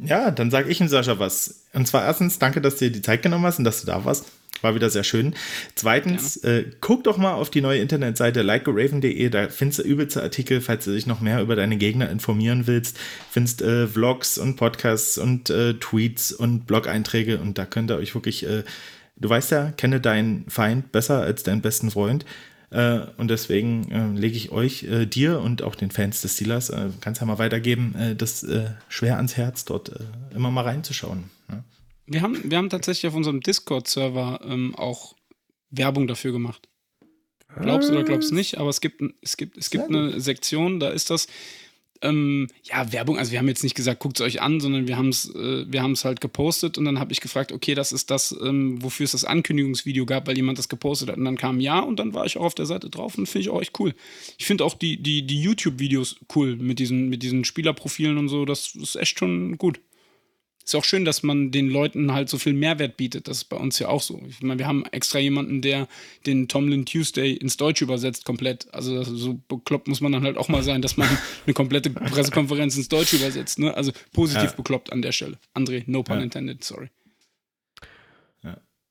Ja, 0.00 0.30
dann 0.30 0.50
sage 0.50 0.70
ich 0.70 0.80
ihm 0.80 0.88
Sascha 0.88 1.18
was. 1.18 1.62
Und 1.72 1.86
zwar 1.86 2.04
erstens, 2.04 2.38
danke, 2.38 2.60
dass 2.60 2.76
du 2.76 2.86
dir 2.86 2.92
die 2.92 3.02
Zeit 3.02 3.22
genommen 3.22 3.44
hast 3.44 3.58
und 3.58 3.64
dass 3.64 3.80
du 3.80 3.86
da 3.86 4.04
warst. 4.04 4.26
War 4.60 4.74
wieder 4.74 4.90
sehr 4.90 5.04
schön. 5.04 5.34
Zweitens, 5.76 6.36
äh, 6.38 6.64
guck 6.80 7.04
doch 7.04 7.16
mal 7.16 7.34
auf 7.34 7.50
die 7.50 7.60
neue 7.60 7.80
Internetseite 7.80 8.42
likearaven.de. 8.42 9.28
Da 9.28 9.48
findest 9.48 9.80
du 9.80 9.82
übelste 9.84 10.22
Artikel, 10.22 10.60
falls 10.60 10.84
du 10.84 10.92
dich 10.92 11.06
noch 11.06 11.20
mehr 11.20 11.40
über 11.40 11.54
deine 11.54 11.76
Gegner 11.76 12.10
informieren 12.10 12.66
willst. 12.66 12.98
Findest 13.30 13.62
äh, 13.62 13.86
Vlogs 13.86 14.36
und 14.36 14.56
Podcasts 14.56 15.16
und 15.16 15.50
äh, 15.50 15.74
Tweets 15.74 16.32
und 16.32 16.66
Blog-Einträge. 16.66 17.38
Und 17.38 17.58
da 17.58 17.66
könnt 17.66 17.90
ihr 17.90 17.96
euch 17.96 18.14
wirklich, 18.14 18.44
äh, 18.46 18.64
du 19.16 19.28
weißt 19.28 19.52
ja, 19.52 19.70
kenne 19.76 20.00
deinen 20.00 20.48
Feind 20.48 20.90
besser 20.90 21.20
als 21.20 21.44
deinen 21.44 21.62
besten 21.62 21.92
Freund. 21.92 22.24
Äh, 22.70 23.00
und 23.16 23.28
deswegen 23.28 23.90
äh, 23.90 24.18
lege 24.18 24.36
ich 24.36 24.50
euch, 24.50 24.84
äh, 24.84 25.06
dir 25.06 25.40
und 25.40 25.62
auch 25.62 25.74
den 25.74 25.90
Fans 25.90 26.20
des 26.20 26.34
Steelers, 26.34 26.70
äh, 26.70 26.90
kannst 27.00 27.20
ja 27.20 27.26
mal 27.26 27.38
weitergeben, 27.38 27.94
das 28.18 28.46
schwer 28.88 29.16
ans 29.16 29.36
Herz, 29.36 29.64
dort 29.64 29.92
immer 30.34 30.50
mal 30.50 30.62
reinzuschauen. 30.62 31.30
Ne? 31.48 31.64
Wir 32.06 32.22
haben, 32.22 32.50
wir 32.50 32.58
haben 32.58 32.70
tatsächlich 32.70 33.06
auf 33.08 33.14
unserem 33.14 33.40
Discord-Server 33.40 34.40
ähm, 34.44 34.74
auch 34.74 35.14
Werbung 35.70 36.06
dafür 36.06 36.32
gemacht. 36.32 36.68
Glaubst 37.60 37.88
du 37.88 37.94
oder 37.94 38.04
glaubst 38.04 38.30
du 38.30 38.34
nicht, 38.34 38.58
aber 38.58 38.68
es 38.68 38.80
gibt, 38.80 39.02
es 39.22 39.36
gibt, 39.36 39.56
es 39.56 39.70
gibt 39.70 39.88
Sehr 39.88 39.96
eine 39.96 40.20
Sektion, 40.20 40.80
da 40.80 40.90
ist 40.90 41.10
das, 41.10 41.26
ähm, 42.02 42.48
ja, 42.62 42.92
Werbung, 42.92 43.18
also 43.18 43.32
wir 43.32 43.38
haben 43.38 43.48
jetzt 43.48 43.62
nicht 43.62 43.74
gesagt, 43.74 44.00
guckt 44.00 44.20
es 44.20 44.26
euch 44.26 44.40
an, 44.42 44.60
sondern 44.60 44.86
wir 44.88 44.96
haben 44.96 45.08
es 45.08 45.34
äh, 45.34 45.66
halt 46.04 46.20
gepostet 46.20 46.78
und 46.78 46.84
dann 46.84 46.98
habe 46.98 47.12
ich 47.12 47.20
gefragt, 47.20 47.52
okay, 47.52 47.74
das 47.74 47.92
ist 47.92 48.10
das, 48.10 48.36
ähm, 48.42 48.82
wofür 48.82 49.04
es 49.04 49.12
das 49.12 49.24
Ankündigungsvideo 49.24 50.06
gab, 50.06 50.26
weil 50.26 50.36
jemand 50.36 50.58
das 50.58 50.68
gepostet 50.68 51.08
hat 51.08 51.16
und 51.16 51.24
dann 51.24 51.36
kam 51.36 51.60
ja 51.60 51.80
und 51.80 51.98
dann 51.98 52.14
war 52.14 52.26
ich 52.26 52.36
auch 52.36 52.44
auf 52.44 52.54
der 52.54 52.66
Seite 52.66 52.90
drauf 52.90 53.18
und 53.18 53.26
finde 53.26 53.42
ich 53.42 53.50
auch 53.50 53.60
echt 53.60 53.78
cool. 53.80 53.94
Ich 54.38 54.46
finde 54.46 54.64
auch 54.64 54.74
die, 54.74 55.02
die, 55.02 55.26
die 55.26 55.40
YouTube-Videos 55.40 56.16
cool 56.34 56.56
mit 56.56 56.78
diesen, 56.78 57.08
mit 57.08 57.22
diesen 57.22 57.44
Spielerprofilen 57.44 58.18
und 58.18 58.28
so, 58.28 58.44
das 58.44 58.74
ist 58.74 58.96
echt 58.96 59.18
schon 59.18 59.58
gut. 59.58 59.80
Ist 60.68 60.74
auch 60.74 60.84
schön, 60.84 61.06
dass 61.06 61.22
man 61.22 61.50
den 61.50 61.70
Leuten 61.70 62.12
halt 62.12 62.28
so 62.28 62.36
viel 62.36 62.52
Mehrwert 62.52 62.98
bietet. 62.98 63.26
Das 63.26 63.38
ist 63.38 63.44
bei 63.44 63.56
uns 63.56 63.78
ja 63.78 63.88
auch 63.88 64.02
so. 64.02 64.20
Ich 64.28 64.42
meine, 64.42 64.58
wir 64.58 64.66
haben 64.66 64.84
extra 64.92 65.18
jemanden, 65.18 65.62
der 65.62 65.88
den 66.26 66.46
Tomlin 66.46 66.84
Tuesday 66.84 67.32
ins 67.32 67.56
Deutsche 67.56 67.84
übersetzt 67.84 68.26
komplett. 68.26 68.68
Also 68.74 69.02
so 69.02 69.40
bekloppt 69.48 69.88
muss 69.88 70.02
man 70.02 70.12
dann 70.12 70.24
halt 70.24 70.36
auch 70.36 70.48
mal 70.48 70.62
sein, 70.62 70.82
dass 70.82 70.98
man 70.98 71.08
eine 71.46 71.54
komplette 71.54 71.88
Pressekonferenz 71.88 72.76
ins 72.76 72.90
Deutsche 72.90 73.16
übersetzt. 73.16 73.58
Ne? 73.58 73.72
Also 73.74 73.92
positiv 74.12 74.50
Ja. 74.50 74.56
bekloppt 74.56 74.92
an 74.92 75.00
der 75.00 75.12
Stelle. 75.12 75.38
André, 75.54 75.84
no 75.86 76.02
pun 76.02 76.18
Ja. 76.18 76.22
intended, 76.24 76.62
sorry. 76.62 76.90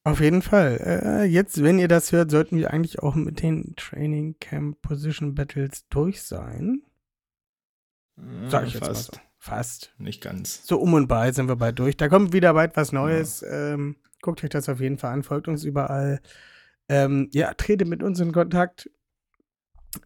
Auf 0.03 0.21
jeden 0.21 0.41
Fall. 0.41 0.79
Äh, 1.05 1.25
jetzt, 1.25 1.61
wenn 1.61 1.79
ihr 1.79 1.89
das 1.89 2.11
hört, 2.13 2.31
sollten 2.31 2.57
wir 2.57 2.71
eigentlich 2.71 2.99
auch 2.99 3.13
mit 3.15 3.41
den 3.43 3.75
Training 3.75 4.35
Camp 4.39 4.81
Position 4.81 5.35
Battles 5.35 5.85
durch 5.89 6.21
sein. 6.23 6.81
Sag 8.47 8.65
ich 8.67 8.73
jetzt 8.73 8.85
Fast. 8.85 9.11
mal 9.11 9.19
so. 9.21 9.26
Fast. 9.47 9.93
Nicht 9.97 10.21
ganz. 10.21 10.67
So 10.67 10.77
um 10.77 10.93
und 10.93 11.07
bei 11.07 11.31
sind 11.31 11.47
wir 11.47 11.55
bald 11.55 11.79
durch. 11.79 11.95
Da 11.95 12.09
kommt 12.09 12.33
wieder 12.33 12.53
bald 12.53 12.75
was 12.75 12.91
Neues. 12.91 13.45
Ähm, 13.49 13.95
guckt 14.21 14.43
euch 14.43 14.49
das 14.49 14.67
auf 14.67 14.81
jeden 14.81 14.97
Fall 14.97 15.13
an, 15.13 15.23
folgt 15.23 15.47
uns 15.47 15.63
überall. 15.63 16.19
Ähm, 16.89 17.29
ja, 17.31 17.53
tretet 17.53 17.87
mit 17.87 18.03
uns 18.03 18.19
in 18.19 18.33
Kontakt. 18.33 18.89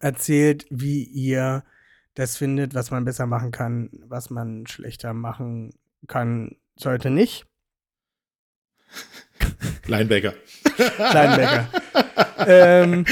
Erzählt, 0.00 0.66
wie 0.70 1.02
ihr 1.02 1.64
das 2.14 2.36
findet, 2.36 2.74
was 2.74 2.92
man 2.92 3.04
besser 3.04 3.26
machen 3.26 3.50
kann, 3.50 3.90
was 4.06 4.30
man 4.30 4.68
schlechter 4.68 5.12
machen 5.12 5.74
kann, 6.06 6.54
sollte 6.76 7.10
nicht. 7.10 7.44
Linebacker. 9.86 10.34
Linebacker. 10.98 11.68
ähm, 12.46 13.04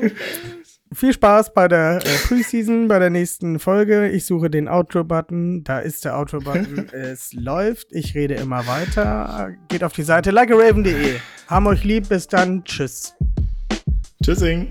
viel 0.94 1.12
Spaß 1.12 1.54
bei 1.54 1.68
der 1.68 1.98
äh, 2.04 2.26
Preseason, 2.26 2.88
bei 2.88 2.98
der 2.98 3.10
nächsten 3.10 3.58
Folge. 3.58 4.08
Ich 4.08 4.26
suche 4.26 4.50
den 4.50 4.68
Outro-Button. 4.68 5.64
Da 5.64 5.78
ist 5.80 6.04
der 6.04 6.16
Outro-Button. 6.18 6.88
es 6.92 7.32
läuft. 7.32 7.88
Ich 7.92 8.14
rede 8.14 8.34
immer 8.34 8.66
weiter. 8.66 9.50
Geht 9.68 9.84
auf 9.84 9.92
die 9.92 10.02
Seite 10.02 10.30
likearaven.de. 10.30 11.16
Haben 11.48 11.66
euch 11.66 11.84
lieb. 11.84 12.08
Bis 12.08 12.26
dann. 12.26 12.64
Tschüss. 12.64 13.14
Tschüssing. 14.22 14.68